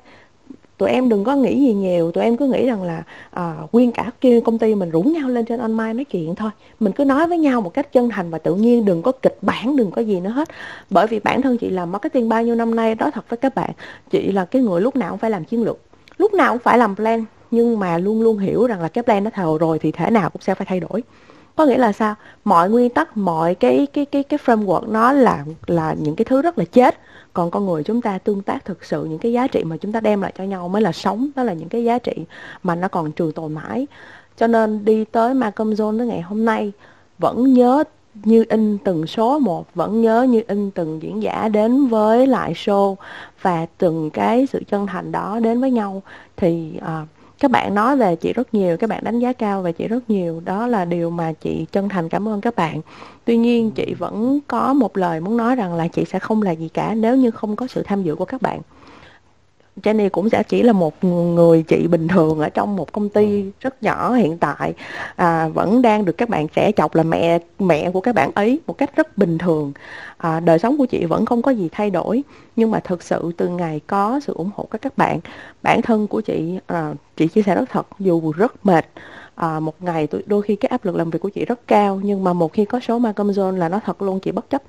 [0.78, 3.92] tụi em đừng có nghĩ gì nhiều tụi em cứ nghĩ rằng là à, nguyên
[3.92, 6.50] cả kia công ty mình rủ nhau lên trên online nói chuyện thôi.
[6.80, 9.38] Mình cứ nói với nhau một cách chân thành và tự nhiên đừng có kịch
[9.42, 10.50] bản đừng có gì nữa hết.
[10.90, 13.56] Bởi vì bản thân chị làm marketing bao nhiêu năm nay đó thật với các
[13.56, 13.72] bạn
[14.12, 15.80] chị là cái người lúc nào cũng phải làm chiến lược
[16.22, 19.24] lúc nào cũng phải làm plan nhưng mà luôn luôn hiểu rằng là cái plan
[19.24, 21.04] nó thầu rồi thì thể nào cũng sẽ phải thay đổi
[21.56, 22.16] có nghĩa là sao?
[22.44, 26.42] Mọi nguyên tắc mọi cái cái cái cái framework nó là là những cái thứ
[26.42, 27.00] rất là chết.
[27.34, 29.92] Còn con người chúng ta tương tác thực sự những cái giá trị mà chúng
[29.92, 32.14] ta đem lại cho nhau mới là sống đó là những cái giá trị
[32.64, 33.88] mà nó còn trường tồn mãi.
[34.38, 36.72] Cho nên đi tới Malcolm Zone tới ngày hôm nay
[37.20, 37.84] vẫn nhớ
[38.24, 42.54] như in từng số một vẫn nhớ như in từng diễn giả đến với lại
[42.54, 42.96] show
[43.42, 46.02] và từng cái sự chân thành đó đến với nhau.
[46.38, 47.08] Thì uh,
[47.42, 50.10] các bạn nói về chị rất nhiều, các bạn đánh giá cao về chị rất
[50.10, 50.42] nhiều.
[50.46, 52.82] Đó là điều mà chị chân thành cảm ơn các bạn.
[53.26, 56.52] Tuy nhiên, chị vẫn có một lời muốn nói rằng là chị sẽ không là
[56.52, 58.62] gì cả nếu như không có sự tham dự của các bạn.
[59.78, 63.46] Jenny cũng sẽ chỉ là một người chị bình thường ở trong một công ty
[63.60, 64.74] rất nhỏ hiện tại.
[65.16, 68.60] À, vẫn đang được các bạn trẻ chọc là mẹ mẹ của các bạn ấy
[68.68, 69.74] một cách rất bình thường.
[70.18, 72.24] À, đời sống của chị vẫn không có gì thay đổi.
[72.56, 75.20] Nhưng mà thực sự từ ngày có sự ủng hộ của các bạn
[75.64, 78.86] bản thân của chị à, chị chia sẻ rất thật dù rất mệt
[79.36, 82.24] à, một ngày đôi khi cái áp lực làm việc của chị rất cao nhưng
[82.24, 84.62] mà một khi có số Malcolm John là nó thật luôn chị bất chấp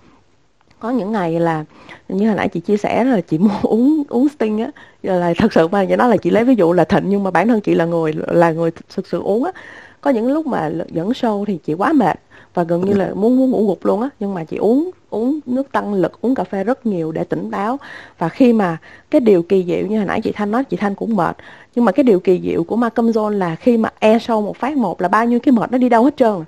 [0.82, 1.64] có những ngày là
[2.08, 4.70] như hồi nãy chị chia sẻ là chị muốn uống uống sting á
[5.02, 7.30] là thật sự mà vậy đó là chị lấy ví dụ là thịnh, nhưng mà
[7.30, 9.52] bản thân chị là người là người thực sự uống á.
[10.00, 12.20] Có những lúc mà dẫn show thì chị quá mệt
[12.54, 14.08] và gần như là muốn muốn ngủ gục luôn á.
[14.20, 17.50] Nhưng mà chị uống uống nước tăng lực, uống cà phê rất nhiều để tỉnh
[17.50, 17.78] táo.
[18.18, 18.76] Và khi mà
[19.10, 21.36] cái điều kỳ diệu như hồi nãy chị thanh nói, chị thanh cũng mệt.
[21.74, 24.56] Nhưng mà cái điều kỳ diệu của Malcolm zone là khi mà e sâu một
[24.56, 26.44] phát một là bao nhiêu cái mệt nó đi đâu hết trơn.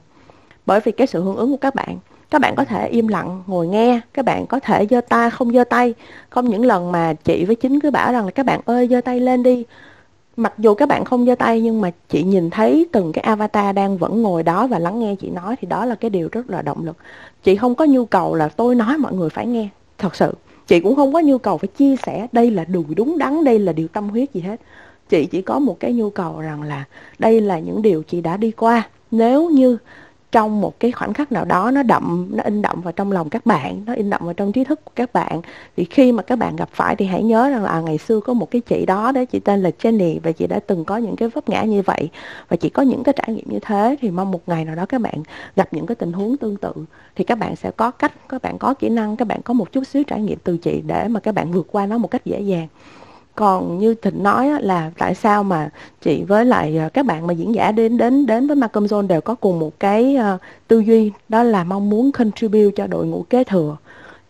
[0.66, 1.98] Bởi vì cái sự hưởng ứng của các bạn
[2.30, 4.00] các bạn có thể im lặng, ngồi nghe.
[4.14, 5.94] Các bạn có thể giơ tay không giơ tay.
[6.30, 9.00] Không những lần mà chị với chính cứ bảo rằng là, các bạn ơi, giơ
[9.00, 9.64] tay lên đi.
[10.36, 13.76] Mặc dù các bạn không giơ tay, nhưng mà chị nhìn thấy từng cái avatar
[13.76, 16.50] đang vẫn ngồi đó và lắng nghe chị nói, thì đó là cái điều rất
[16.50, 16.96] là động lực.
[17.42, 20.34] Chị không có nhu cầu là tôi nói mọi người phải nghe, thật sự.
[20.66, 23.58] Chị cũng không có nhu cầu phải chia sẻ, đây là điều đúng đắn, đây
[23.58, 24.60] là điều tâm huyết gì hết.
[25.08, 26.84] Chị chỉ có một cái nhu cầu rằng là,
[27.18, 28.88] đây là những điều chị đã đi qua.
[29.10, 29.78] Nếu như
[30.34, 33.30] trong một cái khoảnh khắc nào đó nó đậm nó in đậm vào trong lòng
[33.30, 35.40] các bạn nó in đậm vào trong trí thức của các bạn
[35.76, 38.20] thì khi mà các bạn gặp phải thì hãy nhớ rằng là à, ngày xưa
[38.20, 40.96] có một cái chị đó đấy chị tên là Jenny và chị đã từng có
[40.96, 42.10] những cái vấp ngã như vậy.
[42.48, 44.86] Và chị có những cái trải nghiệm như thế thì mong một ngày nào đó
[44.86, 45.22] các bạn
[45.56, 46.72] gặp những cái tình huống tương tự
[47.16, 49.72] thì các bạn sẽ có cách các bạn có kỹ năng các bạn có một
[49.72, 52.24] chút xíu trải nghiệm từ chị để mà các bạn vượt qua nó một cách
[52.24, 52.68] dễ dàng
[53.34, 55.70] còn như thịnh nói là tại sao mà
[56.02, 59.06] chị với lại ờ, các bạn mà diễn giả đến đến đến với Malcolm Zone
[59.06, 60.38] đều có cùng một cái ờ,
[60.68, 63.76] tư duy, đó là mong muốn contribute cho đội ngũ kế thừa,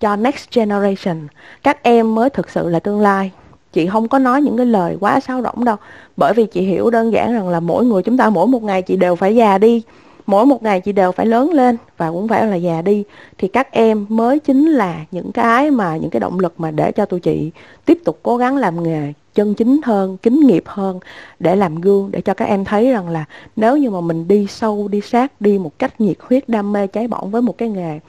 [0.01, 1.29] cho next generation.
[1.63, 3.31] Các em mới thực sự là tương lai.
[3.73, 5.77] Chị không có nói những cái lời quá sáo rỗng đâu,
[6.17, 8.83] bởi vì chị hiểu đơn giản rằng là mỗi người chúng ta mỗi một ngày
[8.83, 9.83] chị đều phải già đi
[10.27, 13.05] mỗi một ngày chị đều phải lớn lên và cũng phải là già đi.
[13.39, 16.93] Thì các em mới chính là những cái mà, những cái động lực mà để
[16.93, 17.51] cho tụi chị
[17.85, 21.01] tiếp tục cố gắng làm nghề chân chính hơn, kính nghiệp hơn
[21.39, 23.25] để làm gương, để cho các em thấy rằng là
[23.57, 26.87] nếu như mà mình đi sâu, đi sát, đi một cách nhiệt huyết, đam mê,
[26.87, 28.01] cháy bỏng với một cái nghề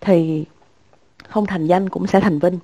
[0.00, 0.44] thì
[1.28, 2.58] không thành danh cũng sẽ thành vinh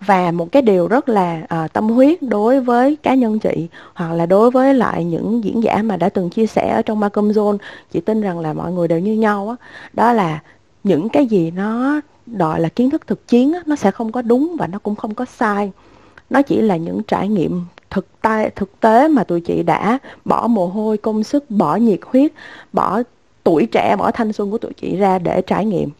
[0.00, 4.12] và một cái điều rất là uh, tâm huyết đối với cá nhân chị hoặc
[4.12, 7.30] là đối với lại những diễn giả mà đã từng chia sẻ ở trong Malcolm
[7.30, 7.58] Zone
[7.90, 9.56] chị tin rằng là mọi người đều như nhau đó,
[9.92, 10.42] đó là
[10.84, 14.22] những cái gì nó gọi là kiến thức thực chiến đó, nó sẽ không có
[14.22, 15.72] đúng và nó cũng không có sai.
[16.30, 20.46] Nó chỉ là những trải nghiệm thực tay thực tế mà tụi chị đã bỏ
[20.46, 22.32] mồ hôi công sức bỏ nhiệt huyết
[22.72, 23.02] bỏ
[23.44, 25.90] tuổi trẻ bỏ thanh xuân của tụi chị ra để trải nghiệm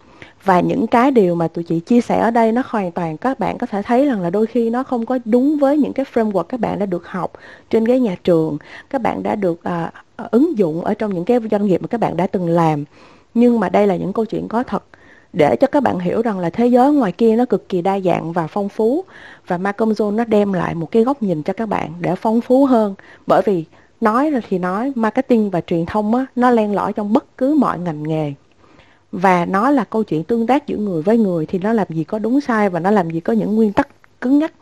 [0.45, 3.39] và những cái điều mà tụi chị chia sẻ ở đây nó hoàn toàn các
[3.39, 6.07] bạn có thể thấy rằng là đôi khi nó không có đúng với những cái
[6.15, 7.33] framework các bạn đã được học
[7.71, 8.59] trên cái nhà trường
[8.91, 11.89] các bạn đã được à, à ứng dụng ở trong những cái doanh nghiệp mà
[11.89, 12.85] các bạn đã từng làm.
[13.35, 14.85] Nhưng mà đây là những câu chuyện có thật.
[15.33, 18.01] Để cho các bạn hiểu rằng là thế giới ngoài kia nó cực kỳ đa
[18.01, 19.05] dạng và phong phú
[19.47, 22.41] và Malcolm zone nó đem lại một cái góc nhìn cho các bạn để phong
[22.41, 22.95] phú hơn.
[23.27, 23.65] Bởi vì
[24.01, 27.79] nói thì nói marketing và truyền thông á, nó len lỏi trong bất cứ mọi
[27.79, 28.33] ngành nghề
[29.13, 32.05] và nó là câu chuyện tương tác giữa người với người thì nó làm gì
[32.05, 33.89] có đúng sai và nó làm gì có những nguyên tắc
[34.21, 34.53] cứng nhắc.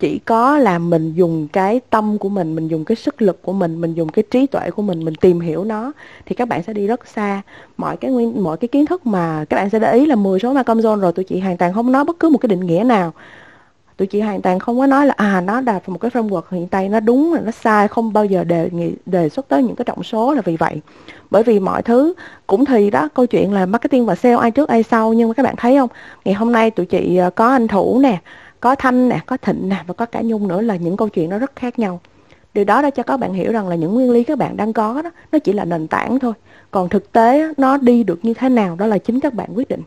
[0.00, 3.52] Chỉ có là mình dùng cái tâm của mình mình dùng cái sức lực của
[3.52, 5.92] mình mình dùng cái trí tuệ của mình mình tìm hiểu nó
[6.26, 7.42] thì các bạn sẽ đi rất xa.
[7.76, 10.38] Mọi cái nguyên, mọi cái kiến thức mà các bạn sẽ để ý là 10
[10.38, 12.48] số ma công John rồi, tụi chị hoàn toàn không nói bất cứ một cái
[12.48, 13.12] định nghĩa nào
[13.98, 16.68] tụi chị hoàn toàn không có nói là à nó đạt một cái framework hiện
[16.68, 19.76] tại nó đúng là nó sai, không bao giờ đề nghị, đề xuất tới những
[19.76, 20.80] cái trọng số là vì vậy.
[21.30, 22.14] Bởi vì mọi thứ
[22.46, 25.34] cũng thì đó, câu chuyện là marketing và sale ai trước ai sau, nhưng mà
[25.34, 25.88] các bạn thấy không?
[26.24, 28.18] Ngày hôm nay tụi chị ờ, có anh thủ nè,
[28.60, 31.30] có thanh nè, có thịnh nè và có cả nhung nữa là những câu chuyện
[31.30, 32.00] nó rất khác nhau.
[32.54, 34.72] Điều đó đã cho các bạn hiểu rằng là những nguyên lý các bạn đang
[34.72, 36.32] có đó, nó chỉ là nền tảng thôi.
[36.70, 39.68] Còn thực tế nó đi được như thế nào, đó là chính các bạn quyết
[39.68, 39.82] định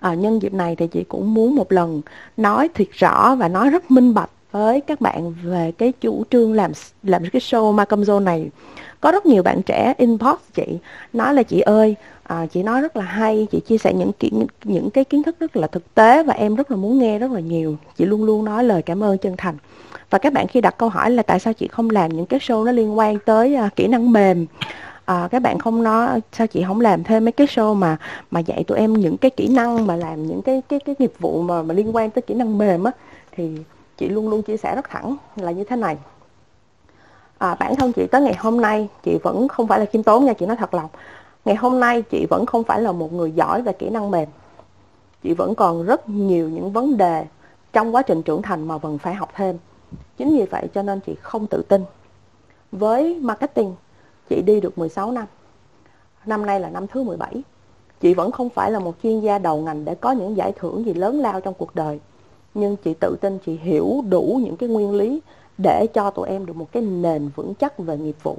[0.00, 2.02] à, nhân dịp này thì chị cũng muốn một lần
[2.36, 6.52] nói thiệt rõ và nói rất minh bạch với các bạn về cái chủ trương
[6.52, 8.50] làm làm cái show Malcolm Zone này.
[9.00, 10.78] Có rất nhiều bạn trẻ inbox chị
[11.12, 14.46] nói là chị ơi à, chị nói rất là hay chị chia sẻ những kiến
[14.64, 17.30] những cái kiến thức rất là thực tế và em rất là muốn nghe rất
[17.30, 17.76] là nhiều.
[17.96, 19.56] Chị luôn luôn nói lời cảm ơn chân thành.
[20.10, 22.40] Và các bạn khi đặt câu hỏi là tại sao chị không làm những cái
[22.40, 24.46] show nó liên quan tới à, kỹ năng mềm
[25.06, 27.96] Ờ, à, các bạn không nói sao chị không làm thêm mấy cái show mà
[28.30, 31.12] mà dạy tụi em những cái kỹ năng mà làm những cái cái cái nghiệp
[31.18, 32.92] vụ mà mà liên quan tới kỹ năng mềm á
[33.32, 33.58] thì
[33.96, 35.96] chị luôn luôn chia sẻ rất thẳng là như thế này.
[37.38, 40.24] À, bản thân chị tới ngày hôm nay chị vẫn không phải là khiêm tốn
[40.24, 40.88] nha chị nói thật lòng.
[41.44, 44.28] Ngày hôm nay chị vẫn không phải là một người giỏi về kỹ năng mềm.
[45.22, 47.24] Chị vẫn còn rất nhiều những vấn đề
[47.72, 49.58] trong quá trình trưởng thành mà vẫn phải học thêm.
[50.16, 51.84] Chính vì vậy cho nên chị không tự tin.
[52.72, 53.74] Với marketing
[54.28, 55.26] chị đi được 16 năm.
[56.26, 57.42] Năm nay là năm thứ 17
[58.00, 60.86] chị vẫn không phải là một chuyên gia đầu ngành để có những giải thưởng
[60.86, 62.00] gì lớn lao trong cuộc đời.
[62.54, 65.20] Nhưng chị tự tin chị hiểu đủ những cái nguyên lý
[65.58, 68.36] để cho tụi em được một cái nền vững chắc về nghiệp vụ.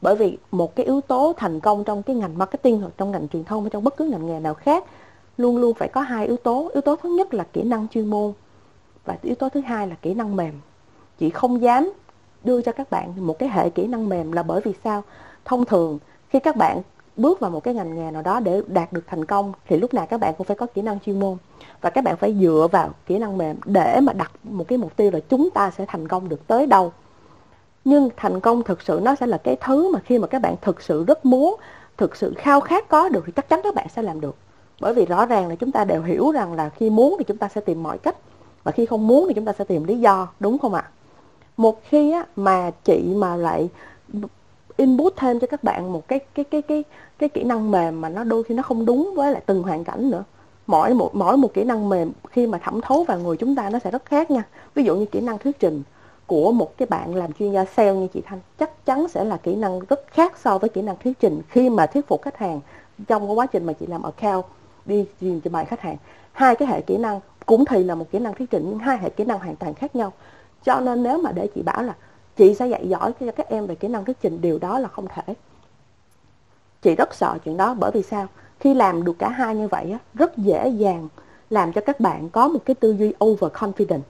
[0.00, 3.28] Bởi vì một cái yếu tố thành công trong cái ngành marketing hoặc trong ngành
[3.28, 4.84] truyền thông hay trong bất cứ ngành nghề nào khác
[5.36, 6.70] luôn luôn phải có hai yếu tố.
[6.74, 8.32] Yếu tố thứ nhất là kỹ năng chuyên môn
[9.04, 10.54] và yếu tố thứ hai là kỹ năng mềm.
[11.18, 11.92] Chị không dám
[12.44, 15.02] đưa cho các bạn một cái hệ kỹ năng mềm là bởi vì sao?
[15.44, 15.98] Thông thường,
[16.28, 16.82] khi các bạn
[17.16, 19.94] bước vào một cái ngành nghề nào đó để đạt được thành công, thì lúc
[19.94, 21.36] nào các bạn cũng phải có kỹ năng chuyên môn.
[21.80, 24.96] Và các bạn phải dựa vào kỹ năng mềm để mà đặt một cái mục
[24.96, 26.92] tiêu là chúng ta sẽ thành công được tới đâu.
[27.84, 30.54] Nhưng thành công thực sự nó sẽ là cái thứ mà khi mà các bạn
[30.62, 31.56] thực sự rất muốn,
[31.96, 34.36] thực sự khao khát có được thì chắc chắn các bạn sẽ làm được.
[34.80, 37.36] Bởi vì rõ ràng là chúng ta đều hiểu rằng là khi muốn thì chúng
[37.36, 38.16] ta sẽ tìm mọi cách,
[38.64, 40.90] và khi không muốn thì chúng ta sẽ tìm lý do, đúng không ạ?
[41.56, 43.68] Một khi á, mà chị mà lại
[44.76, 46.84] input thêm cho các bạn một cái cái cái cái
[47.18, 49.84] cái kỹ năng mềm mà nó đôi khi nó không đúng với lại từng hoàn
[49.84, 50.24] cảnh nữa.
[50.66, 53.70] Mỗi một mỗi một kỹ năng mềm khi mà thẩm thấu vào người chúng ta
[53.70, 54.42] nó sẽ rất khác nha.
[54.74, 55.82] Ví dụ như kỹ năng thuyết trình
[56.26, 59.36] của một cái bạn làm chuyên gia sale như chị Thanh chắc chắn sẽ là
[59.36, 62.36] kỹ năng rất khác so với kỹ năng thuyết trình khi mà thuyết phục khách
[62.36, 62.60] hàng
[63.08, 64.44] trong cái quá trình mà chị làm account
[64.84, 65.96] đi truyền cho bài khách hàng.
[66.32, 68.98] Hai cái hệ kỹ năng cũng thì là một kỹ năng thuyết trình nhưng hai
[68.98, 70.12] hệ kỹ năng hoàn toàn khác nhau
[70.66, 71.94] cho nên nếu mà để chị bảo là
[72.36, 74.88] chị sẽ dạy giỏi cho các em về kỹ năng thuyết trình, điều đó là
[74.88, 75.34] không thể.
[76.82, 78.26] Chị rất sợ chuyện đó, bởi vì sao?
[78.60, 81.08] Khi làm được cả hai như vậy rất dễ dàng
[81.50, 84.00] làm cho các bạn có một cái tư duy overconfident.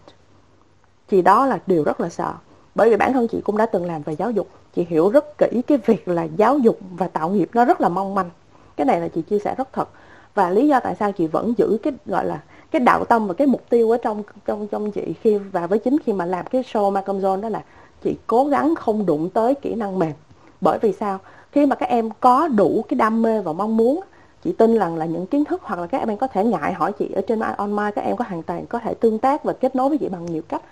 [1.08, 2.34] Chị đó là điều rất là sợ,
[2.74, 4.48] bởi vì bản thân chị cũng đã từng làm về giáo dục.
[4.74, 7.88] Chị hiểu rất kỹ cái việc là giáo dục và tạo nghiệp nó rất là
[7.88, 8.30] mong manh.
[8.76, 9.88] Cái này là chị chia sẻ rất thật.
[10.34, 13.34] Và lý do tại sao chị vẫn giữ cái, gọi là cái đạo tâm và
[13.34, 16.46] cái mục tiêu ở trong trong trong chị khi, và với chính khi mà làm
[16.46, 17.62] cái show Malcolm zone đó là
[18.02, 20.12] chị cố gắng không đụng tới kỹ năng mềm.
[20.60, 21.18] Bởi vì sao?
[21.52, 24.00] Khi mà các em có đủ cái đam mê và mong muốn,
[24.44, 26.92] chị tin rằng là những kiến thức hoặc là các em có thể ngại hỏi
[26.92, 29.76] chị ở trên online, các em có hoàn toàn có thể tương tác và kết
[29.76, 30.62] nối với chị bằng nhiều cách,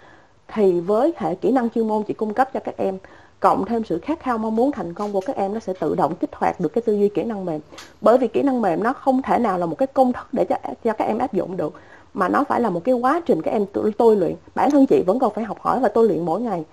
[0.48, 2.98] thì với hệ kỹ năng chuyên môn chị cung cấp cho các em
[3.44, 5.94] cộng thêm sự khát khao mong muốn thành công của các em nó sẽ tự
[5.94, 7.60] động kích hoạt được cái tư duy kỹ năng mềm.
[8.00, 10.44] Bởi vì kỹ năng mềm nó không thể nào là một cái công thức để
[10.44, 11.74] cho cho các em áp dụng được
[12.14, 14.34] mà nó phải là một cái quá trình các em tôi, tôi luyện.
[14.54, 16.64] Bản thân chị vẫn còn phải học hỏi và tôi luyện mỗi ngày.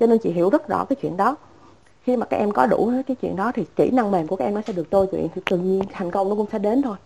[0.00, 1.36] Cho nên chị hiểu rất rõ cái chuyện đó.
[2.02, 4.44] Khi mà các em có đủ cái chuyện đó thì kỹ năng mềm của các
[4.44, 6.82] em nó sẽ được tôi luyện thì tự nhiên thành công nó cũng sẽ đến
[6.82, 6.96] thôi.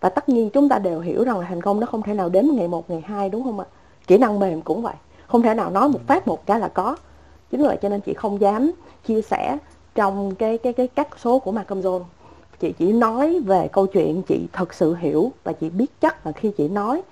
[0.00, 2.28] Và tất nhiên chúng ta đều hiểu rằng là thành công nó không thể nào
[2.28, 3.66] đến ngày một ngày hai đúng không ạ?
[4.06, 4.94] Kỹ năng mềm cũng vậy.
[5.26, 6.96] Không thể nào nói một phát một cái là có
[7.50, 8.72] chính vì vậy cho nên chị không dám
[9.06, 9.58] chia sẻ
[9.94, 12.02] trong cái cái cái các số của Malcolm John
[12.60, 16.32] chị chỉ nói về câu chuyện chị thật sự hiểu và chị biết chắc là
[16.32, 17.02] khi chị nói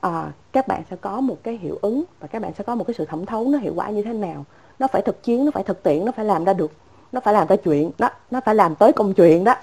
[0.00, 2.84] à, các bạn sẽ có một cái hiệu ứng và các bạn sẽ có một
[2.86, 4.44] cái sự thẩm thấu nó hiệu quả như thế nào.
[4.78, 6.72] Nó phải thực chiến nó phải thực tiễn nó phải làm ra được
[7.12, 9.54] nó phải làm ra chuyện đó nó phải làm tới công chuyện đó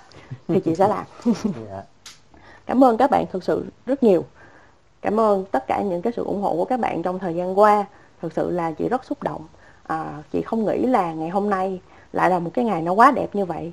[0.48, 1.06] thì chị sẽ làm.
[1.69, 1.84] Dạ.
[2.66, 4.26] cảm ơn các bạn thực sự rất nhiều.
[5.02, 7.60] Cảm ơn tất cả những cái sự ủng hộ của các bạn trong thời gian
[7.60, 7.85] qua.
[8.22, 9.42] Thực sự là chị rất xúc động
[9.83, 11.81] à, chị không nghĩ là ngày hôm nay
[12.13, 13.71] lại là một cái ngày nó quá đẹp như vậy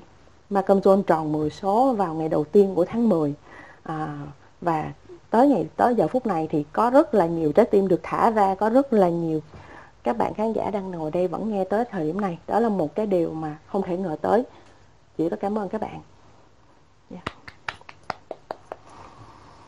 [0.49, 3.33] Malcolm John tròn 10 số vào ngày đầu tiên của tháng 10
[3.83, 4.17] à,
[4.61, 4.91] và
[5.29, 8.29] tới ngày tới giờ phút này thì có rất là nhiều trái tim được thả
[8.29, 9.41] ra có rất là nhiều
[10.03, 12.37] các bạn khán giả đang ngồi đây vẫn nghe tới thời điểm này.
[12.47, 14.43] Đó là một cái điều mà không thể ngờ tới.
[15.17, 16.01] Chị rất cảm ơn các bạn.
[17.11, 17.23] Yeah.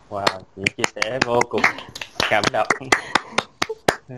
[0.09, 1.61] wow chị chia sẻ vô cùng
[2.30, 2.67] cảm động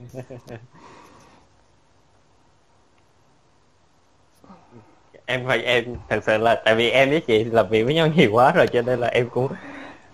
[5.26, 8.08] em phải em thật sự là tại vì em với chị làm việc với nhau
[8.08, 9.48] nhiều quá rồi cho nên là em cũng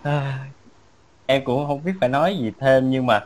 [0.01, 0.45] à,
[1.25, 3.21] em cũng không biết phải nói gì thêm nhưng mà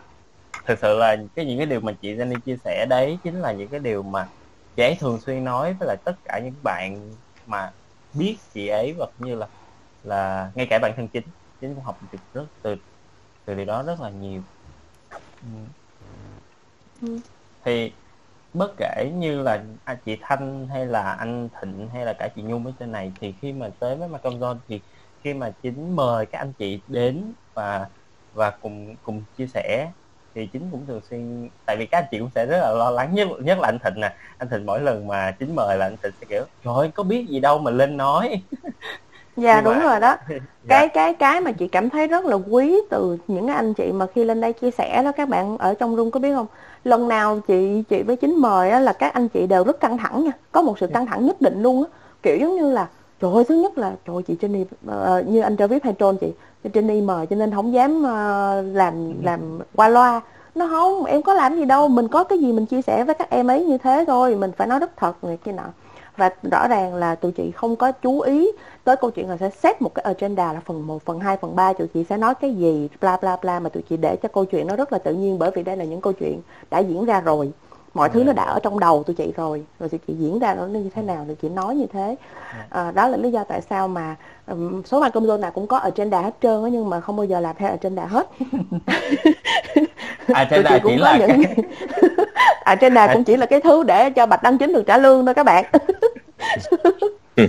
[0.66, 3.54] thực sự là cái những cái điều mà chị Jenny chia sẻ đấy chính là
[3.54, 4.30] những cái điều mà
[4.76, 7.72] chị ấy thường xuyên nói với lại tất cả những bạn mà
[8.14, 9.50] biết chị ấy và cũng như là
[10.04, 11.32] là ngay cả bản thân chính
[11.62, 12.76] chính cũng học được rất từ
[13.46, 14.44] từ điều đó rất là nhiều
[15.42, 15.48] ừ.
[17.02, 17.22] Ừ.
[17.66, 18.00] thì
[18.58, 19.64] bất kể như là
[20.06, 23.34] chị Thanh hay là anh Thịnh hay là cả chị Nhung ở trên này thì
[23.42, 24.82] khi mà tới với Macom Zone thì
[25.24, 27.86] khi mà chính mời các anh chị đến và
[28.34, 29.92] và cùng cùng chia sẻ
[30.36, 32.92] thì chính cũng thường xuyên tại vì các anh chị cũng sẽ rất là lo
[32.92, 34.14] lắng nhất nhất là anh Thịnh nè.
[34.38, 37.26] Anh Thịnh mỗi lần mà chính mời là anh Thịnh sẽ kiểu trời có biết
[37.30, 38.42] gì đâu mà lên nói.
[39.38, 39.84] Dạ đúng mà...
[39.84, 40.18] rồi đó.
[40.70, 40.80] Dạ.
[40.80, 44.06] cái cái cái mà chị cảm thấy rất là quý từ những anh chị mà
[44.16, 46.48] khi lên đây chia sẻ đó các bạn ở trong room có biết không
[46.86, 49.98] lần nào chị chị với chính mời á, là các anh chị đều rất căng
[49.98, 50.32] thẳng nha.
[50.52, 51.90] Có một sự căng thẳng nhất định luôn á.
[52.24, 52.88] Kiểu giống như là
[53.22, 56.28] trời ơi thứ nhất là trời chị Jenny uh, như anh Travis hay trôn chị
[56.64, 60.22] Jenny mời cho nên không dám uh, làm làm qua loa.
[60.56, 63.16] Nó không em có làm gì đâu mình có cái gì mình chia sẻ với
[63.16, 65.64] các em ấy như thế thôi mình phải nói rất thật này kia nọ
[66.18, 68.52] và rõ ràng là tụi chị không có chú ý
[68.84, 71.56] tới câu chuyện là sẽ xét một cái agenda là phần 1, phần 2, phần
[71.56, 74.30] 3 tụi chị sẽ nói cái gì bla bla bla mà tụi chị để cho
[74.30, 76.80] câu chuyện nó rất là tự nhiên bởi vì đây là những câu chuyện đã
[76.80, 77.52] diễn ra rồi
[77.96, 80.56] mọi thứ nó đã ở trong đầu tụi chị rồi rồi tụi chị diễn ra
[80.56, 82.16] nó như thế nào tụi chị nói như thế.
[82.70, 84.16] À, đó là lý do tại sao mà
[84.48, 87.26] um, số mạng công nào cũng có agenda hết trơn á nhưng mà không bao
[87.26, 88.30] giờ làm theo agenda hết.
[90.34, 91.44] Agenda chỉ là những...
[92.64, 95.34] agenda cũng chỉ là cái thứ để cho bạch đăng chính được trả lương thôi
[95.34, 95.66] các bạn.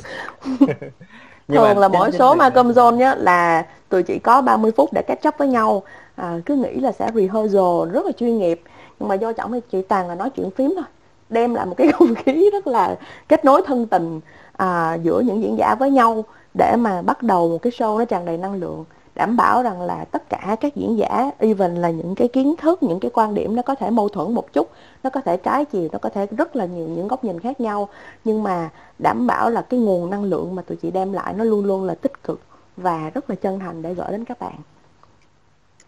[1.48, 5.02] Thường là mỗi số ma cơm zone nhá là tụi chị có 30 phút để
[5.02, 5.82] catch up với nhau.
[6.16, 8.60] À, cứ nghĩ là sẽ rehearsal rất là chuyên nghiệp
[9.00, 10.84] nhưng mà do trọng thì chị toàn là nói chuyện phím thôi.
[11.28, 12.96] Đem lại một cái không khí rất là
[13.28, 14.20] kết nối thân tình
[14.52, 16.24] à, giữa những diễn giả với nhau
[16.58, 18.84] để mà bắt đầu một cái show nó tràn đầy năng lượng
[19.14, 22.82] đảm bảo rằng là tất cả các diễn giả even là những cái kiến thức
[22.82, 24.70] những cái quan điểm nó có thể mâu thuẫn một chút
[25.06, 27.60] nó có thể trái chiều nó có thể rất là nhiều những góc nhìn khác
[27.60, 27.88] nhau.
[28.24, 31.44] Nhưng mà đảm bảo là cái nguồn năng lượng mà tụi chị đem lại nó
[31.44, 32.40] luôn luôn là tích cực
[32.76, 34.56] và rất là chân thành để gửi đến các bạn.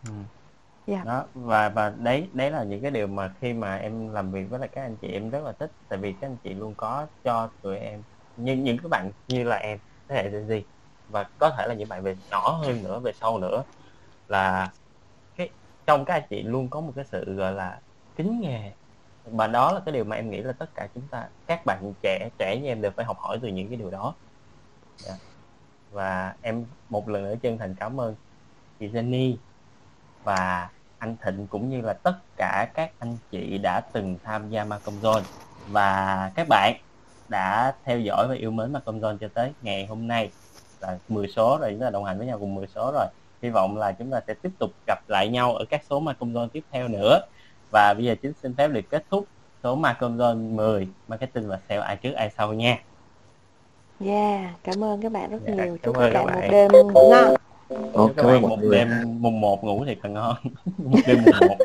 [0.04, 0.12] Ừ
[0.88, 1.06] yeah.
[1.06, 4.46] đó, và và đấy đấy là những cái điều mà khi mà em làm việc
[4.50, 6.74] với lại các anh chị em rất là thích, tại vì các anh chị luôn
[6.76, 8.04] có cho tụi em
[8.36, 10.62] như những cái bạn như là em, thế hệ Gen Z,
[11.08, 13.64] và có thể là những bạn về nhỏ hơn nữa, về sau nữa,
[14.28, 14.72] là
[15.36, 17.82] cái, trong các anh chị luôn có một cái sự, gọi là,
[18.16, 18.76] kính nghề
[19.24, 21.94] và đó là cái điều mà em nghĩ là tất cả chúng ta, các bạn
[22.02, 24.16] trẻ trẻ như em đều phải học hỏi từ những cái điều đó
[25.06, 25.18] yeah.
[25.90, 28.16] Và em một lần nữa chân thành cảm ơn
[28.80, 29.38] chị Jenny
[30.24, 34.64] và anh Thịnh cũng như là tất cả các anh chị đã từng tham gia
[34.64, 35.22] Macom Zone
[35.68, 36.74] và các bạn
[37.28, 40.30] đã theo dõi và yêu mến Macom Zone cho tới ngày hôm nay.
[40.80, 43.06] Là 10 số rồi chúng ta đồng hành với nhau cùng 10 số rồi.
[43.42, 46.32] Hy vọng là chúng ta sẽ tiếp tục gặp lại nhau ở các số Macom
[46.32, 47.20] Zone tiếp theo nữa.
[47.72, 49.26] Và bây giờ chính xin phép được kết thúc
[49.62, 52.78] số Macom Zone 10 marketing và sale ai trước ai sau nha.
[54.06, 55.78] Yeah, cảm ơn các bạn rất yeah, nhiều.
[55.82, 57.34] Chúc các bạn một đêm ngon.
[57.92, 58.88] Ồ, cảm ơn một đêm
[59.20, 60.36] mùng 1 ngủ thì càng ngon.
[60.78, 61.56] một đêm mùng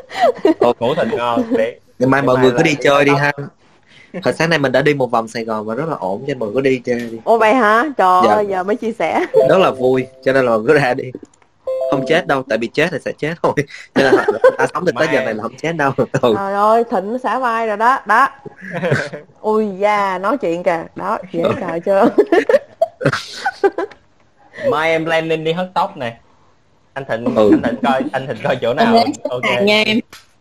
[0.60, 0.76] 1.
[0.80, 1.42] ngủ thật ngon.
[1.56, 3.32] Để ngày mai mọi người cứ đi chơi đi ha.
[4.24, 6.26] Hồi sáng nay mình đã đi một vòng Sài Gòn và rất là ổn cho
[6.26, 7.18] nên mọi người cứ đi chơi đi.
[7.24, 7.82] Ồ vậy hả?
[7.96, 8.34] Trời dạ.
[8.34, 9.26] ơi, giờ mới chia sẻ.
[9.48, 11.10] Rất là vui, cho nên là mọi người cứ ra đi
[11.90, 13.52] không chết đâu tại vì chết thì sẽ chết thôi
[13.94, 14.26] cho nên là
[14.58, 16.34] ta sống từ tới giờ này là không chết đâu ừ.
[16.36, 18.28] trời ơi thịnh xả vai rồi đó đó
[19.40, 22.08] ui da nói chuyện kìa đó dễ sợ chưa
[24.70, 26.16] mai em lên đi hớt tóc nè
[26.94, 27.50] anh thịnh ừ.
[27.52, 28.96] anh thịnh coi anh thịnh coi chỗ nào?
[29.28, 29.42] ok.
[29.42, 30.00] hàng nha em.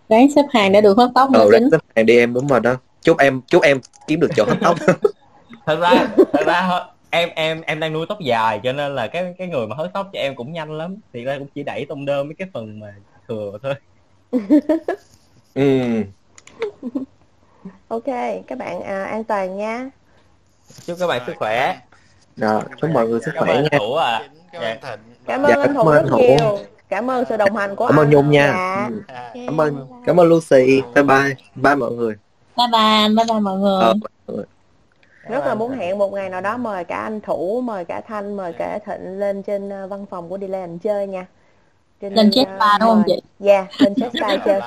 [0.10, 2.60] Ráng xếp hàng để được hớt tóc ừ, ráng xếp hàng đi em đúng rồi
[2.60, 2.76] đó.
[3.02, 4.78] Chúc em chúc em kiếm được chỗ hớt tóc.
[5.66, 6.70] Thật ra thật ra
[7.10, 9.94] em em em đang nuôi tóc dài cho nên là cái cái người mà hớt
[9.94, 10.96] tóc cho em cũng nhanh lắm.
[11.14, 12.94] Thì ra cũng chỉ đẩy tông đơm mấy cái phần mà
[13.28, 13.76] thừa thôi.
[15.54, 15.80] Ừ.
[17.88, 18.06] Ok
[18.48, 19.90] các bạn à, an toàn nha.
[20.86, 21.76] Chúc các bạn sức khỏe
[22.38, 23.80] rồi chúc mọi người sức khỏe nha.
[24.00, 24.22] À
[24.62, 24.78] dạ.
[25.26, 26.18] cảm ơn dạ, anh thủ rất thủ.
[26.18, 26.60] nhiều.
[26.90, 28.54] Cảm ơn sự đồng hành của cảm ơn nhung nha.
[28.54, 28.90] Dạ.
[29.34, 29.40] ừ.
[29.46, 30.30] cảm ơn cảm ơn.
[30.30, 30.82] lucy.
[30.96, 31.36] Bye bye.
[31.56, 32.16] Bye mọi người.
[32.58, 33.82] Bye bye bye bye mọi người.
[34.26, 34.46] Ờ,
[35.30, 38.38] rất là muốn hẹn một ngày nào đó mời cả anh thủ mời cả thanh
[38.38, 41.26] mời cả thịnh lên trên ờ, văn phòng của Dylan chơi nha.
[42.02, 43.22] Trên lên chết ba đúng không chị?
[43.40, 44.62] Dạ yeah, lên chết ba chơi.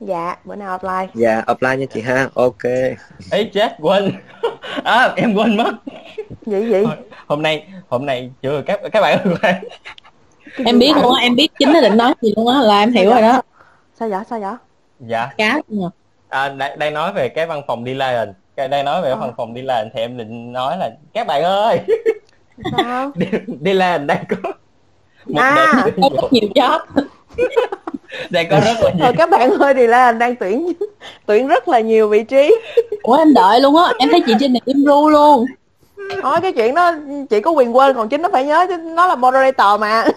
[0.00, 1.42] dạ bữa nào offline dạ.
[1.46, 2.64] Offline nha chị ha ok
[3.30, 4.12] ấy chết quên.
[4.84, 5.72] À, em quên mất
[6.46, 6.84] gì gì
[7.26, 9.54] hôm nay hôm nay chưa các các bạn ơi
[10.64, 12.92] em biết luôn á em biết chính nó định nói gì luôn á là em
[12.92, 13.42] hiểu rồi đó.
[13.98, 14.20] sao vậy?
[14.30, 14.54] Sao vậy?
[15.00, 15.30] Dạ.
[15.38, 15.60] Cá
[16.28, 16.48] à,
[16.78, 18.32] đang nói về cái văn phòng Dylan.
[18.56, 19.16] Cái đang nói về ờ.
[19.20, 21.80] phòng phòng đi làm thì em định nói là các bạn ơi!
[22.76, 23.12] Sao?
[23.14, 23.26] Đi,
[23.60, 24.52] đi làm đang có
[25.26, 26.80] một à, có rất nhiều job.
[28.30, 29.00] Đang có rất là nhiều.
[29.00, 30.72] Thôi các bạn ơi thì là đang tuyển
[31.26, 32.56] tuyển rất là nhiều vị trí.
[33.02, 35.46] Ủa em đợi luôn á em thấy chị trên này im ru luôn
[36.22, 36.92] thôi cái chuyện đó
[37.30, 40.04] chị có quyền quên còn chính nó phải nhớ chứ nó là moderator mà.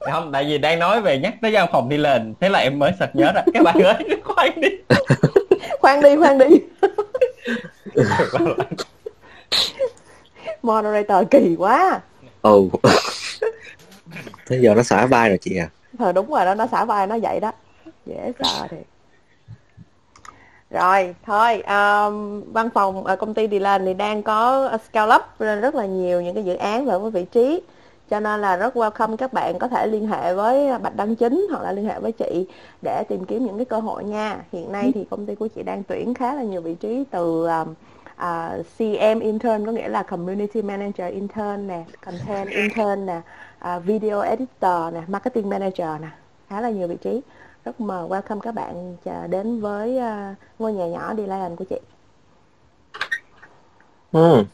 [0.00, 2.78] Không tại vì đang nói về nhắc tới văn phòng đi lên thế là em
[2.78, 3.42] mới sực nhớ ra.
[3.54, 3.94] Các bạn ơi
[4.24, 4.68] khoan đi.
[5.80, 6.46] Khoan đi khoan đi.
[10.62, 12.00] Moderator kỳ quá.
[12.42, 12.68] Ừ
[14.46, 15.68] thế giờ nó xả vai rồi chị à?
[15.98, 17.52] Ờ đúng rồi đó nó xả vai nó vậy đó.
[18.06, 18.76] Dễ sợ thì
[20.70, 25.74] rồi thôi um, văn phòng ở công ty Dylan thì đang có scale up rất
[25.74, 27.62] là nhiều những cái dự án và với vị trí.
[28.10, 31.46] Cho nên là rất welcome các bạn có thể liên hệ với bạch đăng chính
[31.50, 32.46] hoặc là liên hệ với chị
[32.82, 34.36] để tìm kiếm những cái cơ hội nha.
[34.52, 37.46] Hiện nay thì công ty của chị đang tuyển khá là nhiều vị trí từ
[37.46, 37.74] um,
[38.20, 43.20] uh, CM intern có nghĩa là community manager intern nè content intern nè
[43.76, 46.08] uh, video editor nè marketing manager nè.
[46.48, 47.20] Khá là nhiều vị trí
[47.64, 51.76] rất mời welcome các bạn chà- đến với à, ngôi nhà nhỏ Deland của chị.
[54.12, 54.44] Ừ.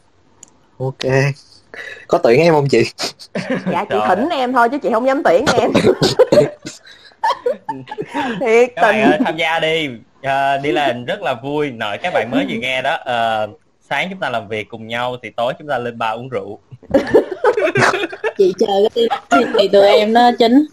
[0.79, 0.97] Ok.
[2.07, 2.83] Có tuyển em không chị?
[3.71, 4.01] dạ chị Trời.
[4.07, 5.71] thỉnh em thôi chứ chị không dám tuyển em.
[8.39, 9.11] Thiệt các bạn tình.
[9.11, 9.89] ơi tham gia đi.
[10.23, 11.71] Ờ, đi làm rất là vui.
[11.71, 13.47] Nội các bạn mới vừa nghe đó Ờ,
[13.89, 16.59] sáng chúng ta làm việc cùng nhau thì tối chúng ta lên bar uống rượu.
[18.37, 20.65] Chị chờ cái tin thì tụi em nó chính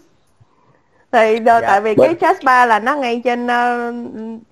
[1.11, 1.67] thì đờ- Dạ.
[1.67, 3.91] tại vì Bên- cái jazz bar là nó ngay trên ờ,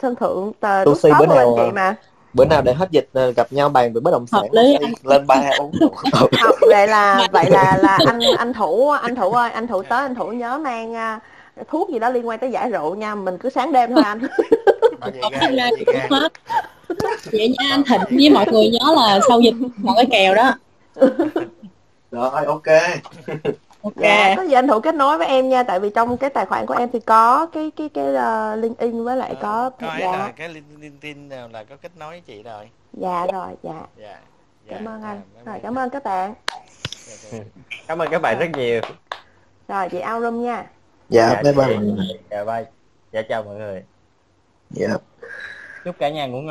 [0.01, 1.95] sân thượng tờ rooftop bữa nào, chị ờ, mà
[2.33, 4.77] Bữa nào để hết dịch ờ, gặp nhau bàn về bất động sản lý.
[5.03, 5.71] lên ba uống
[6.13, 6.29] không
[6.61, 10.15] vậy là vậy là là anh anh thủ anh thủ ơi anh thủ tới anh
[10.15, 11.19] thủ nhớ mang à,
[11.69, 14.19] thuốc gì đó liên quan tới giải rượu nha mình cứ sáng đêm thôi anh
[17.31, 20.53] vậy nha anh Thịnh với mọi người nhớ là sau dịch một cái kèo đó
[22.11, 22.63] Rồi ok.
[23.83, 23.93] Ok.
[23.95, 26.45] Dạ có gì anh thủ kết nối với em nha tại vì trong cái tài
[26.45, 29.87] khoản của em thì có cái cái cái uh, link in với lại có có
[29.87, 30.17] ấy dạ.
[30.17, 32.69] rồi cái link- LinkedIn nào là có kết nối với chị rồi.
[32.93, 33.81] Dạ rồi dạ.
[33.97, 34.17] Dạ
[34.69, 35.21] cảm ơn anh.
[35.35, 36.33] Dạ, rồi bye cảm ơn các bạn.
[36.33, 36.61] Bye.
[37.07, 37.39] Dạ, dạ.
[37.87, 38.81] cảm ơn các bạn rất nhiều.
[39.67, 40.65] Rồi chị out room nha.
[41.09, 42.19] Dạ, bye bye người.
[42.29, 42.65] dạ bye.
[43.11, 43.83] Dạ chào mọi người.
[44.69, 44.87] Dạ.
[45.85, 46.47] chúc cả nhà ngủ ngon